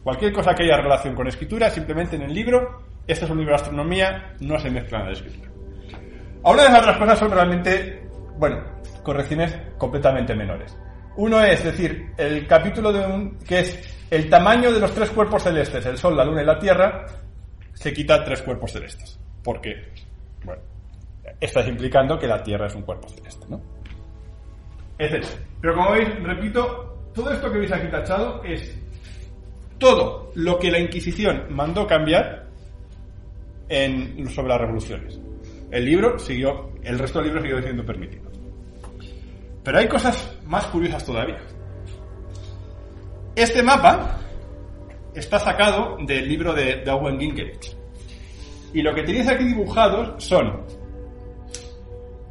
Cualquier 0.02 0.32
cosa 0.32 0.54
que 0.54 0.62
haya 0.62 0.78
relación 0.78 1.14
con 1.14 1.26
escritura, 1.26 1.68
simplemente 1.68 2.16
en 2.16 2.22
el 2.22 2.32
libro 2.32 2.95
este 3.06 3.24
es 3.24 3.30
un 3.30 3.38
libro 3.38 3.52
de 3.52 3.62
astronomía, 3.62 4.34
no 4.40 4.58
se 4.58 4.70
mezcla 4.70 4.98
en 4.98 5.04
la 5.04 5.10
descripción. 5.10 5.52
Ahora 6.42 6.64
de 6.64 6.70
las 6.70 6.80
otras 6.80 6.98
cosas 6.98 7.18
son 7.18 7.30
realmente, 7.30 8.08
bueno, 8.38 8.62
correcciones 9.02 9.56
completamente 9.78 10.34
menores. 10.34 10.76
Uno 11.16 11.42
es 11.42 11.64
decir, 11.64 12.12
el 12.16 12.46
capítulo 12.46 12.92
de 12.92 13.06
un, 13.06 13.38
que 13.38 13.60
es 13.60 14.06
el 14.10 14.28
tamaño 14.28 14.72
de 14.72 14.80
los 14.80 14.92
tres 14.92 15.10
cuerpos 15.10 15.42
celestes, 15.42 15.84
el 15.86 15.98
Sol, 15.98 16.16
la 16.16 16.24
Luna 16.24 16.42
y 16.42 16.46
la 16.46 16.58
Tierra, 16.58 17.06
se 17.72 17.92
quita 17.92 18.22
tres 18.24 18.42
cuerpos 18.42 18.72
celestes. 18.72 19.18
Porque, 19.42 19.92
bueno, 20.44 20.62
estás 21.40 21.66
implicando 21.68 22.18
que 22.18 22.26
la 22.26 22.42
Tierra 22.42 22.66
es 22.66 22.74
un 22.74 22.82
cuerpo 22.82 23.08
celeste, 23.08 23.46
¿no? 23.48 23.60
Es 24.98 25.38
Pero 25.60 25.74
como 25.74 25.92
veis, 25.92 26.08
repito, 26.22 27.10
todo 27.14 27.30
esto 27.30 27.50
que 27.52 27.58
veis 27.58 27.72
aquí 27.72 27.88
tachado 27.88 28.42
es 28.44 28.76
todo 29.78 30.32
lo 30.34 30.58
que 30.58 30.70
la 30.70 30.78
Inquisición 30.78 31.46
mandó 31.50 31.86
cambiar 31.86 32.45
en, 33.68 34.28
sobre 34.30 34.48
las 34.48 34.60
revoluciones. 34.60 35.20
El 35.70 35.84
libro 35.84 36.18
siguió, 36.18 36.70
el 36.82 36.98
resto 36.98 37.18
del 37.18 37.28
libro 37.28 37.42
siguió 37.42 37.62
siendo 37.62 37.84
permitido. 37.84 38.30
Pero 39.62 39.78
hay 39.78 39.88
cosas 39.88 40.38
más 40.44 40.66
curiosas 40.66 41.04
todavía. 41.04 41.38
Este 43.34 43.62
mapa 43.62 44.20
está 45.14 45.38
sacado 45.38 45.96
del 46.06 46.28
libro 46.28 46.54
de, 46.54 46.84
Owen 46.88 47.18
Gingerich. 47.18 47.76
Y 48.72 48.82
lo 48.82 48.94
que 48.94 49.02
tenéis 49.02 49.28
aquí 49.28 49.44
dibujados 49.44 50.22
son. 50.22 50.62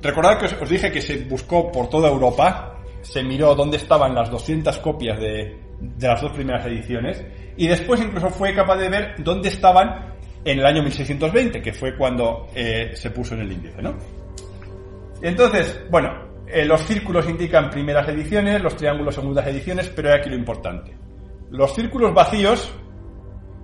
Recordad 0.01 0.39
que 0.39 0.45
os, 0.45 0.69
dije 0.69 0.91
que 0.91 1.01
se 1.01 1.17
buscó 1.25 1.71
por 1.71 1.89
toda 1.89 2.09
Europa, 2.09 2.79
se 3.01 3.23
miró 3.23 3.53
dónde 3.55 3.77
estaban 3.77 4.15
las 4.15 4.29
200 4.29 4.77
copias 4.79 5.19
de, 5.19 5.59
de 5.79 6.07
las 6.07 6.21
dos 6.21 6.31
primeras 6.31 6.65
ediciones, 6.65 7.23
y 7.57 7.67
después 7.67 8.01
incluso 8.01 8.29
fue 8.29 8.53
capaz 8.53 8.77
de 8.77 8.89
ver 8.89 9.15
dónde 9.19 9.49
estaban 9.49 10.14
en 10.45 10.59
el 10.59 10.65
año 10.65 10.83
1620, 10.83 11.59
que 11.61 11.73
fue 11.73 11.97
cuando 11.97 12.47
eh, 12.53 12.91
se 12.95 13.09
puso 13.09 13.33
en 13.33 13.41
el 13.41 13.51
índice, 13.51 13.81
¿no? 13.81 13.95
Entonces, 15.21 15.81
bueno, 15.89 16.11
eh, 16.47 16.63
los 16.65 16.81
círculos 16.81 17.27
indican 17.27 17.71
primeras 17.71 18.07
ediciones, 18.07 18.61
los 18.61 18.75
triángulos 18.75 19.15
segundas 19.15 19.47
ediciones, 19.47 19.89
pero 19.89 20.09
hay 20.09 20.19
aquí 20.19 20.29
lo 20.29 20.35
importante. 20.35 20.95
Los 21.49 21.73
círculos 21.73 22.13
vacíos 22.13 22.71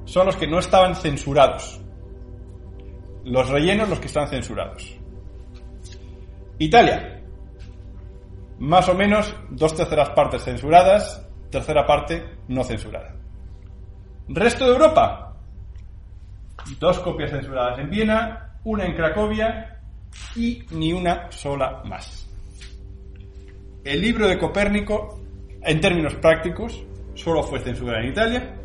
son 0.05 0.25
los 0.25 0.35
que 0.35 0.47
no 0.47 0.57
estaban 0.57 0.95
censurados. 0.95 1.79
Los 3.25 3.47
rellenos 3.49 3.87
los 3.87 3.99
que 3.99 4.07
están 4.07 4.27
censurados. 4.27 4.97
Italia. 6.57 7.21
Más 8.57 8.89
o 8.89 8.95
menos 8.95 9.35
dos 9.51 9.75
terceras 9.75 10.09
partes 10.11 10.43
censuradas, 10.43 11.27
tercera 11.51 11.85
parte 11.85 12.23
no 12.47 12.63
censurada. 12.63 13.15
Resto 14.27 14.65
de 14.65 14.71
Europa 14.71 15.30
dos 16.79 16.99
copias 16.99 17.31
censuradas 17.31 17.79
en 17.79 17.89
Viena, 17.89 18.57
una 18.63 18.85
en 18.85 18.95
Cracovia 18.95 19.79
y 20.35 20.63
ni 20.71 20.93
una 20.93 21.31
sola 21.31 21.81
más. 21.85 22.27
El 23.83 24.01
libro 24.01 24.27
de 24.27 24.37
Copérnico, 24.37 25.21
en 25.61 25.79
términos 25.79 26.15
prácticos, 26.15 26.83
solo 27.15 27.43
fue 27.43 27.59
censurada 27.59 28.01
en 28.01 28.09
Italia 28.09 28.55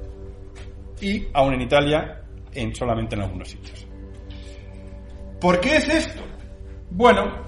y 1.00 1.26
aún 1.32 1.54
en 1.54 1.62
Italia 1.62 2.22
en 2.52 2.74
solamente 2.74 3.14
en 3.14 3.22
algunos 3.22 3.48
sitios. 3.48 3.86
¿Por 5.40 5.60
qué 5.60 5.76
es 5.76 5.88
esto? 5.88 6.22
Bueno, 6.90 7.44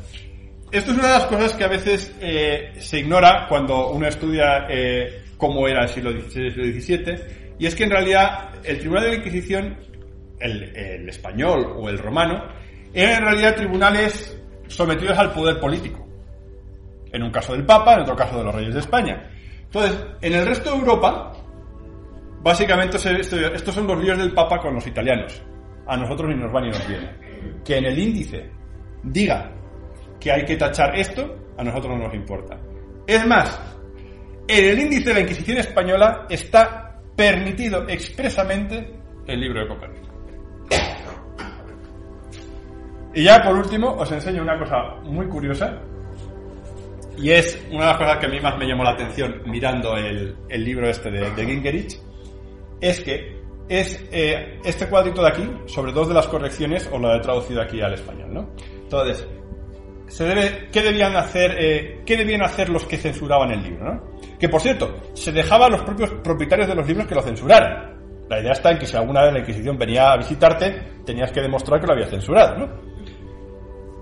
esto 0.71 0.93
es 0.93 0.99
una 0.99 1.09
de 1.09 1.15
las 1.15 1.27
cosas 1.27 1.55
que 1.55 1.65
a 1.65 1.69
veces 1.69 2.15
eh, 2.21 2.73
se 2.79 3.01
ignora 3.01 3.47
cuando 3.49 3.91
uno 3.91 4.07
estudia 4.07 4.67
eh, 4.69 5.25
cómo 5.39 5.67
era 5.67 5.85
el 5.85 5.89
siglo 5.89 6.11
XVI 6.11 6.43
y 6.43 6.47
el 6.47 6.53
siglo 6.53 6.81
XVII, 6.81 7.57
y 7.59 7.67
es 7.67 7.75
que 7.75 7.85
en 7.85 7.91
realidad 7.91 8.51
el 8.65 8.79
Tribunal 8.79 9.05
de 9.05 9.09
la 9.11 9.17
Inquisición, 9.17 9.77
el, 10.41 11.09
español 11.09 11.75
o 11.77 11.89
el 11.89 11.99
romano, 11.99 12.45
eran 12.93 13.17
en 13.17 13.25
realidad 13.25 13.57
tribunales 13.57 14.41
sometidos 14.67 15.19
al 15.19 15.33
poder 15.33 15.59
político. 15.61 16.07
En 17.13 17.23
un 17.23 17.31
caso 17.31 17.53
del 17.53 17.65
Papa, 17.65 17.95
en 17.95 18.01
otro 18.01 18.17
caso 18.17 18.39
de 18.39 18.45
los 18.45 18.55
reyes 18.55 18.75
de 18.75 18.81
España. 18.81 19.31
Entonces, 19.63 19.99
en 20.21 20.35
el 20.35 20.47
resto 20.47 20.71
de 20.71 20.79
Europa, 20.79 21.33
básicamente 22.43 22.97
estos 22.97 23.75
son 23.75 23.87
los 23.87 24.03
líos 24.03 24.19
del 24.19 24.33
Papa 24.33 24.59
con 24.59 24.75
los 24.75 24.87
italianos. 24.87 25.43
A 25.87 25.97
nosotros 25.97 26.29
ni 26.29 26.37
nos 26.37 26.55
va 26.55 26.61
ni 26.61 26.69
nos 26.69 26.87
viene. 26.87 27.11
Que 27.65 27.79
en 27.79 27.87
el 27.87 27.99
índice 27.99 28.51
diga 29.03 29.51
que 30.21 30.33
hay 30.33 30.45
que 30.45 30.57
tachar 30.57 30.95
esto, 30.99 31.37
a 31.57 31.65
nosotros 31.65 31.97
no 31.97 32.05
nos 32.05 32.15
importa. 32.15 32.59
Es 33.07 33.27
más, 33.27 33.59
en 34.47 34.65
el 34.65 34.79
índice 34.79 35.09
de 35.09 35.15
la 35.15 35.21
Inquisición 35.21 35.59
española 35.59 36.27
está 36.29 37.01
permitido 37.17 37.89
expresamente 37.89 38.95
el 39.27 39.41
libro 39.41 39.61
de 39.61 39.69
Copérnico. 39.69 39.98
Y 43.15 43.25
ya 43.25 43.43
por 43.43 43.57
último 43.57 43.95
os 43.95 44.11
enseño 44.13 44.43
una 44.43 44.59
cosa 44.59 44.95
muy 45.03 45.27
curiosa 45.27 45.81
y 47.17 47.31
es 47.31 47.61
una 47.71 47.81
de 47.81 47.87
las 47.87 47.97
cosas 47.97 48.19
que 48.19 48.27
a 48.27 48.29
mí 48.29 48.41
más 48.41 48.57
me 48.59 48.67
llamó 48.67 48.85
la 48.85 48.91
atención 48.91 49.43
mirando 49.47 49.97
el, 49.97 50.37
libro 50.51 50.89
este 50.89 51.11
de, 51.11 51.31
de 51.33 51.47
Gingerich, 51.47 51.99
es 52.81 53.01
que 53.01 53.39
es 53.69 54.09
eh, 54.13 54.61
este 54.65 54.87
cuadrito 54.87 55.23
de 55.23 55.29
aquí, 55.29 55.51
sobre 55.67 55.93
dos 55.93 56.09
de 56.09 56.15
las 56.15 56.27
correcciones, 56.29 56.89
os 56.93 57.01
lo 57.01 57.15
he 57.15 57.21
traducido 57.21 57.61
aquí 57.61 57.81
al 57.81 57.95
español, 57.95 58.33
¿no? 58.33 58.51
Entonces, 58.83 59.27
se 60.07 60.25
debe, 60.25 60.69
¿qué 60.73 60.83
debían 60.83 61.17
hacer, 61.17 61.57
eh, 61.59 62.03
qué 62.07 62.17
debían 62.17 62.43
hacer 62.43 62.71
los 62.71 62.85
que 62.85 62.97
censuraban 62.97 63.51
el 63.51 63.63
libro, 63.63 63.85
¿no? 63.85 64.19
Que 64.39 64.49
por 64.49 64.61
cierto, 64.61 64.95
se 65.13 65.33
dejaba 65.33 65.67
a 65.67 65.71
los 65.71 65.83
propios 65.83 66.11
propietarios 66.23 66.69
de 66.69 66.75
los 66.75 66.87
libros 66.87 67.07
que 67.07 67.15
lo 67.15 67.23
censuraran. 67.23 67.98
La 68.29 68.41
idea 68.41 68.53
está 68.53 68.71
en 68.71 68.79
que 68.79 68.87
si 68.87 68.97
alguna 68.97 69.23
vez 69.23 69.33
la 69.33 69.39
Inquisición 69.41 69.79
venía 69.79 70.13
a 70.13 70.17
visitarte, 70.17 71.01
tenías 71.05 71.33
que 71.33 71.41
demostrar 71.41 71.81
que 71.81 71.87
lo 71.87 71.93
había 71.95 72.07
censurado, 72.07 72.59
¿no? 72.59 72.69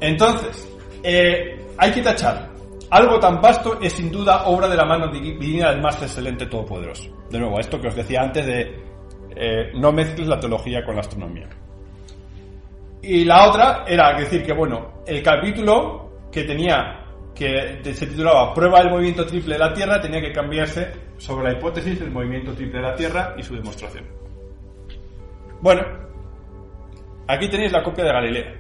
Entonces, 0.01 0.69
eh, 1.03 1.65
hay 1.79 1.91
que 1.93 2.03
tachar 2.03 2.57
algo 2.91 3.19
tan 3.19 3.41
vasto 3.41 3.81
es 3.81 3.95
sin 3.95 4.11
duda 4.11 4.47
obra 4.47 4.69
de 4.69 4.77
la 4.77 4.85
mano 4.85 5.09
divina 5.09 5.71
del 5.71 5.81
más 5.81 6.01
excelente 6.01 6.47
todopoderoso. 6.47 7.11
De 7.31 7.39
nuevo, 7.39 7.59
esto 7.59 7.81
que 7.81 7.89
os 7.89 7.97
decía 7.97 8.23
antes 8.23 8.47
de 8.47 8.61
eh, 9.35 9.73
no 9.75 9.93
mezcles 9.93 10.29
la 10.29 10.39
teología 10.39 10.85
con 10.85 10.95
la 10.95 11.01
astronomía. 11.01 11.49
Y 13.03 13.25
la 13.25 13.49
otra 13.49 13.85
era 13.87 14.17
decir 14.17 14.45
que, 14.45 14.53
bueno, 14.53 15.03
el 15.07 15.23
capítulo 15.23 16.29
que 16.31 16.45
tenía, 16.45 17.05
que 17.35 17.81
se 17.93 18.07
titulaba 18.07 18.55
Prueba 18.55 18.81
del 18.81 18.91
movimiento 18.91 19.27
triple 19.27 19.55
de 19.55 19.61
la 19.61 19.73
Tierra, 19.73 20.01
tenía 20.01 20.21
que 20.21 20.33
cambiarse 20.33 20.93
sobre 21.19 21.53
la 21.53 21.59
hipótesis 21.59 21.99
del 21.99 22.11
movimiento 22.11 22.53
triple 22.55 22.81
de 22.81 22.87
la 22.87 22.95
Tierra 22.95 23.35
y 23.37 23.43
su 23.43 23.55
demostración. 23.55 24.05
Bueno, 25.61 25.83
aquí 27.27 27.49
tenéis 27.49 27.73
la 27.73 27.83
copia 27.83 28.05
de 28.05 28.13
Galileo. 28.13 28.55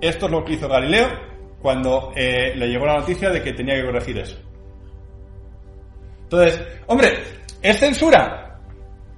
Esto 0.00 0.26
es 0.26 0.32
lo 0.32 0.44
que 0.44 0.54
hizo 0.54 0.68
Galileo 0.68 1.08
cuando 1.60 2.12
eh, 2.16 2.54
le 2.56 2.68
llegó 2.68 2.86
la 2.86 2.98
noticia 2.98 3.30
de 3.30 3.42
que 3.42 3.52
tenía 3.52 3.76
que 3.76 3.84
corregir 3.84 4.18
eso. 4.18 4.38
Entonces, 6.22 6.62
hombre, 6.86 7.22
¿es 7.60 7.78
censura? 7.78 8.58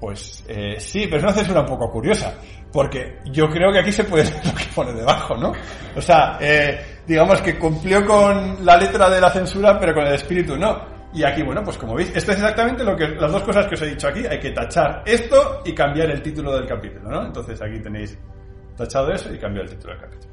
Pues 0.01 0.44
eh, 0.48 0.80
sí, 0.80 1.06
pero 1.06 1.18
es 1.18 1.22
una 1.22 1.32
censura 1.32 1.60
un 1.60 1.66
poco 1.66 1.90
curiosa, 1.90 2.34
porque 2.72 3.18
yo 3.26 3.48
creo 3.48 3.70
que 3.70 3.78
aquí 3.78 3.93
se 3.93 4.05
puede 4.05 4.24
ver 4.30 4.47
lo 4.47 4.55
que 4.55 4.64
pone 4.74 4.93
debajo, 4.93 5.36
¿no? 5.36 5.52
O 5.94 6.01
sea, 6.01 6.39
eh, 6.40 7.01
digamos 7.06 7.40
que 7.40 7.59
cumplió 7.59 8.05
con 8.05 8.64
la 8.64 8.76
letra 8.76 9.09
de 9.09 9.20
la 9.20 9.30
censura, 9.30 9.78
pero 9.78 9.94
con 9.94 10.06
el 10.06 10.14
espíritu 10.14 10.56
no. 10.56 10.91
Y 11.14 11.24
aquí, 11.24 11.43
bueno, 11.43 11.62
pues 11.62 11.76
como 11.76 11.94
veis, 11.94 12.10
esto 12.14 12.32
es 12.32 12.39
exactamente 12.39 12.84
lo 12.84 12.97
que 12.97 13.09
las 13.09 13.30
dos 13.30 13.43
cosas 13.43 13.66
que 13.66 13.74
os 13.74 13.82
he 13.82 13.90
dicho 13.90 14.09
aquí. 14.09 14.24
Hay 14.26 14.39
que 14.39 14.51
tachar 14.51 15.02
esto 15.05 15.62
y 15.64 15.72
cambiar 15.74 16.10
el 16.10 16.22
título 16.22 16.55
del 16.55 16.66
capítulo, 16.66 17.10
¿no? 17.10 17.26
Entonces 17.26 17.60
aquí 17.60 17.78
tenéis 17.80 18.18
tachado 18.76 19.12
eso 19.12 19.32
y 19.32 19.39
cambiar 19.39 19.66
el 19.66 19.72
título 19.72 19.93
del 19.93 20.02
capítulo. 20.02 20.32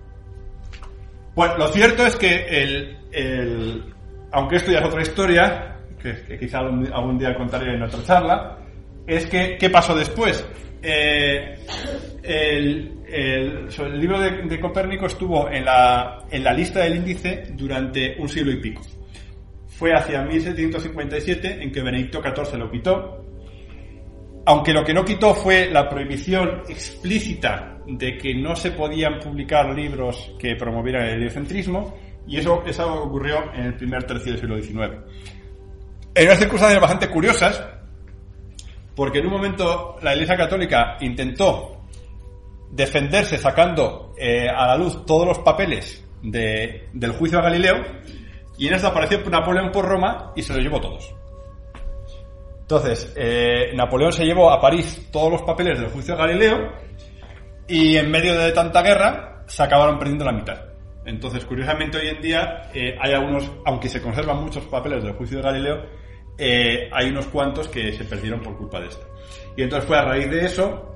Bueno, 1.35 1.57
lo 1.57 1.68
cierto 1.69 2.06
es 2.06 2.15
que 2.15 2.45
el, 3.11 3.93
aunque 4.31 4.56
esto 4.56 4.72
ya 4.72 4.80
es 4.80 4.85
otra 4.85 5.01
historia, 5.01 5.76
que, 6.01 6.38
quizá 6.38 6.60
algún, 6.60 7.18
día 7.18 7.35
contaré 7.35 7.76
en 7.76 7.84
otra 7.84 8.03
charla, 8.03 8.57
es 9.06 9.26
que, 9.26 9.57
¿qué 9.57 9.69
pasó 9.69 9.95
después? 9.95 10.45
Eh, 10.81 11.57
el, 12.23 13.99
libro 13.99 14.19
de, 14.19 14.60
Copérnico 14.60 15.07
estuvo 15.07 15.49
en 15.49 15.65
la, 15.65 16.26
en 16.31 16.43
la 16.43 16.53
lista 16.53 16.81
del 16.81 16.97
índice 16.97 17.47
durante 17.53 18.15
un 18.18 18.30
siglo 18.30 18.51
y 18.51 18.57
pico. 18.57 18.81
Fue 19.80 19.93
hacia 19.93 20.22
1757 20.23 21.64
en 21.64 21.72
que 21.72 21.81
Benedicto 21.81 22.22
XIV 22.22 22.57
lo 22.57 22.69
quitó, 22.69 23.26
aunque 24.45 24.73
lo 24.73 24.84
que 24.84 24.93
no 24.93 25.06
quitó 25.06 25.34
fue 25.34 25.69
la 25.72 25.88
prohibición 25.88 26.64
explícita 26.68 27.77
de 27.88 28.18
que 28.18 28.35
no 28.35 28.57
se 28.57 28.72
podían 28.72 29.19
publicar 29.19 29.73
libros 29.73 30.34
que 30.38 30.57
promovieran 30.57 31.06
el 31.06 31.14
heliocentrismo, 31.14 31.97
y 32.27 32.39
eso, 32.39 32.61
eso 32.65 33.03
ocurrió 33.03 33.53
en 33.53 33.68
el 33.68 33.76
primer 33.76 34.03
tercio 34.03 34.34
del 34.34 34.41
siglo 34.41 34.61
XIX. 34.61 34.97
En 36.14 36.26
unas 36.26 36.39
circunstancias 36.39 36.81
bastante 36.81 37.07
curiosas, 37.07 37.64
porque 38.93 39.19
en 39.19 39.27
un 39.27 39.31
momento 39.31 39.95
la 40.01 40.14
Iglesia 40.14 40.35
Católica 40.35 40.97
intentó 40.99 41.85
defenderse 42.69 43.38
sacando 43.38 44.14
eh, 44.18 44.49
a 44.49 44.68
la 44.68 44.76
luz 44.76 45.06
todos 45.06 45.26
los 45.26 45.39
papeles 45.39 46.06
del 46.22 47.11
juicio 47.14 47.39
a 47.39 47.43
Galileo, 47.43 47.81
y 48.60 48.68
en 48.68 48.73
esto 48.73 48.88
apareció 48.88 49.22
Napoleón 49.30 49.72
por 49.72 49.86
Roma 49.86 50.34
y 50.36 50.44
se 50.44 50.53
los 50.53 50.61
llevó 50.61 50.81
todos. 50.81 51.15
Entonces, 52.60 53.14
eh, 53.15 53.72
Napoleón 53.73 54.11
se 54.11 54.26
llevó 54.26 54.52
a 54.52 54.60
París 54.60 55.07
todos 55.11 55.31
los 55.31 55.41
papeles 55.44 55.80
del 55.80 55.90
juicio 55.90 56.14
a 56.14 56.18
Galileo 56.18 56.73
y 57.68 57.95
en 57.95 58.11
medio 58.11 58.38
de 58.38 58.52
tanta 58.52 58.81
guerra 58.81 59.44
se 59.48 59.64
acabaron 59.64 59.98
perdiendo 59.98 60.26
la 60.26 60.34
mitad. 60.34 60.65
Entonces, 61.06 61.45
curiosamente, 61.45 61.98
hoy 61.98 62.10
en 62.10 62.22
día 62.22 62.69
eh, 62.73 62.98
hay 63.02 63.14
algunos, 63.14 63.49
aunque 63.65 63.88
se 63.88 64.02
conservan 64.02 64.44
muchos 64.44 64.65
papeles 64.65 65.03
del 65.03 65.14
juicio 65.14 65.38
de 65.38 65.44
Galileo, 65.44 65.86
eh, 66.38 66.90
hay 66.91 67.10
unos 67.10 67.27
cuantos 67.27 67.69
que 67.69 67.94
se 67.94 68.03
perdieron 68.03 68.41
por 68.41 68.57
culpa 68.57 68.81
de 68.81 68.88
esto. 68.88 69.07
Y 69.56 69.64
entonces 69.64 69.88
fue 69.88 69.98
a 69.98 70.03
raíz 70.03 70.30
de 70.30 70.45
eso, 70.45 70.95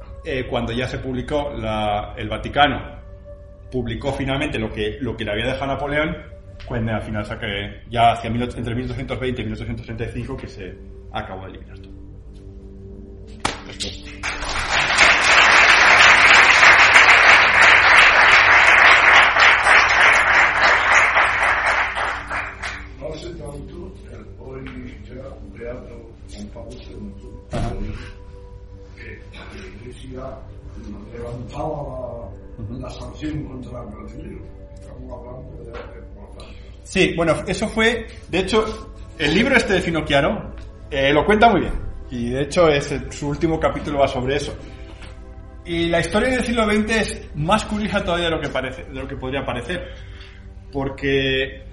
cuando 0.50 0.72
ya 0.72 0.88
se 0.88 1.00
publicó 1.00 1.52
el 1.52 2.30
Vaticano, 2.30 3.02
publicó 3.72 4.14
finalmente 4.14 4.60
lo 4.60 4.72
que, 4.72 4.98
lo 5.02 5.18
que 5.18 5.26
le 5.26 5.32
había 5.32 5.48
dejado 5.48 5.74
Napoleón, 5.74 6.33
cuando 6.66 6.94
al 6.94 7.02
final 7.02 7.26
saque 7.26 7.84
ya 7.90 8.14
hacia 8.14 8.30
entre 8.30 8.76
1820 8.76 9.42
y 9.42 9.46
1835 9.46 10.38
que 10.38 10.48
se 10.48 10.78
acabó 11.12 11.44
de 11.46 11.50
eliminar 11.52 11.80
todo. 11.80 11.94
levantaba 31.14 32.30
la, 32.70 32.90
sanción 32.90 33.44
contra 33.46 33.84
el 33.84 34.42
Estamos 34.76 35.12
hablando 35.12 35.64
de 35.64 36.13
Sí, 36.84 37.14
bueno, 37.16 37.44
eso 37.48 37.68
fue, 37.68 38.08
de 38.30 38.40
hecho, 38.40 38.94
el 39.18 39.34
libro 39.34 39.56
este 39.56 39.74
de 39.74 39.82
Finocchiaro 39.82 40.54
eh, 40.92 41.12
lo 41.14 41.26
cuenta 41.26 41.50
muy 41.50 41.62
bien. 41.62 41.74
Y 42.12 42.30
de 42.30 42.44
hecho 42.44 42.68
es, 42.70 42.94
su 43.10 43.30
último 43.30 43.60
capítulo 43.60 44.00
va 44.00 44.08
sobre 44.08 44.36
eso. 44.36 44.56
Y 45.66 45.88
la 45.88 46.02
historia 46.02 46.30
del 46.30 46.44
siglo 46.44 46.66
XX 46.66 46.90
es 46.92 47.30
más 47.36 47.64
curiosa 47.66 48.04
todavía 48.04 48.26
de 48.26 48.32
lo 48.32 48.42
que, 48.42 48.50
parece, 48.50 48.84
de 48.84 48.94
lo 48.94 49.08
que 49.08 49.16
podría 49.16 49.46
parecer. 49.46 49.94
Porque 50.72 51.64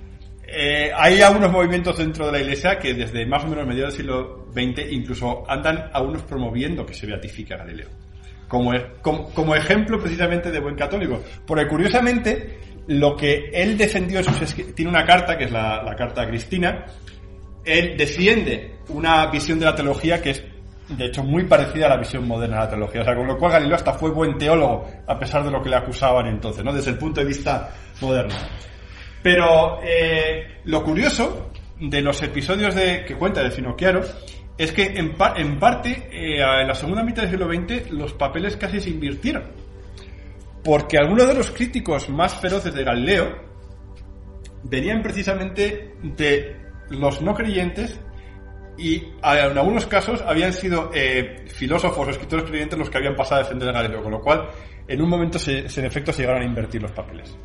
eh, 0.47 0.91
hay 0.97 1.21
algunos 1.21 1.51
movimientos 1.51 1.99
dentro 1.99 2.27
de 2.27 2.33
la 2.33 2.41
iglesia 2.41 2.79
que 2.79 2.95
desde 2.95 3.27
más 3.27 3.45
o 3.45 3.49
menos 3.49 3.67
mediados 3.67 3.95
del 3.95 4.07
siglo 4.07 4.47
XX 4.55 4.93
incluso 4.93 5.45
andan 5.49 5.91
algunos 5.93 6.23
promoviendo 6.23 6.87
que 6.87 6.95
se 6.95 7.07
beatifique 7.07 7.53
a 7.53 7.59
Galileo 7.59 7.89
como, 8.51 8.73
como, 9.33 9.55
ejemplo 9.55 10.01
precisamente 10.01 10.51
de 10.51 10.59
buen 10.59 10.75
católico. 10.75 11.23
Porque 11.47 11.69
curiosamente, 11.69 12.59
lo 12.91 13.17
que 13.17 13.51
él 13.53 13.79
defendió 13.79 14.21
tiene 14.75 14.91
una 14.91 15.05
carta, 15.05 15.39
que 15.39 15.45
es 15.45 15.53
la, 15.53 15.95
carta 15.97 16.23
a 16.23 16.27
Cristina, 16.27 16.87
él 17.65 17.97
defiende 17.97 18.79
una 18.89 19.31
visión 19.31 19.61
de 19.61 19.67
la 19.67 19.77
teología 19.77 20.21
que 20.21 20.31
es 20.31 20.43
de 20.89 21.05
hecho 21.05 21.23
muy 21.23 21.45
parecida 21.45 21.87
a 21.87 21.91
la 21.91 21.99
visión 21.99 22.27
moderna 22.27 22.57
de 22.57 22.63
la 22.65 22.69
teología. 22.71 23.03
O 23.03 23.05
sea, 23.05 23.15
con 23.15 23.29
lo 23.29 23.39
cual 23.39 23.53
Galileo 23.53 23.77
hasta 23.77 23.93
fue 23.93 24.11
buen 24.11 24.37
teólogo, 24.37 24.91
a 25.07 25.17
pesar 25.17 25.45
de 25.45 25.53
lo 25.53 25.63
que 25.63 25.69
le 25.69 25.77
acusaban 25.77 26.27
entonces, 26.27 26.65
¿no? 26.65 26.73
Desde 26.73 26.91
el 26.91 26.99
punto 26.99 27.21
de 27.21 27.27
vista 27.27 27.71
moderno. 28.01 28.35
Pero 29.23 29.79
eh, 29.85 30.61
lo 30.65 30.83
curioso 30.83 31.53
de 31.79 32.03
los 32.03 32.21
episodios 32.25 32.75
de, 32.75 33.05
que 33.05 33.15
cuenta 33.15 33.41
de 33.41 33.53
Finocchiaro 33.53 34.01
es 34.59 34.73
que 34.73 34.87
en, 34.97 35.15
parte, 35.15 36.09
eh, 36.11 36.43
en 36.43 36.67
la 36.67 36.75
segunda 36.75 37.05
mitad 37.05 37.23
del 37.23 37.31
siglo 37.31 37.49
XX, 37.49 37.93
los 37.93 38.15
papeles 38.15 38.57
casi 38.57 38.81
se 38.81 38.91
invirtieron. 38.91 39.60
Porque 40.63 40.99
algunos 40.99 41.27
de 41.27 41.35
los 41.35 41.51
críticos 41.51 42.09
más 42.09 42.35
feroces 42.35 42.75
de 42.75 42.85
Galileo 42.85 43.51
venían 44.63 45.03
precisamente 45.03 45.95
de 46.03 46.57
los 46.91 47.23
no 47.23 47.35
creyentes 47.35 47.99
y 48.77 48.97
en 49.23 49.59
algunos 49.59 49.87
casos 49.87 50.23
habían 50.27 50.53
sido 50.53 50.91
eh, 50.95 51.45
filósofos 51.49 52.07
o 52.07 52.11
escritores 52.11 52.45
creyentes 52.47 52.79
los 52.79 52.89
que 52.89 52.99
habían 52.99 53.15
pasado 53.15 53.41
a 53.41 53.45
defender 53.45 53.69
a 53.69 53.73
Galileo, 53.73 54.03
con 54.03 54.13
lo 54.13 54.21
cual 54.21 54.49
en 54.89 55.03
un 55.03 55.09
momento 55.09 55.39
en 55.47 55.85
efecto 55.85 56.13
se 56.13 56.23
llegaron 56.23 56.43
a 56.43 56.47
invertir 56.47 56.83
los 56.83 56.93
papeles. 56.93 57.37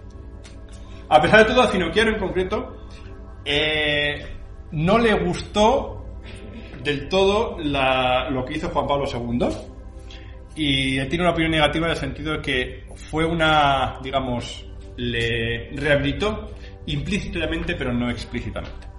A 1.09 1.21
pesar 1.21 1.39
de 1.39 1.45
todo, 1.45 1.61
a 1.61 1.67
Finocchiaro 1.67 2.11
en 2.11 2.19
concreto 2.19 2.87
eh, 3.43 4.25
no 4.71 4.97
le 4.97 5.13
gustó 5.13 6.05
del 6.83 7.09
todo 7.09 7.57
lo 7.59 8.45
que 8.45 8.55
hizo 8.55 8.69
Juan 8.69 8.87
Pablo 8.87 9.05
II 9.11 9.47
y 10.55 11.03
tiene 11.07 11.23
una 11.23 11.31
opinión 11.31 11.51
negativa 11.51 11.87
en 11.87 11.91
el 11.91 11.97
sentido 11.97 12.33
de 12.33 12.41
que 12.41 12.83
fue 12.95 13.25
una, 13.25 13.99
digamos, 14.01 14.65
le 14.97 15.71
rehabilitó 15.75 16.51
implícitamente 16.85 17.75
pero 17.75 17.93
no 17.93 18.09
explícitamente. 18.09 18.94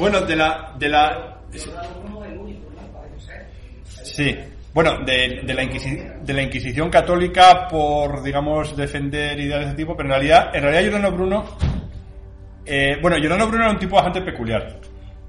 Bueno, 0.00 0.22
de 0.22 0.34
la... 0.34 0.74
De 0.78 0.88
la 0.88 1.36
sí. 4.02 4.34
Bueno, 4.72 4.98
de, 5.04 5.42
de, 5.44 5.54
la 5.54 5.62
de 6.22 6.32
la 6.32 6.42
Inquisición 6.42 6.88
católica 6.88 7.68
por, 7.68 8.22
digamos, 8.22 8.74
defender 8.74 9.38
ideas 9.38 9.60
de 9.60 9.66
ese 9.66 9.74
tipo, 9.74 9.94
pero 9.94 10.08
en 10.08 10.12
realidad, 10.12 10.56
en 10.56 10.62
realidad 10.62 10.82
Giordano 10.82 11.12
Bruno... 11.12 11.44
Eh, 12.64 12.96
bueno, 13.02 13.18
Giordano 13.18 13.46
Bruno 13.46 13.64
era 13.64 13.72
un 13.72 13.78
tipo 13.78 13.96
bastante 13.96 14.22
peculiar. 14.22 14.80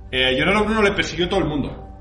Eh, 0.09 0.35
Giordano 0.37 0.63
Bruno 0.63 0.81
le 0.81 0.91
persiguió 0.93 1.27
todo 1.27 1.41
el 1.41 1.47
mundo. 1.47 1.99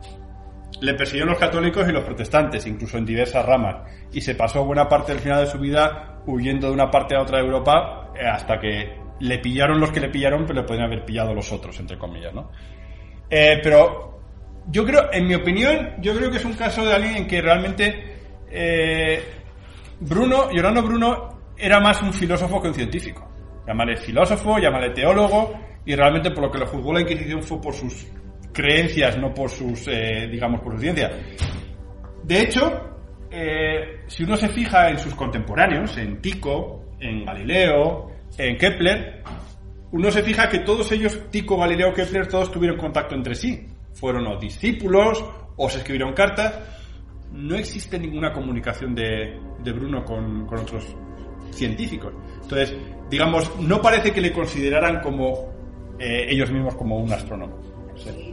Le 0.81 0.95
persiguió 0.95 1.27
los 1.27 1.39
católicos 1.39 1.89
y 1.89 1.93
los 1.93 2.05
protestantes, 2.05 2.65
incluso 2.69 2.99
en 2.99 3.05
diversas 3.05 3.45
ramas. 3.45 3.79
Y 4.13 4.21
se 4.21 4.37
pasó 4.37 4.65
buena 4.65 4.89
parte 4.89 5.11
del 5.11 5.21
final 5.21 5.45
de 5.45 5.51
su 5.51 5.59
vida 5.59 6.21
huyendo 6.25 6.69
de 6.69 6.75
una 6.75 6.89
parte 6.89 7.17
a 7.17 7.23
otra 7.23 7.39
de 7.39 7.47
Europa 7.47 8.13
eh, 8.15 8.27
hasta 8.29 8.61
que 8.61 9.10
le 9.21 9.39
pillaron 9.39 9.79
los 9.79 9.91
que 9.91 10.01
le 10.01 10.09
pillaron, 10.09 10.47
pero 10.47 10.61
le 10.61 10.67
podrían 10.67 10.87
haber 10.87 11.05
pillado 11.05 11.35
los 11.35 11.53
otros, 11.53 11.79
entre 11.79 11.99
comillas, 11.99 12.35
¿no? 12.35 12.51
Eh, 13.29 13.61
pero 13.63 14.21
yo 14.69 14.85
creo, 14.85 15.13
en 15.13 15.27
mi 15.27 15.35
opinión, 15.35 15.95
yo 16.01 16.17
creo 16.17 16.31
que 16.31 16.39
es 16.39 16.45
un 16.45 16.55
caso 16.55 16.85
de 16.85 16.95
alguien 16.95 17.17
en 17.17 17.27
que 17.27 17.41
realmente 17.41 18.17
eh, 18.51 19.23
Bruno, 20.01 20.49
Giordano 20.51 20.83
Bruno, 20.83 21.41
era 21.57 21.79
más 21.81 22.01
un 22.03 22.13
filósofo 22.13 22.61
que 22.61 22.69
un 22.69 22.75
científico. 22.75 23.29
Llámale 23.67 23.97
filósofo, 23.99 24.59
llámale 24.59 24.91
teólogo, 24.91 25.53
y 25.85 25.95
realmente 25.95 26.31
por 26.31 26.45
lo 26.45 26.51
que 26.51 26.59
lo 26.59 26.67
juzgó 26.67 26.93
la 26.95 27.03
Inquisición 27.03 27.43
fue 27.43 27.61
por 27.61 27.75
sus 27.75 28.07
creencias, 28.53 29.19
no 29.19 29.33
por 29.35 29.51
sus, 29.51 29.87
eh, 29.87 30.29
digamos, 30.31 30.61
por 30.63 30.75
su 30.75 30.81
ciencia. 30.81 31.11
De 32.25 32.41
hecho, 32.41 32.87
si 34.07 34.25
uno 34.25 34.37
se 34.37 34.49
fija 34.49 34.89
en 34.89 34.99
sus 34.99 35.15
contemporáneos, 35.15 35.97
en 35.99 36.21
Tico, 36.21 36.85
en 36.99 37.25
Galileo, 37.25 38.10
en 38.39 38.57
Kepler, 38.57 39.23
uno 39.93 40.11
se 40.11 40.23
fija 40.23 40.49
que 40.49 40.61
todos 40.61 40.91
ellos, 40.93 41.19
Tico, 41.31 41.57
Galileo, 41.59 41.93
Kepler, 41.93 42.29
todos 42.29 42.51
tuvieron 42.53 42.79
contacto 42.79 43.15
entre 43.15 43.35
sí. 43.35 43.67
Fueron 43.93 44.27
o 44.27 44.39
discípulos 44.39 45.25
o 45.57 45.69
se 45.69 45.79
escribieron 45.79 46.15
cartas. 46.15 46.59
No 47.33 47.57
existe 47.57 47.99
ninguna 47.99 48.33
comunicación 48.33 48.95
de, 48.95 49.39
Bruno 49.65 50.05
con, 50.05 50.47
otros 50.49 50.85
científicos. 51.51 52.13
Entonces, 52.43 52.75
digamos, 53.09 53.51
no 53.61 53.83
parece 53.83 54.13
que 54.13 54.21
le 54.21 54.33
consideraran 54.33 55.01
como 55.01 55.53
eh, 55.99 56.27
ellos 56.29 56.51
mismos 56.51 56.75
como 56.77 56.99
un 56.99 57.13
astrónomo. 57.13 57.59
Sí, 57.97 58.31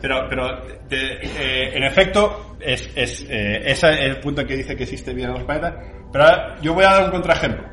pero, 0.00 0.26
pero 0.28 0.66
eh, 0.90 1.70
en 1.74 1.82
efecto, 1.82 2.56
es, 2.60 2.90
es, 2.94 3.26
eh, 3.28 3.62
ese 3.64 3.90
es 3.90 4.00
el 4.00 4.20
punto 4.20 4.40
en 4.40 4.46
que 4.46 4.56
dice 4.56 4.76
que 4.76 4.84
existe 4.84 5.12
vida 5.12 5.28
en 5.28 5.34
los 5.34 5.44
planetas. 5.44 5.74
Pero 6.12 6.60
yo 6.62 6.74
voy 6.74 6.84
a 6.84 6.90
dar 6.90 7.04
un 7.04 7.10
contraejemplo. 7.10 7.68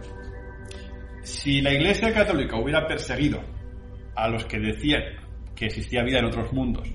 Si 1.21 1.61
la 1.61 1.73
Iglesia 1.73 2.13
Católica 2.13 2.57
hubiera 2.57 2.87
perseguido 2.87 3.41
a 4.15 4.27
los 4.27 4.45
que 4.45 4.59
decían 4.59 5.03
que 5.55 5.65
existía 5.65 6.03
vida 6.03 6.19
en 6.19 6.25
otros 6.25 6.51
mundos, 6.53 6.87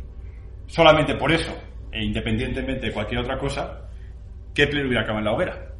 solamente 0.66 1.14
por 1.14 1.32
eso, 1.32 1.52
e 1.90 2.04
independientemente 2.04 2.86
de 2.86 2.92
cualquier 2.92 3.20
otra 3.20 3.38
cosa, 3.38 3.90
Kepler 4.54 4.86
hubiera 4.86 5.02
acabado 5.02 5.18
en 5.20 5.24
la 5.24 5.32
hoguera. 5.32 5.74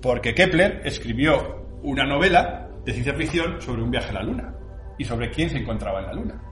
Porque 0.00 0.34
Kepler 0.34 0.80
escribió 0.84 1.66
una 1.82 2.04
novela 2.04 2.68
de 2.84 2.92
ciencia 2.92 3.14
ficción 3.14 3.60
sobre 3.60 3.82
un 3.82 3.90
viaje 3.90 4.10
a 4.10 4.14
la 4.14 4.22
Luna 4.22 4.54
y 4.98 5.04
sobre 5.04 5.30
quién 5.30 5.48
se 5.48 5.58
encontraba 5.58 6.00
en 6.00 6.06
la 6.06 6.12
Luna. 6.12 6.51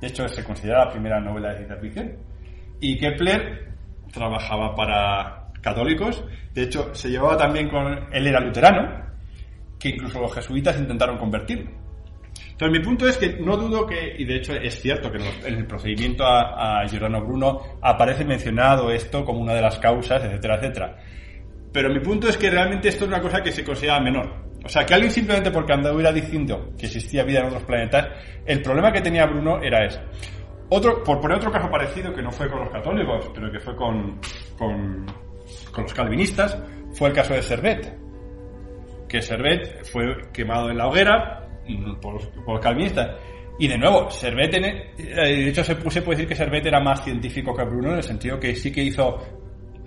De 0.00 0.08
hecho, 0.08 0.28
se 0.28 0.42
considera 0.44 0.86
la 0.86 0.90
primera 0.90 1.20
novela 1.20 1.54
de 1.54 1.66
ciencia. 1.66 2.16
Y 2.80 2.98
Kepler 2.98 3.68
trabajaba 4.12 4.74
para 4.74 5.48
católicos. 5.60 6.24
De 6.54 6.62
hecho, 6.62 6.94
se 6.94 7.10
llevaba 7.10 7.36
también 7.36 7.68
con... 7.68 7.86
Él 8.12 8.26
era 8.26 8.40
luterano, 8.40 9.04
que 9.78 9.90
incluso 9.90 10.20
los 10.20 10.34
jesuitas 10.34 10.78
intentaron 10.78 11.18
convertirlo. 11.18 11.70
Entonces, 12.52 12.78
mi 12.78 12.84
punto 12.84 13.08
es 13.08 13.16
que 13.16 13.38
no 13.38 13.56
dudo 13.56 13.86
que, 13.86 14.16
y 14.18 14.24
de 14.24 14.36
hecho 14.36 14.54
es 14.54 14.80
cierto 14.80 15.10
que 15.10 15.18
en 15.18 15.54
el 15.54 15.66
procedimiento 15.66 16.24
a, 16.24 16.80
a 16.80 16.88
Giordano 16.88 17.24
Bruno 17.24 17.60
aparece 17.80 18.24
mencionado 18.24 18.90
esto 18.90 19.24
como 19.24 19.40
una 19.40 19.54
de 19.54 19.62
las 19.62 19.78
causas, 19.78 20.22
etcétera, 20.24 20.56
etcétera. 20.56 20.96
Pero 21.72 21.88
mi 21.88 22.00
punto 22.00 22.28
es 22.28 22.36
que 22.36 22.50
realmente 22.50 22.88
esto 22.88 23.04
es 23.04 23.08
una 23.08 23.22
cosa 23.22 23.42
que 23.42 23.52
se 23.52 23.64
considera 23.64 24.00
menor. 24.00 24.49
O 24.64 24.68
sea, 24.68 24.84
que 24.84 24.94
alguien 24.94 25.10
simplemente 25.10 25.50
porque 25.50 25.72
anduviera 25.72 26.12
diciendo 26.12 26.70
que 26.78 26.86
existía 26.86 27.24
vida 27.24 27.40
en 27.40 27.46
otros 27.46 27.62
planetas, 27.64 28.08
el 28.44 28.60
problema 28.62 28.92
que 28.92 29.00
tenía 29.00 29.26
Bruno 29.26 29.60
era 29.62 29.84
ese. 29.84 30.00
Otro, 30.68 31.02
por 31.02 31.20
poner 31.20 31.38
otro 31.38 31.50
caso 31.50 31.68
parecido, 31.70 32.14
que 32.14 32.22
no 32.22 32.30
fue 32.30 32.48
con 32.48 32.60
los 32.60 32.70
católicos, 32.70 33.30
pero 33.34 33.50
que 33.50 33.58
fue 33.58 33.74
con, 33.74 34.20
con, 34.56 35.06
los 35.76 35.94
calvinistas, 35.94 36.56
fue 36.92 37.08
el 37.08 37.14
caso 37.14 37.34
de 37.34 37.42
Servet. 37.42 37.98
Que 39.08 39.20
Servet 39.20 39.84
fue 39.84 40.30
quemado 40.32 40.70
en 40.70 40.78
la 40.78 40.86
hoguera 40.86 41.48
por, 42.00 42.20
por 42.44 42.54
los 42.54 42.60
calvinistas. 42.60 43.16
Y 43.58 43.66
de 43.66 43.76
nuevo, 43.76 44.08
Servet, 44.10 44.54
eh, 44.54 44.92
de 44.96 45.48
hecho 45.48 45.64
se, 45.64 45.74
se 45.90 46.02
puede 46.02 46.18
decir 46.18 46.28
que 46.28 46.36
Servet 46.36 46.64
era 46.64 46.80
más 46.80 47.02
científico 47.02 47.54
que 47.54 47.64
Bruno, 47.64 47.90
en 47.90 47.96
el 47.96 48.02
sentido 48.02 48.38
que 48.38 48.54
sí 48.54 48.70
que 48.70 48.82
hizo 48.82 49.18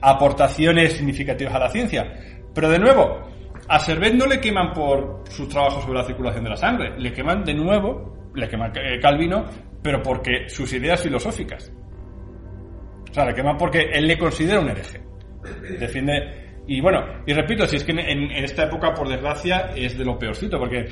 aportaciones 0.01 0.93
significativas 0.93 1.55
a 1.55 1.59
la 1.59 1.69
ciencia. 1.69 2.11
Pero 2.53 2.69
de 2.69 2.77
nuevo, 2.77 3.32
a 3.67 3.79
Servet 3.79 4.13
no 4.13 4.25
le 4.25 4.39
queman 4.39 4.73
por 4.73 5.23
sus 5.29 5.47
trabajos 5.47 5.83
sobre 5.83 5.99
la 5.99 6.05
circulación 6.05 6.43
de 6.43 6.49
la 6.49 6.57
sangre, 6.57 6.93
le 6.97 7.13
queman 7.13 7.43
de 7.43 7.53
nuevo, 7.53 8.31
le 8.35 8.47
queman 8.49 8.71
eh, 8.75 8.99
Calvino, 8.99 9.45
pero 9.81 10.01
porque 10.01 10.49
sus 10.49 10.71
ideas 10.73 11.01
filosóficas. 11.01 11.71
O 13.09 13.13
sea, 13.13 13.25
le 13.25 13.33
queman 13.33 13.57
porque 13.57 13.89
él 13.93 14.07
le 14.07 14.17
considera 14.17 14.59
un 14.59 14.69
hereje. 14.69 15.01
Defiende. 15.79 16.61
Y 16.67 16.81
bueno, 16.81 17.03
y 17.25 17.33
repito, 17.33 17.65
si 17.67 17.75
es 17.75 17.83
que 17.83 17.91
en, 17.91 18.31
esta 18.31 18.63
época, 18.63 18.93
por 18.93 19.07
desgracia, 19.07 19.71
es 19.75 19.97
de 19.97 20.05
lo 20.05 20.17
peorcito, 20.17 20.57
porque 20.57 20.85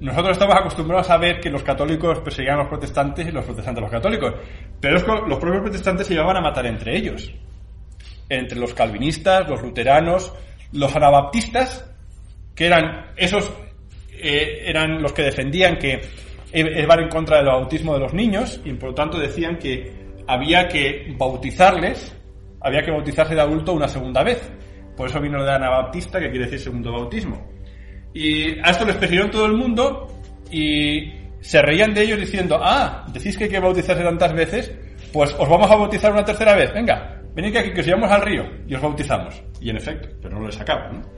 nosotros 0.00 0.32
estamos 0.32 0.56
acostumbrados 0.56 1.10
a 1.10 1.18
ver 1.18 1.38
que 1.38 1.50
los 1.50 1.62
católicos 1.62 2.20
perseguían 2.20 2.56
a 2.56 2.62
los 2.62 2.68
protestantes 2.68 3.28
y 3.28 3.30
los 3.30 3.44
protestantes 3.44 3.78
a 3.78 3.82
los 3.82 3.90
católicos. 3.90 4.34
Pero 4.80 4.94
los 5.26 5.38
propios 5.38 5.62
protestantes 5.62 6.06
se 6.06 6.14
llevaban 6.14 6.38
a 6.38 6.40
matar 6.40 6.66
entre 6.66 6.96
ellos. 6.96 7.32
Entre 8.28 8.58
los 8.58 8.74
calvinistas, 8.74 9.48
los 9.48 9.62
luteranos, 9.62 10.34
los 10.72 10.94
anabaptistas 10.96 11.88
que 12.58 12.66
eran 12.66 13.12
esos 13.16 13.52
eh, 14.10 14.64
eran 14.66 15.00
los 15.00 15.12
que 15.12 15.22
defendían 15.22 15.78
que 15.78 16.00
iban 16.52 17.00
en 17.00 17.08
contra 17.08 17.36
del 17.36 17.46
bautismo 17.46 17.94
de 17.94 18.00
los 18.00 18.12
niños 18.12 18.60
y 18.64 18.72
por 18.72 18.88
lo 18.88 18.94
tanto 18.96 19.16
decían 19.16 19.58
que 19.58 19.92
había 20.26 20.66
que 20.66 21.14
bautizarles, 21.16 22.16
había 22.60 22.82
que 22.82 22.90
bautizarse 22.90 23.36
de 23.36 23.42
adulto 23.42 23.74
una 23.74 23.86
segunda 23.86 24.24
vez. 24.24 24.50
Por 24.96 25.08
eso 25.08 25.20
vino 25.20 25.44
de 25.44 25.52
Anabaptista, 25.52 26.18
que 26.18 26.30
quiere 26.30 26.46
decir 26.46 26.58
segundo 26.58 26.90
bautismo. 26.90 27.48
Y 28.12 28.58
a 28.58 28.70
esto 28.70 28.84
les 28.84 28.96
prefirieron 28.96 29.30
todo 29.30 29.46
el 29.46 29.52
mundo 29.52 30.08
y 30.50 31.12
se 31.40 31.62
reían 31.62 31.94
de 31.94 32.02
ellos 32.02 32.18
diciendo, 32.18 32.58
ah, 32.60 33.06
decís 33.12 33.38
que 33.38 33.44
hay 33.44 33.50
que 33.50 33.60
bautizarse 33.60 34.02
tantas 34.02 34.32
veces, 34.32 34.74
pues 35.12 35.32
os 35.38 35.48
vamos 35.48 35.70
a 35.70 35.76
bautizar 35.76 36.10
una 36.10 36.24
tercera 36.24 36.56
vez, 36.56 36.72
venga, 36.74 37.22
venid 37.36 37.56
aquí 37.56 37.70
que 37.70 37.82
os 37.82 37.86
llevamos 37.86 38.10
al 38.10 38.22
río 38.22 38.44
y 38.66 38.74
os 38.74 38.82
bautizamos. 38.82 39.40
Y 39.60 39.70
en 39.70 39.76
efecto, 39.76 40.08
pero 40.20 40.40
no 40.40 40.46
les 40.46 40.56
sacaban. 40.56 41.17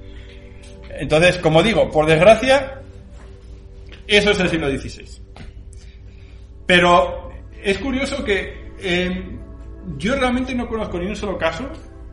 Entonces, 0.99 1.39
como 1.39 1.62
digo, 1.62 1.91
por 1.91 2.07
desgracia, 2.07 2.81
eso 4.07 4.31
es 4.31 4.41
el 4.41 4.49
siglo 4.49 4.69
XVI. 4.69 5.23
Pero 6.67 7.31
es 7.62 7.79
curioso 7.79 8.25
que 8.25 8.73
eh, 8.79 9.39
yo 9.97 10.17
realmente 10.17 10.55
no 10.55 10.67
conozco 10.67 10.99
ni 10.99 11.07
un 11.07 11.17
solo 11.17 11.39
caso 11.39 11.69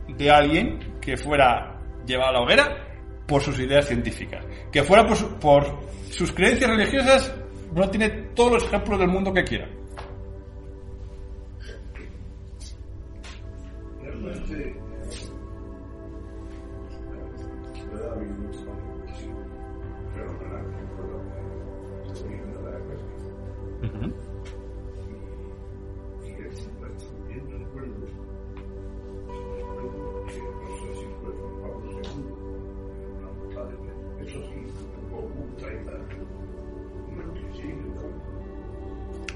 de 0.08 0.30
alguien 0.30 0.98
que 1.00 1.16
fuera 1.16 1.80
llevado 2.06 2.30
a 2.30 2.32
la 2.32 2.40
hoguera 2.40 2.88
por 3.26 3.42
sus 3.42 3.58
ideas 3.58 3.86
científicas. 3.86 4.44
Que 4.72 4.82
fuera 4.82 5.06
por, 5.06 5.38
por 5.38 5.78
sus 6.10 6.32
creencias 6.32 6.70
religiosas, 6.70 7.34
no 7.74 7.88
tiene 7.90 8.08
todos 8.34 8.52
los 8.52 8.64
ejemplos 8.64 8.98
del 8.98 9.08
mundo 9.08 9.32
que 9.32 9.44
quiera. 9.44 9.68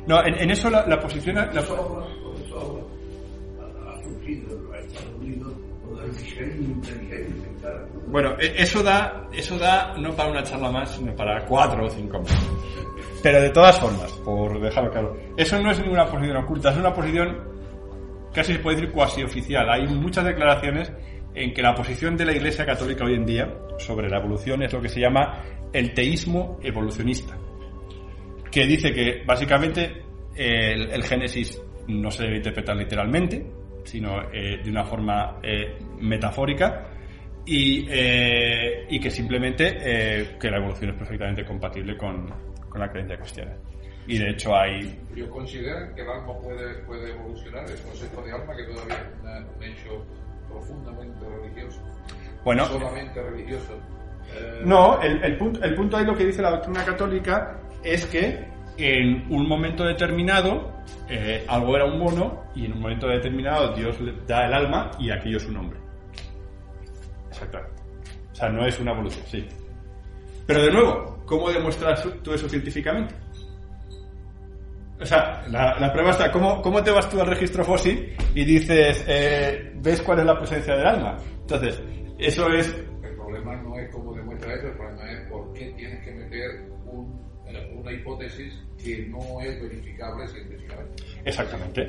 No, 0.06 0.24
en, 0.26 0.50
eso 0.50 0.68
la, 0.68 0.98
posición... 1.00 1.36
bueno, 8.08 8.36
e, 8.40 8.62
eso 8.62 8.82
da, 8.82 9.28
eso 9.32 9.56
da 9.58 9.94
no 9.96 10.12
para 10.14 10.30
una 10.30 10.42
charla 10.42 10.70
más, 10.70 10.90
sino 10.90 11.14
para 11.14 11.44
cuatro 11.46 11.86
o 11.86 11.90
cinco 11.90 12.18
más. 12.18 12.81
Pero 13.22 13.40
de 13.40 13.50
todas 13.50 13.78
formas, 13.78 14.10
por 14.24 14.60
dejarlo 14.60 14.90
claro, 14.90 15.16
eso 15.36 15.60
no 15.60 15.70
es 15.70 15.78
ninguna 15.80 16.06
posición 16.06 16.36
oculta, 16.38 16.70
es 16.70 16.76
una 16.76 16.92
posición 16.92 17.38
casi 18.34 18.54
se 18.54 18.58
puede 18.58 18.76
decir 18.76 18.92
cuasi 18.92 19.22
oficial. 19.22 19.68
Hay 19.70 19.86
muchas 19.86 20.24
declaraciones 20.24 20.92
en 21.34 21.52
que 21.52 21.62
la 21.62 21.74
posición 21.74 22.16
de 22.16 22.24
la 22.24 22.32
Iglesia 22.32 22.66
Católica 22.66 23.04
hoy 23.04 23.14
en 23.14 23.26
día 23.26 23.48
sobre 23.78 24.08
la 24.08 24.18
evolución 24.18 24.62
es 24.62 24.72
lo 24.72 24.80
que 24.80 24.88
se 24.88 25.00
llama 25.00 25.42
el 25.72 25.94
teísmo 25.94 26.58
evolucionista 26.62 27.36
que 28.52 28.66
dice 28.66 28.92
que 28.92 29.22
básicamente 29.26 30.02
el, 30.36 31.02
Génesis 31.02 31.60
no 31.88 32.10
se 32.10 32.24
debe 32.24 32.36
interpretar 32.36 32.76
literalmente, 32.76 33.44
sino 33.82 34.30
eh, 34.30 34.60
de 34.62 34.70
una 34.70 34.84
forma 34.84 35.40
eh, 35.42 35.78
metafórica 35.98 36.90
y, 37.46 37.86
eh, 37.88 38.86
y, 38.90 39.00
que 39.00 39.10
simplemente 39.10 40.36
que 40.38 40.50
la 40.50 40.58
evolución 40.58 40.90
es 40.90 40.96
perfectamente 40.96 41.44
compatible 41.44 41.96
con, 41.96 42.26
con, 42.72 42.80
la 42.80 42.90
creencia 42.90 43.16
cristiana. 43.18 43.52
Y 44.06 44.18
de 44.18 44.30
hecho 44.30 44.56
hay... 44.56 44.98
Yo 45.14 45.30
considero 45.30 45.94
que 45.94 46.02
el 46.02 46.08
alma 46.08 46.36
puede, 46.40 46.74
puede 46.84 47.10
evolucionar, 47.12 47.68
el 47.70 47.80
concepto 47.80 48.22
de 48.22 48.32
alma 48.32 48.56
que 48.56 48.64
todavía 48.64 48.96
es 48.96 49.56
un 49.56 49.62
hecho 49.62 50.04
profundamente 50.48 51.24
religioso. 51.28 51.80
Bueno, 52.44 52.64
solamente 52.66 53.22
religioso. 53.22 53.78
No, 54.64 55.00
el, 55.02 55.22
el, 55.22 55.36
punto, 55.36 55.62
el 55.62 55.74
punto 55.74 55.96
ahí 55.96 56.06
lo 56.06 56.16
que 56.16 56.24
dice 56.24 56.40
la 56.42 56.50
doctrina 56.50 56.84
católica 56.84 57.60
es 57.84 58.06
que 58.06 58.48
en 58.78 59.26
un 59.30 59.46
momento 59.46 59.84
determinado 59.84 60.72
eh, 61.08 61.44
algo 61.48 61.76
era 61.76 61.84
un 61.84 61.98
mono 61.98 62.44
y 62.54 62.66
en 62.66 62.72
un 62.72 62.80
momento 62.80 63.06
determinado 63.08 63.74
Dios 63.74 64.00
le 64.00 64.12
da 64.26 64.46
el 64.46 64.54
alma 64.54 64.90
y 64.98 65.10
aquello 65.10 65.36
es 65.36 65.46
un 65.46 65.56
hombre. 65.58 65.78
Exactamente. 67.30 67.82
O 68.32 68.34
sea, 68.34 68.48
no 68.48 68.66
es 68.66 68.78
una 68.80 68.92
evolución, 68.92 69.24
sí. 69.26 69.46
Pero 70.46 70.62
de 70.62 70.72
nuevo, 70.72 71.11
¿cómo 71.26 71.50
demuestras 71.50 72.06
tú 72.22 72.32
eso 72.32 72.48
científicamente? 72.48 73.14
O 75.00 75.04
sea, 75.04 75.42
la, 75.48 75.92
prueba 75.92 76.10
está, 76.10 76.30
¿cómo, 76.30 76.62
¿cómo, 76.62 76.82
te 76.82 76.92
vas 76.92 77.08
tú 77.10 77.20
al 77.20 77.26
registro 77.26 77.64
fósil 77.64 78.14
y 78.34 78.44
dices, 78.44 79.04
eh, 79.08 79.72
ves 79.76 80.00
cuál 80.00 80.20
es 80.20 80.26
la 80.26 80.38
presencia 80.38 80.76
del 80.76 80.86
alma? 80.86 81.16
Entonces, 81.40 81.82
eso 82.18 82.48
es... 82.50 82.68
El 83.02 83.16
problema 83.16 83.56
no 83.56 83.76
es 83.76 83.90
cómo 83.90 84.14
demuestra 84.14 84.54
eso, 84.54 84.68
el 84.68 84.74
problema 84.74 85.10
es 85.10 85.28
por 85.28 85.52
qué 85.54 85.72
tienes 85.76 86.04
que 86.04 86.12
meter 86.12 86.72
una 87.74 87.92
hipótesis 87.92 88.54
que 88.82 89.06
no 89.08 89.40
es 89.40 89.60
verificable 89.60 90.26
científicamente. 90.28 91.02
Exactamente. 91.24 91.86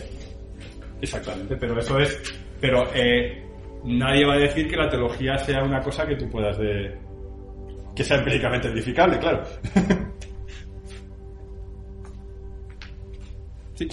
Exactamente, 1.02 1.56
pero 1.58 1.80
eso 1.80 2.00
es. 2.00 2.34
Pero 2.60 2.88
eh, 2.96 3.44
nadie 3.84 4.26
va 4.26 4.36
a 4.36 4.40
decir 4.40 4.68
que 4.68 4.78
la 4.78 4.90
teología 4.90 5.38
sea 5.38 5.64
una 5.64 5.82
cosa 5.82 6.06
que 6.08 6.16
tú 6.16 6.30
puedas 6.30 6.58
de. 6.58 6.98
Que 7.96 8.04
sea 8.04 8.18
empíricamente 8.18 8.68
verificable, 8.70 9.20
claro. 9.20 9.44
sí. 13.76 13.88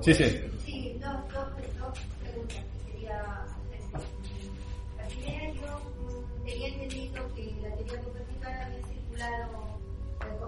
Sí, 0.00 0.14
sí. 0.14 0.24
Sí, 0.64 0.98
dos, 1.00 1.16
dos, 1.32 1.46
preguntas 2.20 2.64
que 2.86 2.92
quería 2.92 3.20
hacer. 3.42 3.80
La 4.96 5.06
primera, 5.08 5.52
yo 5.54 5.78
mm, 5.78 6.44
tenía 6.44 6.68
entendido 6.68 7.34
que 7.34 7.42
la 7.62 7.70
teoría 7.76 8.00
copernicana 8.02 8.66
había 8.66 8.82
circulado 8.86 9.62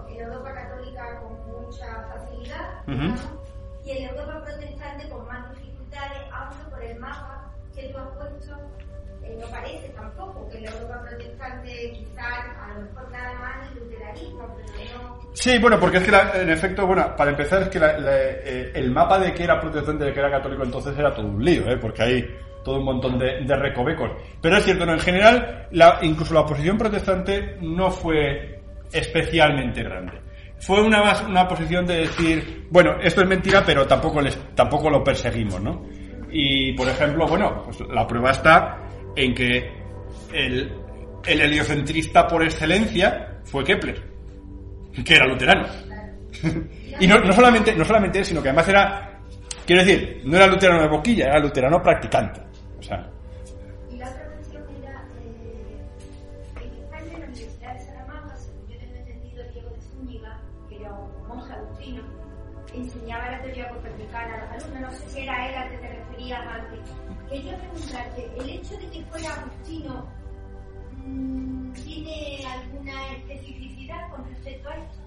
en 0.09 0.21
Europa 0.21 0.53
católica 0.53 1.21
con 1.21 1.31
mucha 1.47 1.87
facilidad 2.13 2.83
y 3.85 3.91
en 3.91 4.09
Europa 4.09 4.43
protestante 4.43 5.09
con 5.09 5.27
más 5.27 5.55
dificultades, 5.55 6.21
aunque 6.33 6.69
por 6.69 6.83
el 6.83 6.99
mapa 6.99 7.51
que 7.75 7.89
tú 7.89 7.97
has 7.97 8.09
puesto 8.17 8.55
no 9.39 9.47
parece 9.47 9.89
tampoco 9.89 10.47
que 10.49 10.61
la 10.61 10.71
Europa 10.71 11.01
protestante 11.09 11.91
quizás 11.91 12.45
a 12.59 12.73
lo 12.73 12.81
mejor 12.81 13.11
nada 13.11 13.33
más 13.39 13.71
el 13.71 13.79
luteranismo, 13.79 14.55
pero 14.55 14.99
no... 14.99 15.19
Sí, 15.33 15.57
bueno, 15.59 15.79
porque 15.79 15.97
es 15.97 16.03
que 16.03 16.41
en 16.41 16.49
efecto, 16.49 16.87
bueno, 16.87 17.15
para 17.15 17.31
empezar 17.31 17.63
es 17.63 17.69
que 17.69 17.79
eh, 17.81 18.71
el 18.73 18.91
mapa 18.91 19.19
de 19.19 19.33
que 19.33 19.43
era 19.43 19.59
protestante 19.59 20.03
y 20.03 20.07
de 20.07 20.13
que 20.13 20.19
era 20.19 20.31
católico 20.31 20.63
entonces 20.63 20.97
era 20.97 21.13
todo 21.13 21.27
un 21.27 21.43
lío, 21.43 21.67
¿eh? 21.69 21.77
porque 21.77 22.03
hay 22.03 22.25
todo 22.63 22.79
un 22.79 22.85
montón 22.85 23.17
de, 23.19 23.55
recovecos. 23.55 24.11
Pero 24.41 24.57
es 24.57 24.63
cierto, 24.63 24.85
¿no? 24.85 24.93
en 24.93 24.99
general, 24.99 25.67
la, 25.71 25.99
incluso 26.01 26.33
la 26.33 26.41
oposición 26.41 26.77
protestante 26.77 27.57
no 27.61 27.91
fue 27.91 28.59
especialmente 28.91 29.83
grande. 29.83 30.13
Fue 30.59 30.81
una, 30.81 31.25
una 31.27 31.47
posición 31.47 31.85
de 31.85 32.01
decir, 32.01 32.67
bueno, 32.71 32.95
esto 33.01 33.21
es 33.21 33.27
mentira, 33.27 33.63
pero 33.65 33.85
tampoco, 33.85 34.21
les, 34.21 34.35
tampoco 34.55 34.89
lo 34.89 35.03
perseguimos, 35.03 35.61
¿no? 35.61 35.85
Y, 36.31 36.73
por 36.73 36.87
ejemplo, 36.87 37.27
bueno, 37.27 37.63
pues 37.63 37.79
la 37.89 38.07
prueba 38.07 38.31
está 38.31 38.84
en 39.15 39.33
que 39.33 39.71
el, 40.33 40.71
el 41.25 41.41
heliocentrista 41.41 42.27
por 42.27 42.43
excelencia 42.43 43.39
fue 43.43 43.63
Kepler, 43.63 44.01
que 45.03 45.15
era 45.15 45.27
luterano. 45.27 45.67
y 46.99 47.07
no, 47.07 47.19
no, 47.19 47.31
solamente, 47.31 47.73
no 47.75 47.85
solamente 47.85 48.19
él, 48.19 48.25
sino 48.25 48.41
que 48.41 48.49
además 48.49 48.67
era, 48.67 49.19
quiero 49.65 49.83
decir, 49.83 50.21
no 50.25 50.37
era 50.37 50.47
luterano 50.47 50.81
de 50.81 50.89
boquilla, 50.89 51.25
era 51.25 51.39
luterano 51.39 51.81
practicante. 51.81 52.41
O 52.77 52.83
sea, 52.83 53.09
enseñaba 62.75 63.31
la 63.31 63.41
teoría 63.41 63.69
copernicana 63.69 64.35
a 64.35 64.55
los 64.55 64.63
alumnos, 64.63 64.91
no 64.91 64.97
sé 64.97 65.09
si 65.09 65.19
era 65.21 65.49
él 65.49 65.55
al 65.55 65.69
que 65.69 65.77
te 65.77 65.87
referías 65.89 66.41
antes. 66.47 66.84
Quería 67.29 67.57
preguntarte, 67.57 68.29
¿el 68.39 68.49
hecho 68.49 68.77
de 68.77 68.89
que 68.89 69.03
fuera 69.05 69.33
Agustino 69.33 70.07
mmm, 70.91 71.73
tiene 71.73 72.45
alguna 72.45 73.07
especificidad 73.13 74.09
con 74.11 74.25
respecto 74.29 74.69
a 74.69 74.75
esto? 74.75 74.99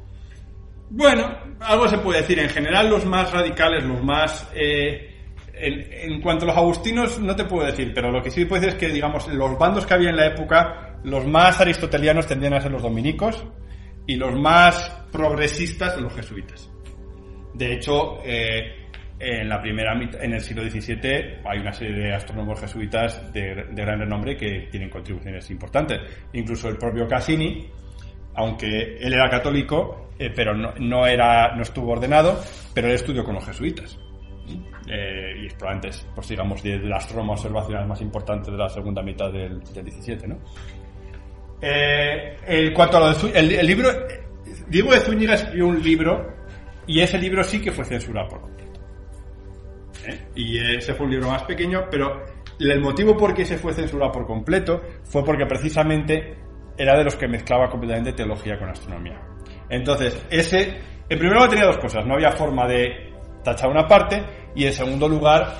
Bueno, 0.90 1.38
algo 1.60 1.88
se 1.88 1.98
puede 1.98 2.22
decir. 2.22 2.38
En 2.38 2.48
general, 2.48 2.88
los 2.88 3.04
más 3.04 3.32
radicales, 3.32 3.84
los 3.84 4.02
más... 4.02 4.48
Eh, 4.54 5.14
en, 5.54 6.12
en, 6.12 6.20
cuanto 6.20 6.44
a 6.44 6.48
los 6.48 6.56
agustinos, 6.56 7.18
no 7.18 7.34
te 7.34 7.44
puedo 7.44 7.66
decir, 7.66 7.92
pero 7.92 8.12
lo 8.12 8.22
que 8.22 8.30
sí 8.30 8.44
puedo 8.44 8.62
decir 8.62 8.76
es 8.76 8.80
que, 8.80 8.92
digamos, 8.92 9.26
los 9.28 9.58
bandos 9.58 9.86
que 9.86 9.94
había 9.94 10.10
en 10.10 10.16
la 10.16 10.26
época, 10.26 10.98
los 11.02 11.26
más 11.26 11.60
aristotelianos 11.60 12.26
tendían 12.26 12.54
a 12.54 12.60
ser 12.60 12.70
los 12.70 12.82
dominicos 12.82 13.44
y 14.06 14.16
los 14.16 14.34
más 14.38 14.88
progresistas 15.12 16.00
los 16.00 16.14
jesuitas. 16.14 16.70
De 17.54 17.74
hecho, 17.74 18.20
eh, 18.24 18.87
en 19.20 19.48
la 19.48 19.60
primera 19.60 19.92
en 19.92 20.32
el 20.32 20.40
siglo 20.40 20.62
XVII 20.62 21.40
hay 21.44 21.58
una 21.58 21.72
serie 21.72 21.96
de 21.96 22.14
astrónomos 22.14 22.60
jesuitas 22.60 23.32
de, 23.32 23.66
gran 23.72 23.98
renombre 23.98 24.36
que 24.36 24.68
tienen 24.70 24.90
contribuciones 24.90 25.50
importantes. 25.50 26.00
Incluso 26.32 26.68
el 26.68 26.76
propio 26.76 27.08
Cassini, 27.08 27.68
aunque 28.34 28.96
él 28.98 29.12
era 29.12 29.28
católico, 29.28 30.10
eh, 30.18 30.30
pero 30.34 30.54
no, 30.54 31.06
era, 31.06 31.54
no 31.56 31.62
estuvo 31.62 31.92
ordenado, 31.92 32.40
pero 32.74 32.88
él 32.88 32.94
estudió 32.94 33.24
con 33.24 33.34
los 33.34 33.44
jesuitas. 33.44 33.98
Eh, 34.88 35.42
y 35.42 35.46
es 35.46 35.54
probablemente, 35.54 35.88
es, 35.88 36.06
pues 36.14 36.28
digamos, 36.28 36.62
de, 36.62 36.78
de 36.78 36.88
la 36.88 36.96
astroma 36.96 37.32
observacional 37.32 37.86
más 37.86 38.00
importante 38.00 38.50
de 38.50 38.56
la 38.56 38.68
segunda 38.68 39.02
mitad 39.02 39.30
del, 39.32 39.60
del 39.60 39.84
17, 39.84 40.28
¿no? 40.28 40.38
Eh, 41.60 42.36
en 42.46 42.72
cuanto 42.72 43.04
el, 43.34 43.52
el 43.52 43.66
libro, 43.66 43.90
Diego 44.68 44.92
de 44.92 45.00
Zúñiga 45.00 45.34
escribió 45.34 45.66
un 45.66 45.82
libro 45.82 46.34
y 46.86 47.00
ese 47.00 47.18
libro 47.18 47.42
sí 47.42 47.60
que 47.60 47.72
fue 47.72 47.84
censurado 47.84 48.28
por. 48.28 48.57
¿Eh? 50.08 50.28
Y 50.34 50.58
ese 50.58 50.94
fue 50.94 51.06
un 51.06 51.12
libro 51.12 51.28
más 51.28 51.42
pequeño, 51.42 51.84
pero 51.90 52.24
el 52.58 52.80
motivo 52.80 53.16
por 53.16 53.34
qué 53.34 53.44
se 53.44 53.58
fue 53.58 53.72
censurado 53.72 54.10
por 54.12 54.26
completo 54.26 54.80
fue 55.04 55.24
porque 55.24 55.46
precisamente 55.46 56.36
era 56.76 56.96
de 56.96 57.04
los 57.04 57.16
que 57.16 57.28
mezclaba 57.28 57.68
completamente 57.68 58.12
teología 58.12 58.58
con 58.58 58.68
astronomía. 58.68 59.20
Entonces, 59.68 60.24
ese, 60.30 60.80
en 61.08 61.18
primer 61.18 61.34
lugar 61.34 61.50
tenía 61.50 61.66
dos 61.66 61.78
cosas, 61.78 62.06
no 62.06 62.14
había 62.14 62.32
forma 62.32 62.66
de 62.66 63.12
tachar 63.42 63.70
una 63.70 63.86
parte 63.86 64.22
y 64.54 64.64
en 64.64 64.72
segundo 64.72 65.08
lugar 65.08 65.54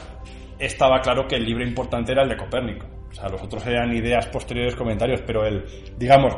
estaba 0.58 1.00
claro 1.00 1.26
que 1.26 1.36
el 1.36 1.44
libro 1.44 1.64
importante 1.64 2.12
era 2.12 2.22
el 2.22 2.28
de 2.28 2.36
Copérnico. 2.36 2.86
O 3.10 3.14
sea, 3.14 3.28
los 3.28 3.42
otros 3.42 3.66
eran 3.66 3.94
ideas 3.94 4.26
posteriores, 4.26 4.76
comentarios, 4.76 5.22
pero 5.26 5.46
el, 5.46 5.64
digamos, 5.96 6.36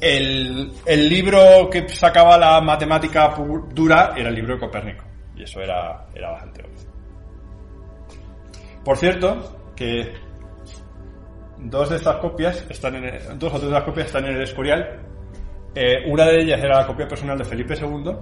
el, 0.00 0.72
el 0.86 1.08
libro 1.08 1.68
que 1.70 1.88
sacaba 1.88 2.38
la 2.38 2.60
matemática 2.60 3.34
dura 3.72 4.14
era 4.16 4.28
el 4.28 4.34
libro 4.34 4.54
de 4.54 4.60
Copérnico. 4.60 5.09
Y 5.40 5.44
eso 5.44 5.60
era, 5.62 6.06
era 6.14 6.32
bastante 6.32 6.62
obvio. 6.62 6.76
Por 8.84 8.96
cierto, 8.98 9.72
que 9.74 10.12
dos 11.58 11.88
de 11.88 11.96
estas 11.96 12.16
copias 12.16 12.66
están 12.68 12.96
en 12.96 13.04
el- 13.04 13.38
dos 13.38 13.54
o 13.54 13.58
de 13.58 13.82
copias 13.84 14.06
están 14.08 14.26
en 14.26 14.36
el 14.36 14.42
Escorial. 14.42 15.00
Eh, 15.74 16.04
una 16.06 16.26
de 16.26 16.42
ellas 16.42 16.60
era 16.62 16.80
la 16.80 16.86
copia 16.86 17.08
personal 17.08 17.38
de 17.38 17.44
Felipe 17.44 17.74
II, 17.74 18.12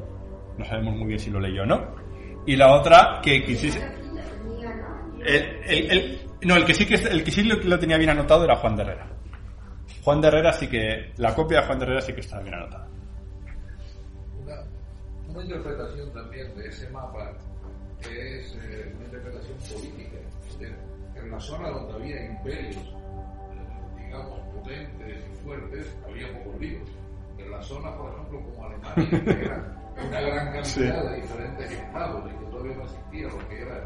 no 0.58 0.64
sabemos 0.64 0.94
muy 0.94 1.08
bien 1.08 1.18
si 1.18 1.30
lo 1.30 1.40
leyó 1.40 1.62
o 1.62 1.66
no. 1.66 1.86
Y 2.46 2.54
la 2.54 2.72
otra 2.74 3.20
que 3.20 3.44
quisiese, 3.44 3.80
el- 5.24 6.20
no, 6.42 6.54
el 6.54 6.64
que 6.64 6.74
sí 6.74 6.86
que 6.86 6.94
el 6.94 7.24
que 7.24 7.30
sí 7.32 7.42
lo, 7.42 7.56
lo 7.56 7.78
tenía 7.80 7.98
bien 7.98 8.10
anotado 8.10 8.44
era 8.44 8.54
Juan 8.56 8.76
de 8.76 8.82
Herrera. 8.82 9.06
Juan 10.04 10.20
de 10.20 10.28
Herrera 10.28 10.52
sí 10.52 10.68
que 10.68 11.12
la 11.16 11.34
copia 11.34 11.60
de 11.60 11.66
Juan 11.66 11.78
de 11.80 11.84
Herrera 11.84 12.00
sí 12.00 12.12
que 12.12 12.20
estaba 12.20 12.42
bien 12.42 12.54
anotada. 12.54 12.86
Una, 15.28 15.44
interpretación 15.44 16.12
también 16.12 16.54
de 16.56 16.68
ese 16.68 16.88
mapa 16.90 17.32
que 18.02 18.40
es 18.40 18.54
eh, 18.62 18.92
una 18.96 19.04
interpretación 19.04 19.56
política. 19.58 20.18
De- 20.58 21.20
en 21.20 21.30
la 21.32 21.40
zona 21.40 21.70
donde 21.70 21.94
había 21.94 22.26
imperios, 22.26 22.76
eh, 22.76 24.04
digamos, 24.04 24.38
potentes 24.54 25.18
y 25.32 25.44
fuertes, 25.44 25.96
había 26.06 26.32
pocos 26.38 26.60
libros. 26.60 26.88
En 27.38 27.50
la 27.50 27.62
zona, 27.62 27.96
por 27.96 28.12
ejemplo, 28.12 28.40
como 28.42 28.64
Alemania, 28.66 29.24
que 29.24 29.44
era 29.44 29.76
una 30.08 30.20
gran 30.20 30.46
cantidad 30.52 30.64
Sí. 31.02 31.08
de 31.08 31.16
diferentes 31.22 31.70
estados 31.72 32.30
y 32.32 32.36
que 32.38 32.50
todavía 32.50 32.76
no 32.76 32.82
existía 32.84 33.28
lo 33.28 33.48
que 33.48 33.62
era 33.62 33.84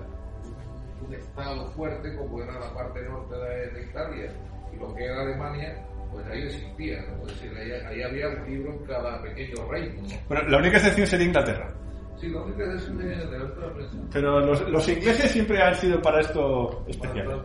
un, 1.01 1.07
un 1.07 1.15
estado 1.15 1.71
fuerte 1.71 2.17
como 2.17 2.43
era 2.43 2.59
la 2.61 2.75
parte 2.75 3.03
norte 3.03 3.35
de, 3.35 3.71
de 3.71 3.83
Italia 3.85 4.33
y 4.73 4.77
lo 4.77 4.95
que 4.95 5.05
era 5.05 5.23
Alemania, 5.23 5.85
pues 6.13 6.27
ahí 6.27 6.43
existía. 6.43 7.03
¿no? 7.03 7.27
Es 7.27 7.35
decir, 7.41 7.53
ahí, 7.57 7.71
ahí 7.87 8.03
había 8.03 8.29
un 8.29 8.51
libro 8.51 8.73
en 8.73 8.85
cada 8.85 9.23
pequeño 9.23 9.69
reino. 9.71 10.03
¿no? 10.03 10.09
Bueno, 10.29 10.49
la 10.49 10.59
única 10.59 10.77
excepción 10.77 11.07
sería 11.07 11.27
Inglaterra. 11.27 11.75
Sí, 12.21 12.29
la 12.29 12.43
única 12.43 12.75
es 12.75 12.99
de, 12.99 13.05
de 13.05 13.39
la 13.39 13.45
otra 13.47 13.75
presión. 13.75 14.09
Pero 14.13 14.41
los, 14.41 14.69
los 14.71 14.89
ingleses 14.89 15.31
siempre 15.33 15.61
han 15.61 15.75
sido 15.75 16.01
para 16.01 16.21
esto 16.21 16.85
especiales. 16.87 17.37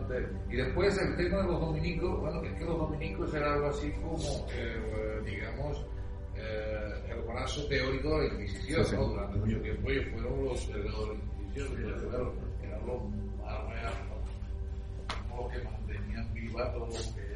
Y 0.48 0.56
después 0.56 0.96
el 0.98 1.16
tema 1.16 1.38
de 1.38 1.48
los 1.48 1.60
dominicos, 1.60 2.20
bueno, 2.20 2.42
es 2.44 2.52
que 2.54 2.64
los 2.64 2.78
dominicos 2.78 3.34
era 3.34 3.54
algo 3.54 3.66
así 3.66 3.90
como, 3.92 4.16
eh, 4.52 5.20
digamos, 5.24 5.84
eh, 6.36 7.10
el 7.10 7.20
brazo 7.22 7.66
teórico 7.66 8.20
de 8.20 8.28
la 8.28 8.34
Inquisición, 8.34 8.84
Sí, 8.84 8.90
sí. 8.90 8.96
¿no? 8.96 9.04
Durante 9.08 9.38
mucho 9.38 9.60
tiempo 9.62 9.90
ellos 9.90 10.04
fueron 10.12 10.44
los 10.44 10.68
de 10.68 10.78
la 10.78 10.84
Inquisición, 10.84 11.84
eran 12.62 12.86
los 12.86 13.08
los 15.38 15.52
que 15.52 15.62
mantenían 15.62 16.34
viva 16.34 16.72
todo 16.72 16.86
lo 16.86 16.92
que. 16.92 17.27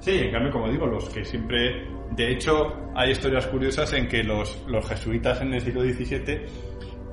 Sí, 0.00 0.18
en 0.18 0.32
cambio, 0.32 0.52
como 0.52 0.68
digo, 0.68 0.86
los 0.86 1.08
que 1.08 1.24
siempre... 1.24 1.88
De 2.10 2.30
hecho, 2.30 2.72
hay 2.94 3.10
historias 3.10 3.46
curiosas 3.46 3.92
en 3.94 4.06
que 4.06 4.22
los, 4.22 4.62
los 4.68 4.86
jesuitas 4.86 5.40
en 5.40 5.54
el 5.54 5.60
siglo 5.60 5.82
XVII 5.82 6.46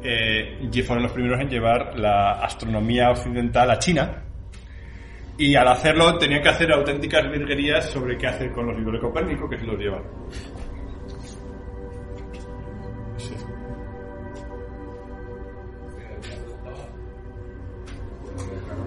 eh, 0.03 0.83
fueron 0.85 1.03
los 1.03 1.11
primeros 1.11 1.39
en 1.39 1.49
llevar 1.49 1.97
la 1.97 2.33
astronomía 2.33 3.09
occidental 3.09 3.71
a 3.71 3.79
China 3.79 4.23
y 5.37 5.55
al 5.55 5.67
hacerlo 5.67 6.17
tenían 6.17 6.41
que 6.43 6.49
hacer 6.49 6.71
auténticas 6.71 7.31
virguerías 7.31 7.89
sobre 7.89 8.17
qué 8.17 8.27
hacer 8.27 8.51
con 8.51 8.67
los 8.67 8.75
libros 8.77 8.93
de 8.93 8.99
Copérnico, 8.99 9.49
que 9.49 9.57
se 9.57 9.65
los 9.65 9.79
llevan. 9.79 10.03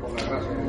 por 0.05 0.21
la 0.21 0.29
gracia 0.29 0.64